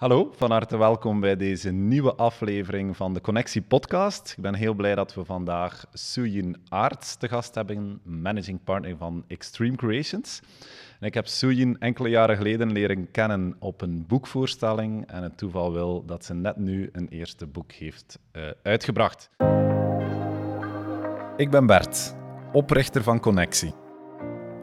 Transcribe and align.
Hallo, 0.00 0.32
van 0.36 0.50
harte 0.50 0.76
welkom 0.76 1.20
bij 1.20 1.36
deze 1.36 1.70
nieuwe 1.70 2.14
aflevering 2.14 2.96
van 2.96 3.14
de 3.14 3.20
Connectie 3.20 3.62
Podcast. 3.62 4.34
Ik 4.36 4.42
ben 4.42 4.54
heel 4.54 4.74
blij 4.74 4.94
dat 4.94 5.14
we 5.14 5.24
vandaag 5.24 5.84
Suyin 5.92 6.56
Aarts 6.68 7.16
te 7.16 7.28
gast 7.28 7.54
hebben, 7.54 8.00
managing 8.04 8.64
partner 8.64 8.96
van 8.96 9.24
Extreme 9.26 9.76
Creations. 9.76 10.40
En 11.00 11.06
ik 11.06 11.14
heb 11.14 11.26
Suyin 11.26 11.78
enkele 11.78 12.08
jaren 12.08 12.36
geleden 12.36 12.72
leren 12.72 13.10
kennen 13.10 13.56
op 13.58 13.80
een 13.80 14.04
boekvoorstelling 14.06 15.06
en 15.06 15.22
het 15.22 15.38
toeval 15.38 15.72
wil 15.72 16.04
dat 16.04 16.24
ze 16.24 16.34
net 16.34 16.56
nu 16.56 16.88
een 16.92 17.08
eerste 17.08 17.46
boek 17.46 17.72
heeft 17.72 18.18
uh, 18.32 18.42
uitgebracht. 18.62 19.30
Ik 21.36 21.50
ben 21.50 21.66
Bert, 21.66 22.14
oprichter 22.52 23.02
van 23.02 23.20
Connectie. 23.20 23.74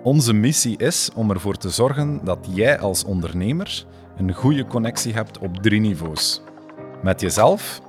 Onze 0.08 0.34
missie 0.34 0.78
is 0.78 1.10
om 1.16 1.32
ervoor 1.32 1.58
te 1.58 1.70
zorgen 1.70 2.20
dat 2.24 2.48
jij 2.50 2.80
als 2.80 3.04
ondernemer 3.04 3.86
een 4.18 4.34
goede 4.34 4.66
connectie 4.66 5.14
hebt 5.14 5.38
op 5.38 5.58
drie 5.58 5.80
niveaus. 5.80 6.42
Met 7.04 7.22
jezelf, 7.22 7.82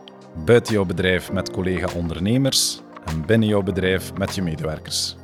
buiten 0.45 0.75
jouw 0.75 0.85
bedrijf 0.85 1.33
met 1.33 1.51
collega-ondernemers 1.51 2.81
en 3.05 3.27
binnen 3.27 3.49
jouw 3.49 3.63
bedrijf 3.63 4.15
met 4.15 4.35
je 4.35 4.43
medewerkers. 4.43 5.17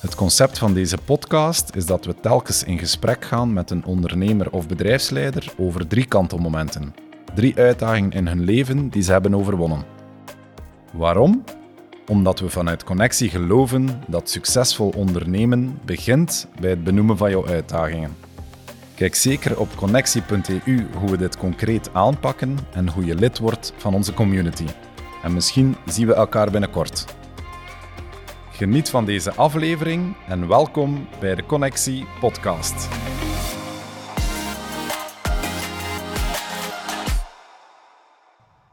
Het 0.00 0.14
concept 0.14 0.58
van 0.58 0.74
deze 0.74 0.98
podcast 1.04 1.74
is 1.74 1.86
dat 1.86 2.04
we 2.04 2.14
telkens 2.14 2.64
in 2.64 2.78
gesprek 2.78 3.24
gaan 3.24 3.52
met 3.52 3.70
een 3.70 3.84
ondernemer 3.84 4.50
of 4.50 4.68
bedrijfsleider 4.68 5.52
over 5.58 5.86
drie 5.86 6.06
kantelmomenten. 6.06 6.94
Drie 7.34 7.56
uitdagingen 7.56 8.12
in 8.12 8.26
hun 8.26 8.44
leven 8.44 8.88
die 8.88 9.02
ze 9.02 9.12
hebben 9.12 9.34
overwonnen. 9.34 9.84
Waarom? 10.92 11.44
Omdat 12.08 12.40
we 12.40 12.48
vanuit 12.48 12.84
Connectie 12.84 13.30
geloven 13.30 14.02
dat 14.06 14.30
succesvol 14.30 14.92
ondernemen 14.96 15.80
begint 15.84 16.48
bij 16.60 16.70
het 16.70 16.84
benoemen 16.84 17.16
van 17.16 17.30
jouw 17.30 17.46
uitdagingen. 17.46 18.16
Kijk 18.94 19.14
zeker 19.14 19.60
op 19.60 19.68
connectie.eu 19.76 20.86
hoe 20.98 21.10
we 21.10 21.16
dit 21.16 21.36
concreet 21.36 21.94
aanpakken 21.94 22.58
en 22.72 22.88
hoe 22.88 23.04
je 23.04 23.14
lid 23.14 23.38
wordt 23.38 23.72
van 23.76 23.94
onze 23.94 24.14
community. 24.14 24.64
En 25.22 25.32
misschien 25.32 25.76
zien 25.86 26.06
we 26.06 26.14
elkaar 26.14 26.50
binnenkort. 26.50 27.04
Geniet 28.50 28.90
van 28.90 29.04
deze 29.04 29.34
aflevering 29.34 30.16
en 30.28 30.48
welkom 30.48 31.08
bij 31.20 31.34
de 31.34 31.46
Connectie 31.46 32.06
Podcast. 32.20 32.88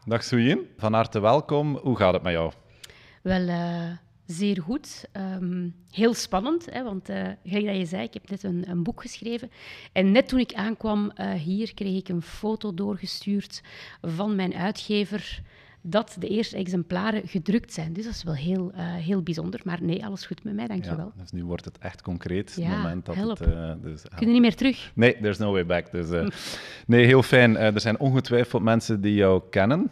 Dag 0.06 0.24
Soeyin, 0.24 0.68
van 0.78 0.94
harte 0.94 1.20
welkom. 1.20 1.76
Hoe 1.76 1.98
gaat 1.98 2.14
het 2.14 2.24
met 2.24 2.34
jou? 2.34 2.52
Wel, 3.26 3.48
uh, 3.48 3.92
zeer 4.26 4.62
goed. 4.62 5.06
Um, 5.14 5.76
heel 5.92 6.14
spannend, 6.14 6.66
hè, 6.72 6.84
want 6.84 7.10
uh, 7.10 7.28
gelijk 7.44 7.66
dat 7.66 7.76
je 7.76 7.86
zei, 7.86 8.04
ik 8.04 8.14
heb 8.14 8.30
net 8.30 8.44
een, 8.44 8.70
een, 8.70 8.84
boek 8.84 9.02
geschreven. 9.02 9.52
En 9.92 10.12
net 10.12 10.28
toen 10.28 10.40
ik 10.40 10.54
aankwam 10.54 11.12
uh, 11.20 11.32
hier, 11.34 11.74
kreeg 11.74 11.98
ik 11.98 12.10
een 12.10 12.22
foto 12.22 12.74
doorgestuurd 12.74 13.62
van 14.02 14.36
mijn 14.36 14.54
uitgever 14.54 15.42
dat 15.88 16.16
de 16.20 16.28
eerste 16.28 16.58
exemplaren 16.58 17.28
gedrukt 17.28 17.74
zijn. 17.74 17.94
Dus 17.94 18.04
dat 18.04 18.14
is 18.14 18.24
wel 18.24 18.36
heel, 18.36 18.72
uh, 18.76 18.94
heel 18.96 19.22
bijzonder. 19.22 19.60
Maar 19.64 19.78
nee, 19.82 20.06
alles 20.06 20.26
goed 20.26 20.44
met 20.44 20.54
mij, 20.54 20.68
dankjewel. 20.68 21.12
Ja, 21.16 21.22
dus 21.22 21.32
nu 21.32 21.44
wordt 21.44 21.66
het 21.66 21.78
echt 21.78 22.02
concreet. 22.02 22.54
Ja, 22.56 22.68
het 22.68 22.78
moment 22.78 23.06
dat 23.06 23.16
help. 23.16 23.40
Het, 23.40 23.48
uh, 23.48 23.72
dus, 23.82 24.02
Kun 24.16 24.28
je 24.28 24.34
niet 24.34 24.42
meer 24.42 24.56
terug? 24.56 24.92
Nee, 24.94 25.18
there's 25.22 25.38
no 25.38 25.52
way 25.52 25.66
back. 25.66 25.92
Dus, 25.92 26.10
uh, 26.10 26.28
nee, 26.88 27.06
heel 27.06 27.24
fijn. 27.24 27.58
er 27.58 27.82
zijn 27.82 28.00
ongetwijfeld 28.00 28.64
mensen 28.64 29.02
die 29.02 29.14
jou 29.14 29.42
kennen, 29.50 29.92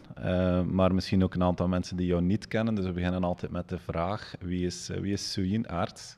maar 0.72 0.94
misschien 0.94 1.24
ook 1.24 1.34
een 1.34 1.44
aantal 1.44 1.68
mensen 1.68 1.98
die 1.98 2.08
jou 2.08 2.22
niet 2.22 2.48
kennen. 2.48 2.76
Dus 2.76 2.86
we 2.86 2.92
beginnen 2.92 3.24
altijd 3.24 3.52
met 3.52 3.70
de 3.70 3.78
vraag, 3.78 4.36
wie 4.40 4.66
is, 4.66 4.90
wie 5.02 5.14
is 5.14 5.32
Suyin 5.32 5.70
Aarts? 5.70 6.18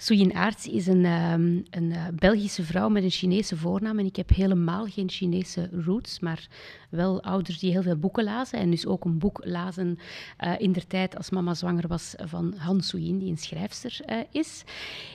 Suyin 0.00 0.34
Aarts 0.34 0.66
is 0.66 0.86
een, 0.86 1.04
um, 1.04 1.62
een 1.70 1.90
uh, 1.90 2.06
Belgische 2.14 2.62
vrouw 2.62 2.88
met 2.88 3.02
een 3.02 3.10
Chinese 3.10 3.56
voornaam. 3.56 3.98
En 3.98 4.06
ik 4.06 4.16
heb 4.16 4.28
helemaal 4.28 4.86
geen 4.86 5.10
Chinese 5.10 5.70
roots, 5.84 6.20
maar 6.20 6.48
wel 6.90 7.22
ouders 7.22 7.58
die 7.58 7.70
heel 7.70 7.82
veel 7.82 7.96
boeken 7.96 8.24
lazen. 8.24 8.58
En 8.58 8.70
dus 8.70 8.86
ook 8.86 9.04
een 9.04 9.18
boek 9.18 9.40
lazen 9.44 9.98
uh, 10.44 10.54
in 10.58 10.72
der 10.72 10.86
tijd 10.86 11.16
als 11.16 11.30
mama 11.30 11.54
zwanger 11.54 11.88
was 11.88 12.14
van 12.16 12.54
Han 12.56 12.80
Suyin, 12.80 13.18
die 13.18 13.30
een 13.30 13.38
schrijfster 13.38 14.00
uh, 14.06 14.16
is. 14.30 14.64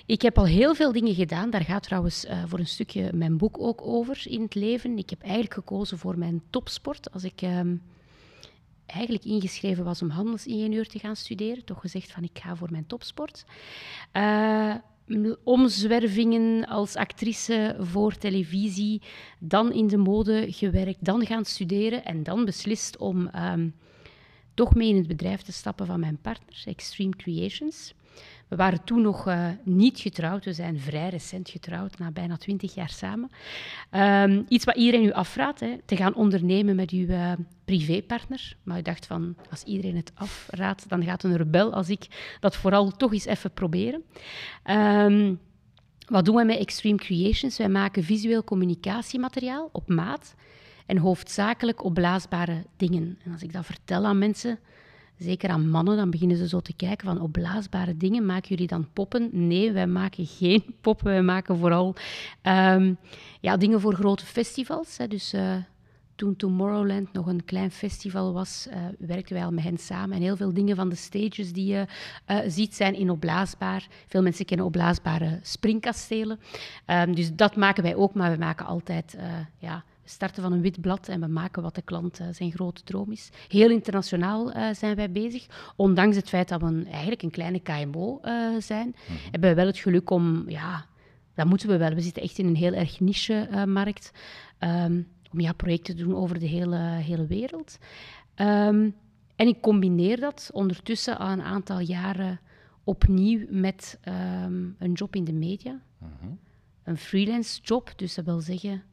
Ik 0.05 0.21
heb 0.21 0.37
al 0.37 0.45
heel 0.45 0.75
veel 0.75 0.91
dingen 0.91 1.15
gedaan. 1.15 1.49
Daar 1.49 1.63
gaat 1.63 1.83
trouwens 1.83 2.25
voor 2.47 2.59
een 2.59 2.67
stukje 2.67 3.13
mijn 3.13 3.37
boek 3.37 3.59
ook 3.59 3.81
over 3.81 4.21
in 4.25 4.41
het 4.41 4.55
leven. 4.55 4.97
Ik 4.97 5.09
heb 5.09 5.21
eigenlijk 5.21 5.53
gekozen 5.53 5.97
voor 5.97 6.17
mijn 6.17 6.41
topsport. 6.49 7.11
Als 7.13 7.23
ik... 7.23 7.41
Um, 7.41 7.81
eigenlijk 8.85 9.25
ingeschreven 9.25 9.83
was 9.83 10.01
om 10.01 10.09
handelsingenieur 10.09 10.87
te 10.87 10.99
gaan 10.99 11.15
studeren, 11.15 11.65
toch 11.65 11.79
gezegd 11.81 12.11
van 12.11 12.23
ik 12.23 12.39
ga 12.39 12.55
voor 12.55 12.71
mijn 12.71 12.87
topsport. 12.87 13.45
Uh, 14.13 14.75
omzwervingen 15.43 16.65
als 16.67 16.95
actrice 16.95 17.75
voor 17.79 18.17
televisie, 18.17 19.01
dan 19.39 19.71
in 19.71 19.87
de 19.87 19.97
mode 19.97 20.45
gewerkt, 20.51 21.05
dan 21.05 21.25
gaan 21.25 21.45
studeren 21.45 22.05
en 22.05 22.23
dan 22.23 22.45
beslist 22.45 22.97
om 22.97 23.29
um, 23.35 23.75
toch 24.53 24.75
mee 24.75 24.89
in 24.89 24.95
het 24.95 25.07
bedrijf 25.07 25.41
te 25.41 25.51
stappen 25.51 25.85
van 25.85 25.99
mijn 25.99 26.17
partner, 26.21 26.63
Extreme 26.65 27.15
Creations. 27.15 27.93
We 28.53 28.59
waren 28.59 28.83
toen 28.83 29.01
nog 29.01 29.27
uh, 29.27 29.47
niet 29.63 29.99
getrouwd. 29.99 30.45
We 30.45 30.53
zijn 30.53 30.79
vrij 30.79 31.09
recent 31.09 31.49
getrouwd, 31.49 31.97
na 31.97 32.11
bijna 32.11 32.37
twintig 32.37 32.73
jaar 32.73 32.89
samen. 32.89 33.31
Um, 33.91 34.45
iets 34.47 34.65
wat 34.65 34.75
iedereen 34.75 35.05
u 35.05 35.11
afraadt, 35.11 35.59
hè, 35.59 35.77
te 35.85 35.95
gaan 35.95 36.15
ondernemen 36.15 36.75
met 36.75 36.91
uw 36.91 37.07
uh, 37.07 37.31
privépartner. 37.65 38.55
Maar 38.63 38.77
ik 38.77 38.85
dacht 38.85 39.05
van, 39.05 39.35
als 39.49 39.63
iedereen 39.63 39.95
het 39.95 40.11
afraadt, 40.15 40.89
dan 40.89 41.03
gaat 41.03 41.23
een 41.23 41.37
rebel 41.37 41.73
als 41.73 41.89
ik 41.89 42.35
dat 42.39 42.55
vooral 42.55 42.91
toch 42.91 43.13
eens 43.13 43.25
even 43.25 43.51
proberen. 43.51 44.03
Um, 44.65 45.39
wat 46.07 46.25
doen 46.25 46.35
we 46.35 46.43
met 46.43 46.57
Extreme 46.57 46.97
Creations? 46.97 47.57
Wij 47.57 47.69
maken 47.69 48.03
visueel 48.03 48.43
communicatiemateriaal 48.43 49.69
op 49.71 49.89
maat 49.89 50.35
en 50.85 50.97
hoofdzakelijk 50.97 51.83
opblaasbare 51.83 52.63
dingen. 52.77 53.19
En 53.23 53.31
als 53.31 53.41
ik 53.43 53.53
dat 53.53 53.65
vertel 53.65 54.05
aan 54.05 54.17
mensen, 54.17 54.59
zeker 55.17 55.49
aan 55.49 55.69
mannen, 55.69 55.97
dan 55.97 56.09
beginnen 56.09 56.37
ze 56.37 56.47
zo 56.47 56.59
te 56.59 56.73
kijken 56.73 57.07
van 57.07 57.21
opblaasbare 57.21 57.97
dingen. 57.97 58.25
Maken 58.25 58.49
jullie 58.49 58.67
dan 58.67 58.87
poppen? 58.93 59.29
Nee, 59.31 59.71
wij 59.71 59.87
maken 59.87 60.25
geen 60.25 60.63
poppen. 60.81 61.05
Wij 61.05 61.21
maken 61.21 61.57
vooral 61.57 61.95
um, 62.43 62.97
ja, 63.39 63.57
dingen 63.57 63.81
voor 63.81 63.93
grote 63.93 64.25
festivals. 64.25 64.97
Hè. 64.97 65.07
Dus 65.07 65.33
uh, 65.33 65.55
toen 66.15 66.35
Tomorrowland 66.35 67.13
nog 67.13 67.27
een 67.27 67.45
klein 67.45 67.71
festival 67.71 68.33
was, 68.33 68.67
uh, 68.69 68.75
werkten 68.99 69.35
wij 69.35 69.45
al 69.45 69.51
met 69.51 69.63
hen 69.63 69.77
samen. 69.77 70.15
En 70.15 70.21
heel 70.21 70.37
veel 70.37 70.53
dingen 70.53 70.75
van 70.75 70.89
de 70.89 70.95
stages 70.95 71.53
die 71.53 71.65
je 71.65 71.85
uh, 72.27 72.39
ziet 72.47 72.75
zijn 72.75 72.95
in 72.95 73.09
opblaasbaar. 73.09 73.87
Veel 74.07 74.21
mensen 74.21 74.45
kennen 74.45 74.65
opblaasbare 74.65 75.39
springkastelen. 75.41 76.39
Um, 76.87 77.15
dus 77.15 77.35
dat 77.35 77.55
maken 77.55 77.83
wij 77.83 77.95
ook, 77.95 78.13
maar 78.13 78.31
we 78.31 78.37
maken 78.37 78.65
altijd 78.65 79.17
ja, 79.57 79.83
we 80.03 80.09
starten 80.09 80.43
van 80.43 80.51
een 80.51 80.61
wit 80.61 80.81
blad 80.81 81.07
en 81.07 81.19
we 81.19 81.27
maken 81.27 81.61
wat 81.61 81.75
de 81.75 81.81
klant 81.81 82.19
uh, 82.19 82.27
zijn 82.31 82.51
grote 82.51 82.83
droom 82.83 83.11
is. 83.11 83.29
Heel 83.47 83.69
internationaal 83.69 84.55
uh, 84.55 84.73
zijn 84.73 84.95
wij 84.95 85.11
bezig. 85.11 85.73
Ondanks 85.75 86.15
het 86.15 86.29
feit 86.29 86.49
dat 86.49 86.61
we 86.61 86.67
een, 86.67 86.87
eigenlijk 86.87 87.21
een 87.21 87.31
kleine 87.31 87.59
KMO 87.59 88.19
uh, 88.23 88.55
zijn, 88.59 88.87
mm-hmm. 88.87 89.31
hebben 89.31 89.49
we 89.49 89.55
wel 89.55 89.65
het 89.65 89.77
geluk 89.77 90.09
om, 90.09 90.49
ja, 90.49 90.85
dat 91.35 91.45
moeten 91.45 91.67
we 91.67 91.77
wel. 91.77 91.93
We 91.93 92.01
zitten 92.01 92.23
echt 92.23 92.37
in 92.37 92.45
een 92.45 92.55
heel 92.55 92.73
erg 92.73 92.99
niche-markt. 92.99 94.11
Um, 94.59 95.07
om 95.33 95.39
ja, 95.39 95.53
projecten 95.53 95.95
te 95.95 96.03
doen 96.03 96.15
over 96.15 96.39
de 96.39 96.45
hele, 96.45 96.77
hele 96.77 97.25
wereld. 97.25 97.77
Um, 98.35 98.95
en 99.35 99.47
ik 99.47 99.61
combineer 99.61 100.19
dat 100.19 100.49
ondertussen 100.53 101.17
al 101.17 101.29
een 101.29 101.41
aantal 101.41 101.79
jaren 101.79 102.39
opnieuw 102.83 103.45
met 103.49 103.99
um, 104.07 104.75
een 104.79 104.91
job 104.91 105.15
in 105.15 105.23
de 105.23 105.33
media. 105.33 105.81
Mm-hmm. 105.97 106.39
Een 106.83 106.97
freelance 106.97 107.61
job, 107.61 107.93
dus 107.95 108.15
dat 108.15 108.25
wil 108.25 108.39
zeggen 108.39 108.83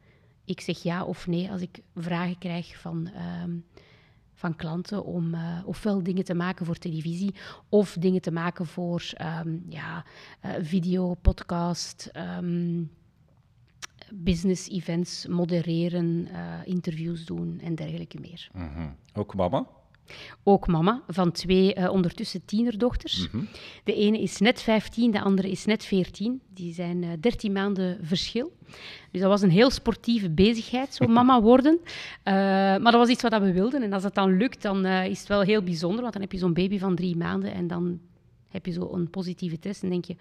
ik 0.51 0.61
zeg 0.61 0.83
ja 0.83 1.05
of 1.05 1.27
nee 1.27 1.51
als 1.51 1.61
ik 1.61 1.81
vragen 1.95 2.39
krijg 2.39 2.79
van, 2.79 3.11
um, 3.43 3.65
van 4.35 4.57
klanten 4.57 5.05
om 5.05 5.35
uh, 5.35 5.59
ofwel 5.65 6.03
dingen 6.03 6.25
te 6.25 6.35
maken 6.35 6.67
voor 6.67 6.77
televisie 6.77 7.35
of 7.69 7.97
dingen 8.01 8.21
te 8.21 8.31
maken 8.31 8.67
voor 8.67 9.13
um, 9.45 9.65
ja, 9.69 10.05
uh, 10.45 10.53
video, 10.61 11.15
podcast, 11.15 12.11
um, 12.17 12.91
business 14.13 14.69
events, 14.69 15.27
modereren, 15.27 16.29
uh, 16.33 16.55
interviews 16.65 17.25
doen 17.25 17.61
en 17.61 17.75
dergelijke 17.75 18.21
meer. 18.21 18.49
-hmm. 18.53 18.97
Ook 19.13 19.35
mama? 19.35 19.67
Ook 20.43 20.67
mama 20.67 21.03
van 21.09 21.33
twee 21.33 21.77
uh, 21.77 21.91
ondertussen 21.91 22.45
tienerdochters. 22.45 23.19
Mm 23.21 23.29
-hmm. 23.31 23.49
De 23.85 23.95
ene 23.95 24.21
is 24.21 24.39
net 24.39 24.63
15, 24.63 25.11
de 25.11 25.21
andere 25.21 25.51
is 25.51 25.65
net 25.65 25.85
14. 25.85 26.41
Die 26.55 26.75
zijn 26.75 27.03
uh, 27.03 27.11
13 27.21 27.53
maanden 27.53 27.99
verschil. 28.03 28.53
Dus 29.11 29.21
dat 29.21 29.31
was 29.31 29.43
een 29.43 29.51
heel 29.51 29.71
sportieve 29.71 30.31
bezigheid, 30.31 30.95
zo 30.95 31.07
mama 31.21 31.43
worden. 31.43 31.79
Uh, 31.83 31.85
maar 32.25 32.83
dat 32.83 32.95
was 32.95 33.09
iets 33.09 33.23
wat 33.23 33.41
we 33.41 33.53
wilden. 33.53 33.83
En 33.83 33.93
als 33.93 34.03
dat 34.03 34.15
dan 34.15 34.37
lukt, 34.37 34.63
dan 34.63 34.87
is 34.87 35.19
het 35.19 35.29
wel 35.29 35.41
heel 35.41 35.63
bijzonder. 35.63 36.01
Want 36.01 36.13
dan 36.13 36.23
heb 36.23 36.33
je 36.33 36.39
zo'n 36.39 36.55
baby 36.55 36.79
van 36.79 36.95
drie 36.95 37.17
maanden 37.17 37.53
en 37.53 37.67
dan 37.67 38.01
heb 38.49 38.67
je 38.67 38.73
zo 38.73 38.91
een 38.93 39.11
positieve 39.11 39.59
test. 39.59 39.83
En 39.83 39.89
denk 39.89 40.05
je, 40.05 40.17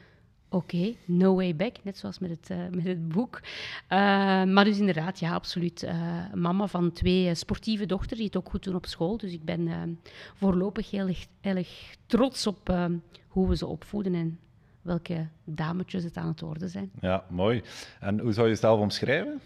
oké, 0.50 0.76
okay, 0.76 0.98
no 1.06 1.36
way 1.36 1.56
back. 1.56 1.76
Net 1.84 1.98
zoals 1.98 2.20
met 2.20 2.30
het, 2.30 2.50
uh, 2.50 2.58
met 2.72 2.86
het 2.86 3.08
boek. 3.08 3.42
maar 3.90 4.64
dus 4.64 4.80
inderdaad, 4.80 5.20
ja, 5.20 5.34
absoluut. 5.34 5.88
mama 6.34 6.68
van 6.68 6.92
twee 6.92 7.36
sportieve 7.36 7.86
dochters 7.86 8.18
die 8.18 8.26
het 8.28 8.38
ook 8.38 8.50
goed 8.50 8.64
doen 8.64 8.76
op 8.76 8.86
school. 8.86 9.18
Dus 9.18 9.34
ik 9.34 9.44
ben 9.44 10.00
voorlopig 10.36 10.92
heel 10.92 11.16
erg, 11.42 11.96
trots 12.06 12.48
op 12.48 12.74
hoe 13.28 13.50
we 13.50 13.56
ze 13.56 13.66
opvoeden 13.66 14.14
en 14.14 14.40
welke 14.82 15.28
dametjes 15.44 16.04
het 16.04 16.18
aan 16.18 16.28
het 16.28 16.42
worden 16.42 16.70
zijn. 16.70 16.92
Ja, 17.02 17.26
mooi. 17.30 17.64
En 18.00 18.20
hoe 18.20 18.34
zou 18.34 18.48
je 18.48 18.54
jezelf 18.54 18.80
omschrijven? 18.80 19.42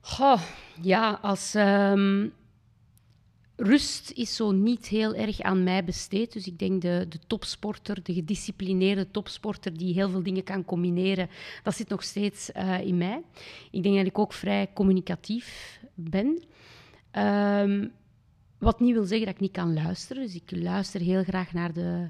Goh, 0.00 0.40
ja, 0.82 1.18
als... 1.22 1.54
ehm, 1.54 2.28
rust 3.56 4.10
is 4.10 4.36
zo 4.36 4.50
niet 4.50 4.86
heel 4.86 5.14
erg 5.14 5.40
aan 5.40 5.62
mij 5.62 5.84
besteed. 5.84 6.32
Dus 6.32 6.46
ik 6.46 6.58
denk 6.58 6.82
de, 6.82 7.06
de 7.08 7.18
topsporter, 7.26 8.02
de 8.02 8.14
gedisciplineerde 8.14 9.10
topsporter 9.10 9.76
die 9.76 9.94
heel 9.94 10.08
veel 10.08 10.22
dingen 10.22 10.44
kan 10.44 10.64
combineren, 10.64 11.28
dat 11.62 11.74
zit 11.74 11.88
nog 11.88 12.02
steeds 12.02 12.52
eh, 12.52 12.80
in 12.80 12.96
mij. 12.96 13.22
Ik 13.70 13.82
denk 13.82 13.96
dat 13.96 14.06
ik 14.06 14.18
ook 14.18 14.32
vrij 14.32 14.70
communicatief 14.74 15.80
ben. 15.94 16.42
Ehm, 17.10 17.88
wat 18.58 18.80
niet 18.80 18.92
wil 18.92 19.04
zeggen 19.04 19.26
dat 19.26 19.34
ik 19.34 19.40
niet 19.40 19.52
kan 19.52 19.74
luisteren. 19.74 20.22
Dus 20.22 20.34
ik 20.34 20.50
luister 20.50 21.00
heel 21.00 21.22
graag 21.22 21.52
naar 21.52 21.72
de, 21.72 22.08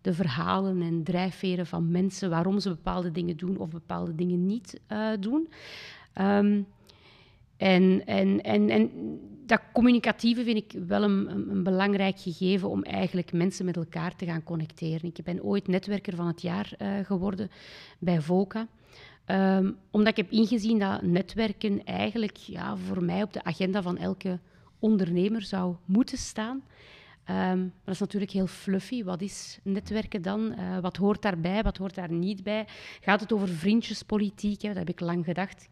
de 0.00 0.14
verhalen 0.14 0.82
en 0.82 1.02
drijfveren 1.02 1.66
van 1.66 1.90
mensen, 1.90 2.30
waarom 2.30 2.60
ze 2.60 2.68
bepaalde 2.68 3.10
dingen 3.10 3.36
doen 3.36 3.58
of 3.58 3.68
bepaalde 3.68 4.14
dingen 4.14 4.46
niet 4.46 4.80
uh, 4.92 5.10
doen. 5.20 5.48
Um, 6.20 6.66
en, 7.56 8.06
en, 8.06 8.42
en, 8.42 8.70
en 8.70 8.90
dat 9.48 9.62
communicatieve 9.72 10.44
vind 10.44 10.56
ik 10.56 10.80
wel 10.86 11.02
een, 11.02 11.30
een, 11.30 11.62
belangrijk 11.62 12.20
gegeven 12.20 12.68
om 12.68 12.82
eigenlijk 12.82 13.32
mensen 13.32 13.64
met 13.64 13.76
elkaar 13.76 14.16
te 14.16 14.26
gaan 14.26 14.42
connecteren. 14.42 15.04
Ik 15.14 15.24
ben 15.24 15.42
ooit 15.42 15.66
netwerker 15.66 16.16
van 16.16 16.26
het 16.26 16.42
jaar 16.42 16.72
uh, 16.78 16.88
geworden 17.04 17.50
bij 17.98 18.20
VOCA. 18.20 18.66
Um, 19.26 19.76
omdat 19.90 20.08
ik 20.08 20.16
heb 20.16 20.30
ingezien 20.30 20.78
dat 20.78 21.02
netwerken 21.02 21.84
eigenlijk 21.84 22.36
ja, 22.36 22.76
voor 22.76 23.04
mij 23.04 23.22
op 23.22 23.32
de 23.32 23.44
agenda 23.44 23.82
van 23.82 23.96
elke 23.96 24.38
ondernemer 24.78 25.42
zou 25.42 25.76
moeten 25.84 26.18
staan. 26.18 26.62
Um, 27.30 27.72
dat 27.84 27.94
is 27.94 28.00
natuurlijk 28.00 28.32
heel 28.32 28.46
fluffy. 28.46 29.04
Wat 29.04 29.20
is 29.20 29.58
netwerken 29.62 30.22
dan? 30.22 30.54
Uh, 30.58 30.78
wat 30.78 30.96
hoort 30.96 31.22
daarbij? 31.22 31.62
Wat 31.62 31.76
hoort 31.76 31.94
daar 31.94 32.12
niet 32.12 32.42
bij? 32.42 32.66
Gaat 33.00 33.20
het 33.20 33.32
over 33.32 33.48
vriendjespolitiek? 33.48 34.60
Dat 34.60 34.76
heb 34.76 34.88
ik 34.88 35.00
lang 35.00 35.24
gedacht. 35.24 35.68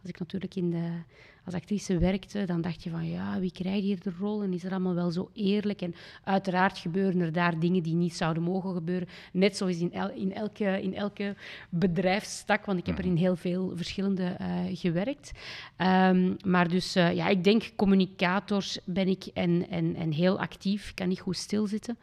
Als 0.00 0.10
ik 0.10 0.18
natuurlijk 0.18 0.54
in 0.54 0.70
de, 0.70 1.02
als 1.52 1.60
actrice 1.60 1.98
werkte, 1.98 2.44
dan 2.44 2.60
dacht 2.60 2.82
je 2.82 2.90
van 2.90 3.08
ja, 3.08 3.40
wie 3.40 3.52
krijgt 3.52 3.82
hier 3.82 4.00
de 4.00 4.12
rol 4.18 4.42
en 4.42 4.52
is 4.52 4.64
er 4.64 4.70
allemaal 4.70 4.94
wel 4.94 5.10
zo 5.10 5.30
eerlijk? 5.32 5.82
En 5.82 5.94
uiteraard 6.24 6.78
gebeuren 6.78 7.20
er 7.20 7.32
daar 7.32 7.58
dingen 7.58 7.82
die 7.82 7.94
niet 7.94 8.14
zouden 8.14 8.42
mogen 8.42 8.74
gebeuren. 8.74 9.08
Net 9.32 9.56
zoals 9.56 9.78
in, 9.78 9.92
el, 9.92 10.10
in, 10.10 10.34
elke, 10.34 10.82
in 10.82 10.94
elke 10.94 11.36
bedrijfstak, 11.70 12.64
want 12.64 12.78
ik 12.78 12.86
heb 12.86 12.98
er 12.98 13.04
in 13.04 13.16
heel 13.16 13.36
veel 13.36 13.72
verschillende 13.74 14.36
uh, 14.40 14.76
gewerkt. 14.76 15.32
Um, 15.78 16.36
maar 16.44 16.68
dus 16.68 16.96
uh, 16.96 17.14
ja, 17.14 17.28
ik 17.28 17.44
denk 17.44 17.72
communicators 17.76 18.78
ben 18.84 19.08
ik 19.08 19.24
en, 19.24 19.68
en, 19.68 19.94
en 19.94 20.12
heel 20.12 20.38
actief, 20.38 20.88
ik 20.88 20.94
kan 20.94 21.08
niet 21.08 21.20
goed 21.20 21.36
stilzitten. 21.36 21.98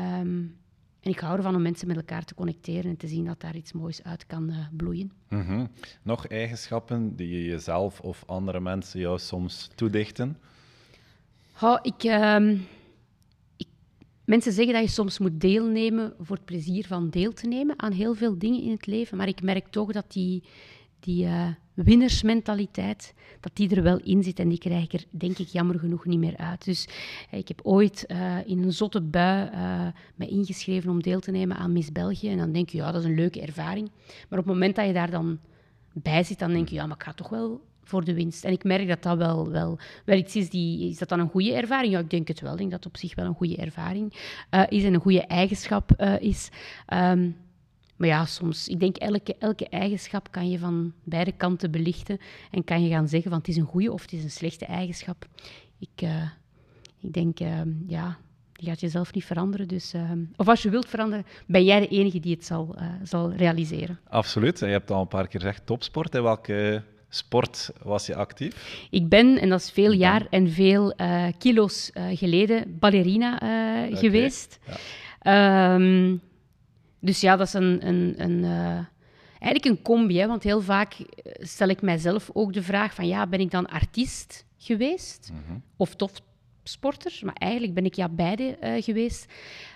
Um, 0.00 0.56
en 1.04 1.10
ik 1.10 1.18
hou 1.18 1.36
ervan 1.36 1.54
om 1.54 1.62
mensen 1.62 1.86
met 1.86 1.96
elkaar 1.96 2.24
te 2.24 2.34
connecteren 2.34 2.90
en 2.90 2.96
te 2.96 3.08
zien 3.08 3.24
dat 3.24 3.40
daar 3.40 3.56
iets 3.56 3.72
moois 3.72 4.02
uit 4.02 4.26
kan 4.26 4.50
uh, 4.50 4.56
bloeien. 4.72 5.12
Mm 5.28 5.46
-hmm. 5.46 5.70
Nog 6.02 6.26
eigenschappen 6.26 7.16
die 7.16 7.28
je 7.28 7.44
jezelf 7.44 8.00
of 8.00 8.22
andere 8.26 8.60
mensen 8.60 9.00
jou 9.00 9.18
soms 9.18 9.70
toedichten? 9.74 10.38
Oh, 11.62 11.78
ik, 11.82 12.04
uh, 12.04 12.50
ik, 13.56 13.68
mensen 14.24 14.52
zeggen 14.52 14.74
dat 14.74 14.82
je 14.82 14.88
soms 14.88 15.18
moet 15.18 15.40
deelnemen 15.40 16.14
voor 16.20 16.36
het 16.36 16.44
plezier 16.44 16.86
van 16.86 17.10
deel 17.10 17.32
te 17.32 17.46
nemen 17.46 17.78
aan 17.78 17.92
heel 17.92 18.14
veel 18.14 18.38
dingen 18.38 18.62
in 18.62 18.70
het 18.70 18.86
leven. 18.86 19.16
Maar 19.16 19.28
ik 19.28 19.42
merk 19.42 19.68
toch 19.68 19.92
dat 19.92 20.12
die, 20.12 20.42
die 21.04 21.24
uh, 21.24 21.46
winnersmentaliteit, 21.74 23.14
dat 23.40 23.50
die 23.54 23.76
er 23.76 23.82
wel 23.82 23.98
in 23.98 24.22
zit. 24.22 24.38
En 24.38 24.48
die 24.48 24.58
krijg 24.58 24.84
ik 24.84 24.92
er, 24.92 25.04
denk 25.10 25.38
ik, 25.38 25.48
jammer 25.48 25.78
genoeg 25.78 26.04
niet 26.04 26.18
meer 26.18 26.36
uit. 26.36 26.64
Dus 26.64 26.88
uh, 27.32 27.38
ik 27.38 27.48
heb 27.48 27.60
ooit 27.62 28.04
uh, 28.08 28.36
in 28.46 28.62
een 28.62 28.72
zotte 28.72 29.00
bui 29.00 29.50
me 30.14 30.26
ingeschreven 30.26 30.90
om 30.90 31.02
deel 31.02 31.20
te 31.20 31.30
nemen 31.30 31.56
aan 31.56 31.72
Miss 31.72 31.92
België. 31.92 32.28
En 32.28 32.38
dan 32.38 32.52
denk 32.52 32.68
je, 32.68 32.76
ja, 32.76 32.92
dat 32.92 33.00
is 33.02 33.08
een 33.08 33.14
leuke 33.14 33.40
ervaring. 33.40 33.90
Maar 34.28 34.38
op 34.38 34.44
het 34.44 34.54
moment 34.54 34.76
dat 34.76 34.86
je 34.86 34.92
daar 34.92 35.10
dan 35.10 35.38
bij 35.92 36.22
zit, 36.22 36.38
dan 36.38 36.52
denk 36.52 36.68
je, 36.68 36.74
ja, 36.74 36.86
maar 36.86 36.96
ik 36.96 37.02
ga 37.02 37.12
toch 37.12 37.28
wel 37.28 37.60
voor 37.82 38.04
de 38.04 38.14
winst. 38.14 38.44
En 38.44 38.52
ik 38.52 38.64
merk 38.64 38.88
dat 38.88 39.02
dat 39.02 39.16
wel, 39.16 39.50
wel, 39.50 39.78
iets 40.06 40.36
is. 40.36 40.50
Die, 40.50 40.88
is 40.88 40.98
dat 40.98 41.08
dan 41.08 41.20
een 41.20 41.30
goede 41.30 41.54
ervaring? 41.54 41.92
Ja, 41.92 41.98
ik 41.98 42.10
denk 42.10 42.28
het 42.28 42.40
wel. 42.40 42.52
Ik 42.52 42.58
denk 42.58 42.70
dat 42.70 42.84
het 42.84 42.92
op 42.92 42.98
zich 42.98 43.14
wel 43.14 43.26
een 43.26 43.34
goede 43.34 43.56
ervaring 43.56 44.12
is 44.68 44.84
en 44.84 44.94
een 44.94 45.00
goede 45.00 45.26
eigenschap 45.26 45.92
is. 46.20 46.48
Um, 46.92 47.36
maar 47.96 48.08
ja, 48.08 48.24
soms, 48.24 48.68
ik 48.68 48.80
denk 48.80 48.96
elke, 48.96 49.36
elke 49.38 49.68
eigenschap 49.68 50.30
kan 50.30 50.50
je 50.50 50.58
van 50.58 50.92
beide 51.04 51.32
kanten 51.32 51.70
belichten 51.70 52.18
en 52.50 52.64
kan 52.64 52.82
je 52.82 52.88
gaan 52.90 53.08
zeggen 53.08 53.30
van 53.30 53.38
het 53.38 53.48
is 53.48 53.56
een 53.56 53.64
goede 53.64 53.92
of 53.92 54.02
het 54.02 54.12
is 54.12 54.22
een 54.22 54.30
slechte 54.30 54.64
eigenschap. 54.64 55.26
Ik, 55.78 56.02
uh, 56.02 56.22
ik 57.00 57.12
denk, 57.12 57.40
uh, 57.40 57.60
ja, 57.86 58.18
die 58.52 58.68
gaat 58.68 58.80
jezelf 58.80 59.14
niet 59.14 59.24
veranderen. 59.24 59.68
Dus, 59.68 59.94
uh, 59.94 60.10
of 60.36 60.48
als 60.48 60.62
je 60.62 60.70
wilt 60.70 60.88
veranderen, 60.88 61.26
ben 61.46 61.64
jij 61.64 61.80
de 61.80 61.88
enige 61.88 62.20
die 62.20 62.34
het 62.34 62.44
zal, 62.44 62.76
zal 63.02 63.32
realiseren. 63.32 63.98
Absoluut. 64.08 64.62
En 64.62 64.66
je 64.68 64.74
hebt 64.74 64.90
al 64.90 65.00
een 65.00 65.08
paar 65.08 65.28
keer 65.28 65.40
gezegd 65.40 65.66
topsport. 65.66 66.14
In 66.14 66.22
welke 66.22 66.82
sport 67.08 67.70
was 67.82 68.06
je 68.06 68.14
actief? 68.14 68.86
Ik 68.90 69.08
ben, 69.08 69.38
en 69.40 69.48
dat 69.48 69.60
is 69.60 69.70
veel 69.70 69.92
jaar 69.92 70.26
en 70.30 70.50
veel 70.50 70.94
kilo's 71.38 71.90
geleden, 72.14 72.78
ballerina 72.78 73.34
okay. 73.34 73.96
geweest. 73.96 74.58
Ja. 75.22 75.74
Um, 75.74 76.20
dus 77.04 77.20
ja, 77.20 77.36
dat 77.36 77.46
is 77.46 77.52
een, 77.52 77.86
een, 77.86 78.14
een 78.16 78.38
uh, 78.38 78.78
eigenlijk 79.38 79.64
een 79.64 79.82
combi. 79.82 80.18
Hè, 80.18 80.26
want 80.26 80.42
heel 80.42 80.60
vaak 80.60 80.96
stel 81.38 81.68
ik 81.68 81.82
mijzelf 81.82 82.30
ook 82.32 82.52
de 82.52 82.62
vraag 82.62 82.94
van... 82.94 83.06
Ja, 83.06 83.26
ben 83.26 83.40
ik 83.40 83.50
dan 83.50 83.66
artiest 83.66 84.44
geweest? 84.58 85.30
Mm 85.32 85.42
-hmm. 85.46 85.62
Of 85.76 85.94
topsporter? 85.94 87.18
Maar 87.22 87.34
eigenlijk 87.34 87.74
ben 87.74 87.84
ik 87.84 87.94
ja 87.94 88.08
beide 88.08 88.56
uh, 88.62 88.82
geweest. 88.82 89.32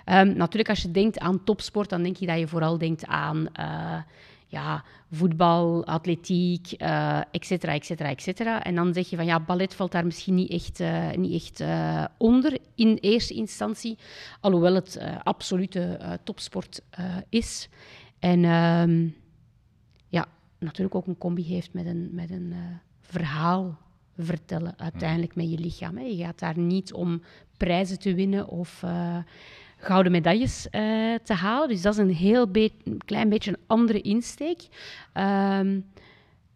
Um, 0.07 0.37
natuurlijk, 0.37 0.69
als 0.69 0.83
je 0.83 0.91
denkt 0.91 1.19
aan 1.19 1.45
topsport, 1.45 1.89
dan 1.89 2.03
denk 2.03 2.17
je 2.17 2.27
dat 2.27 2.39
je 2.39 2.49
vooral 2.49 2.79
denkt 2.79 3.07
aan... 3.07 3.47
Uh, 3.61 3.99
ja, 4.51 4.85
voetbal, 5.11 5.87
atletiek, 5.87 6.73
uh, 6.79 7.19
et 7.31 7.45
cetera, 7.45 7.73
et 7.73 7.85
cetera, 7.85 8.09
et 8.09 8.23
cetera. 8.23 8.65
En 8.65 8.75
dan 8.75 8.95
zeg 8.95 9.11
je 9.11 9.17
van 9.17 9.27
ja, 9.27 9.41
ballet 9.41 9.75
valt 9.75 9.93
daar 9.93 10.05
misschien 10.05 10.35
niet 10.35 10.51
echt, 10.51 10.81
uh, 10.81 11.11
niet 11.11 11.43
echt 11.43 11.61
uh, 11.61 12.05
onder 12.19 12.59
in 12.75 12.97
eerste 13.01 13.35
instantie, 13.35 13.99
alhoewel 14.41 14.75
het 14.75 15.01
absolute 15.23 16.19
topsport 16.25 16.81
is. 17.29 17.69
En 18.19 18.45
um, 18.45 19.15
ja, 20.09 20.27
natuurlijk 20.59 20.95
ook 20.95 21.07
een 21.07 21.19
combi 21.19 21.45
heeft 21.45 21.73
met 21.73 21.87
een, 21.87 22.09
met 22.13 22.31
een 22.31 22.55
verhaal 23.01 23.79
vertellen 24.17 24.79
uiteindelijk 24.79 25.35
met 25.35 25.51
je 25.51 25.59
lichaam. 25.59 25.97
Hè. 25.97 26.05
Je 26.05 26.25
gaat 26.25 26.39
daar 26.39 26.59
niet 26.59 26.93
om 26.93 27.23
prijzen 27.57 27.99
te 27.99 28.15
winnen 28.15 28.49
of 28.49 28.85
gouden 29.79 30.13
medailles 30.13 30.67
uh, 30.71 31.15
te 31.15 31.35
halen. 31.35 31.69
Dus 31.69 31.83
dat 31.83 31.93
is 31.93 31.99
een 31.99 32.15
heel 32.15 32.51
be 32.51 32.73
klein 33.05 33.29
beetje 33.29 33.51
een 33.51 33.63
andere 33.67 34.01
insteek. 34.01 34.61
Um, 35.15 35.85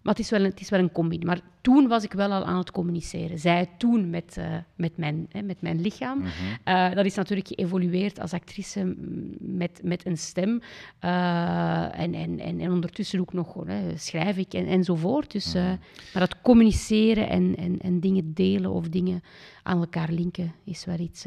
maar 0.03 0.15
het 0.15 0.23
is, 0.23 0.31
wel 0.31 0.41
een, 0.41 0.51
het 0.51 0.61
is 0.61 0.69
wel 0.69 0.81
een 0.81 0.93
combi. 0.93 1.19
Maar 1.19 1.41
toen 1.61 1.89
was 1.89 2.05
ik 2.05 2.13
wel 2.13 2.33
al 2.33 2.45
aan 2.45 2.59
het 2.59 2.71
communiceren. 2.71 3.39
Zij 3.39 3.71
toen 3.79 4.11
met, 4.11 4.37
uh, 4.39 4.57
met, 4.75 4.97
mijn, 4.97 5.27
hè, 5.29 5.43
met 5.43 5.61
mijn 5.61 5.81
lichaam. 5.81 6.21
-hmm. 6.21 6.31
uh, 6.75 6.95
dat 6.95 7.05
is 7.05 7.15
natuurlijk 7.15 7.49
geëvolueerd 7.49 8.21
als 8.21 8.33
actrice 8.33 8.95
met, 9.39 9.81
met 9.83 10.07
een 10.07 10.19
stem. 10.19 10.61
Uh, 11.05 11.99
en, 11.99 12.15
en, 12.15 12.39
en, 12.39 12.61
en, 12.61 12.71
ondertussen 12.71 13.21
ook 13.21 13.33
nog 13.33 13.55
hè, 13.67 13.97
schrijf 13.97 14.37
ik 14.37 14.55
en, 14.55 14.67
enzovoort. 14.67 15.33
Dus, 15.33 15.53
-hmm. 15.53 15.79
maar 16.13 16.27
dat 16.27 16.41
communiceren 16.41 17.29
en, 17.29 17.57
en, 17.57 17.79
en 17.79 18.01
dingen 18.01 18.35
delen 18.35 18.71
of 18.71 18.89
dingen 18.89 19.23
aan 19.63 19.81
elkaar 19.81 20.11
linken 20.11 20.53
is 20.65 20.85
wel 20.85 20.99
iets, 20.99 21.25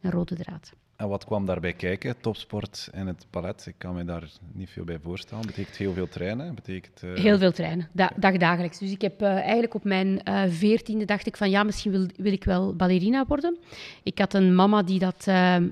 een 0.00 0.10
rode 0.10 0.34
draad. 0.34 0.72
En 0.96 1.08
wat 1.08 1.24
kwam 1.24 1.46
daarbij 1.46 1.72
kijken? 1.72 2.20
Topsport 2.20 2.88
en 2.92 3.06
het 3.06 3.26
ballet. 3.30 3.66
Ik 3.66 3.74
kan 3.78 3.94
me 3.94 4.04
daar 4.04 4.30
niet 4.52 4.70
veel 4.70 4.84
bij 4.84 4.98
voorstellen. 5.02 5.46
Betekent 5.46 5.76
heel 5.76 5.92
veel 5.92 6.08
trainen? 6.08 6.54
Betekent, 6.54 7.02
uh... 7.02 7.14
Heel 7.14 7.38
veel 7.38 7.52
trainen, 7.52 7.88
da 7.92 8.12
dagdagelijks. 8.16 8.78
Dus 8.78 8.90
ik 8.90 9.00
heb 9.00 9.22
uh, 9.22 9.28
eigenlijk 9.28 9.74
op 9.74 9.84
mijn 9.84 10.20
veertiende 10.48 11.00
uh, 11.00 11.06
dacht 11.06 11.26
ik 11.26 11.36
van 11.36 11.50
ja, 11.50 11.62
misschien 11.62 11.92
wil, 11.92 12.06
wil, 12.16 12.32
ik 12.32 12.44
wel 12.44 12.74
ballerina 12.74 13.24
worden. 13.26 13.56
Ik 14.02 14.18
had 14.18 14.34
een 14.34 14.54
mama 14.54 14.82
die 14.82 14.98
dat 14.98 15.22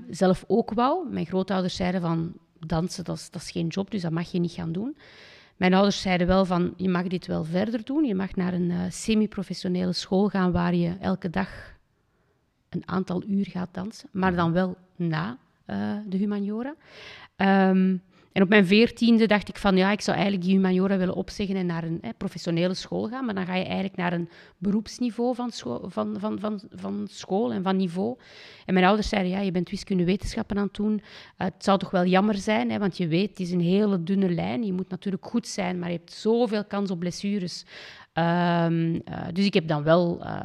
zelf 0.09 0.43
ook 0.47 0.73
wou. 0.73 1.09
Mijn 1.11 1.25
grootouders 1.25 1.75
zeiden 1.75 2.01
van 2.01 2.33
dansen, 2.59 3.03
dat 3.03 3.15
is, 3.15 3.29
dat 3.29 3.41
is 3.41 3.51
geen 3.51 3.67
job, 3.67 3.91
dus 3.91 4.01
dat 4.01 4.11
mag 4.11 4.31
je 4.31 4.39
niet 4.39 4.51
gaan 4.51 4.71
doen. 4.71 4.97
Mijn 5.55 5.73
ouders 5.73 6.01
zeiden 6.01 6.27
wel 6.27 6.45
van 6.45 6.73
je 6.77 6.89
mag 6.89 7.07
dit 7.07 7.27
wel 7.27 7.43
verder 7.43 7.83
doen. 7.83 8.05
Je 8.05 8.15
mag 8.15 8.35
naar 8.35 8.53
een 8.53 8.91
semi-professionele 8.91 9.93
school 9.93 10.27
gaan 10.27 10.51
waar 10.51 10.75
je 10.75 10.95
elke 10.99 11.29
dag 11.29 11.74
een 12.69 12.83
aantal 12.85 13.23
uur 13.27 13.45
gaat 13.45 13.69
dansen, 13.71 14.09
maar 14.11 14.35
dan 14.35 14.51
wel 14.51 14.77
na 14.95 15.37
uh, 15.67 15.97
de 16.07 16.17
humaniora. 16.17 16.75
Um, 17.37 18.01
en 18.35 18.41
op 18.41 18.49
mijn 18.49 18.65
veertiende 18.65 19.27
dacht 19.27 19.49
ik 19.49 19.57
van 19.57 19.77
ja, 19.77 19.91
ik 19.91 20.01
zou 20.01 20.17
eigenlijk 20.17 20.47
die 20.47 20.55
humaniora 20.55 20.97
willen 20.97 21.15
opzeggen 21.15 21.55
en 21.55 21.65
naar 21.65 21.83
een 21.83 21.97
hè, 22.01 22.09
professionele 22.17 22.73
school 22.73 23.07
gaan. 23.07 23.25
Maar 23.25 23.35
dan 23.35 23.45
ga 23.45 23.55
je 23.55 23.63
eigenlijk 23.63 23.95
naar 23.95 24.13
een 24.13 24.29
beroepsniveau 24.57 25.35
van, 25.35 25.51
scho 25.51 25.87
van, 25.87 26.15
van, 26.19 26.39
van, 26.39 26.61
van 26.71 27.07
school 27.09 27.53
en 27.53 27.63
van 27.63 27.75
niveau. 27.75 28.17
En 28.65 28.73
mijn 28.73 28.85
ouders 28.85 29.09
zeiden 29.09 29.31
ja, 29.31 29.39
je 29.39 29.51
bent 29.51 29.69
wiskundewetenschappen 29.69 30.57
aan 30.57 30.63
het 30.63 30.73
doen. 30.73 30.93
Uh, 30.93 31.01
het 31.35 31.63
zou 31.63 31.79
toch 31.79 31.91
wel 31.91 32.05
jammer 32.05 32.35
zijn, 32.35 32.71
hè, 32.71 32.79
want 32.79 32.97
je 32.97 33.07
weet, 33.07 33.29
het 33.29 33.39
is 33.39 33.51
een 33.51 33.61
hele 33.61 34.03
dunne 34.03 34.29
lijn. 34.29 34.63
Je 34.65 34.73
moet 34.73 34.89
natuurlijk 34.89 35.25
goed 35.25 35.47
zijn, 35.47 35.79
maar 35.79 35.91
je 35.91 35.97
hebt 35.97 36.11
zoveel 36.11 36.65
kans 36.65 36.91
op 36.91 36.99
blessures. 36.99 37.65
Um, 38.13 38.93
uh, 38.93 39.01
dus 39.33 39.45
ik 39.45 39.53
heb 39.53 39.67
dan 39.67 39.83
wel 39.83 40.19
uh, 40.21 40.39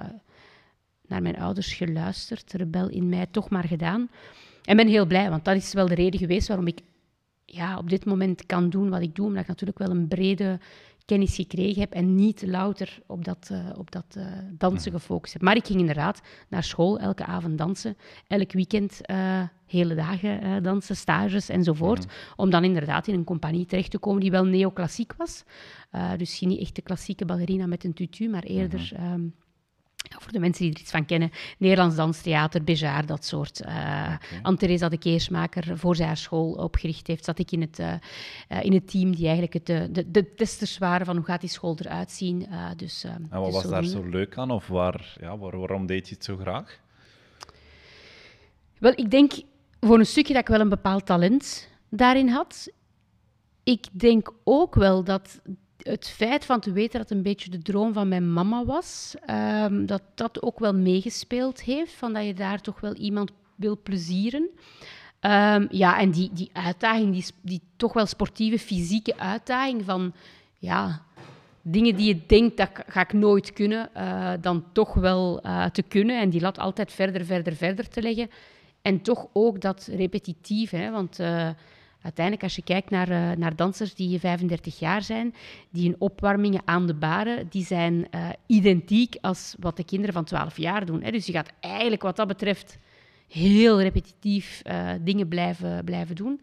naar 1.10 1.22
mijn 1.22 1.38
ouders 1.38 1.72
geluisterd, 1.72 2.52
rebel 2.52 2.88
in 2.88 3.08
mij 3.08 3.26
toch 3.30 3.50
maar 3.50 3.64
gedaan. 3.64 4.08
En 4.64 4.76
ben 4.76 4.88
heel 4.88 5.06
blij, 5.06 5.30
want 5.30 5.44
dat 5.44 5.56
is 5.56 5.72
wel 5.72 5.86
de 5.86 5.94
reden 5.94 6.20
geweest 6.20 6.48
waarom 6.48 6.66
ik 6.66 6.80
ja, 7.44 7.78
op 7.78 7.90
dit 7.90 8.04
moment 8.04 8.46
kan 8.46 8.70
doen 8.70 8.90
wat 8.90 9.00
ik 9.00 9.14
doe. 9.14 9.26
Omdat 9.26 9.42
ik 9.42 9.48
natuurlijk 9.48 9.78
wel 9.78 9.90
een 9.90 10.08
brede 10.08 10.58
kennis 11.04 11.34
gekregen 11.34 11.80
heb 11.80 11.92
en 11.92 12.14
niet 12.14 12.42
louter 12.46 12.98
op 13.06 13.24
dat, 13.24 13.48
uh, 13.52 13.58
op 13.76 13.90
dat 13.90 14.14
uh, 14.18 14.24
dansen 14.50 14.92
gefocust 14.92 15.32
heb. 15.32 15.42
Maar 15.42 15.56
ik 15.56 15.66
ging 15.66 15.80
inderdaad 15.80 16.20
naar 16.48 16.62
school, 16.62 16.98
elke 16.98 17.24
avond 17.24 17.58
dansen, 17.58 17.96
elk 18.26 18.52
weekend 18.52 19.00
uh, 19.10 19.42
hele 19.66 19.94
dagen 19.94 20.62
dansen, 20.62 20.96
stages 20.96 21.48
enzovoort, 21.48 22.06
mm. 22.06 22.12
om 22.36 22.50
dan 22.50 22.64
inderdaad 22.64 23.06
in 23.06 23.14
een 23.14 23.24
compagnie 23.24 23.66
terecht 23.66 23.90
te 23.90 23.98
komen 23.98 24.20
die 24.20 24.30
wel 24.30 24.44
neoclassiek 24.44 25.12
was. 25.16 25.44
dus 26.16 26.38
geen 26.38 26.48
niet 26.48 26.60
echt 26.60 26.74
de 26.74 26.82
klassieke 26.82 27.24
ballerina 27.24 27.66
met 27.66 27.84
een 27.84 27.94
tutu, 27.94 28.28
maar 28.28 28.42
eerder... 28.42 28.92
Mm 28.96 29.04
-hmm. 29.04 29.12
um, 29.12 29.34
voor 30.18 30.32
de 30.32 30.38
mensen 30.38 30.64
die 30.64 30.74
er 30.74 30.80
iets 30.80 30.90
van 30.90 31.06
kennen, 31.06 31.30
Nederlands 31.58 31.96
Danstheater, 31.96 32.64
Bejaar, 32.64 33.06
dat 33.06 33.24
soort. 33.24 33.60
Uh, 33.60 33.68
okay. 33.68 34.18
Anne-Theresa 34.42 34.88
de 34.88 34.98
Keersmaker, 34.98 35.78
voor 35.78 35.96
zij 35.96 36.06
haar 36.06 36.16
school 36.16 36.52
opgericht 36.52 37.06
heeft, 37.06 37.24
zat 37.24 37.38
ik 37.38 37.50
in 37.52 37.60
het, 37.60 37.78
uh, 37.78 37.92
uh, 38.48 38.64
in 38.64 38.72
het 38.72 38.90
team 38.90 39.14
die 39.14 39.28
eigenlijk 39.28 39.52
het, 39.52 39.66
de, 39.66 40.10
de 40.10 40.34
testers 40.34 40.78
waren 40.78 41.06
van 41.06 41.16
hoe 41.16 41.24
gaat 41.24 41.40
die 41.40 41.50
school 41.50 41.76
eruit 41.78 42.10
zien. 42.10 42.46
dus, 42.76 43.04
en 43.04 43.26
wat 43.30 43.44
dus 43.44 43.54
was 43.54 43.70
daar 43.70 43.84
zo 43.84 44.02
leuk 44.02 44.38
aan? 44.38 44.50
Of 44.50 44.66
waar, 44.66 45.16
ja, 45.20 45.38
waar, 45.38 45.58
waarom 45.58 45.86
deed 45.86 46.08
je 46.08 46.14
het 46.14 46.24
zo 46.24 46.36
graag? 46.36 46.80
Wel, 48.78 48.92
ik 48.94 49.10
denk 49.10 49.32
voor 49.80 49.98
een 49.98 50.06
stukje 50.06 50.32
dat 50.32 50.42
ik 50.42 50.48
wel 50.48 50.60
een 50.60 50.68
bepaald 50.68 51.06
talent 51.06 51.68
daarin 51.88 52.28
had. 52.28 52.68
Ik 53.64 53.86
denk 53.92 54.32
ook 54.44 54.74
wel 54.74 55.04
dat 55.04 55.40
het 55.82 56.08
feit 56.08 56.44
van 56.44 56.60
te 56.60 56.72
weten 56.72 56.98
dat 56.98 57.08
het 57.08 57.18
een 57.18 57.24
beetje 57.24 57.50
de 57.50 57.62
droom 57.62 57.92
van 57.92 58.08
mijn 58.08 58.32
mama 58.32 58.64
was, 58.64 59.14
um, 59.30 59.86
dat 59.86 60.02
dat 60.14 60.42
ook 60.42 60.58
wel 60.58 60.74
meegespeeld 60.74 61.62
heeft, 61.62 61.92
van 61.92 62.12
dat 62.12 62.24
je 62.24 62.34
daar 62.34 62.60
toch 62.60 62.80
wel 62.80 62.94
iemand 62.94 63.30
wil 63.54 63.78
plezieren. 63.82 64.48
Um, 65.20 65.66
ja, 65.70 65.98
en 65.98 66.10
die, 66.10 66.30
die 66.32 66.50
uitdaging, 66.52 67.12
die, 67.12 67.24
die 67.40 67.60
toch 67.76 67.92
wel 67.92 68.06
sportieve, 68.06 68.58
fysieke 68.58 69.18
uitdaging 69.18 69.84
van, 69.84 70.12
ja, 70.58 71.02
dingen 71.62 71.96
die 71.96 72.06
je 72.06 72.20
denkt, 72.26 72.56
dat 72.56 72.70
ga 72.86 73.00
ik 73.00 73.12
nooit 73.12 73.52
kunnen, 73.52 73.90
uh, 73.96 74.32
dan 74.40 74.64
toch 74.72 74.94
wel 74.94 75.46
uh, 75.46 75.66
te 75.66 75.82
kunnen. 75.82 76.20
En 76.20 76.30
die 76.30 76.40
lat 76.40 76.58
altijd 76.58 76.92
verder, 76.92 77.24
verder, 77.24 77.56
verder 77.56 77.88
te 77.88 78.02
leggen. 78.02 78.30
En 78.82 79.02
toch 79.02 79.26
ook 79.32 79.60
dat 79.60 79.88
repetitief, 79.92 80.70
hè, 80.70 80.90
want... 80.90 81.20
Uh, 81.20 81.48
uiteindelijk, 82.02 82.44
als 82.44 82.56
je 82.56 82.62
kijkt 82.62 82.90
naar, 82.90 83.10
uh, 83.10 83.30
naar 83.36 83.56
dansers 83.56 83.94
die 83.94 84.18
35 84.18 84.78
jaar 84.78 85.02
zijn, 85.02 85.34
die 85.70 85.88
hun 85.88 85.96
opwarmingen 85.98 86.62
aan 86.64 86.86
de 86.86 86.94
baren, 86.94 87.48
die 87.48 87.64
zijn 87.64 88.06
uh, 88.10 88.28
identiek 88.46 89.16
als 89.20 89.54
wat 89.58 89.76
de 89.76 89.84
kinderen 89.84 90.14
van 90.14 90.24
12 90.24 90.56
jaar 90.56 90.86
doen. 90.86 91.02
Hè. 91.02 91.10
Dus 91.10 91.26
je 91.26 91.32
gaat 91.32 91.52
eigenlijk 91.60 92.02
wat 92.02 92.16
dat 92.16 92.28
betreft 92.28 92.78
heel 93.28 93.80
repetitief 93.80 94.62
uh, 94.64 94.90
dingen 95.00 95.28
blijven, 95.28 95.84
blijven 95.84 96.14
doen. 96.14 96.40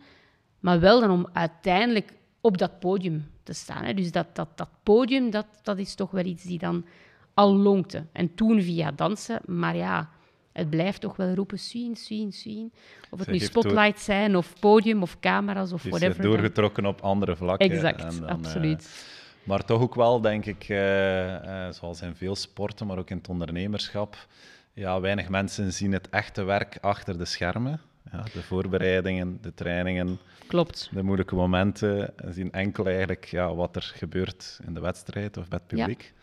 Maar 0.60 0.80
wel 0.80 1.00
dan 1.00 1.12
om 1.12 1.28
uiteindelijk 1.34 2.14
op 2.42 2.58
dat 2.58 2.80
podium 2.80 3.32
te 3.44 3.54
staan. 3.54 3.84
Hè. 3.84 3.94
Dus 3.94 4.12
dat, 4.12 4.36
dat, 4.36 4.58
dat 4.58 4.70
podium, 4.84 5.30
dat, 5.30 5.48
dat 5.64 5.78
is 5.78 5.96
toch 5.96 6.12
wel 6.12 6.26
iets 6.26 6.44
die 6.44 6.60
dan 6.60 6.86
al 7.34 7.56
lonkte. 7.56 8.06
En 8.12 8.36
toen 8.36 8.62
via 8.62 8.92
dansen, 8.92 9.42
maar 9.46 9.76
ja 9.76 10.10
het 10.58 10.70
blijft 10.70 11.02
toch 11.02 11.16
wel 11.16 11.34
roepen, 11.34 11.60
zien, 11.60 11.96
zien, 11.96 12.34
zien. 12.34 12.72
Of 13.10 13.20
het 13.20 13.28
nu 13.28 13.40
spotlights 13.40 14.04
zijn, 14.04 14.36
of 14.36 14.60
podium, 14.60 15.02
of 15.02 15.20
camera's, 15.20 15.72
of 15.72 15.84
whatever. 15.84 16.16
Het 16.16 16.22
doorgetrokken 16.22 16.86
op 16.86 17.02
andere 17.02 17.36
vlakken. 17.36 17.70
Exact, 17.70 18.20
dan, 18.20 18.30
absoluut. 18.30 18.82
Uh, 18.82 19.48
maar 19.48 19.66
toch 19.66 19.82
ook 19.82 19.96
wel, 19.96 20.22
denk 20.22 20.46
ik, 20.46 20.70
uh, 20.70 21.26
uh, 21.28 21.70
zoals 21.72 22.02
in 22.02 22.16
veel 22.16 22.36
sporten, 22.36 22.88
maar 22.88 22.98
ook 22.98 23.10
in 23.10 23.18
het 23.18 23.30
ondernemerschap, 23.30 24.28
ja, 24.74 25.00
weinig 25.00 25.30
mensen 25.30 25.74
zien 25.74 25.92
het 25.92 26.10
echte 26.10 26.44
werk 26.44 26.78
achter 26.82 27.18
de 27.18 27.26
schermen. 27.26 27.82
Ja, 28.12 28.24
de 28.34 28.44
voorbereidingen, 28.44 29.38
de 29.42 29.54
trainingen, 29.54 30.20
Klopt. 30.48 30.90
de 30.92 31.04
moeilijke 31.04 31.36
momenten, 31.36 32.14
zien 32.30 32.52
enkel 32.52 32.86
eigenlijk 32.86 33.26
ja, 33.26 33.56
wat 33.56 33.76
er 33.76 33.92
gebeurt 33.96 34.60
in 34.66 34.74
de 34.74 34.80
wedstrijd 34.80 35.38
of 35.38 35.50
met 35.50 35.60
het 35.60 35.68
publiek. 35.68 36.14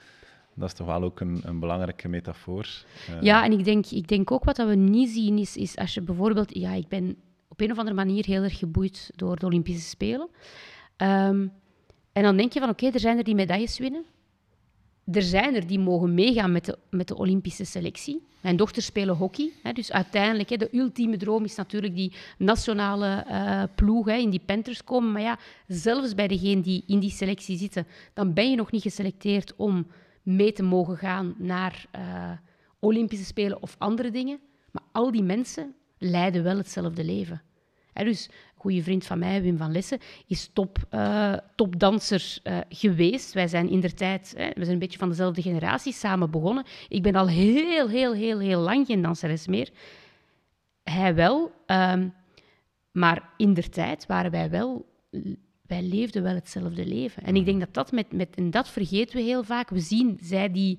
Dat 0.54 0.68
is 0.68 0.75
toch 0.75 0.87
wel 0.87 1.02
ook 1.02 1.20
een, 1.20 1.40
een 1.44 1.61
belangrijke 1.61 2.08
metafoor. 2.08 2.68
Uh, 3.11 3.23
ja, 3.23 3.44
en 3.44 3.52
ik 3.52 3.64
denk, 3.64 3.87
ik 3.87 4.08
denk 4.08 4.30
ook 4.30 4.44
wat 4.44 4.56
we 4.56 4.75
niet 4.75 5.11
zien 5.11 5.38
is, 5.38 5.56
is 5.56 5.76
als 5.76 5.94
je 5.94 6.00
bijvoorbeeld... 6.00 6.58
Ja, 6.58 6.73
ik 6.73 6.88
ben 6.88 7.16
op 7.49 7.61
een 7.61 7.70
of 7.70 7.78
andere 7.78 7.96
manier 7.96 8.25
heel 8.25 8.42
erg 8.42 8.58
geboeid 8.58 9.11
door 9.16 9.38
de 9.38 9.46
Olympische 9.46 9.88
Spelen. 9.88 10.28
Um, 10.96 11.52
en 12.12 12.23
dan 12.23 12.37
denk 12.37 12.52
je 12.52 12.61
van, 12.61 12.68
oké, 12.68 12.87
er 12.87 13.00
zijn 13.00 13.18
er 13.18 13.25
die 13.25 13.34
medailles 13.34 13.78
winnen. 13.78 14.04
Er 15.12 15.23
zijn 15.23 15.54
er 15.54 15.66
die 15.66 15.78
mogen 15.78 16.14
meegaan 16.14 16.52
met 16.52 16.64
de, 16.64 16.78
met 16.90 17.08
de 17.08 17.16
Olympische 17.16 17.64
selectie. 17.64 18.23
Mijn 18.40 18.56
dochters 18.56 18.87
spelen 18.87 19.16
hockey. 19.16 19.52
Hè, 19.62 19.73
dus 19.73 19.92
uiteindelijk, 19.92 20.49
hè, 20.49 20.56
de 20.56 20.68
ultieme 20.73 21.16
droom 21.16 21.44
is 21.44 21.54
natuurlijk 21.54 21.94
die 21.94 22.12
nationale 22.38 23.25
uh, 23.28 23.62
ploeg 23.75 24.06
hè, 24.06 24.16
in 24.16 24.30
die 24.30 24.42
Panthers 24.46 24.84
komen. 24.84 25.12
Maar 25.12 25.23
ja, 25.23 25.38
zelfs 25.66 26.14
bij 26.14 26.28
degenen 26.28 26.62
die 26.62 26.84
in 26.87 26.99
die 26.99 27.11
selectie 27.11 27.56
zitten, 27.56 27.87
dan 28.14 28.32
ben 28.32 28.50
je 28.50 28.56
nog 28.56 28.70
niet 28.70 28.82
geselecteerd 28.82 29.56
om 29.56 29.87
mee 30.25 30.52
te 30.52 30.62
mogen 30.62 30.97
gaan 30.97 31.35
naar 31.38 31.87
uh, 31.97 32.31
Olympische 32.78 33.25
Spelen 33.25 33.62
of 33.62 33.75
andere 33.78 34.11
dingen. 34.11 34.40
Maar 34.71 34.83
al 34.93 35.11
die 35.11 35.23
mensen 35.23 35.75
leiden 35.99 36.43
wel 36.43 36.57
hetzelfde 36.57 37.04
leven. 37.04 37.43
Dus 37.93 38.26
een 38.26 38.61
goede 38.61 38.83
vriend 38.83 39.07
van 39.07 39.19
mij, 39.19 39.43
Wim 39.43 39.57
van 39.57 39.73
Lessen, 39.73 39.99
is 40.26 40.50
top, 40.52 40.78
uh, 40.90 41.37
topdanser 41.57 42.38
uh, 42.45 42.59
geweest. 42.69 43.33
Wij 43.33 43.49
zijn 43.49 43.69
in 43.69 43.81
der 43.81 43.95
tijd, 43.95 44.35
hè, 44.37 44.47
we 44.47 44.61
zijn 44.61 44.73
een 44.73 44.78
beetje 44.78 44.99
van 44.99 45.09
dezelfde 45.09 45.43
generatie, 45.43 45.93
samen 45.93 46.31
begonnen. 46.31 46.64
Ik 46.88 47.02
ben 47.02 47.14
al 47.14 47.28
heel, 47.28 47.88
heel, 47.88 48.12
heel, 48.12 48.38
heel 48.38 48.61
lang 48.61 48.87
geen 48.87 49.02
danseres 49.02 49.47
meer. 49.47 49.71
Hij 50.83 51.14
wel, 51.14 51.52
um, 51.66 52.14
maar 52.93 53.28
in 53.37 53.54
der 53.54 53.71
tijd 53.71 54.07
waren 54.07 54.31
wij 54.31 54.50
wel 54.50 54.87
wij 55.66 55.83
leefden 55.83 56.23
wel 56.23 56.35
hetzelfde 56.35 56.87
leven. 56.87 57.23
En 57.23 57.37
ik 57.37 57.44
denk 57.44 57.61
dat 57.61 57.75
dat 57.75 57.92
met, 57.92 58.12
met, 58.12 58.28
en 58.35 58.50
dat 58.50 58.68
vergeten 58.68 59.16
we 59.16 59.23
heel 59.23 59.44
vaak. 59.44 59.71
We 59.71 59.80
zien 59.80 60.18
zij 60.23 60.52
die 60.52 60.78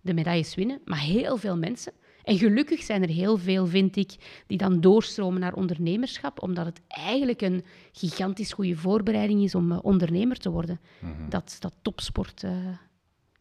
de 0.00 0.14
medailles 0.14 0.54
winnen, 0.54 0.80
maar 0.84 1.00
heel 1.00 1.36
veel 1.36 1.56
mensen. 1.56 1.92
En 2.22 2.38
gelukkig 2.38 2.82
zijn 2.82 3.02
er 3.02 3.08
heel 3.08 3.36
veel, 3.36 3.66
vind 3.66 3.96
ik, 3.96 4.42
die 4.46 4.58
dan 4.58 4.80
doorstromen 4.80 5.40
naar 5.40 5.54
ondernemerschap, 5.54 6.42
omdat 6.42 6.66
het 6.66 6.80
eigenlijk 6.88 7.40
een 7.40 7.64
gigantisch 7.92 8.52
goede 8.52 8.76
voorbereiding 8.76 9.42
is 9.42 9.54
om 9.54 9.72
uh, 9.72 9.78
ondernemer 9.82 10.36
te 10.36 10.50
worden. 10.50 10.80
Mm 11.00 11.12
-hmm. 11.12 11.30
Dat, 11.30 11.56
dat 11.60 11.74
topsport, 11.82 12.42
uh, 12.42 12.52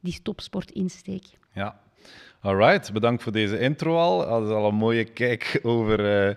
die 0.01 0.19
topsport-insteek. 0.21 1.23
Ja, 1.53 1.79
alright. 2.41 2.93
Bedankt 2.93 3.23
voor 3.23 3.31
deze 3.31 3.59
intro 3.59 3.97
al. 3.97 4.17
Dat 4.17 4.43
is 4.43 4.49
al 4.49 4.67
een 4.67 4.75
mooie 4.75 5.03
kijk 5.03 5.59
over... 5.63 6.29
Uh 6.29 6.35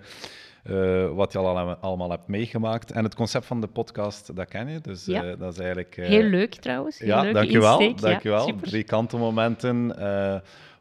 uh, 0.64 1.08
wat 1.14 1.32
je 1.32 1.38
al 1.38 1.58
allemaal 1.80 2.10
hebt 2.10 2.28
meegemaakt. 2.28 2.90
En 2.92 3.04
het 3.04 3.14
concept 3.14 3.46
van 3.46 3.60
de 3.60 3.66
podcast, 3.66 4.36
dat 4.36 4.48
ken 4.48 4.68
je. 4.68 4.80
Dus 4.80 5.04
ja. 5.04 5.24
uh, 5.24 5.38
dat 5.38 5.52
is 5.52 5.58
eigenlijk... 5.58 5.96
Uh... 5.96 6.06
Heel 6.06 6.22
leuk 6.22 6.54
trouwens. 6.54 6.98
Heel 6.98 7.08
ja, 7.08 7.32
dankjewel. 7.32 7.80
Insteek. 7.80 8.10
Dankjewel. 8.10 8.46
Ja, 8.46 8.54
Drie 8.60 8.84
kantenmomenten 8.84 9.94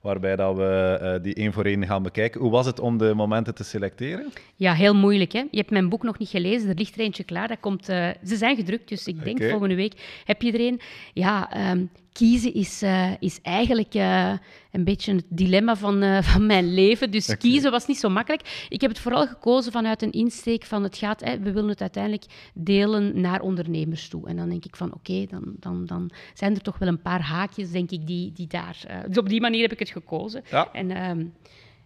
waarbij 0.02 0.36
dat 0.36 0.56
we 0.56 1.00
uh, 1.02 1.24
die 1.24 1.34
één 1.34 1.54
voor 1.54 1.66
één 1.66 1.86
gaan 1.86 2.04
bekijken. 2.04 2.42
Hoe 2.42 2.52
was 2.52 2.66
het 2.66 2.80
om 2.80 2.98
de 2.98 3.14
momenten 3.14 3.56
te 3.56 3.64
selecteren? 3.64 4.34
Ja, 4.56 4.74
heel 4.74 4.96
moeilijk. 4.96 5.32
Hè? 5.32 5.40
Je 5.52 5.58
hebt 5.58 5.70
mijn 5.72 5.90
boek 5.90 6.04
nog 6.04 6.18
niet 6.18 6.30
gelezen, 6.30 6.70
er 6.70 6.76
ligt 6.76 6.96
er 6.96 7.02
eentje 7.02 7.24
klaar. 7.24 7.48
Dat 7.48 7.60
komt, 7.60 7.90
uh, 7.90 8.10
ze 8.26 8.36
zijn 8.36 8.56
gedrukt, 8.56 8.90
dus 8.90 9.08
ik 9.08 9.24
denk 9.24 9.38
okay. 9.38 9.50
volgende 9.50 9.76
week 9.76 10.22
heb 10.26 10.42
je 10.42 10.52
er 10.52 10.60
een. 10.60 10.82
Ja, 11.14 11.70
um, 11.72 11.90
kiezen 12.20 12.54
is, 12.54 12.84
uh, 12.84 13.12
is 13.20 13.42
eigenlijk 13.42 13.96
uh, 13.96 14.34
een 14.72 14.84
beetje 14.84 15.16
het 15.16 15.26
dilemma 15.30 15.76
van, 15.76 16.04
uh, 16.04 16.22
van 16.32 16.46
mijn 16.46 16.74
leven. 16.74 17.12
Dus 17.12 17.24
okay. 17.24 17.38
kiezen 17.38 17.72
was 17.72 17.88
niet 17.88 17.98
zo 17.98 18.10
makkelijk. 18.10 18.66
Ik 18.70 18.82
heb 18.82 18.90
het 18.90 19.00
vooral 19.00 19.28
gekozen 19.28 19.72
vanuit 19.72 20.02
een 20.02 20.12
insteek 20.12 20.64
van 20.64 20.84
het 20.84 20.98
gaat, 20.98 21.22
hè, 21.22 21.40
we 21.40 21.52
willen 21.52 21.70
het 21.70 21.82
uiteindelijk 21.82 22.26
delen 22.54 23.22
naar 23.22 23.42
ondernemers 23.42 24.10
toe. 24.10 24.28
En 24.28 24.36
dan 24.36 24.50
denk 24.50 24.66
ik 24.66 24.76
van 24.76 24.94
oké, 24.94 25.12
okay, 25.12 25.28
dan, 25.28 25.54
dan, 25.60 25.86
dan 25.86 26.12
zijn 26.34 26.56
er 26.56 26.62
toch 26.62 26.78
wel 26.78 26.88
een 26.88 27.02
paar 27.02 27.22
haakjes, 27.22 27.72
denk 27.72 27.92
ik, 27.92 28.08
die, 28.08 28.32
die 28.32 28.48
daar... 28.48 29.04
dus 29.08 29.18
op 29.18 29.30
die 29.30 29.42
manier 29.42 29.62
heb 29.62 29.72
ik 29.72 29.80
het 29.80 29.90
gekozen. 29.90 30.44
Ja. 30.50 30.72
En, 30.74 31.10
um, 31.10 31.34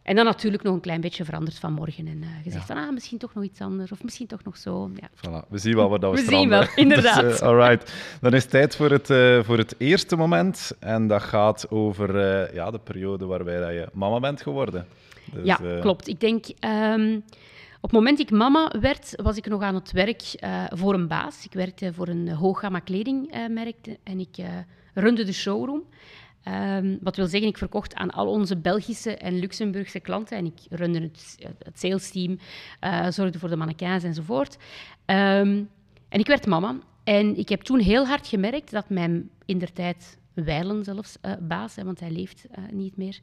en 0.04 0.16
dan 0.16 0.26
natuurlijk 0.26 0.64
nog 0.64 0.74
een 0.74 0.80
klein 0.80 1.02
beetje 1.02 1.26
veranderd 1.26 1.60
vanmorgen 1.60 2.08
en 2.08 2.18
uh, 2.18 2.28
gezegd 2.44 2.68
ja. 2.68 2.76
van, 2.76 2.84
ah, 2.84 2.94
misschien 2.94 3.18
toch 3.18 3.34
nog 3.34 3.44
iets 3.44 3.62
anders, 3.62 3.92
of 3.92 4.04
misschien 4.04 4.28
toch 4.28 4.44
nog 4.44 4.58
zo. 4.58 4.92
Ja. 4.96 5.10
Voilà. 5.16 5.48
We 5.50 5.58
zien 5.58 5.76
wel 5.76 5.90
wat 5.90 6.02
dat 6.02 6.14
we 6.14 6.26
We 6.26 6.36
zien 6.36 6.50
wel, 6.50 6.66
inderdaad. 6.76 7.22
dus, 7.22 7.42
uh, 7.42 7.48
alright. 7.48 7.94
Dan 8.22 8.34
is 8.34 8.42
het 8.42 8.52
tijd 8.52 8.76
voor 8.76 8.92
het, 8.92 9.10
uh, 9.10 9.44
voor 9.44 9.58
het 9.58 9.76
eerste 9.78 10.16
moment. 10.16 10.72
En 10.80 11.08
dat 11.08 11.22
gaat 11.22 11.70
over 11.70 12.18
ja, 12.54 12.72
de 12.72 12.80
periode 12.80 13.26
waarbij 13.26 13.60
dat 13.60 13.70
je 13.70 13.90
mama 13.94 14.20
bent 14.20 14.42
geworden. 14.42 14.88
Dus, 15.32 15.46
ja, 15.46 15.56
klopt. 15.82 16.08
Ik 16.08 16.20
denk... 16.20 16.46
Um, 16.96 17.24
op 17.76 17.90
het 17.90 18.00
moment 18.00 18.18
dat 18.18 18.28
ik 18.30 18.38
mama 18.38 18.72
werd, 18.80 19.14
was 19.22 19.38
ik 19.38 19.48
nog 19.48 19.62
aan 19.62 19.76
het 19.76 19.92
werk 19.92 20.22
voor 20.70 20.94
een 20.94 21.08
baas. 21.08 21.46
Ik 21.46 21.54
werkte 21.54 21.94
voor 21.94 22.08
een 22.08 22.30
hooggamma 22.30 22.80
kledingmerk 22.80 23.76
en 24.04 24.20
ik 24.20 24.38
runde 24.94 25.24
de 25.24 25.34
showroom. 25.34 25.84
Um, 26.48 26.98
wat 27.02 27.16
wil 27.16 27.28
zeggen, 27.28 27.50
ik 27.50 27.58
verkocht 27.58 27.96
aan 27.96 28.12
al 28.12 28.28
onze 28.28 28.58
Belgische 28.58 29.18
en 29.18 29.40
Luxemburgse 29.40 30.00
klanten. 30.00 30.38
En 30.38 30.46
ik 30.46 30.60
runde 30.70 31.02
het, 31.02 31.36
het 31.58 31.80
sales 31.80 32.12
team, 32.12 32.40
uh, 32.82 33.10
zorgde 33.10 33.40
voor 33.40 33.50
de 33.50 33.56
mannequins 33.56 34.04
enzovoort. 34.04 34.58
Um, 35.06 35.70
en 36.10 36.20
ik 36.20 36.28
werd 36.28 36.46
mama. 36.46 36.80
En 37.04 37.38
ik 37.38 37.50
heb 37.50 37.62
toen 37.62 37.80
heel 37.80 38.08
hard 38.08 38.28
gemerkt 38.28 38.72
dat 38.72 38.90
mijn 38.90 39.30
in 39.46 39.58
der 39.58 39.74
tijd 39.74 40.18
wijlen 40.34 40.84
zelfs 40.84 41.18
uh, 41.22 41.34
baas, 41.40 41.76
hè, 41.76 41.84
want 41.84 42.00
hij 42.00 42.12
leeft 42.12 42.46
uh, 42.52 42.66
niet 42.72 42.98
meer, 42.98 43.20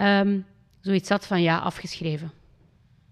um, 0.00 0.46
zoiets 0.80 1.08
had 1.08 1.26
van 1.26 1.42
ja, 1.42 1.58
afgeschreven. 1.58 2.32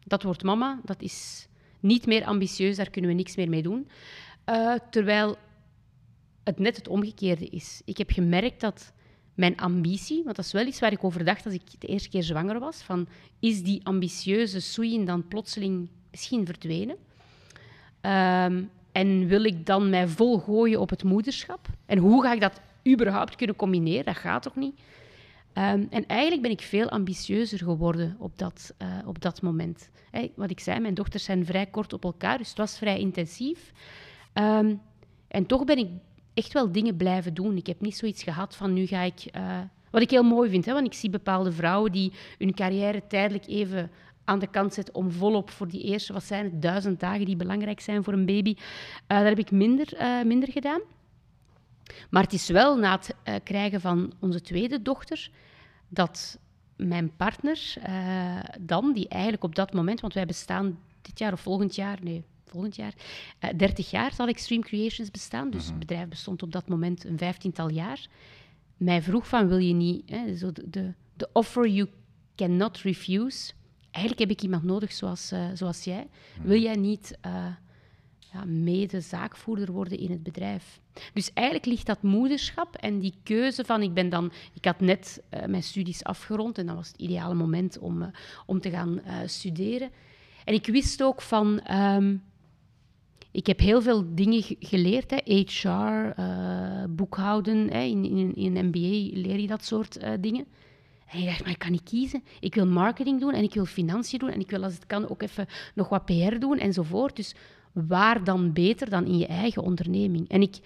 Dat 0.04 0.22
wordt 0.22 0.42
mama, 0.42 0.80
dat 0.84 1.02
is 1.02 1.48
niet 1.80 2.06
meer 2.06 2.24
ambitieus, 2.24 2.76
daar 2.76 2.90
kunnen 2.90 3.10
we 3.10 3.16
niks 3.16 3.36
meer 3.36 3.48
mee 3.48 3.62
doen. 3.62 3.88
terwijl 4.90 5.36
het 6.44 6.58
net 6.58 6.76
het 6.76 6.88
omgekeerde 6.88 7.46
is. 7.46 7.82
Ik 7.84 7.98
heb 7.98 8.10
gemerkt 8.10 8.60
dat 8.60 8.92
mijn 9.34 9.56
ambitie, 9.56 10.22
want 10.24 10.36
dat 10.36 10.44
is 10.44 10.52
wel 10.52 10.66
iets 10.66 10.80
waar 10.80 10.92
ik 10.92 11.04
over 11.04 11.24
dacht 11.24 11.44
als 11.44 11.54
ik 11.54 11.62
de 11.78 11.86
eerste 11.86 12.08
keer 12.08 12.22
zwanger 12.22 12.58
was, 12.58 12.82
van 12.82 13.08
is 13.40 13.62
die 13.62 13.80
ambitieuze 13.86 14.60
Soeyin 14.60 15.04
dan 15.04 15.28
plotseling 15.28 15.88
misschien 16.10 16.46
verdwenen? 16.46 16.96
Ehm, 18.00 18.62
en 18.92 19.26
wil 19.26 19.44
ik 19.44 19.66
dan 19.66 19.90
mij 19.90 20.08
vol 20.08 20.38
gooien 20.38 20.80
op 20.80 20.90
het 20.90 21.04
moederschap? 21.04 21.68
En 21.86 21.98
hoe 21.98 22.22
ga 22.22 22.32
ik 22.32 22.40
dat 22.40 22.60
überhaupt 22.88 23.36
kunnen 23.36 23.56
combineren? 23.56 24.04
Dat 24.04 24.16
gaat 24.16 24.42
toch 24.42 24.56
niet? 24.56 24.80
Ehm, 25.52 25.84
en 25.90 26.06
eigenlijk 26.06 26.42
ben 26.42 26.50
ik 26.50 26.60
veel 26.60 26.88
ambitieuzer 26.88 27.58
geworden 27.58 28.16
op 28.18 28.38
dat, 28.38 28.74
uh, 28.82 28.88
op 29.06 29.22
dat 29.22 29.42
moment. 29.42 29.90
wat 30.34 30.50
ik 30.50 30.60
zei, 30.60 30.80
mijn 30.80 30.94
dochters 30.94 31.24
zijn 31.24 31.46
vrij 31.46 31.66
kort 31.66 31.92
op 31.92 32.04
elkaar, 32.04 32.38
dus 32.38 32.48
het 32.48 32.58
was 32.58 32.78
vrij 32.78 32.98
intensief. 32.98 33.72
Um, 34.34 34.80
en 35.28 35.46
toch 35.46 35.64
ben 35.64 35.78
ik 35.78 35.88
echt 36.34 36.52
wel 36.52 36.72
dingen 36.72 36.96
blijven 36.96 37.34
doen. 37.34 37.56
Ik 37.56 37.66
heb 37.66 37.80
niet 37.80 37.96
zoiets 37.96 38.22
gehad 38.22 38.56
van 38.56 38.72
nu 38.72 38.86
ga 38.86 39.00
ik. 39.00 39.24
Uh, 39.36 39.58
wat 39.90 40.02
ik 40.02 40.10
heel 40.10 40.22
mooi 40.22 40.50
vind, 40.50 40.64
hè, 40.64 40.72
want 40.72 40.86
ik 40.86 40.94
zie 40.94 41.10
bepaalde 41.10 41.52
vrouwen 41.52 41.92
die 41.92 42.12
hun 42.38 42.54
carrière 42.54 43.06
tijdelijk 43.06 43.46
even 43.46 43.90
aan 44.24 44.38
de 44.38 44.46
kant 44.46 44.74
zetten 44.74 44.94
om 44.94 45.10
volop 45.10 45.50
voor 45.50 45.68
die 45.68 45.82
eerste, 45.82 46.12
wat 46.12 46.24
zijn 46.24 46.44
het, 46.44 46.62
duizend 46.62 47.00
dagen 47.00 47.24
die 47.24 47.36
belangrijk 47.36 47.80
zijn 47.80 48.04
voor 48.04 48.12
een 48.12 48.26
baby. 48.26 48.54
Uh, 48.58 49.18
dat 49.18 49.28
heb 49.28 49.38
ik 49.38 49.50
minder, 49.50 50.00
uh, 50.00 50.22
minder 50.22 50.52
gedaan. 50.52 50.80
Maar 52.10 52.22
het 52.22 52.32
is 52.32 52.48
wel 52.48 52.76
na 52.76 53.00
het 53.00 53.42
krijgen 53.42 53.80
van 53.80 54.12
onze 54.20 54.40
tweede 54.40 54.82
dochter 54.82 55.30
dat 55.88 56.38
mijn 56.76 57.16
partner 57.16 57.74
dan, 58.60 58.92
die 58.92 59.08
eigenlijk 59.08 59.44
op 59.44 59.54
dat 59.54 59.72
moment, 59.72 60.00
want 60.00 60.14
wij 60.14 60.26
bestaan 60.26 60.78
dit 61.02 61.18
jaar 61.18 61.32
of 61.32 61.40
volgend 61.40 61.74
jaar, 61.74 61.98
nee, 62.02 62.24
volgend 62.44 62.76
jaar. 62.76 62.94
Uh, 63.40 63.50
eh, 63.50 63.58
30 63.58 63.90
jaar 63.90 64.14
zal 64.14 64.28
Extreme 64.28 64.62
Creations 64.62 65.10
bestaan. 65.10 65.50
Dus 65.50 65.62
het 65.62 65.70
mhm. 65.70 65.78
bedrijf 65.78 66.08
bestond 66.08 66.42
op 66.42 66.52
dat 66.52 66.68
moment 66.68 67.04
een 67.04 67.18
vijftiental 67.18 67.70
jaar. 67.70 68.06
Mij 68.76 69.02
vroeg 69.02 69.28
van, 69.28 69.48
wil 69.48 69.58
je 69.58 69.74
niet... 69.74 70.10
Hè, 70.10 70.36
zo 70.36 70.52
de, 70.52 70.92
de, 71.16 71.28
offer 71.32 71.68
you 71.68 71.88
cannot 72.36 72.78
refuse. 72.78 73.52
Eigenlijk 73.90 74.28
heb 74.28 74.38
ik 74.38 74.42
iemand 74.42 74.62
nodig 74.62 74.92
zoals, 74.92 75.32
uh, 75.32 75.46
zoals 75.54 75.84
jij. 75.84 76.06
Mhm. 76.38 76.48
Wil 76.48 76.60
jij 76.60 76.74
niet 76.74 77.18
uh, 77.26 77.46
ja, 78.18 78.44
mede 78.44 79.00
zaakvoerder 79.00 79.72
worden 79.72 79.98
in 79.98 80.10
het 80.10 80.22
bedrijf? 80.22 80.80
Dus 81.12 81.32
eigenlijk 81.32 81.66
ligt 81.66 81.86
dat 81.86 82.02
moederschap 82.02 82.76
en 82.76 82.98
die 82.98 83.14
keuze 83.22 83.64
van... 83.64 83.82
Ik, 83.82 83.94
ben 83.94 84.08
dan, 84.08 84.32
ik 84.54 84.64
had 84.64 84.80
net 84.80 85.22
mijn 85.46 85.62
studies 85.62 86.04
afgerond 86.04 86.58
en 86.58 86.66
dat 86.66 86.76
was 86.76 86.88
het 86.88 87.00
ideale 87.00 87.34
moment 87.34 87.78
om, 87.78 88.10
om 88.46 88.60
te 88.60 88.70
gaan 88.70 89.00
studeren. 89.26 89.90
En 90.44 90.54
ik 90.54 90.66
wist 90.66 91.02
ook 91.02 91.22
van... 91.22 91.70
Um, 91.70 92.22
ik 93.32 93.46
heb 93.46 93.58
heel 93.58 93.82
veel 93.82 94.14
dingen 94.14 94.42
geleerd, 94.60 95.10
hè. 95.10 95.16
HR, 95.24 95.68
uh, 95.68 96.82
eh, 96.82 96.88
boekhouden. 96.90 97.70
Hè. 97.70 97.82
In, 97.82 98.04
in, 98.04 98.34
in 98.34 98.56
een 98.56 98.66
MBA 98.66 99.20
leer 99.20 99.38
je 99.38 99.46
dat 99.46 99.64
soort 99.64 100.02
uh, 100.02 100.10
dingen. 100.20 100.46
En 101.06 101.18
ik 101.18 101.26
dacht, 101.26 101.40
maar 101.40 101.50
ik 101.50 101.58
kan 101.58 101.70
niet 101.70 101.82
kiezen. 101.82 102.22
Ik 102.40 102.54
wil 102.54 102.66
marketing 102.66 103.20
doen 103.20 103.32
en 103.32 103.42
ik 103.42 103.54
wil 103.54 103.64
financiën 103.64 104.18
doen 104.18 104.30
en 104.30 104.40
ik 104.40 104.50
wil 104.50 104.62
als 104.62 104.74
het 104.74 104.86
kan 104.86 105.08
ook 105.08 105.22
even 105.22 105.46
nog 105.74 105.88
wat 105.88 106.04
PR 106.04 106.38
doen 106.38 106.58
enzovoort. 106.58 107.16
Dus 107.16 107.34
waar 107.72 108.24
dan 108.24 108.52
beter 108.52 108.90
dan 108.90 109.06
in 109.06 109.18
je 109.18 109.26
eigen 109.26 109.62
onderneming? 109.62 110.28
En 110.28 110.42
ik 110.42 110.58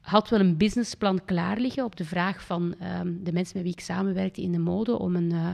had 0.00 0.28
wel 0.28 0.40
een 0.40 0.56
businessplan 0.56 1.24
klaar 1.24 1.58
liggen 1.58 1.84
op 1.84 1.96
de 1.96 2.04
vraag 2.04 2.42
van 2.42 2.74
um, 3.00 3.24
de 3.24 3.32
mensen 3.32 3.56
met 3.56 3.66
wie 3.66 3.72
ik 3.72 3.80
samenwerkte 3.80 4.42
in 4.42 4.52
de 4.52 4.58
mode 4.58 4.98
om 4.98 5.16
een... 5.16 5.32
Uh, 5.32 5.52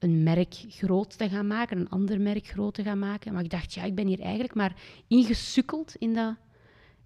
een 0.00 0.22
merk 0.22 0.54
groot 0.68 1.18
te 1.18 1.28
gaan 1.28 1.46
maken, 1.46 1.78
een 1.78 1.88
ander 1.88 2.20
merk 2.20 2.46
groot 2.46 2.74
te 2.74 2.82
gaan 2.82 2.98
maken. 2.98 3.32
Maar 3.32 3.44
ik 3.44 3.50
dacht, 3.50 3.74
ja, 3.74 3.84
ik 3.84 3.94
ben 3.94 4.06
hier 4.06 4.20
eigenlijk 4.20 4.54
maar 4.54 4.76
ingesukkeld 5.06 5.94
in, 5.98 6.14
dat, 6.14 6.34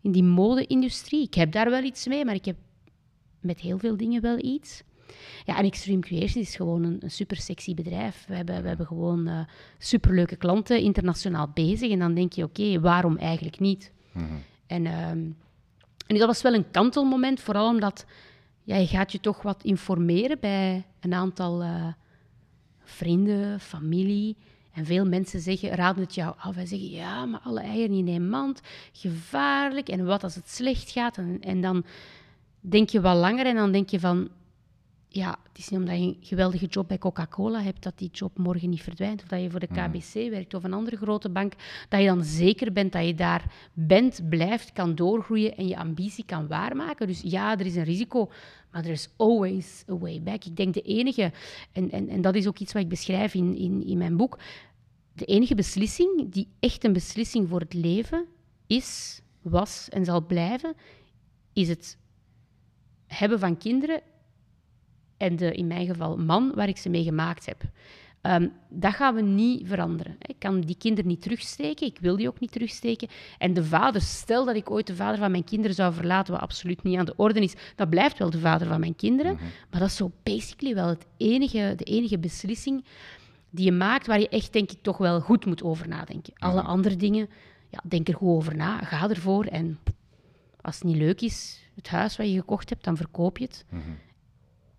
in 0.00 0.12
die 0.12 0.22
mode-industrie. 0.22 1.22
Ik 1.22 1.34
heb 1.34 1.52
daar 1.52 1.70
wel 1.70 1.82
iets 1.82 2.06
mee, 2.06 2.24
maar 2.24 2.34
ik 2.34 2.44
heb 2.44 2.56
met 3.40 3.60
heel 3.60 3.78
veel 3.78 3.96
dingen 3.96 4.22
wel 4.22 4.38
iets. 4.38 4.82
Ja, 5.44 5.58
en 5.58 5.64
Extreme 5.64 6.00
Creations 6.00 6.48
is 6.48 6.56
gewoon 6.56 6.84
een, 6.84 6.96
een 7.00 7.10
super 7.10 7.36
sexy 7.36 7.74
bedrijf. 7.74 8.24
We 8.28 8.34
hebben, 8.34 8.62
we 8.62 8.68
hebben 8.68 8.86
gewoon 8.86 9.28
uh, 9.28 9.40
superleuke 9.78 10.36
klanten, 10.36 10.80
internationaal 10.80 11.50
bezig. 11.54 11.90
En 11.90 11.98
dan 11.98 12.14
denk 12.14 12.32
je, 12.32 12.44
oké, 12.44 12.80
waarom 12.80 13.16
eigenlijk 13.16 13.60
niet? 13.60 13.92
Mhm. 14.12 14.24
En, 14.66 14.84
uh, 14.84 15.08
en 15.08 15.36
dat 16.06 16.26
was 16.26 16.42
wel 16.42 16.54
een 16.54 16.70
kantelmoment, 16.70 17.40
vooral 17.40 17.68
omdat 17.68 18.06
ja, 18.62 18.76
je 18.76 18.86
gaat 18.86 19.12
je 19.12 19.20
toch 19.20 19.42
wat 19.42 19.62
informeren 19.62 20.40
bij 20.40 20.86
een 21.00 21.14
aantal... 21.14 21.62
Uh, 21.62 21.86
vrienden, 22.84 23.60
familie. 23.60 24.36
En 24.72 24.86
veel 24.86 25.06
mensen 25.06 25.40
zeggen, 25.40 25.70
raden 25.70 26.02
het 26.02 26.14
jou 26.14 26.34
af 26.38 26.56
en 26.56 26.66
zeggen, 26.66 26.90
ja, 26.90 27.24
maar 27.24 27.40
alle 27.40 27.60
eieren 27.60 27.96
in 27.96 28.08
één 28.08 28.28
mand, 28.28 28.60
gevaarlijk. 28.92 29.88
En 29.88 30.04
wat 30.04 30.22
als 30.22 30.34
het 30.34 30.50
slecht 30.50 30.90
gaat? 30.90 31.16
En, 31.16 31.38
en 31.40 31.60
dan 31.60 31.84
denk 32.60 32.88
je 32.88 33.00
wat 33.00 33.16
langer 33.16 33.46
en 33.46 33.54
dan 33.54 33.72
denk 33.72 33.88
je 33.88 34.00
van, 34.00 34.28
ja, 35.16 35.38
het 35.48 35.58
is 35.58 35.68
niet 35.68 35.80
omdat 35.80 35.96
je 35.96 36.02
een 36.02 36.16
geweldige 36.20 36.66
job 36.66 36.88
bij 36.88 36.98
Coca-Cola 36.98 37.62
hebt 37.62 37.82
dat 37.82 37.98
die 37.98 38.10
job 38.12 38.38
morgen 38.38 38.70
niet 38.70 38.82
verdwijnt. 38.82 39.22
Of 39.22 39.28
dat 39.28 39.40
je 39.40 39.50
voor 39.50 39.60
de 39.60 39.68
mm. 39.70 39.76
KBC 39.76 40.30
werkt 40.30 40.54
of 40.54 40.64
een 40.64 40.72
andere 40.72 40.96
grote 40.96 41.28
bank. 41.28 41.52
Dat 41.88 42.00
je 42.00 42.06
dan 42.06 42.24
zeker 42.24 42.72
bent 42.72 42.92
dat 42.92 43.06
je 43.06 43.14
daar 43.14 43.52
bent, 43.72 44.28
blijft, 44.28 44.72
kan 44.72 44.94
doorgroeien 44.94 45.56
en 45.56 45.68
je 45.68 45.76
ambitie 45.76 46.24
kan 46.24 46.46
waarmaken. 46.46 47.06
Dus 47.06 47.20
ja, 47.24 47.58
er 47.58 47.66
is 47.66 47.76
een 47.76 47.84
risico, 47.84 48.30
maar 48.70 48.84
er 48.84 48.90
is 48.90 49.08
always 49.16 49.84
a 49.90 49.98
way 49.98 50.22
back. 50.22 50.44
Ik 50.44 50.56
denk 50.56 50.74
de 50.74 50.82
enige, 50.82 51.32
en, 51.72 51.90
en, 51.90 52.08
en 52.08 52.20
dat 52.20 52.34
is 52.34 52.46
ook 52.46 52.58
iets 52.58 52.72
wat 52.72 52.82
ik 52.82 52.88
beschrijf 52.88 53.34
in, 53.34 53.56
in, 53.56 53.86
in 53.86 53.98
mijn 53.98 54.16
boek. 54.16 54.38
De 55.12 55.24
enige 55.24 55.54
beslissing 55.54 56.32
die 56.32 56.48
echt 56.60 56.84
een 56.84 56.92
beslissing 56.92 57.48
voor 57.48 57.60
het 57.60 57.74
leven 57.74 58.26
is, 58.66 59.20
was 59.42 59.88
en 59.88 60.04
zal 60.04 60.26
blijven, 60.26 60.74
is 61.52 61.68
het 61.68 61.98
hebben 63.06 63.38
van 63.38 63.56
kinderen 63.56 64.00
en 65.24 65.36
de, 65.36 65.54
in 65.54 65.66
mijn 65.66 65.86
geval, 65.86 66.16
man 66.16 66.52
waar 66.54 66.68
ik 66.68 66.76
ze 66.76 66.88
mee 66.88 67.02
gemaakt 67.02 67.46
heb. 67.46 67.62
Um, 68.22 68.52
dat 68.68 68.94
gaan 68.94 69.14
we 69.14 69.22
niet 69.22 69.68
veranderen. 69.68 70.16
Ik 70.20 70.38
kan 70.38 70.60
die 70.60 70.76
kinderen 70.76 71.10
niet 71.10 71.22
terugsteken, 71.22 71.86
ik 71.86 71.98
wil 72.00 72.16
die 72.16 72.28
ook 72.28 72.40
niet 72.40 72.52
terugsteken. 72.52 73.08
En 73.38 73.54
de 73.54 73.64
vader, 73.64 74.00
stel 74.00 74.44
dat 74.44 74.56
ik 74.56 74.70
ooit 74.70 74.86
de 74.86 74.94
vader 74.94 75.18
van 75.18 75.30
mijn 75.30 75.44
kinderen 75.44 75.74
zou 75.74 75.94
verlaten, 75.94 76.32
wat 76.32 76.42
absoluut 76.42 76.82
niet 76.82 76.98
aan 76.98 77.04
de 77.04 77.16
orde 77.16 77.40
is, 77.40 77.54
dat 77.76 77.90
blijft 77.90 78.18
wel 78.18 78.30
de 78.30 78.38
vader 78.38 78.66
van 78.66 78.80
mijn 78.80 78.96
kinderen. 78.96 79.32
Mhm. 79.32 79.44
Maar 79.70 79.80
dat 79.80 79.88
is 79.88 79.96
zo 79.96 80.12
basically 80.22 80.74
wel 80.74 80.88
het 80.88 81.06
enige, 81.16 81.74
de 81.76 81.84
enige 81.84 82.18
beslissing 82.18 82.84
die 83.50 83.64
je 83.64 83.72
maakt 83.72 84.06
waar 84.06 84.20
je 84.20 84.28
echt, 84.28 84.52
denk 84.52 84.70
ik, 84.70 84.78
toch 84.82 84.96
wel 84.96 85.20
goed 85.20 85.46
moet 85.46 85.62
over 85.62 85.88
nadenken. 85.88 86.32
Alle 86.36 86.60
mhm. 86.60 86.70
andere 86.70 86.96
dingen, 86.96 87.28
ja, 87.70 87.80
denk 87.84 88.08
er 88.08 88.14
goed 88.14 88.36
over 88.36 88.56
na, 88.56 88.78
ga 88.78 89.08
ervoor. 89.08 89.44
En 89.44 89.78
als 90.60 90.74
het 90.74 90.84
niet 90.84 90.96
leuk 90.96 91.20
is, 91.20 91.62
het 91.74 91.88
huis 91.88 92.16
wat 92.16 92.30
je 92.30 92.38
gekocht 92.38 92.68
hebt, 92.68 92.84
dan 92.84 92.96
verkoop 92.96 93.38
je 93.38 93.44
het. 93.44 93.64
Mhm. 93.68 93.80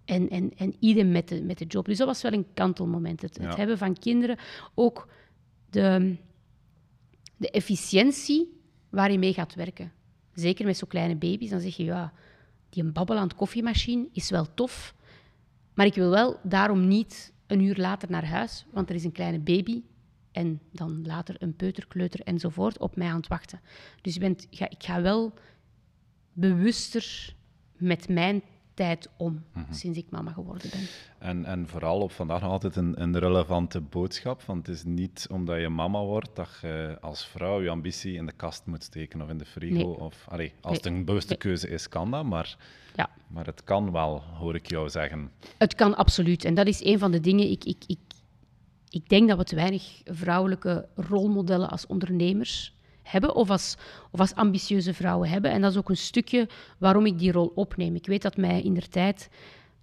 En, 0.06 0.30
en, 0.30 0.52
en 0.58 0.76
idem 0.80 1.12
met 1.12 1.28
de, 1.28 1.42
met 1.42 1.58
de 1.58 1.66
job. 1.66 1.86
Dus 1.86 1.98
dat 1.98 2.08
was 2.08 2.22
wel 2.22 2.34
een 2.34 2.48
kantelmoment. 2.54 3.22
Het, 3.22 3.38
het 3.38 3.56
hebben 3.56 3.78
van 3.78 4.00
kinderen. 4.00 4.38
Ook 4.74 5.08
de, 5.70 6.16
de 7.38 7.50
efficiëntie 7.50 8.60
waar 8.90 9.12
je 9.12 9.20
mee 9.20 9.34
gaat 9.34 9.56
werken. 9.56 9.92
Zeker 10.34 10.66
met 10.66 10.78
zo'n 10.78 10.88
kleine 10.88 11.16
baby's. 11.16 11.50
Dan 11.50 11.60
zeg 11.60 11.76
je, 11.76 11.84
ja, 11.84 12.14
die 12.70 12.84
een 12.84 12.94
babbelend 12.94 13.36
koffiemachine 13.36 14.08
is 14.12 14.30
wel 14.30 14.54
tof. 14.54 14.96
Maar 15.74 15.86
ik 15.86 15.94
wil 15.96 16.10
wel 16.10 16.40
daarom 16.44 16.88
niet 16.88 17.34
een 17.48 17.62
uur 17.62 17.76
later 17.76 18.10
naar 18.10 18.26
huis, 18.26 18.66
want 18.72 18.90
er 18.90 18.96
is 18.96 19.04
een 19.04 19.12
kleine 19.12 19.40
baby 19.40 19.84
en 20.32 20.60
dan 20.72 21.06
later 21.06 21.36
een 21.40 21.56
peuterkleuter 21.56 22.20
enzovoort 22.20 22.80
op 22.80 22.96
mij 22.96 23.08
aan 23.08 23.16
het 23.16 23.28
wachten. 23.28 23.60
Dus 24.02 24.14
je 24.14 24.20
bent, 24.20 24.48
ga, 24.50 24.70
ik 24.70 24.84
ga 24.84 25.02
wel 25.02 25.34
bewuster 26.34 27.36
met 27.78 28.10
mijn 28.10 28.42
tijd 28.76 29.10
om 29.18 29.44
mhm. 29.54 29.74
sinds 29.74 29.98
ik 29.98 30.06
mama 30.10 30.32
geworden 30.32 30.70
ben. 30.70 30.88
En, 31.18 31.46
en 31.46 31.68
vooral 31.68 32.00
op 32.00 32.12
vandaag 32.12 32.42
nog 32.42 32.52
altijd 32.52 32.76
een, 32.76 33.02
een 33.02 33.20
relevante 33.20 33.82
boodschap. 33.82 34.42
Want 34.42 34.68
het 34.68 34.76
is 34.76 34.84
niet 34.84 35.28
omdat 35.32 35.60
je 35.60 35.70
mama 35.70 36.00
wordt 36.00 36.30
dat 36.34 36.50
je 36.62 36.98
als 37.02 37.26
vrouw 37.26 37.62
je 37.62 37.70
ambitie 37.70 38.14
in 38.14 38.26
de 38.26 38.32
kast 38.32 38.66
moet 38.66 38.84
steken 38.84 39.22
of 39.22 39.30
in 39.30 39.38
de 39.38 39.46
frigo. 39.46 39.90
Of, 39.90 40.26
allee, 40.30 40.54
als 40.62 40.78
het 40.78 40.86
een 40.86 41.06
bewuste 41.06 41.36
keuze 41.36 41.70
is, 41.70 41.90
kan 41.90 42.12
dat. 42.12 42.26
Maar, 42.26 42.58
ja. 42.96 43.10
maar 43.28 43.46
het 43.46 43.64
kan 43.64 43.92
wel, 43.92 44.22
hoor 44.22 44.56
ik 44.56 44.70
jou 44.70 44.90
zeggen. 44.90 45.32
Het 45.58 45.76
kan 45.76 45.96
absoluut. 45.96 46.46
En 46.46 46.54
dat 46.54 46.68
is 46.68 46.84
een 46.84 47.00
van 47.00 47.12
de 47.12 47.20
dingen. 47.20 47.50
Ik, 47.50 47.64
ik, 47.64 47.84
ik, 47.88 48.00
ik 48.90 49.10
denk 49.10 49.28
dat 49.28 49.38
we 49.38 49.44
te 49.44 49.56
weinig 49.56 50.02
vrouwelijke 50.06 50.88
rolmodellen 50.96 51.70
als 51.70 51.88
ondernemers 51.88 52.74
hebben 53.06 53.36
of 53.36 53.50
als, 53.50 53.76
of 54.12 54.34
ambitieuze 54.34 54.94
vrouwen 54.94 55.30
hebben. 55.30 55.52
En 55.52 55.62
dat 55.62 55.72
is 55.72 55.78
ook 55.78 55.90
een 55.90 55.98
stukje 55.98 56.50
waarom 56.78 57.06
ik 57.06 57.20
die 57.20 57.32
rol 57.32 57.52
opneem. 57.56 57.96
Ik 57.96 58.06
weet 58.06 58.22
dat 58.22 58.38
mij 58.38 58.62
in 58.62 58.74
der 58.74 58.90
tijd 58.90 59.30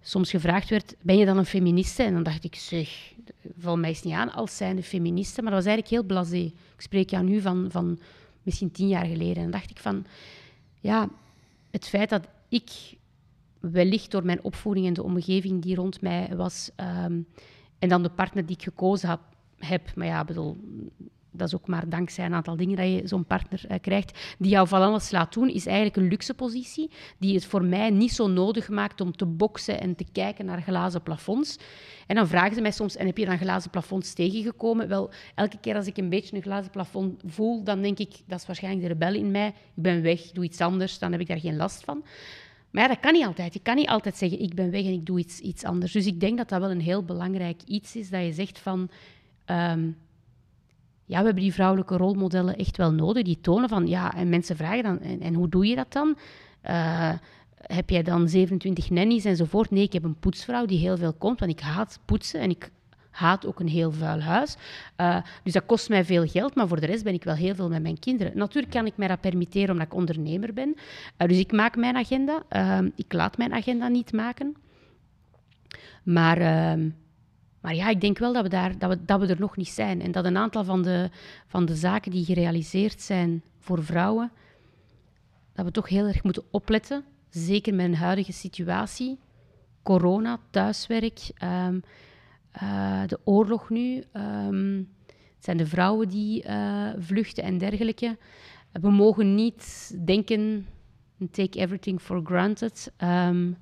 soms 0.01 0.29
gevraagd 0.29 0.69
werd, 0.69 0.95
ben 1.01 1.17
je 1.17 1.25
dan 1.25 1.37
een 1.37 1.45
feministe? 1.45 2.03
En 2.03 2.13
dan 2.13 2.23
dacht 2.23 2.43
ik, 2.43 2.55
zeg, 2.55 3.13
val 3.57 3.77
mij 3.77 3.89
eens 3.89 4.03
niet 4.03 4.13
aan 4.13 4.33
als 4.33 4.57
zijnde 4.57 4.83
feministe. 4.83 5.41
Maar 5.41 5.51
dat 5.51 5.63
was 5.63 5.73
eigenlijk 5.73 6.01
heel 6.01 6.15
blasé. 6.15 6.43
Ik 6.75 6.81
spreek 6.81 7.09
jou 7.09 7.23
nu 7.23 7.41
van, 7.41 7.67
van 7.69 7.99
misschien 8.43 8.71
tien 8.71 8.87
jaar 8.87 9.05
geleden. 9.05 9.35
En 9.35 9.41
dan 9.41 9.51
dacht 9.51 9.69
ik 9.69 9.79
van, 9.79 10.05
ja, 10.79 11.09
het 11.71 11.87
feit 11.87 12.09
dat 12.09 12.27
ik 12.49 12.71
wellicht 13.59 14.11
door 14.11 14.25
mijn 14.25 14.43
opvoeding 14.43 14.87
en 14.87 14.93
de 14.93 15.03
omgeving 15.03 15.61
die 15.61 15.75
rond 15.75 16.01
mij 16.01 16.35
was, 16.35 16.69
ehm, 16.75 17.21
en 17.79 17.89
dan 17.89 18.03
de 18.03 18.09
partner 18.09 18.45
die 18.45 18.55
ik 18.55 18.63
gekozen 18.63 19.09
heb, 19.09 19.19
heb 19.57 19.95
maar 19.95 20.07
ja, 20.07 20.23
bedoel, 20.23 20.57
dat 21.33 21.47
is 21.47 21.55
ook 21.55 21.67
maar 21.67 21.89
dankzij 21.89 22.25
een 22.25 22.33
aantal 22.33 22.55
dingen 22.55 22.77
dat 22.77 22.85
je 22.85 23.01
zo'n 23.07 23.25
partner 23.25 23.61
uh, 23.69 23.77
krijgt, 23.81 24.35
die 24.39 24.51
jou 24.51 24.67
van 24.67 24.81
alles 24.81 25.11
laat 25.11 25.33
doen, 25.33 25.49
is 25.49 25.65
eigenlijk 25.65 25.95
een 25.95 26.07
luxe 26.07 26.33
positie, 26.33 26.89
die 27.17 27.35
het 27.35 27.45
voor 27.45 27.63
mij 27.63 27.89
niet 27.89 28.11
zo 28.11 28.27
nodig 28.27 28.69
maakt 28.69 29.01
om 29.01 29.15
te 29.15 29.25
boksen 29.25 29.81
en 29.81 29.95
te 29.95 30.05
kijken 30.11 30.45
naar 30.45 30.61
glazen 30.61 31.01
plafonds. 31.01 31.57
En 32.07 32.15
dan 32.15 32.27
vragen 32.27 32.55
ze 32.55 32.61
mij 32.61 32.71
soms, 32.71 32.95
en 32.95 33.05
heb 33.05 33.17
je 33.17 33.25
dan 33.25 33.37
glazen 33.37 33.69
plafonds 33.69 34.13
tegengekomen? 34.13 34.87
Wel, 34.87 35.11
elke 35.35 35.57
keer 35.59 35.75
als 35.75 35.87
ik 35.87 35.97
een 35.97 36.09
beetje 36.09 36.35
een 36.35 36.41
glazen 36.41 36.71
plafond 36.71 37.21
voel, 37.25 37.63
dan 37.63 37.81
denk 37.81 37.99
ik, 37.99 38.11
dat 38.27 38.39
is 38.39 38.45
waarschijnlijk 38.45 38.87
de 38.87 38.93
rebel 38.93 39.13
in 39.13 39.31
mij. 39.31 39.47
Ik 39.47 39.83
ben 39.83 40.01
weg, 40.01 40.21
doe 40.31 40.43
iets 40.43 40.61
anders, 40.61 40.99
dan 40.99 41.11
heb 41.11 41.21
ik 41.21 41.27
daar 41.27 41.39
geen 41.39 41.55
last 41.55 41.83
van. 41.83 42.03
Maar 42.71 42.87
dat 42.87 42.99
kan 42.99 43.13
niet 43.13 43.25
altijd. 43.25 43.53
Je 43.53 43.59
kan 43.59 43.75
niet 43.75 43.87
altijd 43.87 44.17
zeggen, 44.17 44.39
ik 44.39 44.53
ben 44.53 44.71
weg 44.71 44.83
en 44.83 44.91
ik 44.91 45.05
doe 45.05 45.19
iets, 45.19 45.39
iets 45.39 45.63
anders. 45.63 45.91
Dus 45.91 46.05
ik 46.05 46.19
denk 46.19 46.37
dat 46.37 46.49
dat 46.49 46.59
wel 46.59 46.71
een 46.71 46.81
heel 46.81 47.03
belangrijk 47.03 47.61
iets 47.65 47.95
is, 47.95 48.09
dat 48.09 48.25
je 48.25 48.33
zegt 48.33 48.59
van... 48.59 48.89
Ehm, 49.45 49.89
ja, 51.05 51.19
we 51.19 51.25
hebben 51.25 51.43
die 51.43 51.53
vrouwelijke 51.53 51.97
rolmodellen 51.97 52.55
echt 52.55 52.77
wel 52.77 52.91
nodig. 52.91 53.23
Die 53.23 53.41
tonen 53.41 53.69
van, 53.69 53.87
ja, 53.87 54.13
en 54.15 54.29
mensen 54.29 54.55
vragen 54.55 54.83
dan, 54.83 54.99
en, 54.99 55.33
hoe 55.33 55.49
doe 55.49 55.67
je 55.67 55.75
dat 55.75 55.91
dan? 55.91 56.17
Uh, 56.69 57.11
heb 57.55 57.89
jij 57.89 58.03
dan 58.03 58.29
27 58.29 58.89
nannies 58.89 59.25
enzovoort? 59.25 59.71
Nee, 59.71 59.83
ik 59.83 59.93
heb 59.93 60.03
een 60.03 60.19
poetsvrouw 60.19 60.65
die 60.65 60.79
heel 60.79 60.97
veel 60.97 61.13
komt, 61.13 61.39
want 61.39 61.51
ik 61.51 61.59
haat 61.59 61.99
poetsen 62.05 62.39
en 62.39 62.49
ik 62.49 62.69
haat 63.09 63.45
ook 63.45 63.59
een 63.59 63.67
heel 63.67 63.91
vuil 63.91 64.21
huis. 64.21 64.55
Uh, 64.97 65.17
dus 65.43 65.53
dat 65.53 65.65
kost 65.65 65.89
mij 65.89 66.05
veel 66.05 66.27
geld, 66.27 66.55
maar 66.55 66.67
voor 66.67 66.79
de 66.79 66.85
rest 66.85 67.03
ben 67.03 67.13
ik 67.13 67.23
wel 67.23 67.35
heel 67.35 67.55
veel 67.55 67.69
met 67.69 67.81
mijn 67.81 67.99
kinderen. 67.99 68.37
Natuurlijk 68.37 68.73
kan 68.73 68.85
ik 68.85 68.97
mij 68.97 69.07
dat 69.07 69.21
permitteren 69.21 69.69
omdat 69.69 69.85
ik 69.85 69.93
ondernemer 69.93 70.53
ben. 70.53 70.75
Uh, 71.17 71.27
dus 71.27 71.37
ik 71.37 71.51
maak 71.51 71.75
mijn 71.75 71.95
agenda. 71.95 72.43
Ik 72.95 73.13
laat 73.13 73.37
mijn 73.37 73.53
agenda 73.53 73.87
niet 73.87 74.13
maken. 74.13 74.55
Maar, 76.03 76.37
ehm, 76.37 76.89
maar 77.63 77.75
ja, 77.75 77.89
ik 77.89 78.01
denk 78.01 78.17
wel 78.17 78.33
dat 78.33 78.43
we, 78.43 78.49
daar, 78.49 78.77
dat, 78.77 78.89
we, 78.89 79.05
dat 79.05 79.19
we 79.19 79.27
er 79.27 79.39
nog 79.39 79.57
niet 79.57 79.67
zijn. 79.67 80.01
En 80.01 80.11
dat 80.11 80.25
een 80.25 80.37
aantal 80.37 80.63
van 80.63 80.81
de, 80.81 81.09
van 81.47 81.65
de 81.65 81.75
zaken 81.75 82.11
die 82.11 82.25
gerealiseerd 82.25 83.01
zijn 83.01 83.43
voor 83.59 83.83
vrouwen, 83.83 84.31
dat 85.53 85.65
we 85.65 85.71
toch 85.71 85.89
heel 85.89 86.07
erg 86.07 86.23
moeten 86.23 86.43
opletten. 86.51 87.03
Zeker 87.29 87.73
met 87.73 87.85
een 87.85 87.95
huidige 87.95 88.31
situatie. 88.31 89.19
Corona, 89.83 90.39
thuiswerk. 90.49 91.31
Um, 91.43 91.83
uh, 92.63 93.01
de 93.07 93.19
oorlog 93.23 93.69
nu. 93.69 94.03
Um, 94.13 94.89
het 95.07 95.43
zijn 95.43 95.57
de 95.57 95.65
vrouwen 95.65 96.09
die 96.09 96.47
uh, 96.47 96.89
vluchten 96.97 97.43
en 97.43 97.57
dergelijke. 97.57 98.17
We 98.71 98.91
mogen 98.91 99.35
niet 99.35 99.95
denken, 100.05 100.67
take 101.31 101.59
everything 101.59 102.01
for 102.01 102.21
granted. 102.23 102.91
Um, 102.97 103.57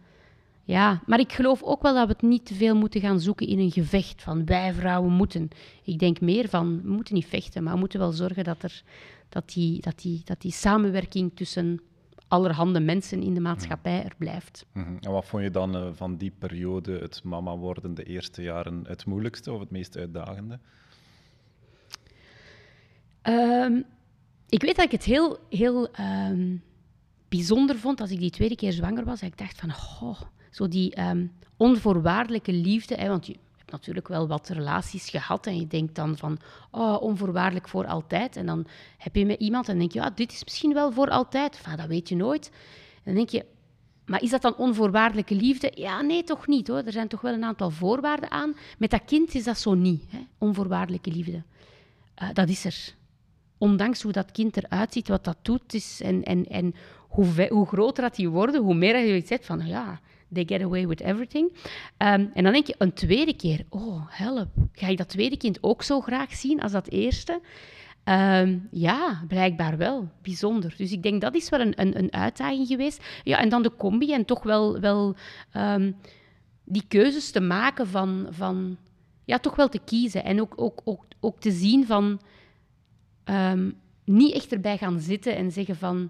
ja, 0.64 1.02
maar 1.06 1.20
ik 1.20 1.32
geloof 1.32 1.64
ook 1.64 1.82
wel 1.82 1.94
dat 1.94 2.08
we 2.08 2.14
het 2.14 2.22
niet 2.22 2.46
te 2.46 2.54
veel 2.54 2.76
moeten 2.76 3.02
gaan 3.02 3.20
zoeken 3.20 3.48
in 3.48 3.60
een 3.60 3.72
gevecht 3.72 4.22
van 4.22 4.46
wij 4.46 4.74
vrouwen 4.74 5.12
moeten. 5.12 5.50
Ik 5.84 6.00
denk 6.00 6.22
meer 6.22 6.50
van, 6.50 6.82
we 6.82 6.90
moeten 6.90 7.16
niet 7.16 7.26
vechten, 7.26 7.64
maar 7.64 7.74
we 7.74 7.80
moeten 7.80 8.00
wel 8.00 8.12
zorgen 8.12 8.44
dat, 8.44 8.64
er, 8.64 8.84
dat, 9.30 9.50
die, 9.54 9.82
dat, 9.82 10.00
die, 10.02 10.22
dat 10.24 10.42
die 10.42 10.52
samenwerking 10.52 11.32
tussen 11.36 11.80
allerhande 12.28 12.80
mensen 12.80 13.22
in 13.22 13.34
de 13.34 13.40
maatschappij 13.40 14.04
er 14.04 14.14
blijft. 14.18 14.66
Mhm. 14.74 14.96
En 15.00 15.12
wat 15.12 15.26
vond 15.26 15.44
je 15.44 15.52
dan 15.52 15.76
uh, 15.76 15.88
van 15.94 16.18
die 16.18 16.34
periode, 16.40 16.98
het 16.98 17.24
mama 17.24 17.58
worden, 17.58 17.94
de 17.94 18.04
eerste 18.04 18.42
jaren, 18.42 18.84
het 18.88 19.06
moeilijkste 19.06 19.52
of 19.52 19.60
het 19.60 19.72
meest 19.72 19.98
uitdagende? 19.98 20.60
Um, 23.24 23.86
ik 24.50 24.62
weet 24.62 24.76
dat 24.76 24.86
ik 24.86 24.92
het 24.92 25.04
heel, 25.04 25.38
heel 25.50 25.90
um, 26.00 26.64
bijzonder 27.30 27.78
vond 27.78 28.02
als 28.02 28.12
ik 28.12 28.20
die 28.20 28.30
tweede 28.30 28.56
keer 28.56 28.72
zwanger 28.72 29.06
was. 29.06 29.22
ik 29.22 29.38
dacht 29.38 29.60
van, 29.60 29.70
oh, 29.70 30.22
zo 30.52 30.68
die 30.68 31.02
um, 31.02 31.32
onvoorwaardelijke 31.58 32.54
liefde. 32.54 32.96
Hè, 32.96 33.08
want 33.08 33.26
je, 33.26 33.36
natuurlijk 33.72 34.08
wel 34.08 34.28
wat 34.28 34.50
relaties 34.50 35.10
gehad 35.10 35.48
en 35.48 35.60
je 35.60 35.68
denkt 35.68 35.96
dan 35.96 36.18
van, 36.18 36.38
oh, 36.72 37.02
onvoorwaardelijk 37.02 37.68
voor 37.68 37.86
altijd. 37.86 38.36
En 38.36 38.46
dan 38.46 38.68
heb 38.98 39.16
je 39.16 39.26
met 39.26 39.40
iemand 39.40 39.70
en 39.70 39.80
denk 39.80 39.92
je, 39.92 40.00
ja, 40.00 40.10
dit 40.10 40.32
is 40.32 40.44
misschien 40.44 40.74
wel 40.74 40.92
voor 40.92 41.10
altijd. 41.10 41.56
Enfin, 41.56 41.78
dat 41.78 41.88
weet 41.88 42.10
je 42.10 42.16
nooit. 42.16 42.52
En 42.96 43.02
dan 43.04 43.14
denk 43.14 43.30
je, 43.30 43.46
maar 44.06 44.22
is 44.22 44.30
dat 44.30 44.42
dan 44.42 44.56
onvoorwaardelijke 44.56 45.36
liefde? 45.36 45.72
Ja, 45.76 46.02
nee, 46.02 46.24
toch 46.24 46.48
niet 46.48 46.68
hoor. 46.68 46.78
Er 46.78 46.92
zijn 46.92 47.08
toch 47.08 47.22
wel 47.22 47.34
een 47.34 47.44
aantal 47.44 47.70
voorwaarden 47.70 48.32
aan. 48.32 48.56
Met 48.78 48.90
dat 48.90 49.06
kind 49.06 49.36
is 49.36 49.44
dat 49.44 49.58
zo 49.58 49.74
niet, 49.74 50.04
hè? 50.08 50.20
onvoorwaardelijke 50.38 51.12
liefde. 51.12 51.44
Uh, 52.22 52.30
dat 52.34 52.50
is 52.50 52.66
er. 52.66 52.96
Ondanks 53.58 54.02
hoe 54.02 54.12
dat 54.12 54.32
kind 54.32 54.58
eruit 54.58 54.94
ziet, 54.94 55.08
wat 55.08 55.24
dat 55.24 55.38
doet, 55.42 55.74
is 55.74 56.02
en, 56.02 56.24
en, 56.24 56.46
en 56.46 56.76
hoe, 57.08 57.48
hoe 57.50 57.68
groter 57.68 58.04
dat 58.04 58.16
die 58.16 58.30
worden, 58.30 58.62
hoe 58.62 58.76
meer 58.76 58.98
je 58.98 59.16
iets 59.16 59.28
zegt 59.28 59.46
van, 59.46 59.66
ja, 59.66 60.00
They 60.34 60.46
get 60.46 60.62
away 60.62 60.88
with 60.88 61.02
everything. 61.02 61.52
Um, 61.98 62.32
en 62.34 62.44
dan 62.44 62.54
denk 62.54 62.68
je 62.68 62.76
een 62.78 62.94
tweede 62.94 63.34
keer, 63.36 63.66
oh 63.70 64.06
help, 64.08 64.50
ga 64.72 64.88
ik 64.88 64.98
dat 64.98 65.10
tweede 65.10 65.38
kind 65.38 65.58
ook 65.62 65.84
zo 65.84 66.02
graag 66.02 66.34
zien 66.34 66.62
als 66.62 66.72
dat 66.72 66.90
eerste? 66.90 67.42
Um, 68.06 68.68
ja, 68.72 69.24
blijkbaar 69.28 69.78
wel. 69.78 70.10
Bijzonder. 70.22 70.74
Dus 70.78 70.92
ik 70.92 71.04
denk 71.04 71.22
dat 71.22 71.36
is 71.36 71.50
wel 71.50 71.60
een, 71.60 71.82
een, 71.82 71.98
een 71.98 72.14
uitdaging 72.14 72.68
geweest. 72.68 73.04
Ja, 73.24 73.40
en 73.40 73.50
dan 73.50 73.64
de 73.64 73.76
combi 73.76 74.14
en 74.14 74.26
toch 74.26 74.44
wel, 74.44 74.80
wel 74.80 75.16
um, 75.58 75.96
die 76.64 76.84
keuzes 76.88 77.32
te 77.32 77.42
maken 77.42 77.88
van, 77.88 78.28
van... 78.30 78.78
Ja, 79.26 79.38
toch 79.38 79.56
wel 79.56 79.70
te 79.70 79.80
kiezen. 79.86 80.24
En 80.24 80.42
ook, 80.42 80.54
ook, 80.56 80.82
ook, 80.84 81.06
ook 81.20 81.40
te 81.40 81.52
zien 81.52 81.86
van... 81.86 82.22
niet 84.06 84.34
echt 84.34 84.52
erbij 84.52 84.78
gaan 84.78 85.00
zitten 85.00 85.36
en 85.36 85.52
zeggen 85.52 85.76
van... 85.76 86.10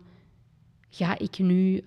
Ga 0.90 1.18
ik 1.18 1.40
nu 1.40 1.84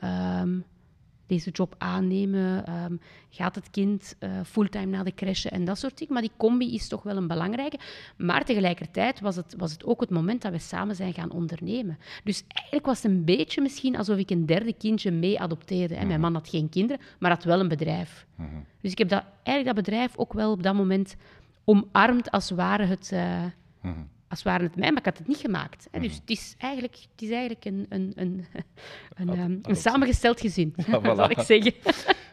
deze 1.26 1.50
job 1.50 1.74
aannemen? 1.78 2.72
Um, 2.84 3.00
gaat 3.30 3.54
het 3.54 3.70
kind 3.70 4.16
uh, 4.20 4.30
fulltime 4.44 4.86
naar 4.86 5.04
de 5.04 5.14
crèche 5.14 5.48
en 5.48 5.64
dat 5.64 5.78
soort 5.78 5.98
dingen? 5.98 6.12
Maar 6.12 6.22
die 6.22 6.32
combi 6.36 6.74
is 6.74 6.88
toch 6.88 7.02
wel 7.02 7.16
een 7.16 7.26
belangrijke. 7.26 7.78
Maar 8.16 8.44
tegelijkertijd 8.44 9.20
was 9.20 9.36
het, 9.36 9.54
was 9.58 9.72
het 9.72 9.84
ook 9.84 10.00
het 10.00 10.10
moment 10.10 10.42
dat 10.42 10.52
we 10.52 10.58
samen 10.58 10.96
zijn 10.96 11.12
gaan 11.12 11.30
ondernemen. 11.30 11.98
Dus 12.24 12.44
eigenlijk 12.48 12.86
was 12.86 13.02
het 13.02 13.12
een 13.12 13.24
beetje 13.24 13.60
misschien 13.60 13.96
alsof 13.96 14.16
ik 14.16 14.30
een 14.30 14.46
derde 14.46 14.72
kindje 14.72 15.10
mee 15.10 15.40
adopteerde. 15.40 15.94
Mijn 15.94 16.08
mhm. 16.08 16.20
man 16.20 16.34
had 16.34 16.48
geen 16.48 16.68
kinderen, 16.68 17.02
maar 17.18 17.30
had 17.30 17.44
wel 17.44 17.60
een 17.60 17.68
bedrijf. 17.68 18.26
Mhm. 18.34 18.48
Dus 18.80 18.92
ik 18.92 18.98
heb 18.98 19.08
dat, 19.08 19.24
eigenlijk 19.42 19.76
dat 19.76 19.84
bedrijf 19.84 20.16
ook 20.16 20.32
wel 20.32 20.50
op 20.50 20.62
dat 20.62 20.74
moment 20.74 21.16
omarmd 21.64 22.30
als 22.30 22.50
ware 22.50 22.84
het... 22.84 23.10
Uh, 23.12 23.44
als 24.34 24.42
waren 24.42 24.66
het 24.66 24.76
mij, 24.76 24.88
maar 24.88 24.98
ik 24.98 25.04
had 25.04 25.18
het 25.18 25.26
niet 25.26 25.36
gemaakt. 25.36 25.88
Hè. 25.90 26.00
Dus 26.00 26.10
mhm. 26.10 26.20
het 26.20 26.30
is 26.30 26.54
eigenlijk, 26.58 26.94
het 27.12 27.22
is 27.22 27.30
eigenlijk 27.30 27.64
een, 27.64 27.86
een, 27.88 28.12
een, 28.16 28.46
een, 29.28 29.38
um, 29.38 29.58
een 29.62 29.76
samengesteld 29.76 30.40
gezin, 30.40 30.74
ja, 30.86 31.00
voilà. 31.02 31.16
zal 31.16 31.30
ik 31.30 31.40
zeggen. 31.40 31.72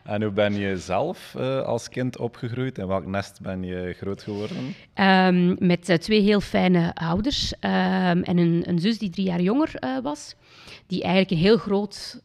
En 0.04 0.22
hoe 0.22 0.32
ben 0.32 0.54
je 0.54 0.78
zelf 0.78 1.34
uh, 1.38 1.62
als 1.62 1.90
kind 1.90 2.18
opgegroeid 2.18 2.78
en 2.78 2.88
welk 2.88 3.06
nest 3.06 3.42
ben 3.42 3.64
je 3.64 3.94
groot 3.98 4.24
geworden? 4.24 4.58
Um, 4.96 5.68
met 5.68 5.90
uh, 5.90 5.96
twee 5.96 6.22
heel 6.22 6.40
fijne 6.40 6.96
ouders 6.96 7.54
um, 7.54 8.24
en 8.24 8.38
een, 8.38 8.64
een, 8.66 8.80
zus 8.80 8.98
die 8.98 9.10
drie 9.10 9.26
jaar 9.26 9.42
jonger 9.42 9.74
uh, 9.80 10.00
was, 10.00 10.36
die 10.88 11.02
eigenlijk 11.02 11.32
een 11.32 11.48
heel 11.48 11.58
groot 11.58 12.20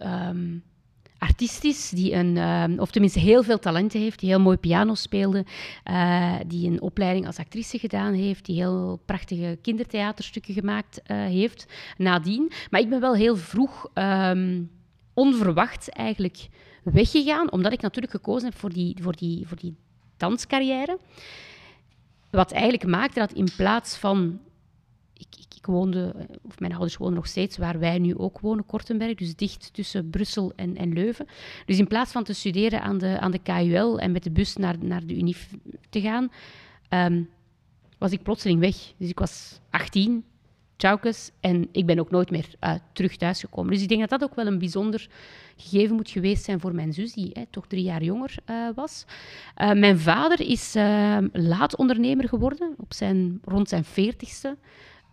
artistisch, 1.19 1.89
die 1.89 2.13
een, 2.13 2.37
uh, 2.37 2.81
of 2.81 2.91
tenminste 2.91 3.21
heel 3.21 3.43
veel 3.43 3.59
talenten 3.59 4.01
heeft, 4.01 4.21
die 4.21 4.29
heel 4.29 4.41
mooi 4.41 4.57
piano 4.57 4.95
speelde, 4.95 5.45
uh, 5.91 6.35
die 6.47 6.71
een 6.71 6.81
opleiding 6.81 7.27
als 7.27 7.39
actrice 7.39 7.79
gedaan 7.79 8.15
heeft, 8.15 8.45
die 8.45 8.57
heel 8.57 9.01
prachtige 9.05 9.59
kindertheaterstukken 9.63 10.55
gemaakt 10.55 11.01
uh, 11.07 11.17
heeft 11.17 11.67
nadien. 11.97 12.53
Maar 12.71 12.81
ik 12.81 12.89
ben 12.89 13.01
wel 13.01 13.15
heel 13.15 13.37
vroeg 13.37 13.91
um, 13.95 14.71
onverwacht 15.15 15.89
eigenlijk 15.89 16.49
weggegaan, 16.83 17.53
omdat 17.53 17.73
ik 17.73 17.81
natuurlijk 17.81 18.13
gekozen 18.13 18.49
heb 18.49 18.59
voor 18.59 18.73
die, 18.73 18.97
voor 19.01 19.17
die, 19.17 19.47
voor 19.47 19.57
die 19.57 19.77
danscarrière. 20.17 20.99
Wat 22.31 22.53
eigenlijk 22.53 22.87
maakte 22.87 23.19
dat 23.19 23.33
in 23.33 23.49
plaats 23.57 23.97
van 23.97 24.41
ik, 25.19 25.57
ik, 25.57 25.67
woonde, 25.67 26.15
of 26.43 26.61
mijn 26.61 26.73
ouders 26.73 26.97
wonen 26.97 27.15
nog 27.15 27.27
steeds 27.27 27.57
waar 27.57 27.79
wij 27.79 27.99
nu 27.99 28.17
ook 28.17 28.41
wonen, 28.41 28.67
Kortenberg, 28.67 29.15
dus 29.15 29.37
dicht 29.37 29.73
tussen 29.73 30.11
Brussel 30.11 30.53
en, 30.57 30.77
en 30.77 30.93
Leuven. 30.93 31.27
Dus 31.67 31.79
in 31.79 31.87
plaats 31.87 32.13
van 32.13 32.25
te 32.25 32.33
studeren 32.33 32.83
aan 32.83 32.99
de, 32.99 33.21
aan 33.21 33.31
de 33.31 33.39
KUL 33.39 33.99
en 33.99 34.13
met 34.13 34.23
de 34.23 34.31
bus 34.31 34.57
naar, 34.57 34.77
naar 34.81 35.07
de 35.07 35.17
UNIF 35.17 35.51
te 35.91 36.01
gaan, 36.01 36.29
um, 36.91 37.29
was 37.99 38.13
ik 38.13 38.23
plotseling 38.23 38.61
weg. 38.61 38.77
Dus 38.97 39.09
ik 39.09 39.19
was 39.19 39.61
18, 39.71 40.25
tjaukes, 40.77 41.31
en 41.41 41.69
ik 41.73 41.87
ben 41.87 41.99
ook 41.99 42.11
nooit 42.11 42.31
meer 42.31 42.47
uh, 42.61 42.75
terug 42.93 43.17
thuis 43.17 43.41
gekomen. 43.41 43.73
Dus 43.73 43.83
ik 43.83 43.89
denk 43.89 44.01
dat 44.01 44.21
dat 44.21 44.31
ook 44.31 44.37
wel 44.37 44.47
een 44.47 44.59
bijzonder 44.59 45.09
gegeven 45.57 45.97
moet 45.97 46.11
geweest 46.11 46.45
zijn 46.45 46.61
voor 46.61 46.75
mijn 46.75 46.93
zus, 46.93 47.13
die 47.13 47.31
hè, 47.33 47.43
toch 47.51 47.67
drie 47.67 47.83
jaar 47.83 48.03
jonger 48.03 48.35
uh, 48.51 48.69
was. 48.75 49.05
Mijn 49.57 49.99
vader 49.99 50.41
is 50.41 50.75
ehm, 50.75 51.29
laat 51.33 51.77
ondernemer 51.77 52.29
geworden, 52.29 52.75
op 52.79 52.95
zijn, 52.95 53.41
rond 53.45 53.69
zijn 53.69 53.85
veertigste. 53.85 54.57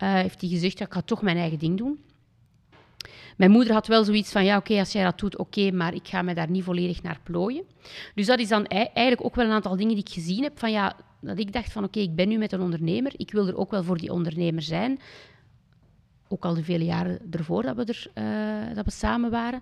Uh, 0.04 0.14
heeft 0.14 0.42
hij 0.42 0.50
gezegd, 0.50 0.78
ja, 0.78 0.86
ik 0.86 0.94
ga 0.94 1.02
toch 1.02 1.22
mijn 1.22 1.38
eigen 1.38 1.60
ding 1.60 1.78
doen. 1.78 2.00
Mijn 3.38 3.52
moeder 3.52 3.74
had 3.74 3.88
wel 3.88 4.04
zoiets 4.04 4.32
van, 4.32 4.46
ja 4.46 4.58
oké, 4.58 4.80
als 4.80 4.92
jij 4.92 5.04
dat 5.04 5.20
doet, 5.20 5.38
oké, 5.38 5.72
maar 5.72 5.94
ik 5.94 6.08
ga 6.08 6.22
me 6.22 6.34
daar 6.34 6.50
niet 6.50 6.64
volledig 6.64 7.02
naar 7.02 7.20
plooien. 7.24 7.64
Dus 8.16 8.26
dat 8.26 8.40
is 8.40 8.48
dan 8.48 8.66
eigenlijk 8.66 9.26
ook 9.26 9.36
wel 9.36 9.46
een 9.46 9.52
aantal 9.52 9.76
dingen 9.76 9.96
die 9.96 10.04
ik 10.04 10.14
gezien 10.14 10.44
heb, 10.44 10.60
van 10.60 10.72
ja, 10.72 10.96
dat 11.20 11.40
ik 11.40 11.54
dacht 11.54 11.72
van 11.72 11.84
oké, 11.84 12.00
ik 12.00 12.16
ben 12.16 12.28
nu 12.28 12.38
met 12.38 12.52
een 12.52 12.62
ondernemer, 12.62 13.14
ik 13.18 13.32
wil 13.32 13.48
er 13.48 13.58
ook 13.58 13.72
wel 13.72 13.84
voor 13.84 13.98
die 13.98 14.12
ondernemer 14.12 14.62
zijn. 14.62 15.00
Ook 16.28 16.46
al 16.46 16.54
de 16.54 16.64
vele 16.64 16.86
jaren 16.86 17.20
ervoor 17.32 17.64
dat 17.64 17.76
we, 17.76 17.86
er, 17.86 18.08
uh, 18.24 18.76
dat 18.76 18.86
we 18.86 18.92
samen 18.92 19.32
waren. 19.32 19.62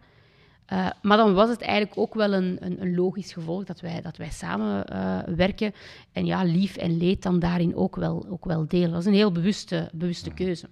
Uh, 0.73 0.89
maar 1.01 1.17
dan 1.17 1.33
was 1.33 1.49
het 1.49 1.61
eigenlijk 1.61 1.97
ook 1.97 2.13
wel 2.13 2.33
een, 2.33 2.57
een, 2.59 2.81
een 2.81 2.95
logisch 2.95 3.33
gevolg 3.33 3.63
dat 3.63 3.79
wij, 3.79 4.01
dat 4.01 4.17
wij 4.17 4.29
samen 4.29 4.85
uh, 4.93 5.19
werken. 5.35 5.73
En 6.11 6.25
ja, 6.25 6.43
lief 6.43 6.77
en 6.77 6.97
leed 6.97 7.23
dan 7.23 7.39
daarin 7.39 7.75
ook 7.75 7.95
wel, 7.95 8.25
ook 8.29 8.45
wel 8.45 8.67
delen. 8.67 8.91
Dat 8.91 8.99
is 8.99 9.05
een 9.05 9.13
heel 9.13 9.31
bewuste, 9.31 9.89
bewuste 9.93 10.29
mhm. 10.29 10.37
keuze. 10.37 10.69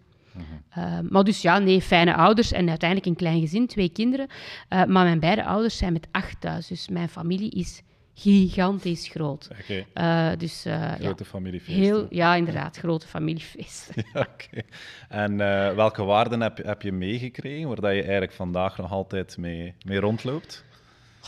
Uh, 0.78 1.00
maar 1.10 1.24
dus 1.24 1.42
ja, 1.42 1.58
nee, 1.58 1.82
fijne 1.82 2.16
ouders 2.16 2.52
en 2.52 2.70
uiteindelijk 2.70 3.10
een 3.10 3.16
klein 3.16 3.40
gezin, 3.40 3.68
twee 3.68 3.90
kinderen. 3.90 4.28
maar 4.70 4.88
mijn 4.88 5.20
beide 5.20 5.46
ouders 5.46 5.78
zijn 5.78 5.94
met 5.94 6.08
acht 6.12 6.42
thuis, 6.42 6.68
dus 6.68 6.90
mijn 6.90 7.10
familie 7.10 7.52
is 7.52 7.82
gigantisch 8.20 9.08
groot. 9.08 9.50
Okay. 9.62 9.86
Uh, 9.94 10.38
dus, 10.38 10.66
uh, 10.66 10.92
grote 10.92 11.24
ja, 11.24 11.30
familiefeest. 11.30 11.78
Heel, 11.78 12.08
ja, 12.10 12.36
inderdaad, 12.36 12.78
grote 12.78 13.08
familiefeest. 13.08 13.92
ja, 14.14 14.20
okay. 14.20 14.64
En 15.10 15.32
uh, 15.32 15.76
welke 15.76 16.04
waarden 16.04 16.42
heb, 16.42 16.58
heb 16.58 16.82
je 16.82 16.92
meegekregen, 16.92 17.68
waar 17.68 17.82
dat 17.82 17.94
je 17.94 18.02
eigenlijk 18.02 18.32
vandaag 18.32 18.78
nog 18.78 18.92
altijd 18.92 19.38
mee, 19.38 19.74
mee 19.86 20.00
rondloopt? 20.00 20.64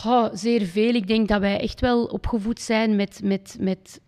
Oh, 0.05 0.29
zeer 0.33 0.61
veel. 0.61 0.93
Ik 0.93 1.07
denk 1.07 1.27
dat 1.27 1.39
wij 1.39 1.59
echt 1.59 1.81
wel 1.81 2.05
opgevoed 2.05 2.59
zijn 2.59 2.95
met, 2.95 3.21
met, 3.23 3.57
met 3.59 4.01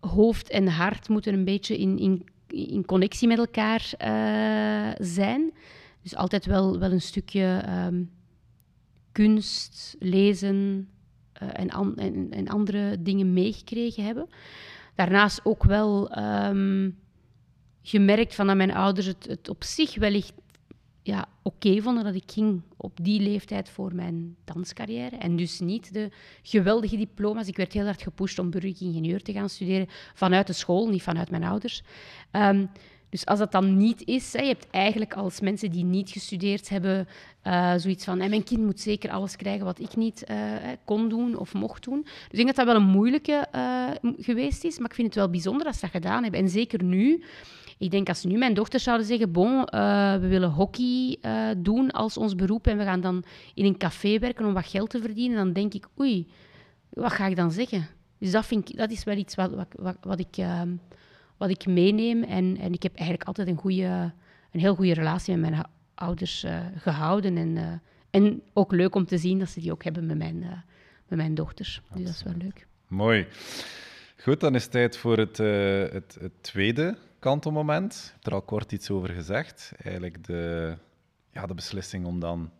hoofd 0.00 0.50
en 0.50 0.68
hart 0.68 1.08
moeten 1.08 1.34
een 1.34 1.44
beetje 1.44 1.78
in, 1.78 1.98
in, 1.98 2.26
in 2.48 2.84
connectie 2.84 3.28
met 3.28 3.38
elkaar 3.38 3.90
zijn. 4.98 5.52
Dus 6.02 6.16
altijd 6.16 6.46
wel, 6.46 6.78
wel 6.78 6.92
een 6.92 7.00
stukje 7.00 7.64
um, 7.86 8.10
kunst, 9.12 9.96
lezen, 9.98 10.88
en, 11.52 11.70
an 11.70 11.96
en, 11.96 12.26
en, 12.30 12.48
andere 12.48 13.02
dingen 13.02 13.32
meegekregen 13.32 14.04
hebben. 14.04 14.28
Daarnaast 14.94 15.40
ook 15.44 15.64
wel 15.64 16.18
um, 16.18 16.98
gemerkt 17.82 18.34
van 18.34 18.46
dat 18.46 18.56
mijn 18.56 18.74
ouders 18.74 19.06
het, 19.06 19.26
het 19.26 19.48
op 19.48 19.64
zich 19.64 19.94
wellicht 19.94 20.32
ja, 21.04 21.26
oké 21.42 21.80
vonden 21.82 22.04
dat 22.04 22.14
ik 22.14 22.32
ging 22.32 22.62
op 22.76 22.98
die 23.02 23.20
leeftijd 23.20 23.68
voor 23.68 23.94
mijn 23.94 24.36
danscarrière. 24.44 25.16
En 25.16 25.36
dus 25.36 25.60
niet 25.60 25.92
de 25.92 26.10
geweldige 26.42 26.96
diploma's. 26.96 27.48
Ik 27.48 27.56
werd 27.56 27.72
heel 27.72 27.84
hard 27.84 28.02
gepusht 28.02 28.38
om 28.38 28.50
burgeringenieur 28.50 29.22
te 29.22 29.32
gaan 29.32 29.48
studeren 29.48 29.86
vanuit 30.14 30.46
de 30.46 30.52
school, 30.52 30.88
niet 30.88 31.02
vanuit 31.02 31.30
mijn 31.30 31.44
ouders. 31.44 31.82
Um, 32.32 32.70
dus 33.14 33.26
als 33.26 33.38
dat 33.38 33.52
dan 33.52 33.76
niet 33.76 34.04
is, 34.04 34.32
hè, 34.32 34.40
je 34.40 34.48
hebt 34.48 34.66
eigenlijk 34.70 35.14
als 35.14 35.40
mensen 35.40 35.70
die 35.70 35.84
niet 35.84 36.10
gestudeerd 36.10 36.68
hebben, 36.68 37.08
uh, 37.44 37.74
zoiets 37.76 38.04
van, 38.04 38.18
mijn 38.18 38.42
kind 38.42 38.60
moet 38.60 38.80
zeker 38.80 39.10
alles 39.10 39.36
krijgen 39.36 39.64
wat 39.64 39.80
ik 39.80 39.96
niet 39.96 40.24
uh, 40.30 40.36
kon 40.84 41.08
doen 41.08 41.36
of 41.36 41.54
mocht 41.54 41.84
doen. 41.84 42.02
Dus 42.02 42.12
ik 42.30 42.36
denk 42.36 42.46
dat 42.46 42.56
dat 42.56 42.66
wel 42.66 42.76
een 42.76 42.88
moeilijke 42.88 43.46
uh, 43.54 44.12
geweest 44.18 44.64
is, 44.64 44.78
maar 44.78 44.88
ik 44.88 44.94
vind 44.94 45.06
het 45.06 45.16
wel 45.16 45.30
bijzonder 45.30 45.64
dat 45.64 45.74
ze 45.74 45.80
dat 45.80 45.90
gedaan 45.90 46.22
hebben. 46.22 46.40
En 46.40 46.48
zeker 46.48 46.82
nu, 46.82 47.24
ik 47.78 47.90
denk 47.90 48.08
als 48.08 48.24
nu 48.24 48.38
mijn 48.38 48.54
dochters 48.54 48.82
zouden 48.82 49.06
zeggen, 49.06 49.32
bon, 49.32 49.64
we 50.20 50.26
willen 50.28 50.50
hockey 50.50 51.18
doen 51.56 51.90
als 51.90 52.16
ons 52.16 52.34
beroep 52.34 52.66
en 52.66 52.78
we 52.78 52.84
gaan 52.84 53.00
dan 53.00 53.24
in 53.54 53.64
een 53.64 53.78
café 53.78 54.18
werken 54.18 54.46
om 54.46 54.52
wat 54.52 54.66
geld 54.66 54.90
te 54.90 55.00
verdienen, 55.00 55.36
dan 55.36 55.52
denk 55.52 55.74
ik, 55.74 55.86
oei, 56.00 56.30
wat 56.88 57.12
ga 57.12 57.26
ik 57.26 57.36
dan 57.36 57.52
zeggen? 57.52 57.86
Dus 58.18 58.30
dat, 58.30 58.46
vind 58.46 58.68
ik, 58.68 58.76
dat 58.76 58.90
is 58.90 59.04
wel 59.04 59.16
iets 59.16 59.34
wat, 59.34 59.54
wat, 59.54 59.68
wat, 59.76 59.96
wat 60.00 60.20
ik 60.20 60.36
wat 61.36 61.50
ik 61.50 61.66
meeneem. 61.66 62.22
En, 62.22 62.56
en 62.56 62.72
ik 62.72 62.82
heb 62.82 62.94
eigenlijk 62.94 63.28
altijd 63.28 63.48
een, 63.48 63.56
goede, 63.56 64.12
een 64.50 64.60
heel 64.60 64.74
goede 64.74 64.94
relatie 64.94 65.36
met 65.36 65.50
mijn 65.50 65.66
ouders 65.94 66.44
uh, 66.44 66.60
gehouden. 66.76 67.36
En, 67.36 67.56
uh, 67.56 67.72
en 68.10 68.42
ook 68.52 68.72
leuk 68.72 68.94
om 68.94 69.06
te 69.06 69.18
zien 69.18 69.38
dat 69.38 69.48
ze 69.48 69.60
die 69.60 69.72
ook 69.72 69.84
hebben 69.84 70.06
met 70.06 70.16
mijn, 70.16 70.36
uh, 70.36 70.50
met 71.08 71.18
mijn 71.18 71.34
dochters. 71.34 71.82
Dus 71.92 72.02
dat 72.04 72.14
is 72.14 72.22
wel 72.22 72.34
leuk. 72.38 72.66
Mooi. 72.86 73.26
Goed, 74.16 74.40
dan 74.40 74.54
is 74.54 74.62
het 74.62 74.72
tijd 74.72 74.96
voor 74.96 75.18
het, 75.18 75.36
het, 75.92 76.16
het 76.20 76.32
tweede 76.40 76.96
kantelmoment. 77.18 78.04
Ik 78.06 78.12
heb 78.14 78.26
er 78.26 78.32
al 78.32 78.42
kort 78.42 78.72
iets 78.72 78.90
over 78.90 79.08
gezegd. 79.08 79.72
Eigenlijk 79.82 80.24
de, 80.24 80.74
ja, 81.32 81.46
de 81.46 81.54
beslissing 81.54 82.06
om 82.06 82.20
dan 82.20 82.50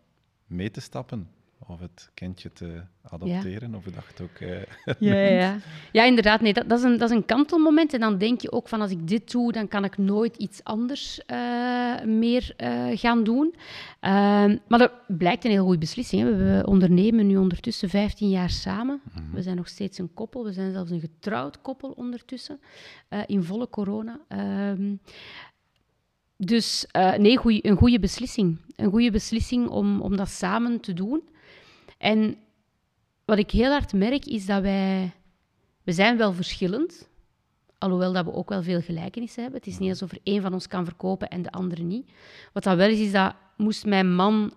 mee 0.47 0.71
te 0.71 0.81
stappen 0.81 1.29
of 1.67 1.79
het 1.79 2.09
kindje 2.13 2.53
te 2.53 2.81
adopteren, 3.01 3.75
of 3.75 3.85
je 3.85 3.91
dacht 3.91 4.21
ook... 4.21 4.39
Uh, 4.85 4.93
ja, 4.99 5.15
ja, 5.15 5.57
ja, 5.91 6.03
inderdaad. 6.03 6.41
Nee, 6.41 6.53
dat, 6.53 6.69
dat, 6.69 6.77
is 6.77 6.83
een, 6.83 6.97
dat 6.97 7.09
is 7.09 7.15
een 7.15 7.25
kantelmoment. 7.25 7.93
En 7.93 7.99
dan 7.99 8.17
denk 8.17 8.41
je 8.41 8.51
ook 8.51 8.67
van, 8.67 8.81
als 8.81 8.91
ik 8.91 9.07
dit 9.07 9.31
doe, 9.31 9.51
dan 9.51 9.67
kan 9.67 9.83
ik 9.83 9.97
nooit 9.97 10.35
iets 10.35 10.63
anders 10.63 11.21
uh, 11.27 12.03
meer 12.03 12.55
uh, 12.57 12.97
gaan 12.97 13.23
doen. 13.23 13.55
Ehm, 13.99 14.57
maar 14.67 14.79
dat 14.79 14.91
blijkt 15.07 15.45
een 15.45 15.51
heel 15.51 15.63
goede 15.63 15.77
beslissing. 15.77 16.21
Hè. 16.21 16.35
We 16.35 16.67
ondernemen 16.67 17.27
nu 17.27 17.37
ondertussen 17.37 17.89
15 17.89 18.29
jaar 18.29 18.49
samen. 18.49 19.01
Mm 19.03 19.11
-hmm. 19.23 19.33
We 19.33 19.41
zijn 19.41 19.55
nog 19.55 19.67
steeds 19.67 19.97
een 19.97 20.13
koppel. 20.13 20.43
We 20.43 20.51
zijn 20.51 20.71
zelfs 20.71 20.91
een 20.91 20.99
getrouwd 20.99 21.61
koppel 21.61 21.89
ondertussen, 21.89 22.59
in 23.25 23.43
volle 23.43 23.69
corona. 23.69 24.19
Ehm, 24.27 24.95
dus 26.37 26.87
nee, 27.17 27.37
goeie, 27.37 27.67
een 27.67 27.77
goede 27.77 27.99
beslissing. 27.99 28.57
Een 28.75 28.89
goede 28.89 29.11
beslissing 29.11 29.67
om, 29.67 30.01
om 30.01 30.17
dat 30.17 30.29
samen 30.29 30.79
te 30.79 30.93
doen. 30.93 31.23
En 32.05 32.37
wat 33.25 33.37
ik 33.37 33.51
heel 33.51 33.71
hard 33.71 33.93
merk, 33.93 34.25
is 34.25 34.45
dat 34.45 34.61
wij... 34.61 35.13
We 35.83 35.91
zijn 35.91 36.17
wel 36.17 36.33
verschillend, 36.33 37.09
alhoewel 37.77 38.13
dat 38.13 38.25
we 38.25 38.33
ook 38.33 38.49
wel 38.49 38.63
veel 38.63 38.81
gelijkenissen 38.81 39.41
hebben. 39.41 39.59
Het 39.59 39.69
is 39.69 39.77
niet 39.77 39.89
alsof 39.89 40.11
er 40.11 40.19
één 40.23 40.41
van 40.41 40.53
ons 40.53 40.67
kan 40.67 40.85
verkopen 40.85 41.29
en 41.29 41.41
de 41.41 41.51
andere 41.51 41.83
niet. 41.83 42.11
Wat 42.53 42.63
dat 42.63 42.77
wel 42.77 42.89
is, 42.89 42.99
is 42.99 43.11
dat 43.11 43.35
moest 43.57 43.85
mijn 43.85 44.15
man 44.15 44.53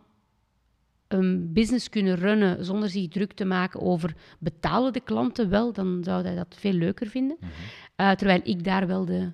een 1.08 1.52
business 1.52 1.88
kunnen 1.88 2.16
runnen 2.16 2.64
zonder 2.64 2.90
zich 2.90 3.08
druk 3.08 3.32
te 3.32 3.44
maken 3.44 3.80
over 3.80 4.16
betalen 4.38 4.92
de 4.92 5.00
klanten 5.00 5.48
wel, 5.48 5.72
dan 5.72 6.00
zou 6.04 6.22
hij 6.24 6.34
dat 6.34 6.56
veel 6.58 6.72
leuker 6.72 7.06
vinden. 7.06 7.36
Mhm. 7.40 7.50
uh, 7.96 8.10
terwijl 8.10 8.40
ik 8.44 8.64
daar 8.64 8.86
wel 8.86 9.04
de, 9.04 9.32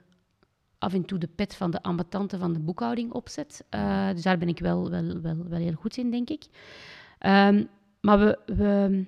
af 0.79 0.95
en 0.95 1.05
toe 1.05 1.19
de 1.19 1.29
pet 1.35 1.55
van 1.55 1.71
de 1.71 1.83
ambetante 1.83 2.39
van 2.39 2.53
de 2.53 2.61
boekhouding 2.61 3.13
opzet. 3.13 3.65
Uh, 3.71 4.11
dus 4.11 4.23
daar 4.23 4.39
ben 4.39 4.49
ik 4.49 4.59
wel, 4.59 4.91
wel, 4.91 5.21
wel, 5.21 5.49
wel 5.49 5.61
heel 5.61 5.73
goed 5.73 5.97
in, 5.97 6.11
denk 6.11 6.31
ik. 6.31 6.45
Um, 7.27 7.69
maar 8.05 8.19
we, 8.19 8.39
we, 8.47 9.05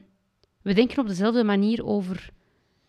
we 0.63 0.75
denken 0.75 0.99
op 0.99 1.07
dezelfde 1.07 1.45
manier 1.45 1.85
over 1.85 2.31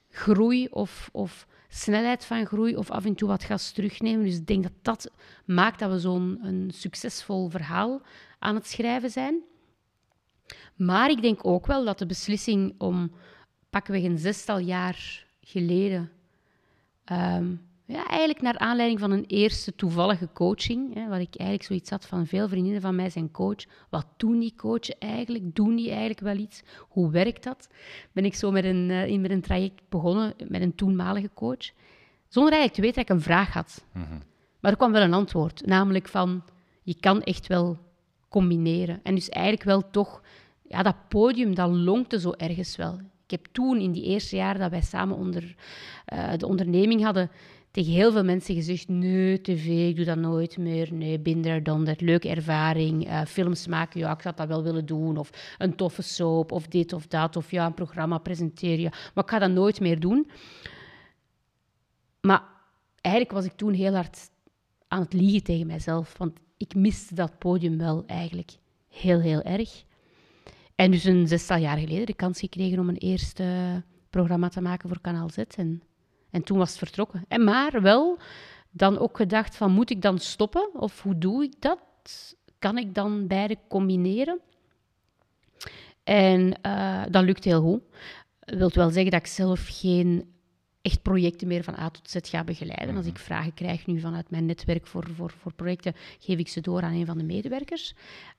groei 0.10 0.68
of, 0.68 1.10
of 1.12 1.48
snelheid 1.68 2.26
van 2.26 2.46
groei 2.46 2.76
of 2.76 2.92
af 2.92 3.06
en 3.06 3.16
toe 3.16 3.28
wat 3.28 3.44
gas 3.44 3.72
terugnemen. 3.72 4.26
Dus 4.26 4.36
ik 4.36 4.48
denk 4.48 4.64
dat 4.64 4.72
dat 4.82 5.12
maakt 5.46 5.80
dat 5.80 5.92
we 5.92 6.00
zo'n 6.00 6.70
succesvol 6.74 7.50
verhaal 7.50 8.02
aan 8.40 8.56
het 8.56 8.68
schrijven 8.68 9.10
zijn. 9.10 9.42
Maar 10.76 11.10
ik 11.10 11.22
denk 11.22 11.46
ook 11.46 11.66
wel 11.66 11.86
dat 11.86 12.00
de 12.00 12.06
beslissing 12.06 12.76
om 12.78 13.12
pakweg 13.70 14.04
een 14.04 14.18
zestal 14.18 14.60
jaar 14.60 15.26
geleden 15.42 16.12
um, 17.12 17.67
ja, 17.88 18.08
eigenlijk 18.08 18.42
naar 18.42 18.58
aanleiding 18.58 19.00
van 19.00 19.12
een 19.12 19.26
eerste 19.26 19.76
toevallige 19.76 20.30
coaching, 20.34 20.94
hè, 20.94 21.08
wat 21.08 21.20
ik 21.20 21.36
eigenlijk 21.36 21.64
zoiets 21.64 21.90
had 21.90 22.06
van 22.06 22.26
veel 22.28 22.48
vriendinnen 22.48 22.82
van 22.82 22.96
mij 22.96 23.10
zijn 23.10 23.32
coach. 23.32 23.66
Wat 23.90 24.06
doen 24.18 24.40
die 24.40 24.54
coachen 24.56 24.96
eigenlijk? 25.00 25.56
Doen 25.56 25.76
die 25.76 25.90
eigenlijk 25.90 26.20
wel 26.20 26.36
iets? 26.36 26.64
Hoe 26.90 27.12
werkt 27.12 27.44
dat? 27.44 27.70
Ben 28.12 28.26
ik 28.26 28.36
zo 28.36 28.52
met 28.52 28.64
een, 28.64 28.90
uh, 28.90 29.20
met 29.20 29.32
een 29.32 29.42
traject 29.42 29.82
begonnen 29.90 30.34
met 30.48 30.62
een 30.62 30.76
toenmalige 30.76 31.30
coach, 31.34 31.72
zonder 32.28 32.54
eigenlijk 32.54 32.74
te 32.74 32.82
weten 32.82 32.96
dat 32.96 33.10
ik 33.10 33.16
een 33.16 33.22
vraag 33.22 33.54
had. 33.54 33.86
Mhm. 33.94 34.20
Maar 34.60 34.72
er 34.72 34.78
kwam 34.78 34.92
wel 34.92 35.02
een 35.02 35.14
antwoord, 35.14 35.66
namelijk 35.66 36.08
van, 36.08 36.44
je 36.84 36.96
kan 37.00 37.22
echt 37.22 37.48
wel 37.48 37.78
combineren. 38.30 39.00
En 39.04 39.16
dus 39.16 39.30
eigenlijk 39.30 39.64
wel 39.64 39.90
toch, 39.90 40.22
ja, 40.68 40.84
dat 40.84 41.08
podium, 41.08 41.56
dat 41.56 41.70
lonkte 41.70 42.20
zo 42.20 42.32
ergens 42.32 42.76
wel. 42.76 43.00
Ik 43.24 43.32
heb 43.32 43.48
toen, 43.52 43.80
in 43.80 43.92
die 43.92 44.04
eerste 44.04 44.36
jaren 44.36 44.60
dat 44.60 44.72
wij 44.72 44.82
samen 44.82 45.18
onder 45.18 45.56
uh, 46.14 46.34
de 46.38 46.48
onderneming 46.48 47.04
hadden, 47.04 47.30
tegen 47.78 47.94
heel 47.94 48.12
veel 48.12 48.24
mensen 48.24 48.56
gezegd: 48.56 48.88
nee, 48.88 49.42
tv, 49.42 49.90
ik 49.90 49.96
doe 49.96 50.06
dat 50.06 50.18
nooit 50.18 50.58
meer. 50.58 50.94
Nee, 50.94 51.20
binder 51.20 51.64
dan 51.64 51.84
dat. 51.86 52.02
Leuke 52.02 52.30
ervaring. 52.30 53.08
Uh, 53.08 53.26
films 53.26 53.68
maken, 53.68 54.00
ja, 54.00 54.14
ik 54.14 54.22
zou 54.22 54.36
dat 54.36 54.48
wel 54.48 54.64
willen 54.64 54.86
doen. 54.86 55.18
Of 55.18 55.56
een 55.58 55.76
toffe 55.76 56.02
soap, 56.02 56.52
of 56.52 56.68
dit 56.68 56.94
of 56.94 57.08
dat. 57.08 57.36
Of 57.36 57.52
ja, 57.52 57.66
een 57.66 57.74
programma 57.74 58.18
presenteren. 58.18 58.92
Maar 59.14 59.24
ik 59.24 59.30
ga 59.30 59.40
dat 59.40 59.52
nooit 59.52 59.80
meer 59.80 60.00
doen. 60.00 60.30
Maar 62.22 62.44
eigenlijk 63.02 63.36
was 63.36 63.46
ik 63.46 63.52
toen 63.52 63.74
heel 63.74 63.94
hard 63.94 64.30
aan 64.88 65.02
het 65.02 65.14
liegen 65.14 65.44
tegen 65.44 65.68
mijzelf. 65.68 66.18
Want 66.18 66.40
ik 66.58 66.76
miste 66.76 67.16
dat 67.16 67.38
podium 67.38 67.78
wel 67.78 68.04
eigenlijk 68.06 68.52
heel, 68.90 69.20
heel 69.20 69.42
erg. 69.42 69.84
En 70.76 70.92
dus 70.92 71.04
een 71.04 71.28
zestal 71.28 71.58
jaar 71.58 71.78
geleden 71.78 72.06
de 72.06 72.14
kans 72.14 72.40
gekregen 72.40 72.80
om 72.80 72.90
een 72.90 72.98
eerste 72.98 73.84
programma 74.10 74.50
te 74.50 74.62
maken 74.62 74.90
voor 74.90 75.02
Kanaal 75.02 75.30
Z. 75.30 75.38
En 75.38 75.82
en 76.32 76.44
toen 76.44 76.58
was 76.58 76.70
het 76.70 76.78
vertrokken. 76.78 77.26
En 77.28 77.44
maar 77.44 77.82
wel 77.82 78.18
dan 78.72 78.98
ook 78.98 79.18
gedacht 79.18 79.56
van, 79.56 79.72
moet 79.72 79.90
ik 79.90 80.02
dan 80.02 80.20
stoppen? 80.20 80.70
Of 80.74 81.02
hoe 81.02 81.18
doe 81.18 81.44
ik 81.44 81.54
dat? 81.60 81.80
Kan 82.60 82.78
ik 82.78 82.96
dan 82.96 83.28
beide 83.28 83.58
combineren? 83.68 84.40
En 86.04 86.60
uh, 86.66 87.04
dat 87.10 87.24
lukt 87.24 87.44
heel 87.44 87.62
goed. 87.62 87.82
Dat 88.40 88.74
wil 88.74 88.84
wel 88.84 88.90
zeggen 88.90 89.12
dat 89.12 89.20
ik 89.20 89.28
zelf 89.28 89.68
geen 89.72 90.36
echt 90.82 91.02
projecten 91.02 91.48
meer 91.48 91.64
van 91.64 91.80
A 91.80 91.90
tot 91.90 92.10
Z 92.10 92.18
ga 92.22 92.44
begeleiden. 92.44 92.96
Als 92.96 93.06
ik 93.06 93.14
mhm. 93.14 93.22
vragen 93.22 93.54
krijg 93.54 93.86
nu 93.86 94.00
vanuit 94.00 94.30
mijn 94.30 94.46
netwerk 94.46 94.88
voor, 94.88 95.08
voor, 95.16 95.34
voor 95.38 95.54
projecten, 95.54 95.94
geef 96.20 96.40
ik 96.40 96.48
ze 96.48 96.62
door 96.62 96.82
aan 96.82 96.94
een 96.94 97.06
van 97.06 97.18
de 97.18 97.24
medewerkers. 97.24 97.94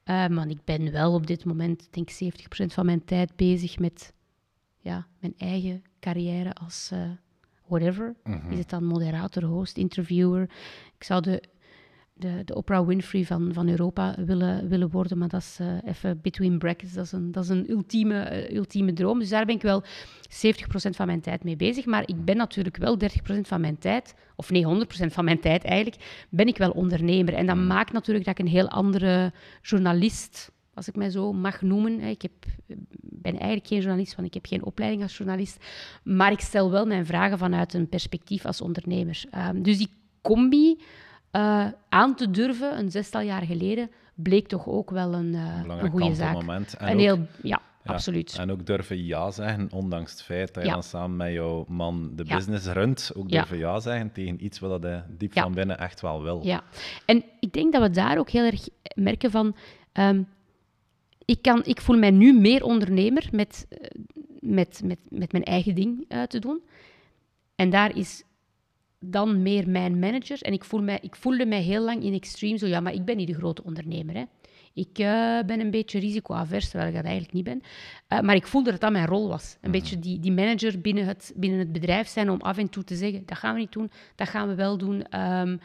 Uh, 0.05 0.27
maar 0.27 0.49
ik 0.49 0.65
ben 0.65 0.93
wel 0.93 1.15
op 1.15 1.27
dit 1.27 1.45
moment, 1.45 1.89
denk 1.91 2.11
ik, 2.11 2.33
70% 2.35 2.47
van 2.67 2.87
mijn 2.87 3.05
tijd 3.05 3.37
bezig 3.37 3.79
met 3.79 4.13
ja, 4.79 5.07
mijn 5.21 5.35
eigen 5.39 5.83
carrière 6.01 6.55
als, 6.55 6.91
uh, 6.93 7.11
whatever. 7.69 8.15
Mhm. 8.25 8.51
Is 8.51 8.59
het 8.59 8.71
dan 8.71 8.85
moderator, 8.85 9.45
host, 9.45 9.77
interviewer? 9.77 10.43
Ik 10.99 11.05
zou 11.05 11.23
de 11.23 11.43
de, 12.19 12.43
de 12.45 12.55
Oprah 12.55 12.87
Winfrey 12.87 13.25
van, 13.25 13.51
van 13.53 13.69
Europa 13.69 14.15
willen, 14.25 14.69
willen 14.69 14.91
worden. 14.91 15.19
Maar 15.19 15.29
dat 15.29 15.41
is 15.41 15.59
uh, 15.61 15.67
even 15.85 16.21
between 16.21 16.59
brackets. 16.59 16.93
Dat 16.93 17.05
is 17.05 17.13
een, 17.13 17.33
dat 17.33 17.45
is 17.45 17.51
een 17.51 17.71
ultieme, 17.71 18.49
uh, 18.51 18.57
ultieme 18.57 18.93
droom. 18.93 19.19
Dus 19.19 19.29
daar 19.29 19.47
ben 19.47 19.55
ik 19.55 19.63
wel 19.63 19.83
70% 19.85 19.87
van 20.91 21.07
mijn 21.07 21.21
tijd 21.21 21.45
mee 21.45 21.57
bezig. 21.57 21.85
Maar 21.87 22.03
ik 22.07 22.25
ben 22.25 22.37
natuurlijk 22.37 22.77
wel 22.77 22.99
30% 22.99 23.05
van 23.41 23.61
mijn 23.61 23.79
tijd, 23.79 24.15
of 24.37 24.51
nee, 24.51 24.65
100% 24.65 25.13
van 25.13 25.25
mijn 25.25 25.41
tijd 25.41 25.65
eigenlijk, 25.65 26.27
ben 26.29 26.47
ik 26.47 26.59
wel 26.59 26.71
ondernemer. 26.71 27.35
En 27.35 27.47
dat 27.47 27.57
maakt 27.57 27.93
natuurlijk 27.93 28.27
dat 28.27 28.39
ik 28.39 28.45
een 28.45 28.53
heel 28.53 28.69
andere 28.69 29.33
journalist 29.63 30.53
als 30.79 30.89
ik 30.89 30.97
mij 30.97 31.11
zo 31.11 31.33
mag 31.33 31.63
noemen. 31.63 32.01
Ik 32.01 32.23
heb, 32.23 32.33
ben 33.01 33.33
eigenlijk 33.33 33.67
geen 33.67 33.81
journalist, 33.81 34.15
want 34.15 34.29
ik 34.29 34.35
heb 34.35 34.47
geen 34.47 34.65
opleiding 34.65 35.03
als 35.03 35.17
journalist. 35.17 35.65
Maar 36.05 36.33
ik 36.33 36.41
stel 36.41 36.71
wel 36.71 36.87
mijn 36.87 37.07
vragen 37.07 37.39
vanuit 37.39 37.75
een 37.75 37.89
perspectief 37.89 38.45
als 38.47 38.61
ondernemer. 38.61 39.23
Um, 39.49 39.63
dus 39.63 39.79
die 39.79 39.91
combi 40.23 40.81
uh, 41.33 41.67
aan 41.89 42.15
te 42.15 42.31
durven, 42.31 42.79
een 42.79 42.91
zestal 42.91 43.21
jaar 43.21 43.43
geleden, 43.43 43.91
bleek 44.15 44.49
toch 44.49 44.67
ook 44.67 44.91
wel 44.91 45.15
een, 45.15 45.33
uh, 45.35 45.61
een 45.67 45.91
goede 45.91 46.15
zaak. 46.15 46.33
Moment. 46.33 46.77
En 46.77 46.87
een 46.89 46.95
ook, 46.95 47.01
heel, 47.01 47.17
ja, 47.43 47.61
ja, 47.83 47.93
absoluut. 47.95 48.37
En 48.39 48.51
ook 48.51 48.67
durven 48.67 49.05
ja 49.05 49.31
zeggen, 49.31 49.69
ondanks 49.73 50.11
het 50.13 50.23
feit 50.23 50.55
dat 50.55 50.63
je 50.63 50.69
Ja. 50.69 50.75
dan 50.75 50.83
samen 50.83 51.17
met 51.17 51.33
jouw 51.33 51.65
man 51.69 52.11
de 52.15 52.25
Ja. 52.27 52.37
business 52.37 52.67
runt, 52.67 53.11
ook 53.17 53.29
durven 53.31 53.59
ja 53.59 53.81
zeggen 53.81 54.13
tegen 54.13 54.45
iets 54.45 54.59
wat 54.59 54.83
hij 54.83 55.05
diep 55.09 55.33
van 55.33 55.55
binnen 55.55 55.79
echt 55.79 56.01
wel 56.01 56.23
wil. 56.23 56.41
Ja, 56.45 56.63
en 57.07 57.25
ik 57.41 57.53
denk 57.53 57.73
dat 57.73 57.83
we 57.83 57.91
daar 57.91 58.19
ook 58.19 58.31
heel 58.31 58.45
erg 58.45 58.69
merken 58.95 59.31
van. 59.31 59.57
ehm, 59.93 60.23
ik, 61.29 61.43
kan, 61.43 61.65
ik 61.65 61.81
voel 61.81 61.99
mij 61.99 62.11
nu 62.11 62.33
meer 62.33 62.65
ondernemer 62.65 63.29
met, 63.33 63.67
eh, 63.69 63.79
met, 64.41 64.81
met, 64.85 64.99
met 65.09 65.33
mijn 65.33 65.45
eigen 65.45 65.75
ding 65.75 66.05
eh, 66.09 66.23
te 66.23 66.39
doen. 66.39 66.63
En 67.55 67.71
daar 67.71 67.97
is 67.97 68.25
dan 69.01 69.43
meer 69.43 69.69
mijn 69.69 69.99
manager. 69.99 70.43
En 70.43 70.53
ik, 70.53 70.65
voel 70.65 70.83
mij, 70.83 70.99
ik 71.03 71.17
voelde 71.17 71.47
mij 71.47 71.63
heel 71.63 71.83
lang 71.83 72.03
in 72.03 72.13
extreem 72.13 72.57
zo, 72.57 72.67
ja, 72.67 72.81
maar 72.81 72.93
ik 72.93 73.05
ben 73.05 73.17
niet 73.17 73.27
de 73.27 73.35
grote 73.35 73.65
ondernemer. 73.65 74.15
Hè. 74.15 74.25
Ik 74.75 74.99
eh, 74.99 75.39
ben 75.47 75.61
een 75.61 75.71
beetje 75.71 75.99
risicoavers, 75.99 76.69
terwijl 76.69 76.91
ik 76.91 76.97
dat 76.97 77.05
eigenlijk 77.05 77.35
niet 77.35 77.45
ben. 77.45 77.63
Maar 78.25 78.35
ik 78.35 78.47
voelde 78.47 78.71
dat 78.71 78.81
dat 78.81 78.93
mijn 78.93 79.07
rol 79.07 79.29
was. 79.29 79.57
Een 79.61 79.71
beetje 79.71 79.99
die, 79.99 80.21
die 80.21 80.33
manager 80.33 80.81
binnen 80.81 81.07
het, 81.07 81.33
binnen 81.37 81.59
het 81.59 81.73
bedrijf 81.73 82.09
zijn 82.09 82.31
om 82.31 82.41
af 82.41 82.59
en 82.59 82.69
toe 82.69 82.85
te 82.85 82.97
zeggen, 82.97 83.23
dat 83.27 83.39
gaan 83.39 83.55
we 83.55 83.61
niet 83.61 83.73
doen, 83.73 83.91
dat 84.15 84.29
gaan 84.29 84.49
we 84.49 84.55
wel 84.55 84.79
doen. 84.79 85.03
Ehm, 85.03 85.57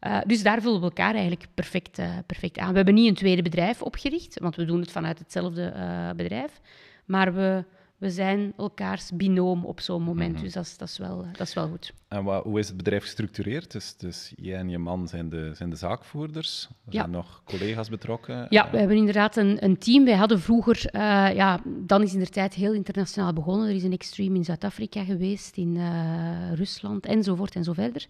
eh, 0.00 0.18
dus 0.26 0.42
daar 0.42 0.62
vullen 0.62 0.78
we 0.78 0.84
elkaar 0.84 1.12
eigenlijk 1.14 1.46
perfect, 1.54 1.98
eh, 1.98 2.10
perfect 2.26 2.58
aan. 2.58 2.70
We 2.70 2.76
hebben 2.76 2.94
niet 2.94 3.08
een 3.08 3.14
tweede 3.14 3.42
bedrijf 3.42 3.82
opgericht, 3.82 4.38
want 4.38 4.56
we 4.56 4.64
doen 4.64 4.80
het 4.80 4.90
vanuit 4.90 5.18
hetzelfde 5.18 5.64
eh, 5.64 6.10
bedrijf. 6.16 6.60
Maar 7.04 7.34
we, 7.34 7.64
we 8.00 8.10
zijn 8.10 8.52
elkaars 8.56 9.10
binoom 9.14 9.64
op 9.64 9.80
zo'n 9.80 10.02
moment. 10.02 10.40
Dus 10.40 10.52
dat 10.52 10.64
is, 10.64 10.76
dat, 10.76 10.88
is 10.88 10.98
wel, 10.98 11.24
dat 11.32 11.46
is 11.46 11.54
wel 11.54 11.68
goed. 11.68 11.92
En 12.08 12.24
wat, 12.24 12.44
hoe 12.44 12.58
is 12.58 12.68
het 12.68 12.76
bedrijf 12.76 13.02
gestructureerd? 13.02 13.72
Dus, 13.72 13.96
dus 13.96 14.32
jij 14.36 14.58
en 14.58 14.68
je 14.68 14.78
man 14.78 15.08
zijn 15.08 15.28
de, 15.28 15.50
zijn 15.54 15.70
de 15.70 15.76
zaakvoerders. 15.76 16.68
Er 16.70 16.92
Ja. 16.92 16.98
zijn 16.98 17.10
nog 17.10 17.42
collega's 17.44 17.88
betrokken. 17.88 18.46
Ja, 18.48 18.64
Eh, 18.66 18.70
we 18.72 18.78
hebben 18.78 18.96
inderdaad 18.96 19.36
een, 19.36 19.64
een 19.64 19.78
team. 19.78 20.04
Wij 20.04 20.14
hadden 20.16 20.40
vroeger, 20.40 20.86
eh, 20.86 21.00
ja, 21.34 21.60
dan 21.66 22.02
is 22.02 22.12
in 22.14 22.18
de 22.20 22.28
tijd 22.28 22.54
heel 22.54 22.72
internationaal 22.72 23.32
begonnen. 23.32 23.68
Er 23.68 23.74
is 23.74 23.82
een 23.82 23.92
extreme 23.92 24.36
in 24.36 24.44
Zuid-Afrika 24.44 25.04
geweest, 25.04 25.56
in 25.56 25.76
eh, 25.76 26.52
Rusland 26.54 27.06
enzovoort 27.06 27.54
en 27.54 27.64
zo 27.64 27.72
verder. 27.72 28.06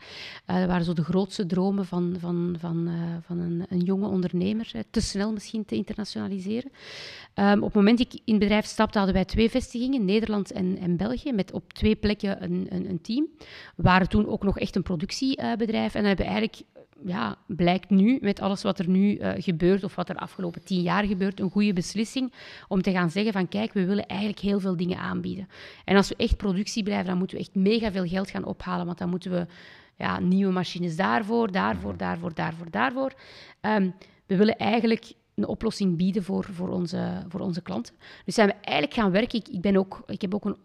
Dat 0.47 0.67
waren 0.67 0.85
zo 0.85 0.93
de 0.93 1.05
grootste 1.05 1.47
dromen 1.47 1.87
van, 1.87 2.17
van, 2.19 2.57
van, 2.59 2.91
van 3.27 3.39
een, 3.39 3.65
een 3.69 3.81
jonge 3.81 4.09
ondernemer. 4.09 4.71
te 4.91 5.01
snel 5.01 5.33
misschien 5.33 5.65
te 5.65 5.75
internationaliseren. 5.75 6.71
Ehm, 7.35 7.59
op 7.59 7.65
het 7.65 7.75
moment 7.75 7.99
dat 7.99 8.13
ik 8.13 8.21
in 8.25 8.35
het 8.35 8.43
bedrijf 8.43 8.65
stapte, 8.65 8.97
hadden 8.99 9.17
wij 9.17 9.25
twee 9.25 9.51
vestigingen, 9.51 9.79
Nederland 9.89 10.53
en, 10.53 10.79
en 10.79 10.97
België, 10.97 11.33
met 11.33 11.53
op 11.53 11.73
twee 11.73 11.97
plekken 11.97 12.43
een, 12.43 12.67
een, 12.69 12.91
een 12.91 13.01
team. 13.01 13.29
We 13.77 13.83
waren 13.83 14.09
toen 14.09 14.27
ook 14.27 14.43
nog 14.43 14.59
echt 14.59 14.77
een 14.77 14.83
productiebedrijf. 14.83 15.95
En 15.95 16.01
dan 16.01 16.09
hebben 16.09 16.27
eigenlijk 16.27 16.63
ja, 17.05 17.37
blijkt 17.47 17.91
nu, 17.91 18.19
met 18.21 18.41
alles 18.41 18.63
wat 18.63 18.79
er 18.79 18.89
nu 18.89 19.17
eh, 19.17 19.43
gebeurt, 19.43 19.85
of 19.85 19.95
wat 19.95 20.09
er 20.09 20.15
de 20.15 20.21
afgelopen 20.21 20.65
tien 20.65 20.83
jaar 20.83 21.05
gebeurt, 21.05 21.41
een 21.41 21.51
goede 21.51 21.73
beslissing 21.73 22.33
om 22.69 22.83
te 22.83 22.91
gaan 22.91 23.11
zeggen 23.11 23.33
van 23.33 23.49
kijk, 23.49 23.73
we 23.73 23.85
willen 23.85 24.07
eigenlijk 24.07 24.41
heel 24.41 24.61
veel 24.61 24.77
dingen 24.77 24.99
aanbieden. 24.99 25.49
En 25.85 25.97
als 25.97 26.09
we 26.09 26.15
echt 26.17 26.37
productie 26.37 26.83
blijven, 26.83 27.07
dan 27.07 27.19
moeten 27.19 27.37
we 27.37 27.43
echt 27.43 27.55
mega 27.55 27.93
veel 27.93 28.07
geld 28.07 28.31
gaan 28.31 28.45
ophalen, 28.45 28.87
want 28.87 28.99
dan 28.99 29.09
moeten 29.09 29.31
we 29.31 29.47
ja, 29.97 30.21
nieuwe 30.21 30.53
machines 30.53 30.97
daarvoor, 30.97 31.53
daarvoor, 31.53 31.97
daarvoor, 31.97 32.35
daarvoor, 32.35 32.71
daarvoor. 32.71 33.13
Ehm, 33.61 33.91
we 34.27 34.37
willen 34.37 34.57
eigenlijk 34.57 35.13
een 35.35 35.47
oplossing 35.47 35.97
bieden 35.97 36.23
voor, 36.23 36.45
voor, 36.53 36.69
onze, 36.69 37.25
voor 37.29 37.41
onze 37.41 37.63
klanten. 37.63 37.95
Dus 38.25 38.35
zijn 38.35 38.49
we 38.49 38.55
eigenlijk 38.55 38.95
gaan 38.95 39.11
werken. 39.11 39.39
Ik, 39.39 39.49
ik, 39.49 39.61
ben 39.61 39.77
ook, 39.77 40.03
ik 40.07 40.21
heb 40.21 40.35
ook 40.35 40.45
een 40.45 40.57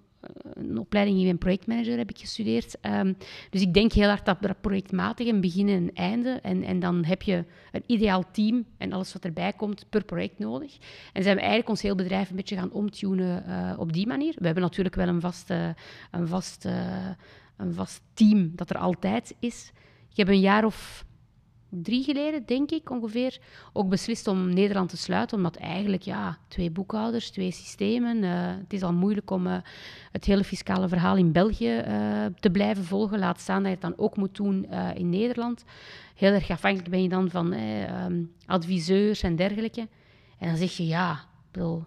een 0.53 0.77
opleiding 0.77 1.19
in 1.19 1.37
projectmanager 1.37 1.97
heb 1.97 2.09
ik 2.09 2.17
gestudeerd. 2.17 2.79
Ehm, 2.81 3.13
dus 3.49 3.61
ik 3.61 3.73
denk 3.73 3.91
heel 3.91 4.07
hard 4.07 4.25
dat 4.25 4.41
dat 4.41 4.61
projectmatig 4.61 5.27
een 5.27 5.41
begin 5.41 5.67
en 5.69 5.75
een 5.75 5.95
einde. 5.95 6.39
En, 6.41 6.63
en 6.63 6.79
dan 6.79 7.05
heb 7.05 7.21
je 7.21 7.45
een 7.71 7.83
ideaal 7.85 8.23
team 8.31 8.65
en 8.77 8.93
alles 8.93 9.13
wat 9.13 9.25
erbij 9.25 9.53
komt 9.53 9.85
per 9.89 10.03
project 10.03 10.39
nodig. 10.39 10.77
En 11.13 11.23
zijn 11.23 11.35
we 11.35 11.41
eigenlijk 11.41 11.69
ons 11.69 11.81
heel 11.81 11.95
bedrijf 11.95 12.29
een 12.29 12.35
beetje 12.35 12.55
gaan 12.55 12.71
omtunen 12.71 13.45
eh, 13.45 13.79
op 13.79 13.93
die 13.93 14.07
manier. 14.07 14.33
We 14.37 14.45
hebben 14.45 14.63
natuurlijk 14.63 14.95
wel 14.95 15.07
een 15.07 15.21
vast, 15.21 15.49
eh, 15.49 15.69
een, 16.11 16.27
vast, 16.27 16.65
eh, 16.65 17.09
een 17.57 17.73
vast 17.73 18.01
team 18.13 18.51
dat 18.55 18.69
er 18.69 18.77
altijd 18.77 19.35
is. 19.39 19.71
Ik 20.09 20.17
heb 20.17 20.27
een 20.27 20.39
jaar 20.39 20.65
of 20.65 21.04
drie 21.81 22.03
geleden, 22.03 22.45
denk 22.45 22.71
ik 22.71 22.89
ongeveer, 22.89 23.39
ook 23.73 23.89
beslist 23.89 24.27
om 24.27 24.53
Nederland 24.53 24.89
te 24.89 24.97
sluiten. 24.97 25.37
Omdat 25.37 25.55
eigenlijk, 25.55 26.03
ja, 26.03 26.37
twee 26.47 26.71
boekhouders, 26.71 27.29
twee 27.29 27.51
systemen. 27.51 28.23
eh, 28.23 28.31
het 28.61 28.73
is 28.73 28.83
al 28.83 28.93
moeilijk 28.93 29.31
om 29.31 29.47
eh, 29.47 29.57
het 30.11 30.25
hele 30.25 30.43
fiscale 30.43 30.87
verhaal 30.87 31.15
in 31.15 31.31
België 31.31 31.77
eh, 31.77 32.25
te 32.39 32.49
blijven 32.49 32.83
volgen. 32.83 33.19
Laat 33.19 33.39
staan 33.39 33.63
dat 33.63 33.65
je 33.65 33.77
het 33.77 33.81
dan 33.81 33.97
ook 34.05 34.17
moet 34.17 34.35
doen 34.35 34.67
in 34.95 35.09
Nederland. 35.09 35.65
Heel 36.15 36.31
erg 36.33 36.49
afhankelijk 36.49 36.89
ben 36.89 37.01
je 37.01 37.09
dan 37.09 37.29
van 37.29 37.53
eh, 37.53 37.83
ehm, 37.83 38.23
adviseurs 38.45 39.23
en 39.23 39.35
dergelijke. 39.35 39.87
En 40.37 40.47
dan 40.47 40.57
zeg 40.57 40.71
je, 40.71 40.85
ja, 40.85 41.25
bedoel, 41.51 41.83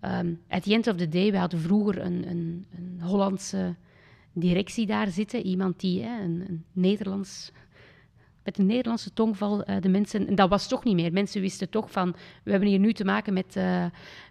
ehm, 0.00 0.34
at 0.48 0.62
the 0.62 0.72
end 0.74 0.86
of 0.86 0.96
the 0.96 1.08
day, 1.08 1.30
we 1.30 1.38
hadden 1.38 1.60
vroeger 1.60 1.98
een, 1.98 2.28
een, 2.28 2.66
een 2.76 3.00
Hollandse 3.02 3.74
directie 4.32 4.86
daar 4.86 5.08
zitten. 5.08 5.46
Iemand 5.46 5.80
die 5.80 6.02
eh, 6.02 6.10
een, 6.22 6.44
een 6.48 6.64
Nederlands 6.72 7.52
met 8.44 8.58
een 8.58 8.66
Nederlandse 8.66 9.12
tongval 9.12 9.70
uh, 9.70 9.76
de 9.80 9.88
mensen... 9.88 10.26
En 10.26 10.34
dat 10.34 10.48
was 10.48 10.68
toch 10.68 10.84
niet 10.84 10.94
meer. 10.94 11.12
Mensen 11.12 11.40
wisten 11.40 11.70
toch 11.70 11.90
van... 11.90 12.14
We 12.42 12.50
hebben 12.50 12.68
hier 12.68 12.78
nu 12.78 12.92
te 12.92 13.04
maken 13.04 13.32
met, 13.32 13.56
uh, 13.56 13.84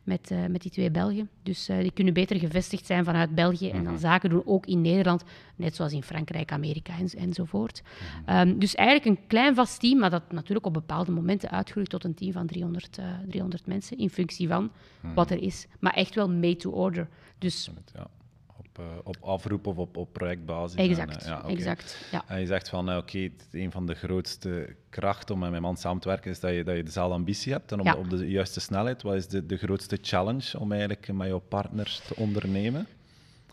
met, 0.04 0.32
uh, 0.32 0.46
met 0.46 0.62
die 0.62 0.72
twee 0.72 0.92
Belgen. 0.92 1.30
Dus 1.44 1.66
die 1.66 1.92
kunnen 1.92 2.14
beter 2.14 2.40
gevestigd 2.40 2.86
zijn 2.86 3.06
vanuit 3.06 3.36
België 3.36 3.70
en 3.70 3.84
dan 3.84 4.00
zaken 4.00 4.30
doen, 4.30 4.42
ook 4.46 4.66
in 4.66 4.82
Nederland. 4.82 5.24
Net 5.56 5.76
zoals 5.76 5.94
in 5.94 6.04
Frankrijk, 6.04 6.52
Amerika 6.52 6.94
en, 6.98 7.08
enzovoort. 7.20 7.82
Um, 8.30 8.60
dus 8.60 8.76
eigenlijk 8.76 9.20
een 9.20 9.28
klein 9.28 9.56
vast 9.56 9.80
team, 9.80 10.00
maar 10.00 10.10
dat 10.10 10.32
natuurlijk 10.32 10.66
op 10.66 10.74
bepaalde 10.74 11.12
momenten 11.12 11.50
uitgroeit 11.50 11.90
tot 11.90 12.04
een 12.04 12.14
team 12.14 12.32
van 12.32 12.48
300, 12.48 13.00
300 13.28 13.66
mensen, 13.66 13.98
in 13.98 14.10
functie 14.10 14.48
van 14.48 14.72
wat 15.16 15.32
er 15.32 15.42
is. 15.42 15.68
Maar 15.80 15.94
echt 15.94 16.16
wel 16.16 16.30
made 16.30 16.56
to 16.56 16.72
order. 16.72 17.08
Dus... 17.38 17.70
Ja 17.94 18.08
op, 18.80 18.86
uh, 18.86 18.98
op 19.04 19.18
afroep 19.22 19.68
of 19.68 19.78
op, 19.78 19.98
op 19.98 20.14
projectbasis. 20.14 20.78
Exact, 20.78 21.24
en, 21.24 21.30
ja, 21.30 21.38
okay. 21.38 21.52
exact. 21.52 22.08
Ja. 22.12 22.24
En 22.28 22.40
je 22.40 22.46
zegt 22.46 22.70
van, 22.70 22.90
uh, 22.90 22.98
oké, 22.98 23.06
okay, 23.06 23.32
een 23.52 23.72
van 23.72 23.86
de 23.86 23.94
grootste 23.94 24.76
krachten 24.90 25.36
om 25.36 25.42
met 25.42 25.50
mijn 25.50 25.62
man 25.62 25.78
samen 25.78 26.02
te 26.02 26.08
werken 26.08 26.32
is 26.32 26.40
dat 26.40 26.54
je, 26.54 26.64
dat 26.64 26.76
je 26.76 26.84
dezelfde 26.84 27.16
ambitie 27.16 27.52
hebt 27.52 27.72
en 27.72 27.80
op, 27.80 27.86
ja. 27.86 27.96
op 27.96 28.10
de 28.10 28.30
juiste 28.30 28.60
snelheid. 28.60 29.02
Wat 29.02 29.16
is 29.16 29.28
de, 29.28 29.46
de 29.46 29.58
grootste 29.58 29.98
challenge 30.02 30.60
om 30.60 30.72
eigenlijk 30.72 31.14
met 31.14 31.28
jouw 31.28 31.40
partners 31.40 32.00
te 32.00 32.16
ondernemen? 32.16 32.88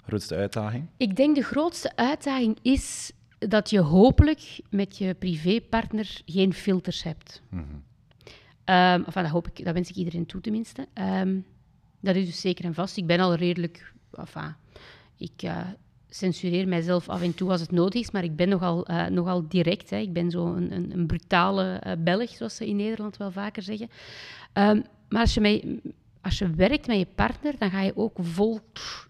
Grootste 0.07 0.35
uitdaging? 0.35 0.87
Ik 0.97 1.17
denk 1.17 1.35
de 1.35 1.43
grootste 1.43 1.97
uitdaging 1.97 2.59
is 2.63 3.13
dat 3.39 3.71
je 3.71 3.81
hopelijk 3.81 4.61
met 4.71 4.99
je 4.99 5.15
privépartner 5.15 6.21
geen 6.27 6.53
filters 6.53 7.03
hebt. 7.03 7.43
Mm 7.51 7.59
-hmm. 7.59 7.75
um, 8.75 9.05
enfin, 9.05 9.23
dat, 9.23 9.33
hoop 9.33 9.49
ik, 9.49 9.65
dat 9.65 9.75
wens 9.75 9.91
ik 9.91 9.97
iedereen 9.97 10.27
toe 10.27 10.41
tenminste. 10.41 10.87
Um, 10.95 11.45
dat 12.01 12.17
is 12.17 12.27
dus 12.27 12.41
zeker 12.41 12.65
en 12.65 12.75
vast. 12.75 12.97
Ik 12.97 13.07
ben 13.07 13.21
al 13.21 13.35
redelijk... 13.35 13.93
Enfin, 14.15 14.55
ik 15.19 15.43
uh, 15.45 15.59
censureer 16.09 16.69
mijzelf 16.69 17.09
af 17.09 17.23
en 17.23 17.35
toe 17.35 17.51
als 17.51 17.61
het 17.61 17.71
nodig 17.71 18.01
is, 18.01 18.11
maar 18.11 18.25
ik 18.25 18.37
ben 18.37 18.49
nogal, 18.49 18.91
uh, 18.91 19.07
nogal 19.07 19.49
direct. 19.49 19.91
Hè. 19.91 19.97
Ik 19.97 20.13
ben 20.13 20.31
zo 20.31 20.55
een, 20.55 20.73
een, 20.73 20.93
een 20.93 21.07
brutale 21.07 21.83
uh, 21.87 21.93
Belg, 21.99 22.31
zoals 22.31 22.57
ze 22.57 22.67
in 22.67 22.77
Nederland 22.77 23.17
wel 23.17 23.31
vaker 23.31 23.63
zeggen. 23.63 23.89
Um, 24.53 24.85
maar 25.09 25.21
als 25.21 25.35
je, 25.35 25.41
mij, 25.41 25.81
als 26.21 26.39
je 26.39 26.51
werkt 26.51 26.87
met 26.87 26.99
je 26.99 27.07
partner, 27.15 27.55
dan 27.59 27.71
ga 27.71 27.81
je 27.81 27.97
ook 27.97 28.17
vol 28.21 28.61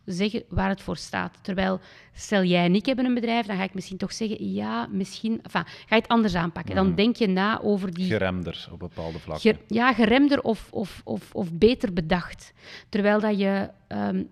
zeggen 0.04 0.42
waar 0.48 0.68
het 0.68 0.82
voor 0.82 0.96
staat. 0.96 1.38
Terwijl, 1.42 1.80
stel 2.12 2.42
jij 2.42 2.64
en 2.64 2.74
ik 2.74 2.86
hebben 2.86 3.04
een 3.04 3.14
bedrijf, 3.14 3.46
dan 3.46 3.56
ga 3.56 3.62
ik 3.62 3.74
misschien 3.74 3.96
toch 3.96 4.12
zeggen, 4.12 4.52
ja, 4.52 4.86
misschien... 4.86 5.32
Enfin, 5.42 5.64
ga 5.64 5.94
je 5.94 6.02
het 6.02 6.08
anders 6.08 6.34
aanpakken. 6.34 6.74
Dan 6.74 6.94
denk 6.94 7.16
je 7.16 7.26
na 7.26 7.60
over 7.62 7.94
die... 7.94 8.06
Geremder 8.06 8.68
op 8.72 8.78
bepaalde 8.78 9.18
vlakken. 9.18 9.54
Ger, 9.54 9.60
ja, 9.68 9.92
geremder 9.92 10.42
of, 10.42 10.68
of, 10.70 11.00
of, 11.04 11.34
of 11.34 11.52
beter 11.52 11.92
bedacht. 11.92 12.52
Terwijl 12.88 13.20
dat 13.20 13.38
je... 13.38 13.70
Um, 13.88 14.28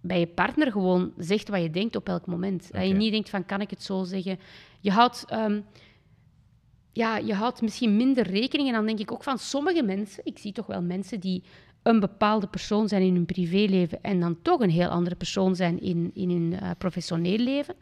bij 0.00 0.20
je 0.20 0.26
partner 0.26 0.72
gewoon 0.72 1.12
zegt 1.16 1.48
wat 1.48 1.62
je 1.62 1.70
denkt 1.70 1.96
op 1.96 2.08
elk 2.08 2.26
moment. 2.26 2.66
Okay. 2.68 2.80
Dat 2.80 2.90
je 2.90 2.96
niet 2.96 3.12
denkt 3.12 3.30
van, 3.30 3.46
kan 3.46 3.60
ik 3.60 3.70
het 3.70 3.82
zo 3.82 4.04
zeggen? 4.04 4.38
Je 4.80 4.90
houdt, 4.90 5.24
um, 5.32 5.64
ja, 6.92 7.16
je 7.16 7.34
houdt 7.34 7.62
misschien 7.62 7.96
minder 7.96 8.26
rekening. 8.26 8.68
En 8.68 8.74
dan 8.74 8.86
denk 8.86 8.98
ik 8.98 9.12
ook 9.12 9.22
van 9.22 9.38
sommige 9.38 9.82
mensen... 9.82 10.24
Ik 10.24 10.38
zie 10.38 10.52
toch 10.52 10.66
wel 10.66 10.82
mensen 10.82 11.20
die 11.20 11.42
een 11.82 12.00
bepaalde 12.00 12.46
persoon 12.46 12.88
zijn 12.88 13.02
in 13.02 13.14
hun 13.14 13.26
privéleven... 13.26 14.02
en 14.02 14.20
dan 14.20 14.42
toch 14.42 14.60
een 14.60 14.70
heel 14.70 14.88
andere 14.88 15.16
persoon 15.16 15.56
zijn 15.56 15.80
in, 15.80 16.10
in 16.14 16.30
hun 16.30 16.52
uh, 16.52 16.70
professioneel 16.78 17.38
leven. 17.38 17.74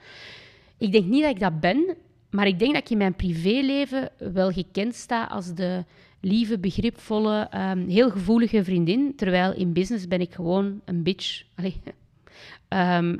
Ik 0.78 0.92
denk 0.92 1.04
niet 1.04 1.22
dat 1.22 1.30
ik 1.30 1.40
dat 1.40 1.60
ben... 1.60 1.96
Maar 2.30 2.46
ik 2.46 2.58
denk 2.58 2.72
dat 2.72 2.82
ik 2.82 2.90
in 2.90 2.98
mijn 2.98 3.14
privéleven 3.14 4.10
wel 4.32 4.50
gekend 4.50 4.94
sta 4.94 5.24
als 5.24 5.54
de 5.54 5.84
lieve, 6.20 6.58
begripvolle, 6.58 7.46
ehm, 7.50 7.88
heel 7.88 8.10
gevoelige 8.10 8.64
vriendin. 8.64 9.12
Terwijl 9.16 9.52
in 9.54 9.72
business 9.72 10.08
ben 10.08 10.20
ik 10.20 10.34
gewoon 10.34 10.80
een 10.84 11.02
bitch. 11.02 11.42
Allee. 11.54 11.80
Ehm, 12.68 13.16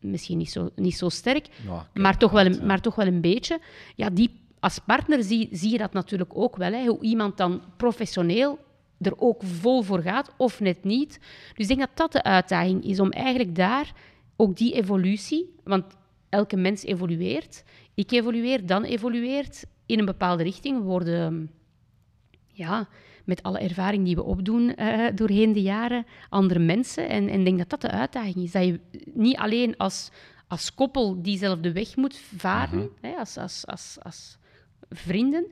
misschien 0.00 0.38
niet 0.38 0.50
zo, 0.50 0.70
niet 0.74 0.96
zo 0.96 1.08
sterk, 1.08 1.48
maar, 1.94 2.18
toch 2.18 2.30
wel 2.30 2.46
een, 2.46 2.66
maar 2.66 2.80
toch 2.80 2.94
wel 2.94 3.06
een 3.06 3.20
beetje. 3.20 3.60
Ja, 3.94 4.10
die, 4.10 4.40
als 4.60 4.78
partner 4.78 5.22
zie, 5.22 5.48
zie 5.52 5.72
je 5.72 5.78
dat 5.78 5.92
natuurlijk 5.92 6.30
ook 6.34 6.56
wel. 6.56 6.72
Hè, 6.72 6.86
hoe 6.86 7.00
iemand 7.00 7.36
dan 7.36 7.62
professioneel 7.76 8.58
er 9.00 9.20
ook 9.20 9.42
vol 9.42 9.82
voor 9.82 10.02
gaat, 10.02 10.34
of 10.36 10.60
net 10.60 10.84
niet. 10.84 11.18
Dus 11.54 11.68
ik 11.68 11.76
denk 11.76 11.80
dat 11.80 11.96
dat 11.96 12.12
de 12.12 12.22
uitdaging 12.22 12.84
is, 12.84 13.00
om 13.00 13.10
eigenlijk 13.10 13.54
daar 13.54 13.92
ook 14.36 14.56
die 14.56 14.74
evolutie, 14.74 15.54
want 15.64 15.84
elke 16.28 16.56
mens 16.56 16.84
evolueert, 16.84 17.64
ik 17.94 18.10
evolueer, 18.10 18.66
dan 18.66 18.84
evolueert 18.84 19.64
in 19.86 19.98
een 19.98 20.04
bepaalde 20.04 20.42
richting. 20.42 20.78
We 20.78 20.84
worden, 20.84 21.50
ja, 22.46 22.88
met 23.26 23.42
alle 23.42 23.58
ervaring 23.58 24.04
die 24.04 24.14
we 24.14 24.22
opdoen 24.22 24.72
uh, 24.80 25.06
doorheen 25.14 25.52
de 25.52 25.62
jaren, 25.62 26.06
andere 26.28 26.60
mensen. 26.60 27.08
En 27.08 27.28
ik 27.28 27.44
denk 27.44 27.58
dat 27.58 27.70
dat 27.70 27.80
de 27.80 27.90
uitdaging 27.90 28.36
is. 28.36 28.52
Dat 28.52 28.64
je 28.64 28.80
niet 29.14 29.36
alleen 29.36 29.76
als, 29.76 30.10
als 30.48 30.74
koppel 30.74 31.22
diezelfde 31.22 31.72
weg 31.72 31.96
moet 31.96 32.16
varen, 32.36 32.78
mhm. 32.78 32.88
hè, 33.00 33.16
als, 33.16 33.36
als, 33.36 33.66
als, 33.66 33.96
als 34.02 34.38
vrienden, 34.90 35.46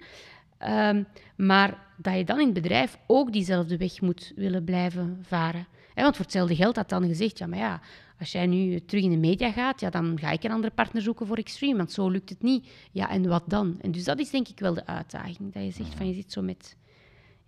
ehm, 0.59 1.03
maar 1.37 1.87
dat 1.97 2.17
je 2.17 2.25
dan 2.25 2.39
in 2.39 2.45
het 2.45 2.55
bedrijf 2.55 2.99
ook 3.07 3.33
diezelfde 3.33 3.77
weg 3.77 4.01
moet 4.01 4.33
willen 4.37 4.65
blijven 4.65 5.19
varen. 5.23 5.67
want 5.95 6.17
voor 6.17 6.25
hetzelfde 6.25 6.57
geld 6.57 6.77
had 6.77 6.89
dan 6.89 7.07
gezegd, 7.07 7.39
ja, 7.39 7.47
maar 7.47 7.59
ja, 7.59 7.81
als 8.19 8.33
jij 8.33 8.47
nu 8.47 8.81
terug 8.85 9.03
in 9.03 9.11
de 9.11 9.17
media 9.17 9.53
gaat, 9.53 9.81
ja, 9.81 9.91
dan 9.91 10.19
ga 10.19 10.31
ik 10.31 10.45
een 10.45 10.51
andere 10.51 10.75
partner 10.75 11.03
zoeken 11.03 11.27
voor 11.27 11.37
Extreme, 11.37 11.77
want 11.77 11.93
zo 11.93 12.09
lukt 12.09 12.29
het 12.29 12.43
niet. 12.43 12.69
Ja, 12.93 13.11
en 13.11 13.29
wat 13.29 13.43
dan? 13.47 13.77
En 13.81 13.91
dus 13.91 14.05
dat 14.05 14.19
is 14.19 14.31
denk 14.31 14.49
ik 14.49 14.59
wel 14.59 14.75
de 14.75 14.87
uitdaging, 14.87 15.53
dat 15.53 15.65
je 15.65 15.71
zegt 15.71 15.95
van 15.95 16.07
je 16.07 16.15
zit 16.15 16.33
zo 16.33 16.43
met 16.43 16.77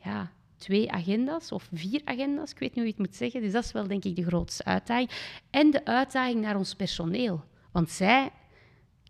ja, 0.06 0.32
twee 0.56 0.92
agenda's 0.92 1.52
of 1.52 1.68
vier 1.72 2.00
agenda's, 2.04 2.50
ik 2.50 2.58
weet 2.58 2.68
niet 2.68 2.78
hoe 2.78 2.84
je 2.84 2.90
het 2.90 3.06
moet 3.06 3.16
zeggen. 3.16 3.40
Dus 3.40 3.52
dat 3.52 3.64
is 3.64 3.72
wel 3.72 3.86
denk 3.86 4.04
ik 4.04 4.16
de 4.16 4.24
grootste 4.24 4.64
uitdaging. 4.64 5.10
En 5.50 5.70
de 5.70 5.84
uitdaging 5.84 6.40
naar 6.40 6.56
ons 6.56 6.74
personeel. 6.74 7.44
Want 7.72 7.90
zij 7.90 8.30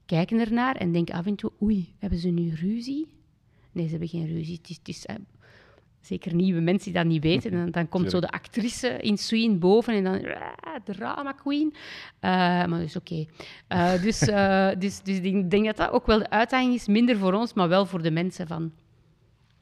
kijken 0.07 0.39
ernaar 0.39 0.77
en 0.77 0.93
denken 0.93 1.15
af 1.15 1.27
en 1.27 1.35
toe, 1.35 1.53
oei, 1.63 1.95
hebben 1.99 2.19
ze 2.19 2.29
nu 2.29 2.55
ruzie? 2.55 3.07
Nee, 3.73 3.85
ze 3.85 3.91
hebben 3.91 4.09
geen 4.09 4.27
ruzie. 4.27 4.57
Het 4.57 4.71
is, 4.71 4.77
het 4.77 4.89
is 4.89 5.07
eh, 5.07 5.15
zeker 6.01 6.35
nieuwe 6.35 6.61
mensen 6.61 6.93
die 6.93 7.03
dat 7.03 7.11
niet 7.11 7.23
weten. 7.23 7.51
En 7.51 7.59
dan, 7.59 7.71
dan 7.71 7.89
komt 7.89 8.11
zo 8.11 8.21
de 8.21 8.31
actrice 8.31 8.89
in 8.89 9.19
Sween 9.19 9.59
boven 9.59 9.95
en 9.95 10.05
dan 10.05 10.35
ah, 10.61 10.75
drama 10.85 11.33
queen. 11.33 11.73
Uh, 11.75 11.81
maar 12.21 12.69
dat 12.69 12.81
is 12.81 12.97
oké. 12.97 13.27
Uh, 13.69 14.03
dus, 14.07 14.19
dus, 14.79 15.03
dus 15.03 15.19
ik 15.19 15.51
denk 15.51 15.65
dat 15.65 15.77
dat 15.77 15.91
ook 15.91 16.07
wel 16.07 16.19
de 16.19 16.31
uitdaging 16.31 16.75
is, 16.75 16.87
minder 16.87 17.17
voor 17.17 17.33
ons, 17.33 17.53
maar 17.53 17.69
wel 17.69 17.87
voor 17.87 18.03
de 18.03 18.11
mensen. 18.11 18.47
Van, 18.47 18.73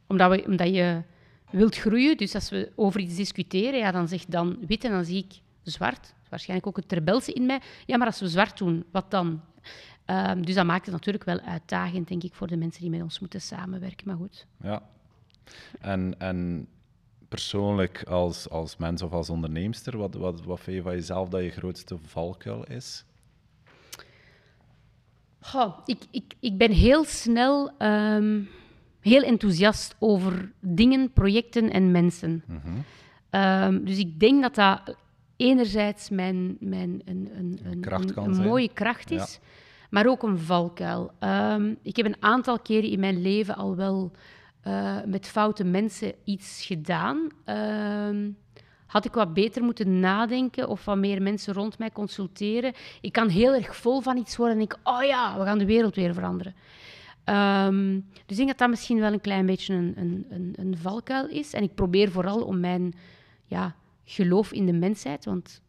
omdat, 0.07 0.31
we, 0.31 0.45
omdat 0.47 0.75
je 0.75 1.03
wilt 1.51 1.77
groeien, 1.77 2.17
dus 2.17 2.35
als 2.35 2.51
we 2.51 2.73
over 2.75 3.01
iets 3.01 3.17
discussiëren, 3.17 3.79
ja, 3.79 3.91
dan 3.91 4.09
zeg 4.09 4.25
dan 4.25 4.59
wit 4.67 4.85
en 4.85 4.91
dan 4.91 5.05
zie 5.05 5.25
ik 5.25 5.41
zwart. 5.63 6.15
Waarschijnlijk 6.29 6.69
ook 6.69 6.77
het 6.77 6.93
rebelse 6.93 7.33
in 7.33 7.47
mij. 7.47 7.61
Ja, 7.87 7.97
maar 7.97 8.07
als 8.07 8.21
we 8.21 8.29
zwart 8.29 8.59
doen, 8.59 8.85
wat 8.91 9.11
dan? 9.11 9.41
Ehm, 10.05 10.43
dus 10.43 10.55
dat 10.55 10.67
maakt 10.67 10.85
het 10.85 10.95
natuurlijk 10.95 11.25
wel 11.25 11.41
uitdagend, 11.41 12.09
denk 12.09 12.23
ik, 12.23 12.35
voor 12.35 12.47
de 12.47 12.57
mensen 12.57 12.81
die 12.81 12.91
met 12.91 13.03
ons 13.03 13.21
moeten 13.21 13.41
samenwerken. 13.41 14.07
Maar 14.07 14.17
goed. 14.17 14.47
Ja. 14.63 14.83
En, 15.81 16.15
en 16.19 16.69
persoonlijk 17.29 18.03
als, 18.03 18.49
als 18.49 18.77
mens 18.77 19.03
of 19.03 19.13
als 19.13 19.31
onderneemster, 19.31 19.97
wat, 19.97 20.15
wat, 20.15 20.45
wat 20.45 20.61
vind 20.61 20.77
je 20.77 20.83
van 20.83 20.93
jezelf 20.93 21.29
dat 21.29 21.43
je 21.43 21.51
grootste 21.51 21.99
valkuil 21.99 22.65
is? 22.65 23.05
Goh, 25.41 25.79
ik, 25.85 26.03
ik, 26.11 26.35
ik 26.41 26.59
ben 26.59 26.71
heel 26.71 27.05
snel 27.05 27.77
ehm, 27.79 28.43
heel 29.05 29.23
enthousiast 29.23 29.97
over 29.99 30.53
dingen, 30.61 31.13
projecten 31.13 31.71
en 31.71 31.91
mensen. 31.91 32.45
Mhm. 32.47 32.59
Ehm, 33.31 33.85
dus 33.85 33.99
ik 33.99 34.21
denk 34.21 34.43
dat 34.43 34.55
dat 34.55 34.97
enerzijds 35.37 36.11
mijn, 36.11 36.57
mijn, 36.61 37.03
een, 37.05 37.31
een, 37.37 37.61
een, 37.65 38.13
een 38.17 38.43
mooie 38.43 38.73
kracht 38.73 39.11
is, 39.11 39.39
maar 39.91 40.07
ook 40.07 40.23
een 40.23 40.39
valkuil. 40.39 41.11
Um, 41.21 41.77
ik 41.83 41.97
heb 41.97 42.07
een 42.07 42.23
aantal 42.23 42.59
keren 42.59 42.91
in 42.91 43.01
mijn 43.01 43.23
leven 43.23 43.57
al 43.57 43.77
wel 43.77 44.11
uh, 44.67 44.97
met 45.07 45.27
foute 45.27 45.65
mensen 45.65 46.13
iets 46.25 46.65
gedaan. 46.67 47.29
Ehm, 47.45 48.31
had 48.87 49.05
ik 49.05 49.13
wat 49.13 49.35
beter 49.35 49.63
moeten 49.63 50.01
nadenken 50.01 50.69
of 50.69 50.85
wat 50.85 50.97
meer 50.97 51.23
mensen 51.23 51.55
rond 51.55 51.79
mij 51.79 51.91
consulteren? 51.91 52.73
Ik 53.01 53.13
kan 53.13 53.29
heel 53.29 53.55
erg 53.55 53.77
vol 53.77 54.01
van 54.01 54.17
iets 54.17 54.37
worden 54.37 54.55
en 54.59 54.67
denk, 54.69 54.79
oh 54.85 55.03
ja, 55.03 55.39
we 55.39 55.45
gaan 55.45 55.59
de 55.59 55.67
wereld 55.67 55.95
weer 55.95 56.15
veranderen. 56.15 56.55
Um, 57.25 58.07
dus 58.13 58.23
ik 58.27 58.37
denk 58.37 58.49
dat 58.49 58.59
dat 58.59 58.69
misschien 58.69 59.01
wel 59.01 59.13
een 59.13 59.21
klein 59.21 59.47
beetje 59.47 59.75
een, 59.75 59.93
een, 59.97 60.27
een, 60.29 60.55
een, 60.57 60.77
valkuil 60.79 61.29
is. 61.29 61.53
En 61.53 61.63
ik 61.63 61.75
probeer 61.75 62.11
vooral 62.11 62.43
om 62.43 62.61
mijn 62.61 62.95
ja, 63.47 63.75
geloof 64.05 64.53
in 64.53 64.67
de 64.67 64.73
mensheid, 64.73 65.25
want 65.25 65.63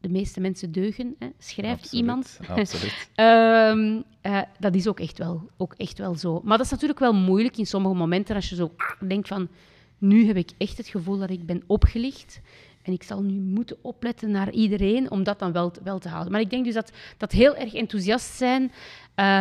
de 0.00 0.08
meeste 0.08 0.40
mensen 0.40 0.72
deugen, 0.72 1.14
hè, 1.18 1.28
schrijft 1.38 1.92
iemand. 1.92 2.38
Absoluut. 2.48 3.08
um, 3.16 4.04
uh, 4.32 4.42
dat 4.58 4.74
is 4.74 4.88
ook 4.88 5.00
echt, 5.00 5.18
wel, 5.18 5.50
ook 5.56 5.74
echt 5.76 5.98
wel 5.98 6.14
zo. 6.14 6.40
Maar 6.44 6.56
dat 6.56 6.66
is 6.66 6.72
natuurlijk 6.72 6.98
wel 7.00 7.14
moeilijk 7.14 7.56
in 7.56 7.66
sommige 7.66 7.94
momenten 7.94 8.34
als 8.34 8.48
je 8.48 8.54
zo 8.54 8.74
denkt 9.06 9.28
van, 9.28 9.48
nu 9.98 10.26
heb 10.26 10.36
ik 10.36 10.50
echt 10.58 10.76
het 10.76 10.88
gevoel 10.88 11.18
dat 11.18 11.30
ik 11.30 11.46
ben 11.46 11.62
opgelicht. 11.66 12.40
En 12.82 12.92
ik 12.92 13.02
zal 13.02 13.22
nu 13.22 13.40
moeten 13.40 13.76
opletten 13.82 14.30
naar 14.30 14.50
iedereen 14.50 15.10
om 15.10 15.22
dat 15.22 15.38
dan 15.38 15.52
wel, 15.52 15.72
wel 15.82 15.98
te 15.98 16.08
houden. 16.08 16.32
Maar 16.32 16.40
ik 16.40 16.50
denk 16.50 16.64
dus 16.64 16.74
dat, 16.74 16.92
dat 17.16 17.32
heel 17.32 17.56
erg 17.56 17.74
enthousiast 17.74 18.36
zijn, 18.36 18.62
uh, 18.62 18.70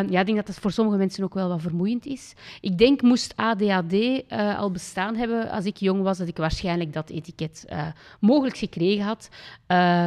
ja, 0.10 0.20
ik 0.20 0.26
denk 0.26 0.36
dat 0.36 0.48
dat 0.48 0.60
voor 0.60 0.72
sommige 0.72 0.98
mensen 0.98 1.24
ook 1.24 1.34
wel 1.34 1.50
wat 1.50 1.62
vermoeiend 1.62 2.06
is. 2.06 2.34
Ik 2.62 2.78
denk, 2.78 3.02
moest 3.02 3.34
ADHD 3.36 3.94
eh, 3.94 4.60
al 4.60 4.72
bestaan 4.72 5.16
hebben 5.16 5.50
als 5.50 5.66
ik 5.66 5.78
jong 5.78 6.02
was, 6.02 6.18
dat 6.18 6.28
ik 6.28 6.38
waarschijnlijk 6.38 6.94
dat 6.94 7.10
etiket 7.10 7.66
uh, 7.70 7.88
mogelijk 8.20 8.58
gekregen 8.58 9.06
had. 9.06 9.30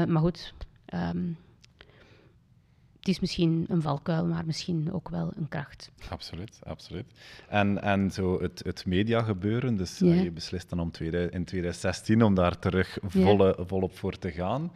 maar 0.09 0.21
goed, 0.21 0.55
um, 0.95 1.37
het 3.03 3.11
is 3.11 3.21
misschien 3.21 3.65
een 3.69 3.83
valkuil, 3.83 4.27
maar 4.27 4.47
misschien 4.47 4.93
ook 4.93 5.09
wel 5.09 5.33
een 5.37 5.49
kracht. 5.49 5.91
Absoluut, 6.09 6.59
absoluut. 6.63 7.07
En, 7.49 7.83
en 7.83 8.11
zo 8.11 8.43
het, 8.43 8.63
het 8.65 8.87
mediagebeuren, 8.87 9.77
dus 9.77 9.99
je 9.99 10.31
beslist 10.31 10.71
dan 10.71 10.81
om 10.81 10.91
in 11.31 11.45
2016 11.45 12.23
om 12.23 12.35
daar 12.35 12.59
terug 12.59 12.99
volle, 13.03 13.57
volop 13.61 13.97
voor 13.99 14.19
te 14.19 14.31
gaan. 14.31 14.73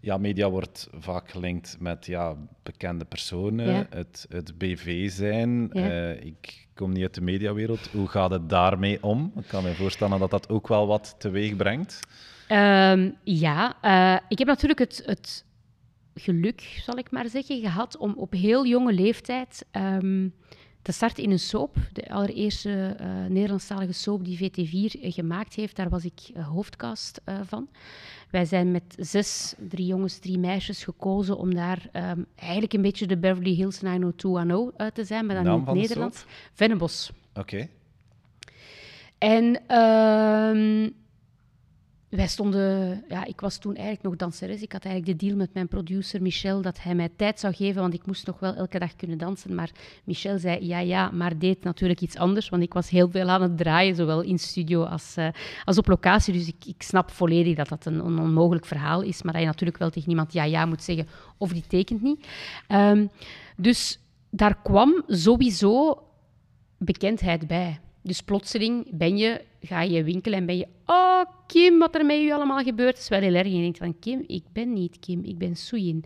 Ja, 0.00 0.16
media 0.16 0.50
wordt 0.50 0.88
vaak 0.98 1.30
gelinkt 1.30 1.76
met 1.80 2.06
ja, 2.06 2.36
bekende 2.62 3.04
personen, 3.04 3.86
het, 3.90 4.26
het 4.28 4.58
BV 4.58 5.10
zijn. 5.10 5.70
Uh, 5.72 6.24
ik 6.24 6.66
kom 6.74 6.92
niet 6.92 7.02
uit 7.02 7.14
de 7.14 7.20
mediawereld. 7.20 7.88
Hoe 7.92 8.08
gaat 8.08 8.30
het 8.30 8.48
daarmee 8.48 9.02
om? 9.02 9.32
Ik 9.36 9.48
kan 9.48 9.62
me 9.62 9.74
voorstellen 9.74 10.18
dat 10.18 10.30
dat 10.30 10.48
ook 10.48 10.68
wel 10.68 10.86
wat 10.86 11.14
teweeg 11.18 11.56
brengt. 11.56 12.00
Um, 12.48 13.16
ja, 13.24 13.76
uh, 13.84 14.20
ik 14.28 14.38
heb 14.38 14.48
natuurlijk 14.48 14.80
het, 14.80 15.02
het 15.04 15.44
geluk, 16.14 16.80
zal 16.84 16.98
ik 16.98 17.10
maar 17.10 17.28
zeggen, 17.28 17.60
gehad 17.60 17.96
om 17.96 18.14
op 18.16 18.32
heel 18.32 18.66
jonge 18.66 18.92
leeftijd 18.92 19.66
um, 19.72 20.34
te 20.82 20.92
starten 20.92 21.22
in 21.22 21.30
een 21.30 21.38
soap. 21.38 21.76
De 21.92 22.10
allereerste 22.10 22.96
uh, 23.00 23.06
Nederlandstalige 23.28 23.92
soap 23.92 24.24
die 24.24 24.38
VT4 24.38 25.00
gemaakt 25.00 25.54
heeft, 25.54 25.76
daar 25.76 25.88
was 25.88 26.04
ik 26.04 26.20
uh, 26.36 26.48
hoofdcast 26.48 27.20
van. 27.44 27.68
Wij 28.30 28.44
zijn 28.44 28.70
met 28.70 28.94
zes, 28.98 29.54
drie 29.68 29.86
jongens, 29.86 30.18
drie 30.18 30.38
meisjes 30.38 30.84
gekozen 30.84 31.36
om 31.36 31.54
daar 31.54 31.88
um, 31.92 32.26
eigenlijk 32.34 32.72
een 32.72 32.82
beetje 32.82 33.06
de 33.06 33.18
Beverly 33.18 33.54
Hills 33.54 33.80
90210 33.80 34.72
uit 34.76 34.94
te 34.94 35.04
zijn, 35.04 35.26
maar 35.26 35.44
dan 35.44 35.54
in 35.54 35.66
het 35.66 35.74
Nederlands. 35.74 36.24
Vennebos. 36.52 37.10
Oké. 37.34 37.40
Okay. 37.40 37.70
En 39.18 39.76
um, 39.78 40.94
wij 42.16 42.26
stonden, 42.26 43.04
ja, 43.08 43.24
ik 43.24 43.40
was 43.40 43.58
toen 43.58 43.74
eigenlijk 43.74 44.04
nog 44.04 44.16
danseres. 44.16 44.62
Ik 44.62 44.72
had 44.72 44.84
eigenlijk 44.84 45.18
de 45.18 45.26
deal 45.26 45.38
met 45.38 45.54
mijn 45.54 45.68
producer 45.68 46.22
Michel 46.22 46.62
dat 46.62 46.82
hij 46.82 46.94
mij 46.94 47.08
tijd 47.16 47.40
zou 47.40 47.54
geven, 47.54 47.80
want 47.80 47.94
ik 47.94 48.06
moest 48.06 48.26
nog 48.26 48.38
wel 48.38 48.54
elke 48.54 48.78
dag 48.78 48.96
kunnen 48.96 49.18
dansen. 49.18 49.54
Maar 49.54 49.70
Michel 50.04 50.38
zei 50.38 50.66
ja, 50.66 50.78
ja, 50.78 51.10
maar 51.10 51.38
deed 51.38 51.64
natuurlijk 51.64 52.00
iets 52.00 52.16
anders, 52.16 52.48
want 52.48 52.62
ik 52.62 52.72
was 52.72 52.90
heel 52.90 53.10
veel 53.10 53.28
aan 53.28 53.42
het 53.42 53.58
draaien, 53.58 53.94
zowel 53.94 54.20
in 54.20 54.38
studio 54.38 54.84
als, 54.84 55.16
uh, 55.18 55.28
als 55.64 55.78
op 55.78 55.86
locatie. 55.86 56.32
Dus 56.32 56.48
ik, 56.48 56.64
ik 56.66 56.82
snap 56.82 57.10
volledig 57.10 57.56
dat 57.56 57.68
dat 57.68 57.86
een, 57.86 58.02
onmogelijk 58.02 58.66
verhaal 58.66 59.02
is, 59.02 59.22
maar 59.22 59.32
dat 59.32 59.42
je 59.42 59.48
natuurlijk 59.48 59.78
wel 59.78 59.90
tegen 59.90 60.10
iemand 60.10 60.32
ja, 60.32 60.44
ja 60.44 60.66
moet 60.66 60.82
zeggen 60.82 61.08
of 61.38 61.52
die 61.52 61.66
tekent 61.66 62.02
niet. 62.02 62.26
Um, 62.68 63.10
dus 63.56 63.98
daar 64.30 64.62
kwam 64.62 65.02
sowieso 65.06 66.02
bekendheid 66.78 67.46
bij. 67.46 67.80
Dus 68.02 68.20
plotseling 68.20 68.86
ben 68.90 69.16
je, 69.16 69.44
ga 69.60 69.82
je 69.82 70.04
winkelen 70.04 70.38
en 70.38 70.46
ben 70.46 70.56
je... 70.56 70.66
Oh, 70.86 71.22
Kim, 71.46 71.78
wat 71.78 71.94
er 71.94 72.06
met 72.06 72.18
u 72.18 72.32
allemaal 72.32 72.62
gebeurt, 72.62 72.98
is 72.98 73.08
wel 73.08 73.20
heel 73.20 73.34
erg. 73.34 73.48
Je 73.48 73.60
denkt 73.60 73.78
van, 73.78 73.98
Kim, 73.98 74.24
ik 74.26 74.44
ben 74.52 74.72
niet 74.72 74.98
Kim, 74.98 75.24
ik 75.24 75.38
ben 75.38 75.56
Suyin. 75.56 76.04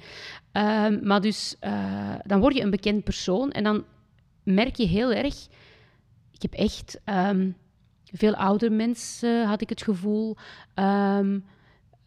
Uh, 0.52 0.86
maar 1.02 1.20
dus, 1.20 1.56
uh, 1.60 2.14
dan 2.24 2.40
word 2.40 2.54
je 2.54 2.62
een 2.62 2.70
bekend 2.70 3.04
persoon 3.04 3.50
en 3.50 3.64
dan 3.64 3.84
merk 4.42 4.76
je 4.76 4.86
heel 4.86 5.12
erg... 5.12 5.46
Ik 6.30 6.42
heb 6.42 6.52
echt... 6.52 7.00
Um, 7.04 7.56
veel 8.12 8.34
oudere 8.34 8.74
mensen, 8.74 9.46
had 9.46 9.60
ik 9.60 9.68
het 9.68 9.82
gevoel... 9.82 10.36
Um, 10.74 11.44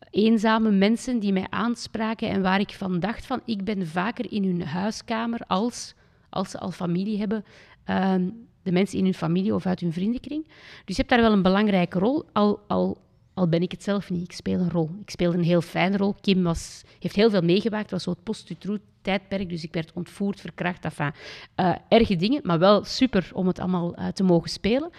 eenzame 0.10 0.72
mensen 0.72 1.20
die 1.20 1.34
mij 1.34 1.48
aanspraken 1.50 2.30
en 2.30 2.42
waar 2.42 2.60
ik 2.60 2.72
van 2.72 3.00
dacht 3.00 3.26
van... 3.26 3.42
Ik 3.46 3.64
ben 3.64 3.88
vaker 3.88 4.32
in 4.32 4.44
hun 4.44 4.64
huiskamer 4.64 5.40
als 5.48 5.96
als 6.30 6.50
ze 6.50 6.60
al 6.60 6.72
familie 6.72 7.18
hebben, 7.18 7.46
ehm, 7.84 8.30
de 8.70 8.76
mensen 8.76 8.98
in 8.98 9.04
hun 9.04 9.14
familie 9.14 9.56
of 9.56 9.66
uit 9.66 9.80
hun 9.80 9.94
vriendenkring. 9.94 10.48
Dus 10.86 10.96
je 10.96 11.02
hebt 11.04 11.10
daar 11.10 11.22
wel 11.22 11.32
een 11.32 11.42
belangrijke 11.42 12.00
rol, 12.00 12.26
al, 12.34 12.60
al, 12.68 12.98
al 13.34 13.48
ben 13.50 13.62
ik 13.62 13.72
het 13.72 13.84
zelf 13.84 14.10
niet. 14.10 14.24
Ik 14.24 14.32
speel 14.32 14.60
een 14.60 14.70
rol. 14.70 14.90
Ik 15.02 15.10
speelde 15.10 15.38
een 15.38 15.44
heel 15.44 15.62
fijne 15.62 15.98
rol. 15.98 16.16
Kim 16.22 16.44
was, 16.44 16.84
heeft 17.00 17.16
heel 17.16 17.30
veel 17.30 17.42
meegemaakt. 17.42 17.92
Was 17.92 18.04
zo 18.04 18.10
het 18.10 18.24
post-tijdperk, 18.24 19.50
dus 19.50 19.64
ik 19.64 19.74
werd 19.74 19.92
ontvoerd, 19.94 20.42
verkracht. 20.42 20.84
Enfin, 20.84 21.12
uh, 21.60 21.76
erge 21.88 22.16
dingen, 22.16 22.42
maar 22.44 22.60
wel 22.60 22.84
super 22.84 23.30
om 23.34 23.48
het 23.48 23.60
allemaal 23.60 24.00
uh, 24.00 24.08
te 24.08 24.24
mogen 24.24 24.50
spelen. 24.50 24.90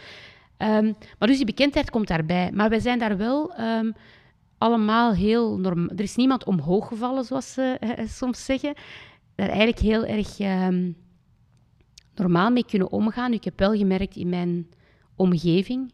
Um, 0.59 0.97
maar 1.19 1.29
dus 1.29 1.37
die 1.37 1.47
bekendheid 1.47 1.91
komt 1.91 2.09
daarbij. 2.09 2.51
Maar 2.53 2.69
wij 2.69 2.81
zijn 2.81 2.99
daar 2.99 3.17
wel 3.17 3.61
um, 3.61 3.95
allemaal 4.59 5.13
heel 5.13 5.59
normaal. 5.59 5.89
Er 5.97 6.03
is 6.03 6.17
niemand 6.17 6.45
omhoog 6.45 6.89
gevallen, 6.89 7.25
zoals 7.25 7.53
ze 7.53 7.77
uh, 7.81 8.07
soms 8.09 8.45
zeggen. 8.45 8.75
Daar 9.35 9.49
eigenlijk 9.49 9.79
heel 9.79 10.05
erg 10.05 10.39
um, 10.39 10.97
normaal 12.21 12.51
mee 12.51 12.65
kunnen 12.65 12.91
omgaan. 12.91 13.33
Ik 13.33 13.45
heb 13.45 13.59
wel 13.59 13.75
gemerkt 13.75 14.17
in 14.17 14.29
mijn 14.29 14.67
omgeving 15.17 15.93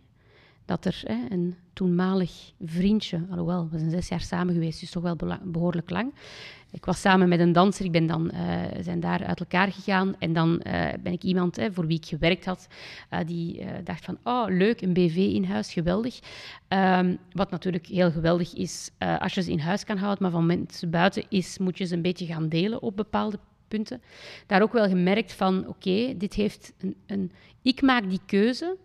dat 0.65 0.85
er 0.85 1.03
hè, 1.05 1.17
een 1.29 1.55
toenmalig 1.73 2.53
vriendje, 2.65 3.27
alhoewel, 3.31 3.69
we 3.71 3.79
zijn 3.79 3.91
zes 3.91 4.09
jaar 4.09 4.21
samen 4.21 4.55
geweest, 4.55 4.81
dus 4.81 4.91
toch 4.91 5.03
wel 5.03 5.17
behoorlijk 5.45 5.91
lang. 5.91 6.15
Ik 6.71 6.85
was 6.85 7.01
samen 7.01 7.29
met 7.29 7.41
een 7.41 7.53
danser, 7.53 7.85
ik 7.85 7.93
ben 7.93 8.07
dan, 8.07 8.31
uh, 8.35 8.63
zijn 8.81 9.01
daar 9.01 9.25
uit 9.25 9.41
elkaar 9.41 9.73
gegaan 9.73 10.15
en 10.19 10.33
dan 10.33 10.61
uh, 10.67 10.89
ben 11.03 11.13
ik 11.13 11.23
iemand 11.23 11.57
hè, 11.57 11.73
voor 11.73 11.87
wie 11.87 11.97
ik 11.97 12.07
gewerkt 12.07 12.45
had, 12.45 12.69
uh, 13.11 13.19
die 13.27 13.65
dacht 13.85 14.05
van, 14.05 14.19
oh 14.23 14.45
leuk, 14.49 14.81
een 14.81 14.93
BV 14.93 15.17
in 15.17 15.45
huis, 15.45 15.73
geweldig. 15.73 16.19
Um, 16.69 17.19
wat 17.33 17.51
natuurlijk 17.51 17.87
heel 17.87 18.11
geweldig 18.11 18.55
is 18.55 18.91
als 19.19 19.35
je 19.35 19.43
ze 19.43 19.51
in 19.51 19.59
huis 19.59 19.85
kan 19.85 19.97
houden, 19.97 20.23
maar 20.23 20.33
van 20.33 20.47
mensen 20.47 20.91
buiten 20.91 21.25
is, 21.29 21.59
moet 21.59 21.79
je 21.79 21.85
ze 21.85 21.95
een 21.95 22.03
beetje 22.03 22.27
gaan 22.27 22.49
delen 22.49 22.83
op 22.83 22.97
bepaalde 22.97 23.39
punten. 23.77 24.03
Daar 24.47 24.63
ook 24.63 24.73
wel 24.73 24.89
gemerkt 24.89 25.33
van, 25.33 25.59
oké, 25.59 25.69
okay, 25.69 26.17
dit 26.17 26.35
heeft 26.35 26.73
een, 26.79 26.97
een... 27.07 27.33
Ik 27.63 27.83
maak 27.83 28.09
die 28.09 28.21
keuze 28.27 28.77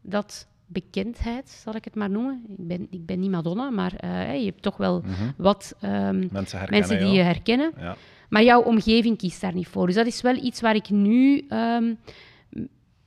dat 0.00 0.46
bekendheid, 0.66 1.48
zal 1.48 1.74
ik 1.74 1.84
het 1.84 1.94
maar 1.94 2.10
noemen. 2.10 2.44
Ik 2.48 2.66
ben, 2.66 2.86
ik 2.90 3.06
ben 3.06 3.20
niet 3.20 3.30
Madonna, 3.30 3.70
maar 3.70 3.92
uh, 4.04 4.38
je 4.38 4.44
hebt 4.44 4.62
toch 4.62 4.76
wel 4.76 5.00
mm 5.00 5.12
-hmm. 5.12 5.32
wat 5.36 5.74
um, 5.82 6.28
mensen, 6.32 6.66
mensen, 6.70 6.98
die 6.98 7.08
je 7.08 7.22
herkennen. 7.22 7.72
Ja. 7.78 7.96
Maar 8.28 8.42
jouw 8.42 8.62
omgeving 8.62 9.18
kiest 9.18 9.40
daar 9.40 9.54
niet 9.54 9.68
voor. 9.68 9.86
Dus 9.86 9.94
dat 9.94 10.06
is 10.06 10.20
wel 10.20 10.36
iets 10.36 10.60
waar 10.60 10.74
ik 10.74 10.90
nu 10.90 11.46
um, 11.48 11.98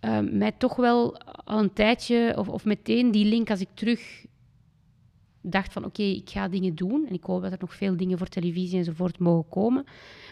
uh, 0.02 0.20
mij 0.32 0.52
toch 0.52 0.76
wel 0.76 1.18
al 1.46 1.60
een 1.60 1.74
tijdje, 1.74 2.34
of, 2.38 2.48
of 2.48 2.66
meteen 2.66 3.12
die 3.12 3.26
link 3.26 3.50
als 3.50 3.62
ik 3.62 3.70
terug 3.74 4.26
dacht 5.42 5.74
van 5.74 5.86
oké, 5.86 6.02
okay, 6.02 6.14
ik 6.14 6.30
ga 6.30 6.48
dingen 6.48 6.76
doen. 6.76 7.06
En 7.08 7.14
ik 7.14 7.24
hoop 7.24 7.42
dat 7.42 7.52
er 7.52 7.58
nog 7.62 7.76
veel 7.76 7.98
dingen 7.98 8.18
voor 8.18 8.28
televisie 8.28 8.78
enzovoort 8.78 9.20
mogen 9.20 9.50
komen. 9.50 9.86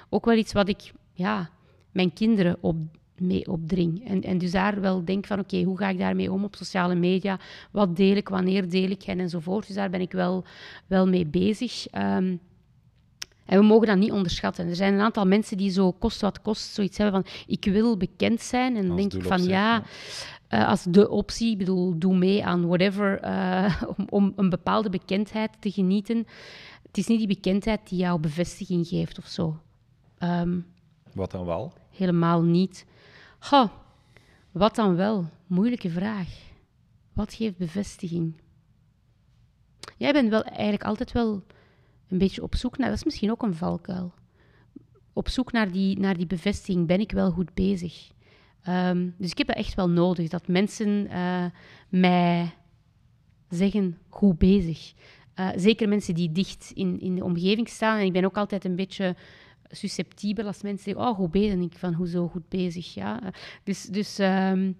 Ook 0.09 0.25
wel 0.25 0.35
iets 0.35 0.53
wat 0.53 0.69
ik 0.69 0.91
ja, 1.13 1.49
mijn 1.91 2.13
kinderen 2.13 2.57
op, 2.59 2.75
mee 3.17 3.47
opdring. 3.47 4.07
En, 4.07 4.21
en 4.21 4.37
dus 4.37 4.51
daar 4.51 4.81
wel 4.81 5.05
denk 5.05 5.25
van, 5.25 5.39
oké, 5.39 5.53
okay, 5.53 5.65
hoe 5.65 5.77
ga 5.77 5.89
ik 5.89 5.97
daarmee 5.97 6.31
om 6.31 6.43
op 6.43 6.55
sociale 6.55 6.95
media? 6.95 7.39
Wat 7.71 7.95
deel 7.95 8.15
ik, 8.15 8.29
wanneer 8.29 8.69
deel 8.69 8.89
ik 8.89 9.03
en 9.03 9.19
enzovoort. 9.19 9.67
Dus 9.67 9.75
daar 9.75 9.89
ben 9.89 10.01
ik 10.01 10.11
wel, 10.11 10.43
wel 10.87 11.07
mee 11.07 11.25
bezig. 11.25 11.85
Um, 11.93 12.39
en 13.45 13.59
we 13.59 13.65
mogen 13.65 13.87
dat 13.87 13.97
niet 13.97 14.11
onderschatten. 14.11 14.67
Er 14.67 14.75
zijn 14.75 14.93
een 14.93 14.99
aantal 14.99 15.25
mensen 15.25 15.57
die 15.57 15.71
zo 15.71 15.91
kost 15.91 16.21
wat 16.21 16.41
kost 16.41 16.73
zoiets 16.73 16.97
hebben 16.97 17.23
van, 17.23 17.31
ik 17.47 17.65
wil 17.65 17.97
bekend 17.97 18.41
zijn. 18.41 18.75
En 18.75 18.87
dan 18.87 18.97
denk 18.97 19.13
ik 19.13 19.23
van, 19.23 19.43
ja... 19.43 19.83
Uh, 20.49 20.67
als 20.67 20.83
de 20.83 21.09
optie, 21.09 21.51
ik 21.51 21.57
bedoel, 21.57 21.99
doe 21.99 22.17
mee 22.17 22.45
aan 22.45 22.67
whatever, 22.67 23.23
uh, 23.23 23.81
om, 23.95 24.07
om 24.09 24.33
een 24.35 24.49
bepaalde 24.49 24.89
bekendheid 24.89 25.51
te 25.59 25.71
genieten. 25.71 26.27
Het 26.81 26.97
is 26.97 27.07
niet 27.07 27.17
die 27.17 27.27
bekendheid 27.27 27.89
die 27.89 27.99
jou 27.99 28.19
bevestiging 28.19 28.87
geeft 28.87 29.17
of 29.17 29.25
zo. 29.25 29.59
Um, 30.19 30.65
Wat 31.13 31.31
dan 31.31 31.45
wel? 31.45 31.73
Helemaal 31.89 32.41
niet. 32.41 32.85
Ha, 33.39 33.71
wat 34.51 34.75
dan 34.75 34.95
wel? 34.95 35.29
Moeilijke 35.47 35.89
vraag. 35.89 36.27
Wat 37.13 37.33
geeft 37.33 37.57
bevestiging? 37.57 38.41
Jij 39.97 40.13
bent 40.13 40.29
wel 40.29 40.43
eigenlijk 40.43 40.83
altijd 40.83 41.11
wel 41.11 41.43
een 42.07 42.17
beetje 42.17 42.43
op 42.43 42.55
zoek 42.55 42.77
naar, 42.77 42.89
dat 42.89 42.97
is 42.97 43.03
misschien 43.03 43.31
ook 43.31 43.43
een 43.43 43.55
valkuil. 43.55 44.13
Op 45.13 45.29
zoek 45.29 45.51
naar 45.51 45.71
die, 45.71 45.99
naar 45.99 46.17
die 46.17 46.27
bevestiging 46.27 46.87
ben 46.87 46.99
ik 46.99 47.11
wel 47.11 47.31
goed 47.31 47.53
bezig. 47.53 48.11
Um, 48.69 49.13
dus 49.17 49.31
ik 49.31 49.37
heb 49.37 49.47
dat 49.47 49.55
echt 49.55 49.75
wel 49.75 49.89
nodig, 49.89 50.29
dat 50.29 50.47
mensen 50.47 51.07
uh, 51.11 51.45
mij 51.89 52.53
zeggen, 53.49 53.97
goed 54.09 54.37
bezig. 54.37 54.93
Uh, 55.39 55.49
zeker 55.55 55.89
mensen 55.89 56.15
die 56.15 56.31
dicht 56.31 56.71
in, 56.73 56.99
in 56.99 57.15
de 57.15 57.23
omgeving 57.23 57.69
staan. 57.69 57.99
En 57.99 58.05
ik 58.05 58.13
ben 58.13 58.25
ook 58.25 58.37
altijd 58.37 58.65
een 58.65 58.75
beetje 58.75 59.15
susceptibel 59.67 60.45
als 60.45 60.61
mensen 60.61 60.83
zeggen, 60.83 61.03
oh, 61.03 61.15
goed 61.15 61.31
bezig. 61.31 61.57
Denk 61.57 61.73
ik 61.73 61.79
van, 61.79 61.93
hoezo 61.93 62.27
goed 62.27 62.49
bezig? 62.49 62.93
Ja. 62.93 63.19
Dus, 63.63 63.83
dus 63.83 64.19
um, 64.19 64.77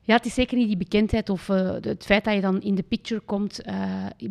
ja, 0.00 0.16
het 0.16 0.26
is 0.26 0.34
zeker 0.34 0.56
niet 0.56 0.68
die 0.68 0.76
bekendheid 0.76 1.28
of 1.28 1.46
het 1.46 2.04
feit 2.04 2.24
dat 2.24 2.34
je 2.34 2.40
dan 2.40 2.60
in 2.60 2.74
de 2.74 2.82
picture 2.82 3.20
komt, 3.20 3.60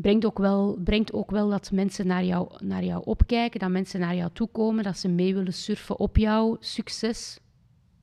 brengt, 0.02 0.26
ook 0.26 0.38
wel, 0.38 0.78
brengt 0.84 1.14
ook 1.14 1.32
wel 1.32 1.50
dat 1.50 1.72
mensen 1.72 2.08
naar 2.08 2.24
jou, 2.24 2.52
naar 2.66 2.84
jou 2.84 3.02
opkijken, 3.06 3.60
dat 3.60 3.70
mensen 3.70 4.00
naar 4.00 4.16
jou 4.16 4.30
toe 4.34 4.50
komen, 4.52 4.84
dat 4.84 4.98
ze 4.98 5.08
mee 5.08 5.34
willen 5.34 5.54
surfen 5.54 6.00
op 6.00 6.18
jouw 6.18 6.58
succes. 6.60 7.40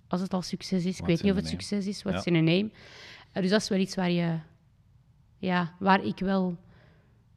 Als 0.08 0.20
het 0.20 0.32
al 0.32 0.42
succes 0.42 0.84
is. 0.84 0.98
Ik 0.98 1.06
weet 1.06 1.22
niet 1.22 1.32
of 1.32 1.38
het 1.38 1.48
succes 1.48 1.86
is, 1.86 2.02
wat 2.02 2.14
is 2.14 2.24
in 2.24 2.34
een 2.34 2.44
name. 2.44 2.70
Uh, 3.32 3.42
dus 3.42 3.50
dat 3.50 3.60
is 3.60 3.68
wel 3.68 3.78
iets 3.78 3.94
waar, 3.94 4.10
je, 4.10 4.38
ja, 5.38 5.74
waar 5.78 6.04
ik 6.04 6.18
wel 6.18 6.56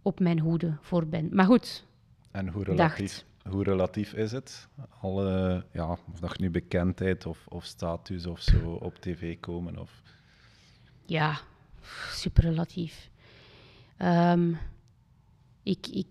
op 0.02 0.20
mijn 0.20 0.40
hoede 0.40 0.78
voor 0.82 1.08
ben. 1.08 1.30
Maar 1.32 1.46
goed, 1.46 1.86
en 2.32 2.48
hoe 2.48 2.64
relatief, 2.64 3.26
dacht, 3.42 3.54
hoe 3.54 3.64
relatief 3.64 4.14
is 4.14 4.32
het? 4.32 4.68
Alle, 5.02 5.66
ja, 5.74 5.92
of 5.92 6.20
dat 6.20 6.40
nu 6.40 6.50
bekendheid 6.50 7.26
of, 7.26 7.48
of 7.48 7.66
status 7.66 8.26
of 8.26 8.42
zo 8.42 8.72
op 8.72 8.96
tv 8.96 9.40
komen? 9.40 9.78
Of... 9.78 10.02
Ja, 11.06 11.40
super 12.12 12.44
relatief. 12.44 13.10
Um, 14.02 14.58
ik, 15.64 15.88
ik, 15.88 16.08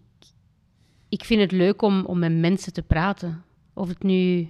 ik 1.09 1.25
vind 1.25 1.41
het 1.41 1.53
leuk 1.53 1.83
om, 1.83 2.05
om 2.05 2.19
met 2.19 2.33
mensen 2.33 2.73
te 2.73 2.83
praten. 2.83 3.45
Of 3.73 3.89
het 3.89 4.03
nu 4.03 4.49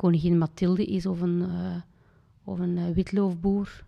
koningin 0.00 0.38
Mathilde 0.38 0.84
is 0.84 1.06
of 1.06 1.20
een, 1.20 1.38
uh, 1.38 1.76
of 2.44 2.58
een 2.58 2.76
uh, 2.76 2.94
witloofboer. 2.94 3.84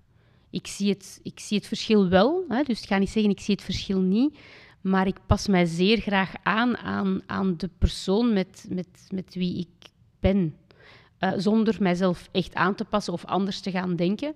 Ik 0.51 0.67
zie, 0.67 0.89
het, 0.89 1.21
ik 1.23 1.41
zie 1.41 1.57
het 1.57 1.67
verschil 1.67 2.09
wel. 2.09 2.45
Hè, 2.49 2.63
dus 2.63 2.81
ik 2.83 2.89
ga 2.89 2.99
niet 2.99 3.11
zeggen 3.11 3.31
ik 3.31 3.41
zie 3.41 3.55
het 3.55 3.65
verschil 3.65 4.01
niet. 4.01 4.39
Maar 4.81 5.07
ik 5.07 5.17
pas 5.27 5.49
mij 5.49 5.65
zeer 5.65 5.99
graag 5.99 6.35
aan 6.43 6.77
aan, 6.77 7.21
aan 7.27 7.57
de 7.57 7.71
persoon 7.79 8.33
met, 8.33 8.67
met, 8.69 9.07
met 9.09 9.35
wie 9.35 9.59
ik 9.59 9.91
ben. 10.21 10.57
Uh, 11.21 11.33
zonder 11.37 11.77
mijzelf 11.81 12.29
echt 12.33 12.55
aan 12.55 12.75
te 12.75 12.85
passen 12.85 13.13
of 13.13 13.25
anders 13.25 13.61
te 13.61 13.71
gaan 13.71 13.97
denken. 13.97 14.35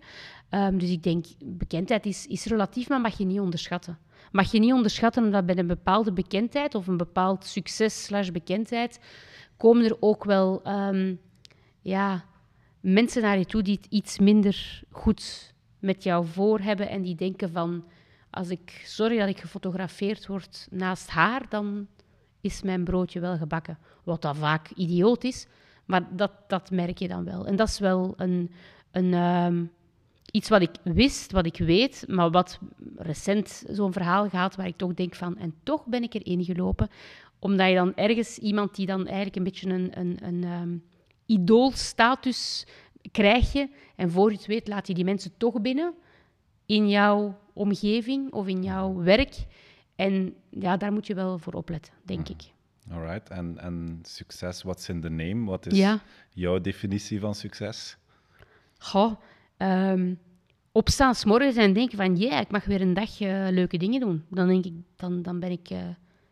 Um, 0.51 0.79
dus 0.79 0.91
ik 0.91 1.03
denk, 1.03 1.27
bekendheid 1.45 2.07
is, 2.07 2.27
is 2.27 2.45
relatief, 2.45 2.89
maar 2.89 3.01
mag 3.01 3.19
je 3.19 3.25
niet 3.25 3.41
onderschatten. 3.41 3.99
Mag 4.33 4.53
je 4.53 4.59
niet 4.59 4.73
onderschatten 4.73 5.25
omdat 5.25 5.47
bij 5.47 5.57
een 5.57 5.67
bepaalde 5.67 6.13
bekendheid 6.13 6.75
of 6.75 6.87
een 6.87 6.97
bepaald 6.97 7.45
succes 7.45 8.05
slash 8.05 8.31
bekendheid 8.31 9.01
komen 9.57 9.85
er 9.85 9.97
ook 10.01 10.25
wel 10.25 10.63
um, 10.69 11.21
ja, 11.87 12.25
mensen 12.81 13.23
naar 13.23 13.39
je 13.39 13.45
toe 13.45 13.63
die 13.63 13.77
het 13.77 13.87
iets 13.87 14.19
minder 14.19 14.83
goed 14.91 15.55
met 15.79 16.03
jou 16.03 16.27
voor 16.27 16.61
hebben 16.61 16.89
en 16.89 17.03
die 17.03 17.15
denken 17.15 17.51
van 17.51 17.85
als 18.31 18.49
ik 18.49 18.83
sorry 18.85 19.19
dat 19.19 19.29
ik 19.29 19.41
gefotografeerd 19.41 20.27
word 20.27 20.69
naast 20.71 21.09
haar, 21.09 21.49
dan 21.49 21.87
is 22.41 22.63
mijn 22.63 22.85
broodje 22.85 23.21
wel 23.21 23.37
gebakken. 23.37 23.79
Wat 24.05 24.23
dan 24.23 24.37
vaak 24.37 24.71
idioot 24.71 25.25
is, 25.25 25.47
maar 25.85 26.17
dat, 26.17 26.33
dat 26.49 26.71
merk 26.71 26.99
je 26.99 27.09
dan 27.09 27.25
wel. 27.25 27.47
En 27.47 27.57
dat 27.57 27.69
is 27.69 27.79
wel 27.79 28.15
een, 28.17 28.51
een, 28.91 29.15
um, 29.15 29.71
iets 30.31 30.49
wat 30.49 30.63
ik 30.63 30.71
wist, 30.83 31.33
wat 31.33 31.47
ik 31.47 31.59
weet, 31.59 32.05
maar 32.09 32.31
wat 32.31 32.59
recent 32.97 33.65
zo'n 33.71 33.93
verhaal 33.93 34.29
gaat 34.29 34.57
waar 34.57 34.67
ik 34.67 34.77
toch 34.77 34.95
denk 34.95 35.15
van, 35.15 35.39
en 35.39 35.55
toch 35.63 35.87
ben 35.87 36.03
ik 36.03 36.15
erin 36.15 36.45
gelopen, 36.45 36.89
omdat 37.39 37.69
je 37.69 37.75
dan 37.75 37.95
ergens 37.95 38.39
iemand 38.39 38.75
die 38.75 38.87
dan 38.87 39.07
eigenlijk 39.07 39.37
een 39.37 39.45
beetje 39.45 39.69
een, 39.69 39.99
een, 39.99 40.19
een 40.23 40.45
um, 40.45 40.83
idoolstatus 41.27 42.67
krijg 43.13 43.53
je, 43.53 43.69
en 43.97 44.11
voor 44.11 44.31
je 44.31 44.37
het 44.37 44.47
weet 44.47 44.69
laat 44.69 44.87
je 44.87 44.95
die 44.95 45.05
mensen 45.05 45.33
toch 45.37 45.61
binnen 45.61 45.95
in 46.67 46.89
jouw 46.89 47.39
omgeving 47.53 48.33
of 48.33 48.47
in 48.47 48.63
jouw 48.63 48.95
werk. 48.95 49.47
En 49.97 50.35
ja, 50.51 50.77
daar 50.77 50.93
moet 50.93 51.07
je 51.07 51.15
wel 51.15 51.39
voor 51.39 51.53
opletten, 51.53 51.93
denk 52.05 52.29
ik. 52.29 52.43
Alright, 52.91 53.31
en, 53.31 53.59
en 53.59 53.99
succes, 54.03 54.63
what's 54.63 54.89
in 54.89 55.01
the 55.01 55.09
name? 55.09 55.45
Wat 55.45 55.67
is 55.67 55.79
ja. 55.79 56.03
jouw 56.31 56.61
definitie 56.61 57.21
van 57.21 57.35
succes? 57.35 57.97
Goh, 58.79 59.13
um, 59.59 60.19
opstaan 60.73 61.15
s 61.15 61.25
morgens 61.25 61.57
en 61.57 61.73
denken 61.73 61.97
van, 61.97 62.17
ja, 62.17 62.29
yeah, 62.29 62.41
ik 62.41 62.51
mag 62.51 62.65
weer 62.65 62.81
een 62.81 62.95
dag 62.95 63.21
uh, 63.21 63.47
leuke 63.51 63.77
dingen 63.77 64.01
doen. 64.01 64.25
Dan 64.31 64.49
denk 64.49 64.65
ik, 64.65 64.75
dan, 64.97 65.23
dan 65.23 65.41
ben 65.41 65.51
ik 65.51 65.71
uh, 65.71 65.79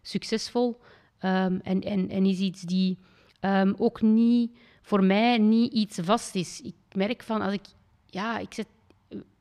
succesvol. 0.03 0.81
Um, 1.21 1.61
en, 1.61 1.81
en, 1.81 2.09
en 2.09 2.27
is 2.27 2.39
iets 2.39 2.63
die 2.63 2.99
um, 3.41 3.75
ook 3.79 4.03
niet, 4.03 4.57
voor 4.85 5.05
mij 5.05 5.39
niet 5.39 5.73
iets 5.73 5.99
vast 6.03 6.35
is. 6.35 6.61
Ik 6.61 6.75
merk 6.95 7.23
van, 7.23 7.41
als 7.41 7.53
ik, 7.53 7.65
ja, 8.07 8.39
ik 8.39 8.55
zet 8.55 8.67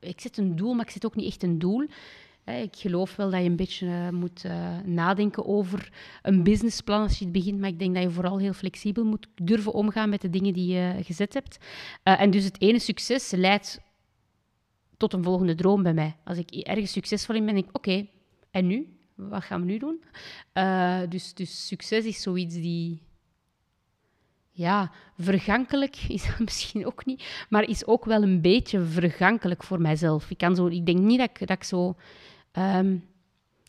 ik 0.00 0.20
zet 0.20 0.38
een 0.38 0.56
doel, 0.56 0.74
maar 0.74 0.84
ik 0.84 0.90
zet 0.90 1.06
ook 1.06 1.16
niet 1.16 1.26
echt 1.26 1.42
een 1.42 1.58
doel. 1.58 1.86
ik 2.44 2.76
geloof 2.76 3.16
wel 3.16 3.30
dat 3.30 3.40
je 3.40 3.48
een 3.48 3.56
beetje 3.56 3.86
uh, 3.86 4.08
moet 4.08 4.44
uh, 4.44 4.78
nadenken 4.84 5.46
over 5.46 5.92
een 6.22 6.42
businessplan 6.42 7.02
als 7.02 7.18
je 7.18 7.24
het 7.24 7.32
begint, 7.32 7.60
maar 7.60 7.68
ik 7.68 7.78
denk 7.78 7.94
dat 7.94 8.02
je 8.02 8.10
vooral 8.10 8.38
heel 8.38 8.52
flexibel 8.52 9.04
moet 9.04 9.26
durven 9.34 9.72
omgaan 9.72 10.08
met 10.08 10.20
de 10.20 10.30
dingen 10.30 10.52
die 10.52 10.72
je 10.72 10.96
gezet 11.02 11.34
hebt. 11.34 11.58
Uh, 12.04 12.20
en 12.20 12.30
dus 12.30 12.44
het 12.44 12.60
ene 12.60 12.78
succes 12.78 13.30
leidt 13.30 13.80
tot 14.96 15.12
een 15.12 15.22
volgende 15.22 15.54
droom 15.54 15.82
bij 15.82 15.94
mij. 15.94 16.16
Als 16.24 16.38
ik 16.38 16.50
ergens 16.50 16.92
succesvol 16.92 17.34
in 17.34 17.44
ben, 17.44 17.54
denk 17.54 17.68
ik, 17.68 17.76
oké, 17.76 18.06
en 18.50 18.66
nu? 18.66 18.88
Wat 19.14 19.44
gaan 19.44 19.60
we 19.60 19.66
nu 19.66 19.78
doen? 19.78 20.02
dus, 21.08 21.34
dus 21.34 21.66
succes 21.66 22.04
is 22.04 22.22
zoiets 22.22 22.54
die 22.54 23.02
ja, 24.56 24.90
vergankelijk 25.18 25.96
is 26.08 26.26
dat 26.26 26.38
misschien 26.48 26.86
ook 26.86 27.04
niet, 27.04 27.46
maar 27.48 27.62
is 27.62 27.86
ook 27.86 28.04
wel 28.04 28.22
een 28.22 28.40
beetje 28.40 28.84
vergankelijk 28.84 29.62
voor 29.62 29.80
mijzelf. 29.80 30.30
Ik, 30.30 30.38
kan 30.38 30.56
zo, 30.56 30.66
ik 30.66 30.86
denk 30.86 30.98
niet 30.98 31.18
dat 31.18 31.30
ik, 31.30 31.38
dat 31.38 31.56
ik 31.56 31.64
zo. 31.64 31.96
Ehm, 32.52 32.96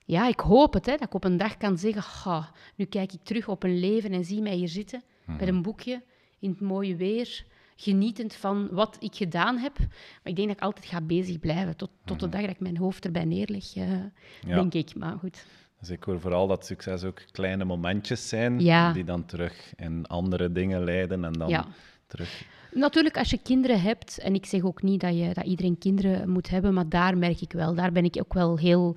ja, 0.05 0.27
ik 0.27 0.39
hoop 0.39 0.73
het, 0.73 0.85
hè, 0.85 0.91
dat 0.91 1.07
ik 1.07 1.13
op 1.13 1.23
een 1.23 1.37
dag 1.37 1.57
kan 1.57 1.77
zeggen: 1.77 2.47
nu 2.75 2.85
kijk 2.85 3.13
ik 3.13 3.23
terug 3.23 3.47
op 3.47 3.63
een 3.63 3.79
leven 3.79 4.11
en 4.11 4.25
zie 4.25 4.41
mij 4.41 4.55
hier 4.55 4.67
zitten 4.67 5.03
met 5.25 5.39
mhm. 5.39 5.47
een 5.47 5.61
boekje 5.61 6.03
in 6.39 6.49
het 6.49 6.61
mooie 6.61 6.95
weer, 6.95 7.45
genietend 7.75 8.35
van 8.35 8.67
wat 8.71 8.97
ik 8.99 9.15
gedaan 9.15 9.57
heb. 9.57 9.77
Maar 9.77 9.87
ik 10.23 10.35
denk 10.35 10.47
dat 10.47 10.57
ik 10.57 10.63
altijd 10.63 10.85
ga 10.85 11.01
bezig 11.01 11.39
blijven 11.39 11.77
tot, 11.77 11.89
tot 12.05 12.19
de 12.19 12.25
mhm. 12.25 12.35
dag 12.35 12.45
dat 12.45 12.55
ik 12.55 12.61
mijn 12.61 12.77
hoofd 12.77 13.05
erbij 13.05 13.25
neerleg, 13.25 13.75
uh, 13.75 14.03
denk 14.45 14.73
ik. 14.73 14.95
Maar 14.95 15.17
goed. 15.17 15.45
Dus 15.85 15.95
ik 15.95 16.03
hoor 16.03 16.19
vooral 16.19 16.47
dat 16.47 16.65
succes 16.65 17.03
ook 17.03 17.21
kleine 17.31 17.65
momentjes 17.65 18.29
zijn, 18.29 18.57
die 18.93 19.03
dan 19.03 19.25
terug 19.25 19.73
in 19.75 20.05
andere 20.05 20.51
dingen 20.51 20.83
leiden 20.83 21.25
en 21.25 21.33
dan 21.33 21.65
terug... 22.07 22.45
Natuurlijk, 22.71 23.17
als 23.17 23.29
je 23.29 23.39
kinderen 23.43 23.81
hebt, 23.81 24.17
en 24.17 24.33
ik 24.33 24.45
zeg 24.45 24.63
ook 24.63 24.81
niet 24.81 25.01
dat, 25.01 25.17
je, 25.17 25.33
dat 25.33 25.45
iedereen 25.45 25.77
kinderen 25.77 26.29
moet 26.29 26.49
hebben, 26.49 26.73
maar 26.73 26.89
daar 26.89 27.17
merk 27.17 27.41
ik 27.41 27.51
wel, 27.51 27.75
daar 27.75 27.91
ben 27.91 28.03
ik 28.03 28.17
ook 28.19 28.33
wel 28.33 28.57
heel, 28.57 28.95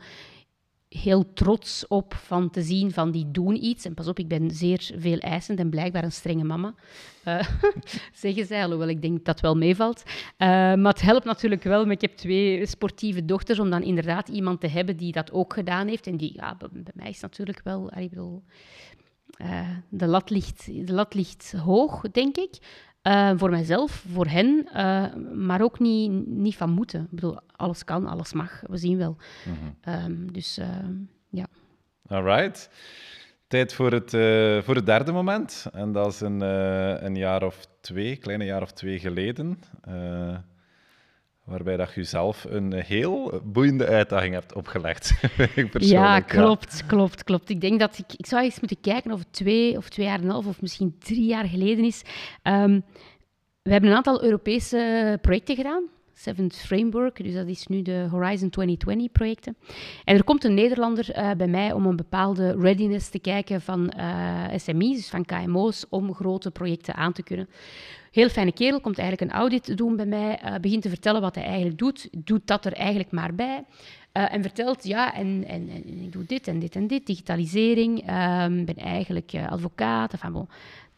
heel 0.88 1.32
trots 1.32 1.86
op 1.86 2.14
van 2.14 2.50
te 2.50 2.62
zien 2.62 2.92
van 2.92 3.10
die 3.10 3.30
doen 3.30 3.64
iets. 3.64 3.84
En 3.84 3.94
pas 3.94 4.08
op, 4.08 4.18
ik 4.18 4.28
ben 4.28 4.50
zeer 4.50 4.90
veel 4.96 5.18
eisend 5.18 5.58
en 5.58 5.70
blijkbaar 5.70 6.04
een 6.04 6.12
strenge 6.12 6.44
mama. 6.44 6.74
Uh, 7.24 7.40
zeggen 8.12 8.46
zij, 8.46 8.62
alhoewel 8.62 8.88
ik 8.88 9.02
denk 9.02 9.14
dat 9.14 9.24
dat 9.24 9.40
wel 9.40 9.56
meevalt. 9.56 10.02
Uh, 10.06 10.48
maar 10.48 10.92
het 10.92 11.00
helpt 11.00 11.24
natuurlijk 11.24 11.62
wel, 11.62 11.82
maar 11.84 11.94
ik 11.94 12.00
heb 12.00 12.16
twee 12.16 12.66
sportieve 12.66 13.24
dochters, 13.24 13.58
om 13.58 13.70
dan 13.70 13.82
inderdaad 13.82 14.28
iemand 14.28 14.60
te 14.60 14.68
hebben 14.68 14.96
die 14.96 15.12
dat 15.12 15.32
ook 15.32 15.52
gedaan 15.52 15.88
heeft. 15.88 16.06
En 16.06 16.16
die, 16.16 16.32
ja, 16.34 16.56
bij, 16.56 16.68
mij 16.94 17.08
is 17.08 17.20
natuurlijk 17.20 17.60
wel, 17.64 17.90
ik 17.96 18.10
bedoel, 18.10 18.42
uh, 19.42 19.68
de, 19.88 20.06
lat 20.06 20.30
ligt, 20.30 20.86
de 20.86 20.92
lat 20.92 21.14
ligt 21.14 21.52
hoog, 21.52 22.00
denk 22.00 22.36
ik. 22.36 22.58
Uh, 23.02 23.32
voor 23.36 23.50
mijzelf, 23.50 24.04
voor 24.12 24.26
hen, 24.26 24.68
uh, 24.76 25.14
maar 25.34 25.62
ook 25.62 25.78
niet, 25.78 26.26
niet 26.26 26.56
van 26.56 26.70
moeten. 26.70 27.00
Ik 27.00 27.10
bedoel, 27.10 27.38
alles 27.56 27.84
kan, 27.84 28.06
alles 28.06 28.32
mag, 28.32 28.62
we 28.66 28.76
zien 28.76 28.98
wel. 28.98 29.16
Mm 29.44 29.54
-hmm. 29.54 29.94
um, 30.04 30.32
dus 30.32 30.58
uh, 30.58 30.66
ja. 31.28 31.46
All 32.06 32.22
right. 32.22 32.70
Tijd 33.46 33.74
voor 33.74 33.92
het, 33.92 34.10
voor 34.64 34.74
het 34.74 34.86
derde 34.86 35.12
moment. 35.12 35.66
En 35.72 35.92
dat 35.92 36.12
is 36.12 36.20
een, 36.20 36.40
een 37.04 37.16
jaar 37.16 37.42
of 37.42 37.66
twee, 37.80 38.16
kleine 38.16 38.44
jaar 38.44 38.62
of 38.62 38.72
twee 38.72 38.98
geleden. 38.98 39.58
Waarbij 41.48 41.76
dat 41.76 41.94
je 41.94 42.04
zelf 42.04 42.46
een 42.48 42.72
heel 42.72 43.40
boeiende 43.44 43.86
uitdaging 43.86 44.34
hebt 44.34 44.54
opgelegd. 44.54 45.12
ja, 45.72 46.20
klopt, 46.20 46.86
klopt, 46.86 47.24
klopt. 47.24 47.50
Ik 47.50 47.60
denk 47.60 47.80
dat 47.80 47.98
ik... 47.98 48.12
Ik 48.16 48.26
zou 48.26 48.42
eens 48.42 48.60
moeten 48.60 48.80
kijken 48.80 49.12
of 49.12 49.18
het 49.18 49.32
twee 49.32 49.76
of 49.76 49.88
twee 49.88 50.06
jaar 50.06 50.18
en 50.18 50.24
een 50.24 50.30
half 50.30 50.46
of 50.46 50.60
misschien 50.60 50.96
drie 50.98 51.26
jaar 51.26 51.44
geleden 51.44 51.84
is. 51.84 52.02
Um, 52.42 52.84
we 53.62 53.70
hebben 53.70 53.90
een 53.90 53.96
aantal 53.96 54.22
Europese 54.22 55.18
projecten 55.20 55.56
gedaan. 55.56 55.82
Seventh 56.18 56.56
Framework, 56.56 57.22
dus 57.22 57.34
dat 57.34 57.46
is 57.46 57.66
nu 57.66 57.82
de 57.82 58.06
Horizon 58.10 58.50
2020 58.50 59.12
projecten. 59.12 59.56
En 60.04 60.16
er 60.16 60.24
komt 60.24 60.44
een 60.44 60.54
Nederlander 60.54 61.18
uh, 61.18 61.30
bij 61.36 61.46
mij 61.46 61.72
om 61.72 61.86
een 61.86 61.96
bepaalde 61.96 62.56
readiness 62.58 63.08
te 63.08 63.18
kijken 63.18 63.60
van 63.60 63.92
uh, 63.96 64.44
SME's, 64.56 64.96
dus 64.96 65.08
van 65.08 65.24
KMO's, 65.24 65.86
om 65.88 66.14
grote 66.14 66.50
projecten 66.50 66.94
aan 66.94 67.12
te 67.12 67.22
kunnen. 67.22 67.48
Heel 68.10 68.28
fijne 68.28 68.52
kerel, 68.52 68.80
komt 68.80 68.98
eigenlijk 68.98 69.30
een 69.30 69.38
audit 69.38 69.76
doen 69.76 69.96
bij 69.96 70.06
mij, 70.06 70.40
uh, 70.44 70.54
begint 70.60 70.82
te 70.82 70.88
vertellen 70.88 71.20
wat 71.20 71.34
hij 71.34 71.44
eigenlijk 71.44 71.78
doet, 71.78 72.08
doet 72.24 72.46
dat 72.46 72.64
er 72.64 72.72
eigenlijk 72.72 73.10
maar 73.10 73.34
bij. 73.34 73.64
en 74.12 74.42
vertelt, 74.42 74.84
ja, 74.84 75.14
en, 75.14 75.44
en, 75.46 75.68
en, 75.68 76.02
ik 76.02 76.12
doe 76.12 76.24
dit 76.26 76.48
en 76.48 76.58
dit 76.58 76.76
en 76.76 76.86
dit, 76.86 77.06
digitalisering, 77.06 77.98
um, 77.98 78.64
ben 78.64 78.76
eigenlijk 78.76 79.32
advocaat, 79.48 80.12
enfin 80.12 80.32
bon, 80.32 80.48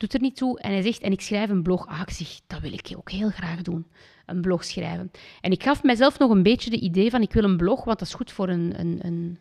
doet 0.00 0.14
er 0.14 0.20
niet 0.20 0.36
toe. 0.36 0.60
En 0.60 0.72
hij 0.72 0.82
zegt, 0.82 1.00
en 1.00 1.12
ik 1.12 1.20
schrijf 1.20 1.50
een 1.50 1.62
blog. 1.62 1.86
Ah, 1.86 2.00
ik 2.00 2.10
zeg, 2.10 2.40
dat 2.46 2.60
wil 2.60 2.72
ik 2.72 2.92
ook 2.96 3.10
heel 3.10 3.30
graag 3.30 3.62
doen. 3.62 3.86
Een 4.26 4.40
blog 4.40 4.64
schrijven. 4.64 5.10
En 5.40 5.50
ik 5.50 5.62
gaf 5.62 5.82
mezelf 5.82 6.18
nog 6.18 6.30
een 6.30 6.42
beetje 6.42 6.70
de 6.70 6.80
idee 6.80 7.10
van, 7.10 7.22
ik 7.22 7.32
wil 7.32 7.44
een 7.44 7.56
blog, 7.56 7.84
want 7.84 7.98
dat 7.98 8.08
is 8.08 8.14
goed 8.14 8.32
voor 8.32 8.48
een, 8.48 8.80
een, 8.80 8.98
een, 9.02 9.38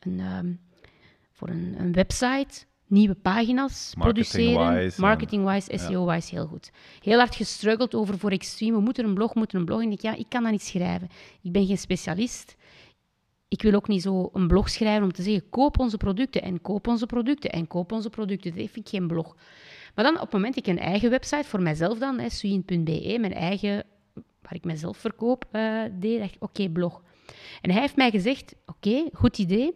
een 0.00 0.20
um, 0.20 0.60
voor 1.32 1.48
een, 1.48 1.74
een, 1.78 1.92
website. 1.92 2.64
Nieuwe 2.92 3.14
pagina's 3.14 3.94
produceren. 3.98 4.92
Marketing-wise, 4.96 5.78
SEO-wise 5.78 6.34
heel 6.34 6.46
goed. 6.46 6.70
Heel 7.00 7.18
hard 7.18 7.34
gestruggeld 7.34 7.94
over 7.94 8.18
voor 8.18 8.30
extreme. 8.30 8.76
We 8.76 8.82
moeten 8.82 9.04
een 9.04 9.14
blog, 9.14 9.34
moeten 9.34 9.58
een 9.58 9.64
blog. 9.64 9.82
En 9.82 9.92
ik 9.92 10.00
ja, 10.00 10.14
ik 10.14 10.26
kan 10.28 10.42
dat 10.42 10.52
niet 10.52 10.62
schrijven. 10.62 11.08
Ik 11.42 11.52
ben 11.52 11.66
geen 11.66 11.78
specialist 11.78 12.56
ik 13.52 13.62
wil 13.62 13.74
ook 13.74 13.88
niet 13.88 14.02
zo 14.02 14.30
een 14.32 14.46
blog 14.46 14.70
schrijven 14.70 15.02
om 15.02 15.12
te 15.12 15.22
zeggen: 15.22 15.48
koop 15.50 15.78
onze 15.78 15.96
producten 15.96 16.42
en 16.42 16.60
koop 16.60 16.88
onze 16.88 17.06
producten 17.06 17.50
en 17.50 17.66
koop 17.66 17.92
onze 17.92 18.10
producten. 18.10 18.50
Dat 18.50 18.70
vind 18.70 18.86
ik 18.86 18.88
geen 18.88 19.06
blog. 19.06 19.36
Maar 19.94 20.04
dan 20.04 20.14
op 20.14 20.20
het 20.20 20.32
moment 20.32 20.54
dat 20.54 20.66
ik 20.66 20.72
een 20.72 20.82
eigen 20.82 21.10
website 21.10 21.44
voor 21.44 21.62
mijzelf 21.62 21.98
dan, 21.98 22.30
suin.be, 22.30 23.16
mijn 23.20 23.34
eigen, 23.34 23.84
waar 24.14 24.54
ik 24.54 24.64
mezelf 24.64 24.96
verkoop, 24.96 25.44
uh, 25.52 25.82
deed, 25.92 26.18
dacht 26.18 26.34
ik, 26.34 26.42
oké, 26.42 26.68
blog. 26.68 27.02
En 27.60 27.70
hij 27.70 27.80
heeft 27.80 27.96
mij 27.96 28.10
gezegd, 28.10 28.54
oké, 28.66 29.08
goed 29.12 29.38
idee, 29.38 29.72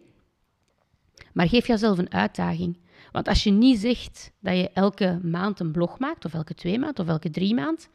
maar 1.33 1.47
geef 1.47 1.67
jezelf 1.67 1.97
een 1.97 2.13
uitdaging. 2.13 2.77
Want 3.11 3.27
als 3.27 3.43
je 3.43 3.51
niet 3.51 3.79
zegt 3.79 4.31
dat 4.39 4.57
je 4.57 4.69
elke 4.73 5.19
maand 5.23 5.59
een 5.59 5.71
blog 5.71 5.99
maakt, 5.99 6.25
of 6.25 6.33
elke 6.33 6.53
twee 6.53 6.79
maanden, 6.79 7.03
of 7.03 7.09
elke 7.09 7.29
drie 7.29 7.53
maanden, 7.53 7.85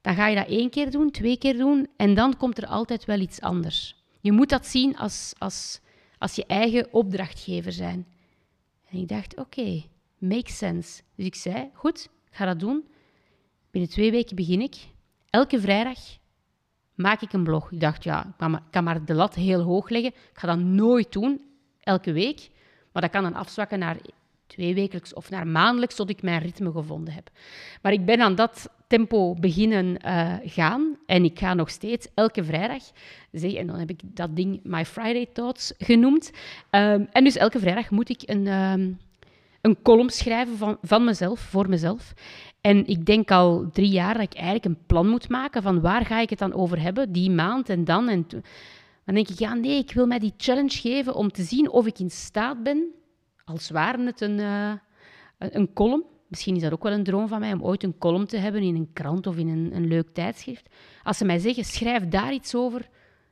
dan 0.00 0.14
ga 0.14 0.26
je 0.26 0.36
dat 0.36 0.48
één 0.48 0.70
keer 0.70 0.90
doen, 0.90 1.10
twee 1.10 1.38
keer 1.38 1.56
doen, 1.56 1.88
en 1.96 2.14
dan 2.14 2.36
komt 2.36 2.58
er 2.58 2.66
altijd 2.66 3.04
wel 3.04 3.18
iets 3.18 3.40
anders. 3.40 3.96
Je 4.20 4.32
moet 4.32 4.48
dat 4.48 4.66
zien 4.66 4.96
als, 4.96 5.34
als, 5.38 5.80
als 6.18 6.34
je 6.34 6.46
eigen 6.46 6.92
opdrachtgever 6.92 7.72
zijn. 7.72 8.06
En 8.90 8.98
ik 8.98 9.08
dacht, 9.08 9.36
oké, 9.36 9.82
Makes 10.18 10.56
sense. 10.56 11.02
Dus 11.14 11.26
ik 11.26 11.34
zei, 11.34 11.70
goed, 11.74 12.04
ik 12.30 12.36
ga 12.36 12.44
dat 12.44 12.60
doen. 12.60 12.88
Binnen 13.70 13.90
twee 13.90 14.10
weken 14.10 14.36
begin 14.36 14.60
ik. 14.60 14.76
Elke 15.30 15.60
vrijdag 15.60 15.98
maak 16.94 17.20
ik 17.20 17.32
een 17.32 17.44
blog. 17.44 17.72
Ik 17.72 17.80
dacht, 17.80 18.04
ja, 18.04 18.34
ik 18.38 18.58
kan 18.70 18.84
maar, 18.84 19.04
de 19.04 19.14
lat 19.14 19.34
heel 19.34 19.60
hoog 19.60 19.88
leggen. 19.88 20.10
Ik 20.10 20.38
ga 20.38 20.46
dat 20.46 20.58
nooit 20.58 21.12
doen, 21.12 21.40
elke 21.80 22.12
week. 22.12 22.50
Maar 22.92 23.02
dat 23.02 23.10
kan 23.10 23.22
dan 23.22 23.34
afzwakken 23.34 23.78
naar 23.78 23.96
twee 24.48 24.74
wekelijks 24.74 25.14
of 25.14 25.30
naar 25.30 25.46
maandelijks, 25.46 25.94
tot 25.94 26.10
ik 26.10 26.22
mijn 26.22 26.42
ritme 26.42 26.72
gevonden 26.72 27.14
heb. 27.14 27.30
Maar 27.82 27.92
ik 27.92 28.04
ben 28.04 28.20
aan 28.20 28.34
dat 28.34 28.68
tempo 28.86 29.34
beginnen 29.34 29.96
uh, 30.06 30.34
gaan. 30.44 30.96
En 31.06 31.24
ik 31.24 31.38
ga 31.38 31.54
nog 31.54 31.70
steeds 31.70 32.08
elke 32.14 32.44
vrijdag 32.44 32.82
zeggen, 33.32 33.60
en 33.60 33.66
dan 33.66 33.78
heb 33.78 33.90
ik 33.90 34.00
dat 34.04 34.36
ding 34.36 34.60
My 34.62 34.84
Friday 34.84 35.26
Thoughts 35.32 35.72
genoemd. 35.78 36.30
Um, 36.70 37.08
en 37.12 37.24
dus 37.24 37.36
elke 37.36 37.58
vrijdag 37.58 37.90
moet 37.90 38.08
ik 38.08 38.22
een, 38.24 38.46
um, 38.46 38.98
een 39.60 39.82
column 39.82 40.10
schrijven 40.10 40.56
van, 40.56 40.78
van 40.82 41.04
mezelf, 41.04 41.40
voor 41.40 41.68
mezelf. 41.68 42.14
En 42.60 42.86
ik 42.86 43.06
denk 43.06 43.30
al 43.30 43.70
drie 43.72 43.90
jaar 43.90 44.14
dat 44.14 44.22
ik 44.22 44.34
eigenlijk 44.34 44.64
een 44.64 44.86
plan 44.86 45.08
moet 45.08 45.28
maken 45.28 45.62
van 45.62 45.80
waar 45.80 46.06
ga 46.06 46.20
ik 46.20 46.30
het 46.30 46.38
dan 46.38 46.54
over 46.54 46.80
hebben, 46.80 47.12
die 47.12 47.30
maand 47.30 47.68
en 47.68 47.84
dan. 47.84 48.08
En 48.08 48.26
dan 49.04 49.14
denk 49.14 49.28
ik, 49.28 49.38
ja 49.38 49.54
nee, 49.54 49.78
ik 49.78 49.92
wil 49.92 50.06
mij 50.06 50.18
die 50.18 50.34
challenge 50.36 50.78
geven 50.78 51.14
om 51.14 51.30
te 51.30 51.42
zien 51.42 51.70
of 51.70 51.86
ik 51.86 51.98
in 51.98 52.10
staat 52.10 52.62
ben, 52.62 52.92
als 53.48 53.70
ware 53.70 54.04
het 54.04 54.20
een, 54.20 54.38
uh, 54.38 54.72
een 55.38 55.72
column, 55.72 56.04
misschien 56.26 56.56
is 56.56 56.62
dat 56.62 56.72
ook 56.72 56.82
wel 56.82 56.92
een 56.92 57.04
droom 57.04 57.28
van 57.28 57.40
mij, 57.40 57.52
om 57.52 57.62
ooit 57.62 57.82
een 57.82 57.98
column 57.98 58.26
te 58.26 58.36
hebben 58.36 58.62
in 58.62 58.74
een 58.74 58.92
krant 58.92 59.26
of 59.26 59.36
in 59.36 59.48
een, 59.48 59.70
een 59.74 59.86
leuk 59.86 60.08
tijdschrift. 60.12 60.68
Als 61.02 61.18
ze 61.18 61.24
mij 61.24 61.38
zeggen, 61.38 61.64
schrijf 61.64 62.08
daar 62.08 62.32
iets 62.32 62.54
over, 62.54 62.88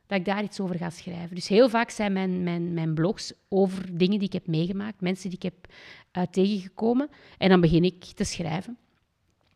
dat 0.07 0.19
ik 0.19 0.25
daar 0.25 0.43
iets 0.43 0.59
over 0.59 0.75
ga 0.75 0.89
schrijven. 0.89 1.35
Dus 1.35 1.47
heel 1.47 1.69
vaak 1.69 1.89
zijn 1.89 2.13
mijn, 2.13 2.43
mijn, 2.43 2.73
mijn 2.73 2.93
blogs 2.93 3.33
over 3.49 3.97
dingen 3.97 4.19
die 4.19 4.27
ik 4.27 4.33
heb 4.33 4.47
meegemaakt, 4.47 5.01
mensen 5.01 5.29
die 5.29 5.39
ik 5.41 5.43
heb 5.43 5.73
uh, 6.17 6.23
tegengekomen. 6.23 7.09
En 7.37 7.49
dan 7.49 7.61
begin 7.61 7.83
ik 7.83 8.03
te 8.03 8.23
schrijven. 8.23 8.77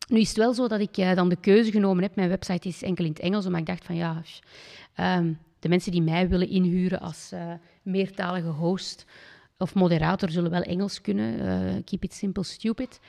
Nu 0.08 0.18
is 0.18 0.28
het 0.28 0.36
wel 0.36 0.54
zo 0.54 0.68
dat 0.68 0.80
ik 0.80 0.96
uh, 0.96 1.14
dan 1.14 1.28
de 1.28 1.40
keuze 1.40 1.70
genomen 1.70 2.02
heb. 2.02 2.16
Mijn 2.16 2.28
website 2.28 2.68
is 2.68 2.82
enkel 2.82 3.04
in 3.04 3.10
het 3.10 3.20
Engels, 3.20 3.46
omdat 3.46 3.60
ik 3.60 3.66
dacht 3.66 3.84
van 3.84 3.94
ja, 3.94 4.22
um, 5.18 5.38
de 5.58 5.68
mensen 5.68 5.92
die 5.92 6.02
mij 6.02 6.28
willen 6.28 6.48
inhuren 6.48 7.00
als 7.00 7.32
meertalige 7.82 8.48
host 8.48 9.04
of 9.62 9.74
moderator 9.74 10.30
zullen 10.30 10.50
wel 10.50 10.62
Engels 10.62 11.00
kunnen. 11.00 11.84
keep 11.84 12.04
it 12.04 12.14
simple, 12.14 12.44
stupid. 12.44 13.00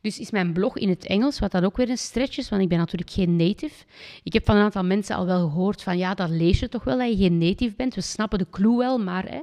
Dus 0.00 0.18
is 0.18 0.30
mijn 0.30 0.52
blog 0.52 0.76
in 0.76 0.88
het 0.88 1.06
Engels, 1.06 1.38
wat 1.38 1.50
dan 1.50 1.64
ook 1.64 1.76
weer 1.76 1.90
een 1.90 1.98
stretch 1.98 2.38
is, 2.38 2.48
want 2.48 2.62
ik 2.62 2.68
ben 2.68 2.78
natuurlijk 2.78 3.10
geen 3.10 3.36
native. 3.36 3.84
Ik 4.22 4.32
heb 4.32 4.44
van 4.44 4.56
een 4.56 4.62
aantal 4.62 4.84
mensen 4.84 5.16
al 5.16 5.26
wel 5.26 5.48
gehoord 5.48 5.82
van 5.82 5.98
ja, 5.98 6.14
dat 6.14 6.30
lees 6.30 6.58
je 6.58 6.68
toch 6.68 6.84
wel 6.84 6.98
dat 6.98 7.08
je 7.08 7.16
geen 7.16 7.38
native 7.38 7.74
bent. 7.76 7.94
We 7.94 8.00
snappen 8.00 8.38
de 8.38 8.46
clue 8.50 8.76
wel, 8.76 8.98
maar... 8.98 9.28
Hè, 9.28 9.40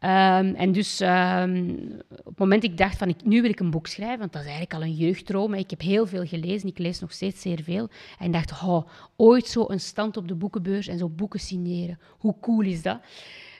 Um, 0.00 0.54
en 0.54 0.72
dus 0.72 1.00
um, 1.00 1.78
op 2.08 2.24
het 2.24 2.38
moment 2.38 2.62
dat 2.62 2.70
ik 2.70 2.76
dacht 2.76 2.98
van 2.98 3.08
ik, 3.08 3.24
nu 3.24 3.42
wil 3.42 3.50
ik 3.50 3.60
een 3.60 3.70
boek 3.70 3.86
schrijven, 3.86 4.18
want 4.18 4.32
dat 4.32 4.42
is 4.42 4.48
eigenlijk 4.48 4.74
al 4.74 4.82
een 4.82 4.94
jeugddroom. 4.94 5.54
Ik 5.54 5.70
heb 5.70 5.80
heel 5.80 6.06
veel 6.06 6.26
gelezen, 6.26 6.68
ik 6.68 6.78
lees 6.78 7.00
nog 7.00 7.12
steeds 7.12 7.40
zeer 7.40 7.62
veel. 7.62 7.88
En 8.18 8.30
dacht, 8.30 8.50
oh, 8.50 8.88
ooit 9.16 9.46
zo 9.46 9.64
een 9.68 9.80
stand 9.80 10.16
op 10.16 10.28
de 10.28 10.34
boekenbeurs 10.34 10.86
en 10.86 10.98
zo 10.98 11.08
boeken 11.08 11.40
signeren. 11.40 11.98
Hoe 12.18 12.34
cool 12.40 12.60
is 12.60 12.82
dat? 12.82 13.00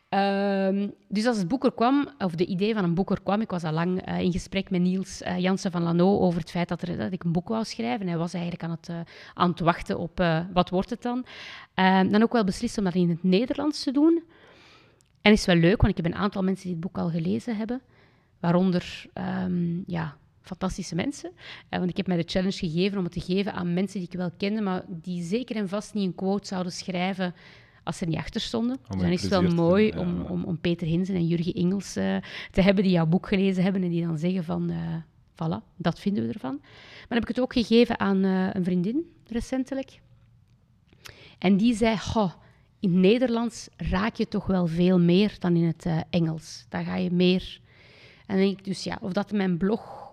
Ehm, 0.09 0.89
dus 1.09 1.27
als 1.27 1.37
het 1.37 1.49
boek 1.49 1.65
er 1.65 1.73
kwam, 1.73 2.09
of 2.19 2.35
de 2.35 2.47
idee 2.47 2.75
van 2.75 2.85
een 2.85 2.95
boek 2.95 3.11
er 3.11 3.23
kwam, 3.23 3.41
ik 3.41 3.51
was 3.51 3.65
al 3.65 3.73
lang 3.73 4.03
eh, 4.03 4.21
in 4.21 4.33
gesprek 4.33 4.71
met 4.71 4.81
Niels 4.81 5.23
uh, 5.23 5.39
Jansen 5.39 5.71
van 5.71 5.83
Lano 5.83 6.19
over 6.19 6.41
het 6.41 6.51
feit 6.51 6.69
dat, 6.69 6.83
er, 6.83 6.97
dat 6.97 7.13
ik 7.13 7.25
een 7.25 7.33
boek 7.33 7.49
wou 7.49 7.65
schrijven. 7.65 8.07
Hij 8.07 8.17
was 8.17 8.33
eigenlijk 8.33 8.65
aan 8.65 8.71
het, 8.71 8.89
uh, 8.89 9.01
aan 9.35 9.51
het 9.51 9.61
wachten 9.61 9.99
op 9.99 10.25
wat 10.53 10.71
wordt 10.71 10.91
het 10.91 11.03
dan. 11.03 11.27
Ehm, 11.75 12.11
dan 12.11 12.23
ook 12.23 12.33
wel 12.33 12.45
beslist 12.45 12.79
om 12.79 12.85
dat 12.85 12.95
in 12.95 13.09
het 13.09 13.23
Nederlands 13.23 13.83
te 13.83 13.93
doen. 13.93 14.23
En 15.21 15.33
is 15.33 15.47
wel 15.47 15.57
leuk, 15.57 15.81
want 15.81 15.99
ik 15.99 16.05
heb 16.05 16.13
een 16.13 16.21
aantal 16.21 16.43
mensen 16.43 16.65
die 16.65 16.73
het 16.73 16.81
boek 16.81 16.99
al 16.99 17.11
gelezen 17.11 17.57
hebben. 17.57 17.81
Waaronder 18.41 19.07
um, 19.15 19.83
ja, 19.87 20.17
fantastische 20.41 20.95
mensen. 20.95 21.33
want 21.71 21.91
ik 21.91 21.97
heb 21.97 22.07
mij 22.07 22.17
de 22.17 22.23
challenge 22.27 22.53
gegeven 22.53 22.99
om 22.99 23.05
het 23.05 23.13
te 23.13 23.21
geven 23.21 23.53
aan 23.53 23.75
mensen 23.75 23.99
die 23.99 24.09
ik 24.09 24.19
wel 24.19 24.31
kende, 24.37 24.61
maar 24.61 24.85
die 24.89 25.23
zeker 25.23 25.57
en 25.57 25.69
vast 25.69 25.95
niet 25.95 26.07
een 26.07 26.15
quote 26.15 26.47
zouden 26.47 26.73
schrijven 26.73 27.35
als 27.87 27.99
ze 27.99 28.05
er 28.05 28.11
niet 28.11 28.19
achter 28.19 28.41
stonden. 28.41 28.79
dus 28.89 29.01
dan 29.01 29.11
is 29.11 29.23
het 29.23 29.31
wel 29.31 29.43
mooi 29.43 29.93
om, 29.97 30.21
om, 30.21 30.45
om, 30.45 30.59
Peter 30.59 30.87
Hinsen 30.87 31.15
en 31.15 31.27
Jurgen 31.27 31.53
Engels 31.53 31.97
uh, 31.97 32.17
te 32.51 32.61
hebben 32.61 32.85
die 32.85 32.93
jouw 32.93 33.07
boek 33.07 33.29
gelezen 33.29 33.63
hebben 33.63 33.83
en 33.83 33.91
die 33.91 34.07
dan 34.07 34.19
zeggen 34.19 34.45
van, 34.45 34.71
uh, 34.71 34.77
voilà, 35.33 35.77
dat 35.77 36.01
vinden 36.01 36.27
we 36.27 36.33
ervan. 36.33 36.59
Maar 36.61 37.09
dan 37.09 37.19
heb 37.19 37.23
ik 37.23 37.29
het 37.29 37.41
ook 37.41 37.53
gegeven 37.53 38.01
aan 38.01 38.25
uh, 38.25 38.49
een 38.53 38.65
vriendin, 38.65 39.13
recentelijk. 39.27 40.01
En 41.39 41.57
die 41.57 41.75
zei, 41.75 41.99
goh, 41.99 42.33
in 42.81 43.01
Nederlands 43.01 43.69
raak 43.77 44.15
je 44.15 44.29
toch 44.29 44.47
wel 44.47 44.67
veel 44.67 45.01
meer 45.01 45.37
dan 45.39 45.57
in 45.57 45.65
het 45.65 45.87
Engels. 46.11 46.67
Daar 46.69 46.85
ga 46.85 46.97
je 46.97 47.11
meer... 47.11 47.61
En 48.27 48.37
dan 48.37 48.45
denk 48.45 48.59
ik 48.59 48.65
dus, 48.65 48.85
ja, 48.85 48.99
of 49.01 49.13
dat 49.13 49.33
mijn 49.33 49.57
blog 49.57 50.06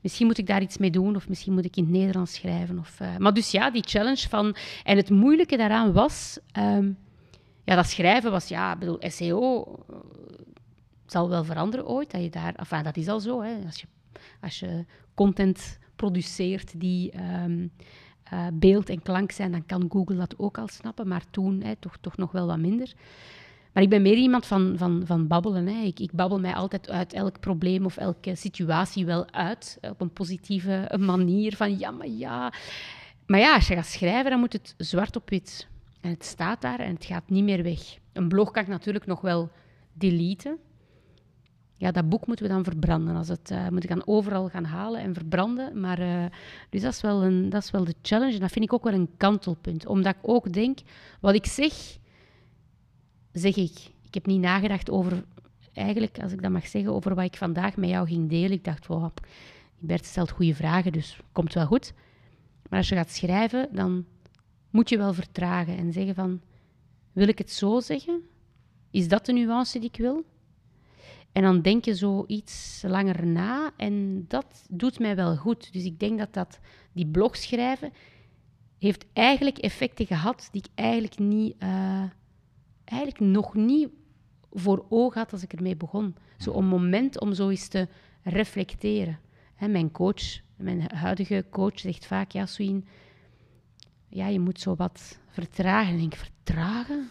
misschien 0.00 0.26
moet 0.26 0.38
ik 0.38 0.46
daar 0.46 0.62
iets 0.62 0.78
mee 0.78 0.90
doen 0.90 1.16
of 1.16 1.28
misschien 1.28 1.52
moet 1.52 1.64
ik 1.64 1.76
in 1.76 1.82
het 1.82 1.92
Nederlands 1.92 2.34
schrijven. 2.34 2.78
Of, 2.78 3.00
uh, 3.00 3.16
maar 3.16 3.34
dus 3.34 3.50
ja, 3.50 3.70
die 3.70 3.84
challenge 3.86 4.28
van... 4.28 4.56
En 4.84 4.96
het 4.96 5.10
moeilijke 5.10 5.56
daaraan 5.56 5.92
was... 5.92 6.38
Um, 6.58 6.98
ja, 7.64 7.74
dat 7.74 7.86
schrijven 7.86 8.30
was... 8.30 8.48
Ja, 8.48 8.72
ik 8.72 8.78
bedoel, 8.78 8.98
SEO 9.00 9.64
uh, 9.90 9.96
zal 11.06 11.28
wel 11.28 11.44
veranderen 11.44 11.86
ooit. 11.86 12.10
Dat, 12.10 12.22
je 12.22 12.30
daar, 12.30 12.54
enfin, 12.54 12.82
dat 12.82 12.96
is 12.96 13.08
al 13.08 13.20
zo. 13.20 13.42
Hè. 13.42 13.54
Als, 13.64 13.80
je, 13.80 13.86
als 14.40 14.58
je 14.58 14.84
content 15.14 15.78
produceert 15.96 16.80
die... 16.80 17.12
Um, 17.44 17.70
uh, 18.32 18.46
beeld 18.52 18.88
en 18.88 19.02
klank 19.02 19.30
zijn, 19.30 19.52
dan 19.52 19.66
kan 19.66 19.86
Google 19.88 20.16
dat 20.16 20.38
ook 20.38 20.58
al 20.58 20.68
snappen. 20.68 21.08
Maar 21.08 21.24
toen 21.30 21.62
hè, 21.62 21.76
toch, 21.76 21.96
toch 22.00 22.16
nog 22.16 22.32
wel 22.32 22.46
wat 22.46 22.58
minder. 22.58 22.92
Maar 23.76 23.84
ik 23.84 23.90
ben 23.90 24.02
meer 24.02 24.16
iemand 24.16 24.46
van, 24.46 24.74
van, 24.76 25.02
van 25.04 25.26
babbelen. 25.26 25.66
Hè. 25.66 25.82
Ik, 25.82 26.12
babbel 26.12 26.40
mij 26.40 26.54
altijd 26.54 26.90
uit 26.90 27.12
elk 27.12 27.40
probleem 27.40 27.84
of 27.84 27.96
elke 27.96 28.34
situatie 28.34 29.06
wel 29.06 29.30
uit. 29.30 29.78
Op 29.80 30.00
een 30.00 30.12
positieve 30.12 30.90
manier. 30.98 31.56
Van 31.56 31.78
ja, 31.78 31.90
maar 31.90 32.08
ja. 32.08 32.52
Maar 33.26 33.40
ja, 33.40 33.54
als 33.54 33.68
je 33.68 33.74
gaat 33.74 33.86
schrijven, 33.86 34.30
dan 34.30 34.40
moet 34.40 34.52
het 34.52 34.74
zwart 34.76 35.16
op 35.16 35.30
wit. 35.30 35.68
En 36.00 36.10
het 36.10 36.24
staat 36.24 36.60
daar 36.60 36.78
en 36.78 36.94
het 36.94 37.04
gaat 37.04 37.30
niet 37.30 37.44
meer 37.44 37.62
weg. 37.62 37.98
Een 38.12 38.28
blog 38.28 38.50
kan 38.50 38.62
ik 38.62 38.68
natuurlijk 38.68 39.06
nog 39.06 39.20
wel 39.20 39.50
deleten. 39.92 40.58
Ja, 41.74 41.90
dat 41.90 42.08
boek 42.08 42.26
moeten 42.26 42.46
we 42.46 42.52
dan 42.52 42.64
verbranden. 42.64 43.16
Als 43.16 43.28
het, 43.28 43.50
uh, 43.50 43.68
moet 43.68 43.90
ik 43.90 44.02
overal 44.04 44.48
gaan 44.48 44.64
halen 44.64 45.00
en 45.00 45.14
verbranden. 45.14 45.80
Maar, 45.80 46.00
uh, 46.00 46.24
dus 46.70 46.82
dat 46.82 46.92
is, 46.92 47.00
wel 47.00 47.24
een, 47.24 47.48
dat 47.48 47.62
is 47.62 47.70
wel 47.70 47.84
de 47.84 47.94
challenge. 48.02 48.34
En 48.34 48.40
dat 48.40 48.52
vind 48.52 48.64
ik 48.64 48.72
ook 48.72 48.84
wel 48.84 48.94
een 48.94 49.10
kantelpunt. 49.16 49.86
Omdat 49.86 50.14
ik 50.14 50.28
ook 50.28 50.52
denk, 50.52 50.78
wat 51.20 51.34
ik 51.34 51.46
zeg 51.46 51.98
zeg 53.38 53.56
ik, 53.56 53.90
ik 54.02 54.14
heb 54.14 54.26
niet 54.26 54.40
nagedacht 54.40 54.90
over, 54.90 55.24
eigenlijk, 55.72 56.18
als 56.22 56.32
ik 56.32 56.42
dat 56.42 56.50
mag 56.50 56.66
zeggen, 56.66 56.92
over 56.92 57.14
wat 57.14 57.24
ik 57.24 57.36
vandaag 57.36 57.76
met 57.76 57.88
jou 57.88 58.06
ging 58.06 58.28
delen. 58.28 58.52
Ik 58.52 58.64
dacht, 58.64 58.86
wow, 58.86 59.10
Bert 59.78 60.04
stelt 60.04 60.30
goede 60.30 60.54
vragen, 60.54 60.92
dus 60.92 61.20
komt 61.32 61.54
wel 61.54 61.66
goed. 61.66 61.92
Maar 62.68 62.78
als 62.78 62.88
je 62.88 62.94
gaat 62.94 63.10
schrijven, 63.10 63.68
dan 63.72 64.04
moet 64.70 64.88
je 64.88 64.96
wel 64.96 65.14
vertragen 65.14 65.76
en 65.76 65.92
zeggen 65.92 66.14
van, 66.14 66.40
wil 67.12 67.28
ik 67.28 67.38
het 67.38 67.50
zo 67.50 67.80
zeggen? 67.80 68.22
Is 68.90 69.08
dat 69.08 69.26
de 69.26 69.32
nuance 69.32 69.78
die 69.78 69.88
ik 69.88 69.96
wil? 69.96 70.24
En 71.32 71.42
dan 71.42 71.62
denk 71.62 71.84
je 71.84 71.96
zo 71.96 72.24
iets 72.26 72.82
langer 72.86 73.26
na 73.26 73.70
en 73.76 74.24
dat 74.28 74.66
doet 74.70 74.98
mij 74.98 75.16
wel 75.16 75.36
goed. 75.36 75.72
Dus 75.72 75.84
ik 75.84 76.00
denk 76.00 76.18
dat, 76.18 76.32
dat 76.32 76.58
die 76.92 77.06
blog 77.06 77.36
schrijven 77.36 77.92
heeft 78.78 79.04
eigenlijk 79.12 79.58
effecten 79.58 80.06
gehad 80.06 80.48
die 80.52 80.62
ik 80.62 80.70
eigenlijk 80.74 81.18
niet... 81.18 81.54
Uh, 81.62 82.02
eigenlijk 82.86 83.20
nog 83.20 83.54
niet 83.54 83.88
voor 84.52 84.86
ogen 84.88 85.20
had 85.20 85.32
als 85.32 85.42
ik 85.42 85.52
ermee 85.52 85.76
begon. 85.76 86.16
Zo 86.38 86.52
een 86.52 86.66
moment 86.66 87.20
om 87.20 87.34
zo 87.34 87.48
eens 87.48 87.68
te 87.68 87.88
reflecteren. 88.22 89.18
mijn 89.58 89.90
coach, 89.90 90.40
mijn 90.56 90.82
huidige 90.94 91.44
coach, 91.50 91.78
zegt 91.80 92.06
vaak, 92.06 92.30
ja, 92.30 92.46
Sween, 92.46 92.86
ja, 94.08 94.26
je 94.26 94.40
moet 94.40 94.60
zo 94.60 94.74
wat 94.74 95.18
vertragen. 95.28 95.88
En 95.88 95.94
ik 95.94 96.00
denk, 96.00 96.14
vertragen? 96.14 97.08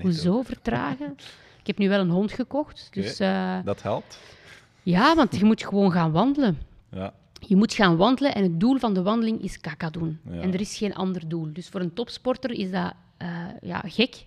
Hoezo 0.00 0.42
vertragen? 0.42 1.16
ik 1.60 1.66
heb 1.66 1.78
nu 1.78 1.88
wel 1.88 2.00
een 2.00 2.10
hond 2.10 2.32
gekocht. 2.32 2.88
Dus, 2.90 3.20
uh, 3.20 3.58
dat 3.64 3.82
helpt? 3.82 4.18
Ja, 4.82 5.14
want 5.14 5.36
je 5.36 5.44
moet 5.44 5.64
gewoon 5.64 5.92
gaan 5.92 6.12
wandelen. 6.12 6.58
Ja. 6.90 7.14
Je 7.40 7.56
moet 7.56 7.74
gaan 7.74 7.96
wandelen 7.96 8.34
en 8.34 8.42
het 8.42 8.60
doel 8.60 8.78
van 8.78 8.94
de 8.94 9.02
wandeling 9.02 9.42
is 9.42 9.60
kaka 9.60 9.90
doen. 9.90 10.20
En 10.30 10.52
er 10.52 10.60
is 10.60 10.76
geen 10.76 10.94
ander 10.94 11.28
doel. 11.28 11.52
Dus 11.52 11.68
voor 11.68 11.80
een 11.80 11.92
topsporter 11.92 12.50
is 12.50 12.70
dat 12.70 12.92
uh, 13.22 13.46
ja, 13.60 13.82
gek. 13.86 14.24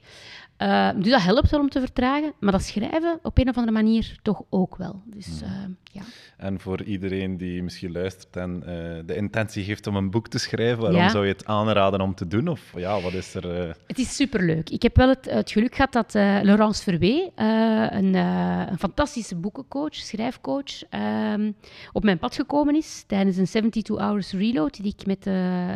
Uh, 0.62 0.90
dus 0.96 1.12
dat 1.12 1.22
helpt 1.22 1.50
wel 1.50 1.60
om 1.60 1.70
te 1.70 1.80
vertragen, 1.80 2.34
maar 2.40 2.52
dat 2.52 2.64
schrijven 2.64 3.20
op 3.24 3.38
een 3.38 3.50
of 3.50 3.56
andere 3.56 3.72
manier 3.72 4.20
toch 4.22 4.42
ook 4.50 4.76
wel. 4.76 5.02
Dus, 5.06 5.42
uh, 5.44 5.50
ja. 5.92 6.02
En 6.38 6.60
voor 6.60 6.84
iedereen 6.84 7.38
die 7.38 7.64
misschien 7.64 7.92
luistert 7.92 8.36
en 8.36 8.56
uh, 8.56 8.66
de 9.06 9.16
intentie 9.16 9.64
heeft 9.64 9.88
om 9.88 9.96
een 9.96 10.10
boek 10.10 10.28
te 10.28 10.40
schrijven, 10.40 10.82
waarom 10.82 11.10
zou 11.10 11.26
je 11.26 11.32
het 11.32 11.46
aanraden 11.46 12.02
om 12.02 12.16
te 12.16 12.28
doen? 12.28 12.48
Of 12.48 12.74
ja, 12.76 13.02
wat 13.02 13.14
is 13.14 13.34
er? 13.34 13.76
Het 13.88 14.00
is 14.00 14.16
superleuk. 14.16 14.70
Ik 14.70 14.82
heb 14.82 14.96
wel 14.96 15.10
het, 15.10 15.30
het 15.30 15.52
geluk 15.52 15.76
gehad 15.76 15.92
dat 15.92 16.14
Laurence 16.14 16.84
Verwee, 16.84 17.32
een, 17.36 18.14
een, 18.14 18.80
fantastische 18.80 19.36
boekencoach, 19.36 19.96
schrijfcoach, 19.96 20.84
ehm, 20.90 21.52
op 21.92 22.04
mijn 22.04 22.20
pad 22.20 22.36
gekomen 22.36 22.76
is 22.76 23.04
tijdens 23.08 23.38
een 23.38 23.46
72 23.46 23.98
Hours 23.98 24.32
Reload 24.32 24.82
die 24.82 24.96
ik 24.98 25.06
met, 25.06 25.26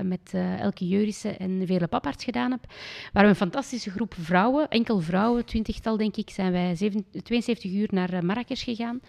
met 0.04 0.34
Elke 0.60 0.88
Jurissen 0.88 1.40
en 1.40 1.64
Vele 1.66 1.88
Paparts 1.88 2.24
gedaan 2.24 2.52
heb, 2.52 2.72
waar 3.14 3.24
we 3.24 3.30
een 3.30 3.36
fantastische 3.36 3.90
groep 3.90 4.14
vrouwen 4.20 4.70
enkel 4.76 5.00
vrouwen, 5.00 5.46
twintigtal 5.46 5.98
denk 5.98 6.16
ik, 6.16 6.30
zijn 6.30 6.52
wij 6.52 6.76
72 6.76 7.72
uur 7.72 7.88
naar 7.92 8.14
eh, 8.14 8.22
Marrakesh 8.22 8.64
gegaan. 8.64 9.00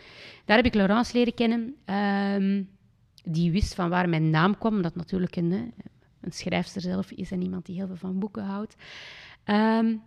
Daar 0.45 0.57
heb 0.57 0.67
ik 0.67 0.75
Laurence 0.75 1.17
leren 1.17 1.35
kennen. 1.35 1.75
Ehm, 1.85 2.63
die 3.25 3.51
wist 3.51 3.75
van 3.75 3.89
waar 3.89 4.09
mijn 4.09 4.31
naam 4.31 4.59
kwam, 4.59 4.75
omdat 4.75 4.97
natuurlijk 4.97 5.37
een, 5.37 5.53
een 6.21 6.33
schrijfster 6.33 6.81
zelf 6.81 7.11
is 7.11 7.31
en 7.31 7.43
iemand 7.43 7.67
die 7.67 7.77
heel 7.77 7.87
veel 7.87 7.97
van 7.97 8.19
boeken 8.19 8.45
houdt. 8.45 8.77
Um, 9.45 10.03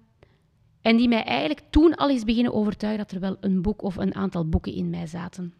en 0.81 0.97
die 0.97 1.07
mij 1.07 1.23
eigenlijk 1.23 1.61
toen 1.69 1.95
al 1.95 2.09
eens 2.09 2.23
beginnen 2.23 2.53
overtuigen 2.53 3.03
dat 3.03 3.11
er 3.11 3.19
wel 3.19 3.37
een 3.39 3.61
boek 3.61 3.81
of 3.81 3.95
een 3.95 4.15
aantal 4.15 4.49
boeken 4.49 4.73
in 4.73 4.89
mij 4.89 5.07
zaten. 5.07 5.53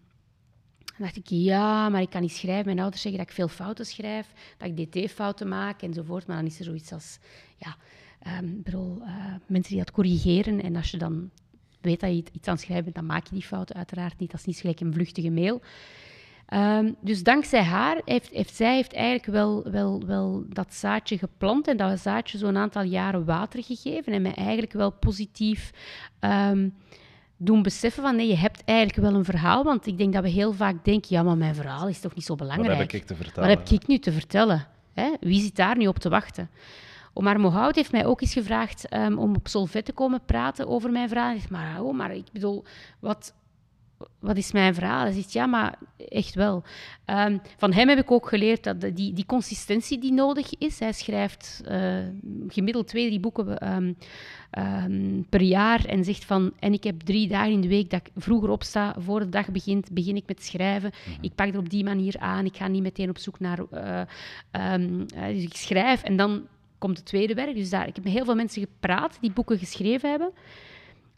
Dan 0.86 1.08
dacht 1.08 1.16
ik, 1.16 1.28
ja, 1.28 1.90
maar 1.90 2.02
ik 2.02 2.10
kan 2.10 2.22
niet 2.22 2.36
schrijven. 2.36 2.66
Mijn 2.66 2.80
ouders 2.80 3.02
zeggen 3.02 3.22
dat 3.22 3.30
ik 3.30 3.36
veel 3.36 3.48
fouten 3.48 3.86
schrijf, 3.86 4.34
dat 4.58 4.78
ik 4.78 4.92
dt-fouten 4.92 5.48
maak 5.48 5.82
enzovoort. 5.82 6.28
Maar 6.28 6.36
dan 6.36 6.46
is 6.46 6.60
er 6.60 6.66
zoiets 6.66 6.92
als, 6.92 7.20
ja, 7.58 7.78
Um, 8.28 8.62
bedoel, 8.64 8.98
uh, 9.02 9.08
mensen 9.48 9.74
die 9.74 9.84
dat 9.84 9.92
corrigeren. 9.92 10.62
En 10.62 10.76
als 10.76 10.92
je 10.92 10.98
dan 10.98 11.30
weet 11.82 12.00
dat 12.00 12.10
je 12.10 12.24
iets 12.32 12.48
aan 12.48 12.54
het 12.54 12.64
schrijven 12.64 12.84
bent, 12.84 12.96
dan 12.96 13.06
maak 13.06 13.28
je 13.28 13.34
die 13.34 13.44
fouten 13.44 13.76
uiteraard 13.76 14.20
niet. 14.20 14.32
Dat 14.32 14.40
is 14.40 14.46
niet 14.46 14.58
gelijk 14.58 14.80
een 14.80 14.94
vluchtige 14.94 15.30
mail. 15.30 15.62
Um, 16.54 16.96
dus 17.02 17.24
dankzij 17.24 17.64
haar 17.64 18.02
heeft, 18.06 18.30
heeft 18.30 18.56
zij 18.56 18.76
heeft 18.76 18.94
eigenlijk 18.94 19.26
wel, 19.26 19.72
wel, 19.72 20.06
wel 20.06 20.44
dat 20.50 20.74
zaadje 20.74 21.18
geplant 21.18 21.68
en 21.68 21.78
dat 21.78 22.00
zaadje 22.00 22.38
zo'n 22.38 22.58
aantal 22.58 22.82
jaren 22.82 23.26
water 23.26 23.64
gegeven 23.64 24.14
en 24.14 24.22
mij 24.22 24.34
eigenlijk 24.34 24.74
wel 24.74 24.92
positief 24.92 25.72
um, 26.20 26.74
doen 27.38 27.62
beseffen 27.62 28.04
van 28.04 28.16
nee, 28.16 28.28
je 28.28 28.36
hebt 28.36 28.64
eigenlijk 28.66 29.00
wel 29.00 29.16
een 29.16 29.26
verhaal. 29.26 29.64
Want 29.64 29.86
ik 29.86 29.98
denk 29.98 30.14
dat 30.14 30.24
we 30.24 30.30
heel 30.30 30.54
vaak 30.54 30.86
denken, 30.86 31.16
ja, 31.16 31.24
maar 31.24 31.38
mijn 31.38 31.56
verhaal 31.56 31.88
is 31.88 32.00
toch 32.00 32.16
niet 32.16 32.26
zo 32.26 32.36
belangrijk. 32.36 32.70
Wat 32.70 32.92
heb 32.92 33.02
ik 33.02 33.08
te 33.08 33.16
vertellen? 33.16 33.50
Wat 33.50 33.58
heb 33.58 33.82
ik 33.82 33.88
nu 33.88 34.00
te 34.00 34.12
vertellen? 34.12 34.68
Hè? 34.94 35.12
Wie 35.20 35.42
zit 35.42 35.56
daar 35.56 35.78
nu 35.78 35.88
op 35.88 36.00
te 36.00 36.10
wachten? 36.10 36.50
Omar 37.20 37.40
Mohout 37.40 37.76
heeft 37.76 37.92
mij 37.92 38.06
ook 38.06 38.22
eens 38.22 38.34
gevraagd 38.34 38.94
um, 38.94 39.18
om 39.18 39.36
op 39.36 39.48
Solvet 39.48 39.86
te 39.86 39.92
komen 39.92 40.26
praten 40.26 40.68
over 40.68 40.92
mijn 40.92 41.08
verhaal. 41.08 41.36
Ik 41.36 41.50
maar, 41.50 41.82
oh, 41.82 41.96
maar 41.96 42.16
ik 42.16 42.32
bedoel, 42.32 42.64
wat, 43.00 43.34
wat 44.20 44.38
is 44.38 44.52
mijn 44.52 44.74
verhaal? 44.74 45.04
Hij 45.04 45.12
zegt, 45.12 45.34
ja, 45.34 45.46
maar 45.46 45.76
echt 46.10 46.36
wel. 46.36 46.64
Um, 47.06 47.42
van 47.58 47.74
hem 47.74 47.90
heb 47.90 47.98
ik 47.98 48.12
ook 48.12 48.28
geleerd 48.28 48.64
dat 48.64 48.82
die, 48.82 49.14
die 49.14 49.26
consistentie 49.26 50.00
die 50.00 50.12
nodig 50.12 50.58
is. 50.58 50.80
Hij 50.80 50.94
schrijft 50.94 51.62
uh, 51.68 51.98
gemiddeld 52.48 52.88
twee, 52.88 53.08
drie 53.08 53.20
boeken 53.20 53.68
um, 53.70 55.26
per 55.30 55.42
jaar 55.42 55.86
en 55.86 56.04
zegt 56.04 56.26
van... 56.26 56.54
En 56.60 56.74
ik 56.74 56.84
heb 56.84 57.02
drie 57.02 57.28
dagen 57.28 57.52
in 57.52 57.62
de 57.62 57.68
week 57.68 57.90
dat 57.90 58.00
ik 58.00 58.12
vroeger 58.16 58.50
opsta, 58.50 58.96
voor 58.98 59.20
de 59.20 59.30
dag 59.30 59.52
begint, 59.52 59.92
begin 59.92 60.16
ik 60.16 60.28
met 60.28 60.44
schrijven. 60.44 60.92
Mhm. 61.06 61.24
Ik 61.24 61.36
pak 61.36 61.48
er 61.48 61.58
op 61.58 61.70
die 61.70 61.84
manier 61.84 62.16
aan. 62.20 62.46
Ik 62.46 62.58
ga 62.58 62.68
niet 62.68 62.84
meteen 62.84 63.10
op 63.10 63.18
zoek 63.18 63.40
naar... 63.40 63.60
Uh, 63.72 65.34
dus 65.34 65.44
ik 65.44 65.56
schrijf 65.56 66.04
en 66.04 66.18
dan 66.18 66.48
komt 66.80 66.98
het 66.98 67.06
tweede 67.06 67.34
werk. 67.34 67.56
Dus 67.56 67.70
daar, 67.70 67.88
ik 67.88 67.96
heb 67.96 68.04
met 68.04 68.14
heel 68.14 68.26
veel 68.26 68.36
mensen 68.36 68.62
gepraat 68.62 69.18
die 69.22 69.32
boeken 69.32 69.58
geschreven 69.58 70.10
hebben. 70.10 70.32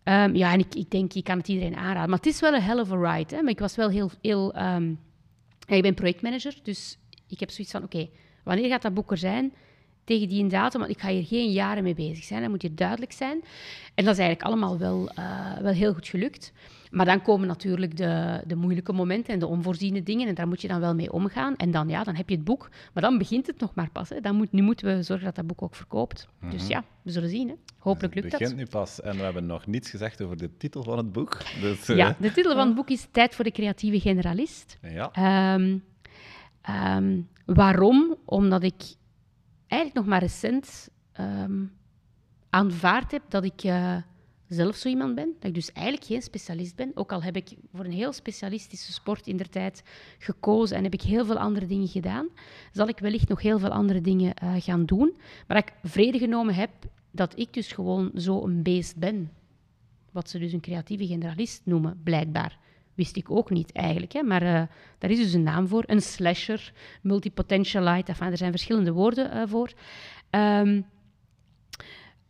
Um, 0.03 0.36
ja, 0.36 0.53
en 0.53 0.59
ik, 0.59 0.76
ik 0.76 0.91
denk, 0.91 1.14
ik 1.14 1.24
kan 1.24 1.38
het 1.38 1.47
iedereen 1.47 1.76
aanraden. 1.76 2.09
Maar 2.09 2.18
het 2.18 2.28
is 2.28 2.39
wel 2.39 2.53
een 2.53 2.62
hell 2.62 2.80
of 2.80 2.91
a 2.91 3.14
ride. 3.14 3.36
Hè? 3.36 3.41
Maar 3.41 3.51
ik 3.51 3.59
was 3.59 3.76
wel 3.76 3.89
heel... 3.89 4.12
heel 4.22 4.55
um, 4.55 4.99
ja, 5.68 5.76
ik 5.76 5.82
ben 5.82 5.93
projectmanager, 5.93 6.55
dus 6.64 6.97
ik 7.28 7.39
heb 7.39 7.49
zoiets 7.49 7.74
van... 7.74 7.84
Oké, 7.84 8.09
wanneer 8.43 8.70
gaat 8.70 8.82
dat 8.82 8.93
boek 8.93 9.12
er 9.12 9.18
zijn? 9.18 9.53
tegen 10.03 10.28
die 10.28 10.47
datum, 10.47 10.80
want 10.80 10.91
ik 10.91 10.99
ga 10.99 11.09
hier 11.09 11.26
geen 11.26 11.51
jaren 11.51 11.84
mee 11.84 11.93
bezig 11.93 12.24
zijn. 12.24 12.41
Dat 12.41 12.49
moet 12.49 12.62
hier 12.62 12.76
duidelijk 12.76 13.12
zijn. 13.12 13.43
En 13.95 14.05
dat 14.05 14.14
is 14.14 14.20
eigenlijk 14.20 14.41
allemaal 14.41 14.78
wel, 14.78 15.12
uh, 15.20 15.57
wel 15.57 15.74
heel 15.74 15.93
goed 15.93 16.07
gelukt. 16.07 16.53
Maar 16.92 17.06
dan 17.06 17.22
komen 17.22 17.48
natuurlijk 17.48 17.98
de, 17.98 18.44
de 18.48 18.56
moeilijke 18.56 18.94
momenten 18.94 19.34
en 19.34 19.39
de 19.39 19.48
onvoorziene 19.48 20.04
dingen. 20.04 20.28
En 20.28 20.36
daar 20.36 20.48
moet 20.48 20.62
je 20.62 20.68
dan 20.68 20.80
wel 20.80 20.96
mee 20.96 21.12
omgaan. 21.12 21.56
En 21.56 21.72
dan, 21.72 21.89
ja, 21.89 22.04
dan 22.04 22.16
heb 22.16 22.30
je 22.30 22.36
het 22.36 22.44
boek. 22.44 22.70
Maar 22.94 23.04
dan 23.04 23.18
begint 23.18 23.48
het 23.48 23.60
nog 23.60 23.74
maar 23.74 23.89
pas. 23.89 24.10
Hè. 24.10 24.20
Dan 24.20 24.36
moet, 24.36 24.52
nu 24.52 24.62
moeten 24.62 24.96
we 24.96 25.04
zorgen 25.04 25.26
dat 25.26 25.36
dat 25.36 25.48
boek 25.48 25.62
ook 25.62 25.76
verkoopt. 25.76 26.28
Dus 26.50 26.62
mhm. 26.62 26.72
ja, 26.72 26.84
we 27.02 27.12
zullen 27.12 27.30
zien. 27.30 27.48
Hè. 27.48 27.56
Hopelijk 27.78 28.14
lukt 28.16 28.32
dat. 28.32 28.39
Het 28.39 28.50
begint 28.50 28.70
nu 28.70 28.78
pas. 28.80 29.02
En 29.02 29.18
we 29.18 29.24
hebben 29.24 29.46
nog 29.46 29.68
niets 29.68 29.89
gezegd 29.89 30.22
over 30.22 30.38
de 30.38 30.58
titel 30.58 30.84
van 30.84 30.98
het 30.98 31.12
boek. 31.12 31.38
Dus, 31.62 31.86
ja, 31.86 32.10
eh, 32.10 32.16
de 32.20 32.32
titel 32.32 32.56
van 32.56 32.66
het 32.66 32.76
boek 32.80 32.89
is 32.89 33.08
Tijd 33.12 33.36
voor 33.36 33.44
de 33.44 33.52
creatieve 33.52 34.00
generalist. 34.00 34.78
Ja. 34.82 35.54
Um, 35.54 35.84
um, 36.70 37.28
waarom? 37.46 38.16
Omdat 38.26 38.64
ik 38.64 38.82
eigenlijk 39.68 40.02
nog 40.02 40.06
maar 40.10 40.22
recent 40.22 40.89
um, 41.20 41.72
aanvaard 42.50 43.12
heb 43.12 43.24
dat 43.28 43.44
ik... 43.44 43.64
Uh, 43.64 43.96
zelf 44.54 44.76
zo 44.76 44.88
iemand 44.89 45.16
ben. 45.16 45.34
Dat 45.39 45.49
ik 45.49 45.54
dus 45.54 45.72
eigenlijk 45.72 46.06
geen 46.06 46.22
specialist 46.22 46.76
ben. 46.76 46.91
Ook 46.93 47.12
al 47.12 47.24
heb 47.24 47.36
ik 47.36 47.49
voor 47.74 47.86
een 47.86 47.91
heel 47.91 48.14
specialistische 48.14 48.91
sport 48.91 49.28
in 49.28 49.38
der 49.38 49.49
tijd 49.49 49.84
gekozen 50.18 50.78
en 50.78 50.84
heb 50.84 50.93
ik 50.93 51.02
heel 51.02 51.26
veel 51.26 51.38
andere 51.38 51.66
dingen 51.66 51.88
gedaan, 51.88 52.28
zal 52.72 52.88
ik 52.88 52.99
wellicht 52.99 53.30
nog 53.30 53.41
heel 53.41 53.60
veel 53.60 53.70
andere 53.70 54.02
dingen 54.02 54.34
uh, 54.43 54.54
gaan 54.58 54.86
doen. 54.86 55.14
Maar 55.47 55.62
dat 55.62 55.70
ik 55.70 55.89
vrede 55.89 56.18
genomen 56.18 56.54
heb 56.54 56.70
dat 57.12 57.39
ik 57.39 57.54
dus 57.54 57.72
gewoon 57.72 58.12
zo 58.16 58.43
een 58.43 58.64
beest 58.64 58.97
ben. 58.97 59.32
Wat 60.12 60.30
ze 60.30 60.39
dus 60.39 60.54
een 60.54 60.62
creatieve 60.62 61.08
generalist 61.08 61.62
noemen, 61.64 61.99
blijkbaar. 62.04 62.60
Wist 62.93 63.16
ik 63.16 63.32
ook 63.32 63.49
niet 63.49 63.72
eigenlijk. 63.72 64.12
Hè? 64.12 64.24
Maar 64.24 64.43
uh, 64.43 64.62
daar 64.97 65.10
is 65.10 65.18
dus 65.18 65.34
een 65.34 65.43
naam 65.43 65.68
voor. 65.68 65.84
Een 65.88 66.02
slasher, 66.02 66.74
multipotentialite. 67.02 68.14
Er 68.20 68.38
zijn 68.38 68.52
verschillende 68.52 68.91
woorden 68.91 69.38
uh, 69.38 69.43
voor. 69.45 69.72
Um, 70.30 70.86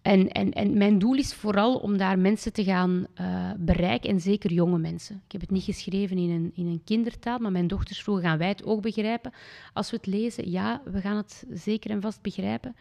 en, 0.01 0.29
en, 0.29 0.51
en 0.51 0.77
mijn 0.77 0.99
doel 0.99 1.15
is 1.15 1.33
vooral 1.33 1.77
om 1.77 1.97
daar 1.97 2.19
mensen 2.19 2.53
te 2.53 2.63
gaan 2.63 3.07
uh, 3.21 3.51
bereiken, 3.57 4.09
en 4.09 4.21
zeker 4.21 4.53
jonge 4.53 4.77
mensen. 4.77 5.21
Ik 5.25 5.31
heb 5.31 5.41
het 5.41 5.49
niet 5.51 5.63
geschreven 5.63 6.17
in 6.17 6.29
een, 6.29 6.51
in 6.55 6.67
een 6.67 6.81
kindertaal, 6.85 7.39
maar 7.39 7.51
mijn 7.51 7.67
dochters 7.67 8.03
vroegen, 8.03 8.25
gaan 8.25 8.37
wij 8.37 8.47
het 8.47 8.63
ook 8.63 8.81
begrijpen 8.81 9.31
als 9.73 9.89
we 9.91 9.97
het 9.97 10.05
lezen? 10.05 10.51
Ja, 10.51 10.81
we 10.85 11.01
gaan 11.01 11.17
het 11.17 11.45
zeker 11.49 11.91
en 11.91 12.01
vast 12.01 12.21
begrijpen. 12.21 12.75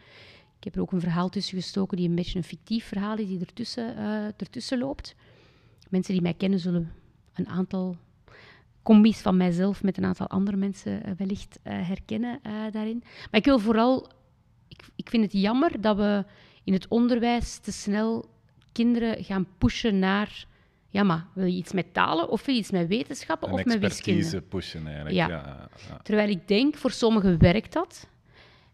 Ik 0.57 0.63
heb 0.63 0.75
er 0.75 0.81
ook 0.81 0.91
een 0.91 0.99
verhaal 0.99 1.29
tussen 1.29 1.57
gestoken 1.57 1.97
die 1.97 2.09
een 2.09 2.15
beetje 2.15 2.37
een 2.37 2.43
fictief 2.43 2.85
verhaal 2.85 3.17
is, 3.17 3.27
die 3.27 3.39
ertussen, 3.39 3.97
uh, 3.97 4.25
ertussen 4.25 4.77
loopt. 4.77 5.15
Mensen 5.89 6.13
die 6.13 6.21
mij 6.21 6.33
kennen 6.33 6.59
zullen 6.59 6.91
een 7.33 7.47
aantal 7.47 7.97
combi's 8.83 9.21
van 9.21 9.37
mijzelf 9.37 9.83
met 9.83 9.97
een 9.97 10.05
aantal 10.05 10.27
andere 10.27 10.57
mensen 10.57 10.91
uh, 10.91 11.11
wellicht 11.17 11.59
herkennen 11.63 12.39
daarin. 12.71 13.03
Maar 13.03 13.39
ik 13.39 13.45
wil 13.45 13.59
vooral... 13.59 14.07
Ik, 14.67 14.81
ik 14.95 15.09
vind 15.09 15.23
het 15.23 15.33
jammer 15.33 15.81
dat 15.81 15.97
we 15.97 16.25
in 16.63 16.73
het 16.73 16.87
onderwijs 16.87 17.57
te 17.57 17.71
snel 17.71 18.29
kinderen 18.71 19.23
gaan 19.23 19.47
pushen 19.57 19.99
naar... 19.99 20.45
Ja, 20.89 21.03
maar 21.03 21.25
wil 21.33 21.45
je 21.45 21.57
iets 21.57 21.71
met 21.71 21.93
talen 21.93 22.29
of 22.29 22.45
wil 22.45 22.53
je 22.55 22.59
iets 22.59 22.71
met 22.71 22.87
wetenschappen 22.87 23.51
of 23.51 23.65
met 23.65 23.79
wiskunde? 23.79 24.41
pushen 24.41 24.85
eigenlijk. 24.85 25.15
Ja. 25.15 25.27
Ja, 25.27 25.69
ja. 25.89 25.97
Terwijl 26.03 26.29
ik 26.29 26.47
denk, 26.47 26.77
voor 26.77 26.91
sommigen 26.91 27.39
werkt 27.39 27.73
dat. 27.73 28.07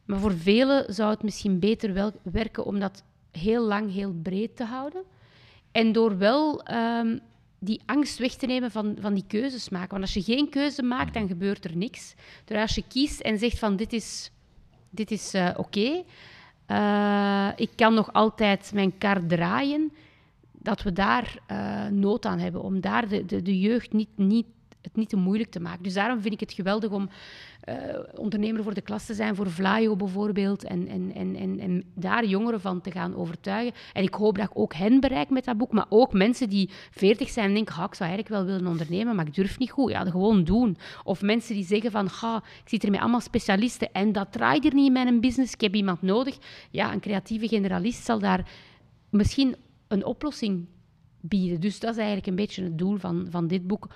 Maar 0.05 0.19
voor 0.19 0.37
velen 0.37 0.93
zou 0.93 1.09
het 1.09 1.23
misschien 1.23 1.59
beter 1.59 1.93
wel 1.93 2.11
werken 2.23 2.65
om 2.65 2.79
dat 2.79 3.03
heel 3.31 3.63
lang, 3.63 3.93
heel 3.93 4.13
breed 4.13 4.55
te 4.55 4.63
houden. 4.63 5.03
En 5.71 5.91
door 5.91 6.17
wel 6.17 6.71
um, 6.71 7.19
die 7.59 7.81
angst 7.85 8.17
weg 8.17 8.33
te 8.33 8.45
nemen 8.45 8.71
van, 8.71 8.97
van 8.99 9.13
die 9.13 9.23
keuzes 9.27 9.69
maken. 9.69 9.89
Want 9.89 10.01
als 10.01 10.13
je 10.13 10.33
geen 10.33 10.49
keuze 10.49 10.83
maakt, 10.83 11.13
dan 11.13 11.27
gebeurt 11.27 11.65
er 11.65 11.77
niks. 11.77 12.13
Terwijl 12.43 12.65
als 12.65 12.75
je 12.75 12.83
kiest 12.87 13.19
en 13.19 13.37
zegt 13.37 13.59
van 13.59 13.75
dit 13.75 13.93
is, 13.93 14.31
dit 14.89 15.11
is 15.11 15.35
uh, 15.35 15.49
oké, 15.49 15.59
okay, 15.59 16.05
uh, 16.71 17.47
ik 17.55 17.69
kan 17.75 17.93
nog 17.93 18.13
altijd 18.13 18.71
mijn 18.73 18.97
kar 18.97 19.25
draaien. 19.25 19.91
Dat 20.51 20.83
we 20.83 20.93
daar 20.93 21.39
uh, 21.51 21.85
nood 21.87 22.25
aan 22.25 22.39
hebben, 22.39 22.61
om 22.61 22.81
daar 22.81 23.07
de, 23.07 23.25
de, 23.25 23.41
de 23.41 23.59
jeugd 23.59 23.93
niet, 23.93 24.09
niet 24.15 24.45
het 24.87 24.95
niet 24.95 25.09
te 25.09 25.15
moeilijk 25.15 25.51
te 25.51 25.59
maken. 25.59 25.83
Dus 25.83 25.93
daarom 25.93 26.21
vind 26.21 26.33
ik 26.33 26.39
het 26.39 26.53
geweldig 26.53 26.91
om 26.91 27.09
uh, 27.69 27.75
ondernemer 28.15 28.63
voor 28.63 28.73
de 28.73 28.81
klas 28.81 29.05
te 29.05 29.13
zijn, 29.13 29.35
voor 29.35 29.51
Vlaio 29.51 29.95
bijvoorbeeld, 29.95 30.63
en, 30.63 30.87
en, 30.87 31.11
en, 31.13 31.35
en, 31.35 31.59
en, 31.59 31.83
daar 31.93 32.25
jongeren 32.25 32.61
van 32.61 32.81
te 32.81 32.91
gaan 32.91 33.15
overtuigen. 33.15 33.73
En 33.93 34.03
ik 34.03 34.13
hoop 34.13 34.37
dat 34.37 34.45
ik 34.45 34.57
ook 34.57 34.73
hen 34.73 34.99
bereik 34.99 35.29
met 35.29 35.45
dat 35.45 35.57
boek, 35.57 35.71
maar 35.71 35.85
ook 35.89 36.13
mensen 36.13 36.49
die 36.49 36.69
veertig 36.91 37.29
zijn 37.29 37.47
en 37.47 37.53
denken, 37.53 37.83
ik 37.83 37.95
zou 37.95 38.09
eigenlijk 38.09 38.29
wel 38.29 38.45
willen 38.45 38.71
ondernemen, 38.71 39.15
maar 39.15 39.27
ik 39.27 39.35
durf 39.35 39.59
niet 39.59 39.71
goed. 39.71 39.91
Ja, 39.91 40.03
dat 40.03 40.11
gewoon 40.11 40.43
doen. 40.43 40.77
Of 41.03 41.21
mensen 41.21 41.55
die 41.55 41.65
zeggen 41.65 41.91
van, 41.91 42.09
ga, 42.09 42.35
ik 42.63 42.69
zit 42.69 42.83
er 42.83 42.91
met 42.91 42.99
allemaal 42.99 43.21
specialisten 43.21 43.91
en 43.91 44.11
dat 44.11 44.31
draait 44.31 44.65
er 44.65 44.73
niet 44.73 44.87
in 44.87 44.93
mijn 44.93 45.19
business, 45.19 45.53
ik 45.53 45.61
heb 45.61 45.75
iemand 45.75 46.01
nodig. 46.01 46.37
Ja, 46.71 46.93
een 46.93 46.99
creatieve 46.99 47.47
generalist 47.47 48.05
zal 48.05 48.19
daar 48.19 48.49
misschien 49.09 49.55
een 49.87 50.05
oplossing 50.05 50.65
bieden. 51.21 51.59
Dus 51.59 51.79
dat 51.79 51.91
is 51.91 51.97
eigenlijk 51.97 52.27
een 52.27 52.35
beetje 52.35 52.63
het 52.63 52.77
doel 52.77 52.97
van, 52.97 53.27
van 53.29 53.47
dit 53.47 53.67
boek. 53.67 53.87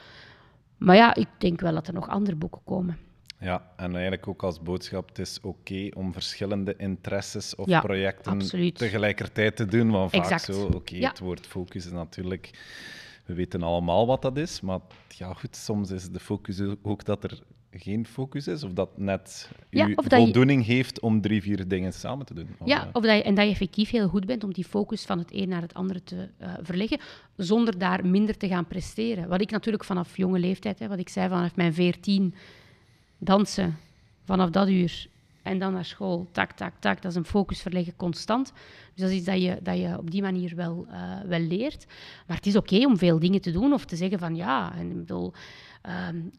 Maar 0.81 0.95
ja, 0.95 1.15
ik 1.15 1.27
denk 1.37 1.59
wel 1.59 1.73
dat 1.73 1.87
er 1.87 1.93
nog 1.93 2.09
andere 2.09 2.35
boeken 2.35 2.61
komen. 2.63 2.97
Ja, 3.39 3.71
en 3.75 3.91
eigenlijk 3.91 4.27
ook 4.27 4.43
als 4.43 4.61
boodschap, 4.61 5.07
het 5.07 5.19
is 5.19 5.39
oké 5.41 5.89
om 5.95 6.13
verschillende 6.13 6.75
interesses 6.77 7.55
of 7.55 7.81
projecten 7.81 8.39
tegelijkertijd 8.73 9.55
te 9.55 9.65
doen. 9.65 9.91
Want 9.91 10.11
vaak 10.11 10.39
zo, 10.39 10.65
oké, 10.65 10.95
het 10.95 11.19
woord 11.19 11.47
focus 11.47 11.85
is 11.85 11.91
natuurlijk... 11.91 12.49
We 13.25 13.33
weten 13.33 13.63
allemaal 13.63 14.07
wat 14.07 14.21
dat 14.21 14.37
is, 14.37 14.61
maar 14.61 14.79
ja, 15.07 15.33
goed, 15.33 15.55
soms 15.55 15.91
is 15.91 16.09
de 16.09 16.19
focus 16.19 16.61
ook 16.81 17.05
dat 17.05 17.23
er 17.23 17.41
geen 17.71 18.05
focus 18.05 18.47
is, 18.47 18.63
of 18.63 18.73
dat 18.73 18.97
net 18.97 19.49
ja, 19.69 19.87
je 19.87 19.95
voldoening 19.95 20.65
heeft 20.65 20.99
om 20.99 21.21
drie, 21.21 21.41
vier 21.41 21.67
dingen 21.67 21.93
samen 21.93 22.25
te 22.25 22.33
doen. 22.33 22.47
Ja, 22.65 22.89
of 22.93 23.03
dat 23.03 23.15
je, 23.15 23.23
en 23.23 23.35
dat 23.35 23.45
je 23.45 23.51
effectief 23.51 23.89
heel 23.89 24.07
goed 24.07 24.25
bent 24.25 24.43
om 24.43 24.53
die 24.53 24.65
focus 24.65 25.05
van 25.05 25.17
het 25.17 25.33
een 25.33 25.49
naar 25.49 25.61
het 25.61 25.73
andere 25.73 26.03
te 26.03 26.29
uh, 26.41 26.53
verleggen, 26.61 26.99
zonder 27.35 27.77
daar 27.77 28.05
minder 28.05 28.37
te 28.37 28.47
gaan 28.47 28.67
presteren. 28.67 29.27
Wat 29.27 29.41
ik 29.41 29.51
natuurlijk 29.51 29.83
vanaf 29.83 30.17
jonge 30.17 30.39
leeftijd, 30.39 30.79
hè, 30.79 30.87
wat 30.87 30.99
ik 30.99 31.09
zei 31.09 31.29
vanaf 31.29 31.55
mijn 31.55 31.73
veertien, 31.73 32.35
dansen 33.17 33.77
vanaf 34.23 34.49
dat 34.49 34.69
uur 34.69 35.07
en 35.41 35.59
dan 35.59 35.73
naar 35.73 35.85
school, 35.85 36.27
tak, 36.31 36.51
tak, 36.51 36.73
tak, 36.79 37.01
dat 37.01 37.11
is 37.11 37.17
een 37.17 37.25
focus 37.25 37.61
verleggen 37.61 37.95
constant. 37.95 38.53
Dus 38.93 39.01
dat 39.01 39.09
is 39.09 39.15
iets 39.15 39.25
dat 39.25 39.41
je, 39.41 39.59
dat 39.63 39.77
je 39.77 39.97
op 39.97 40.11
die 40.11 40.21
manier 40.21 40.55
wel, 40.55 40.85
uh, 40.89 41.21
wel 41.25 41.39
leert. 41.39 41.85
Maar 42.27 42.37
het 42.37 42.45
is 42.45 42.55
oké 42.55 42.73
okay 42.73 42.85
om 42.85 42.97
veel 42.97 43.19
dingen 43.19 43.41
te 43.41 43.51
doen 43.51 43.73
of 43.73 43.85
te 43.85 43.95
zeggen 43.95 44.19
van 44.19 44.35
ja, 44.35 44.75
en 44.75 44.89
ik 44.89 44.97
bedoel, 44.97 45.33
um, 46.09 46.31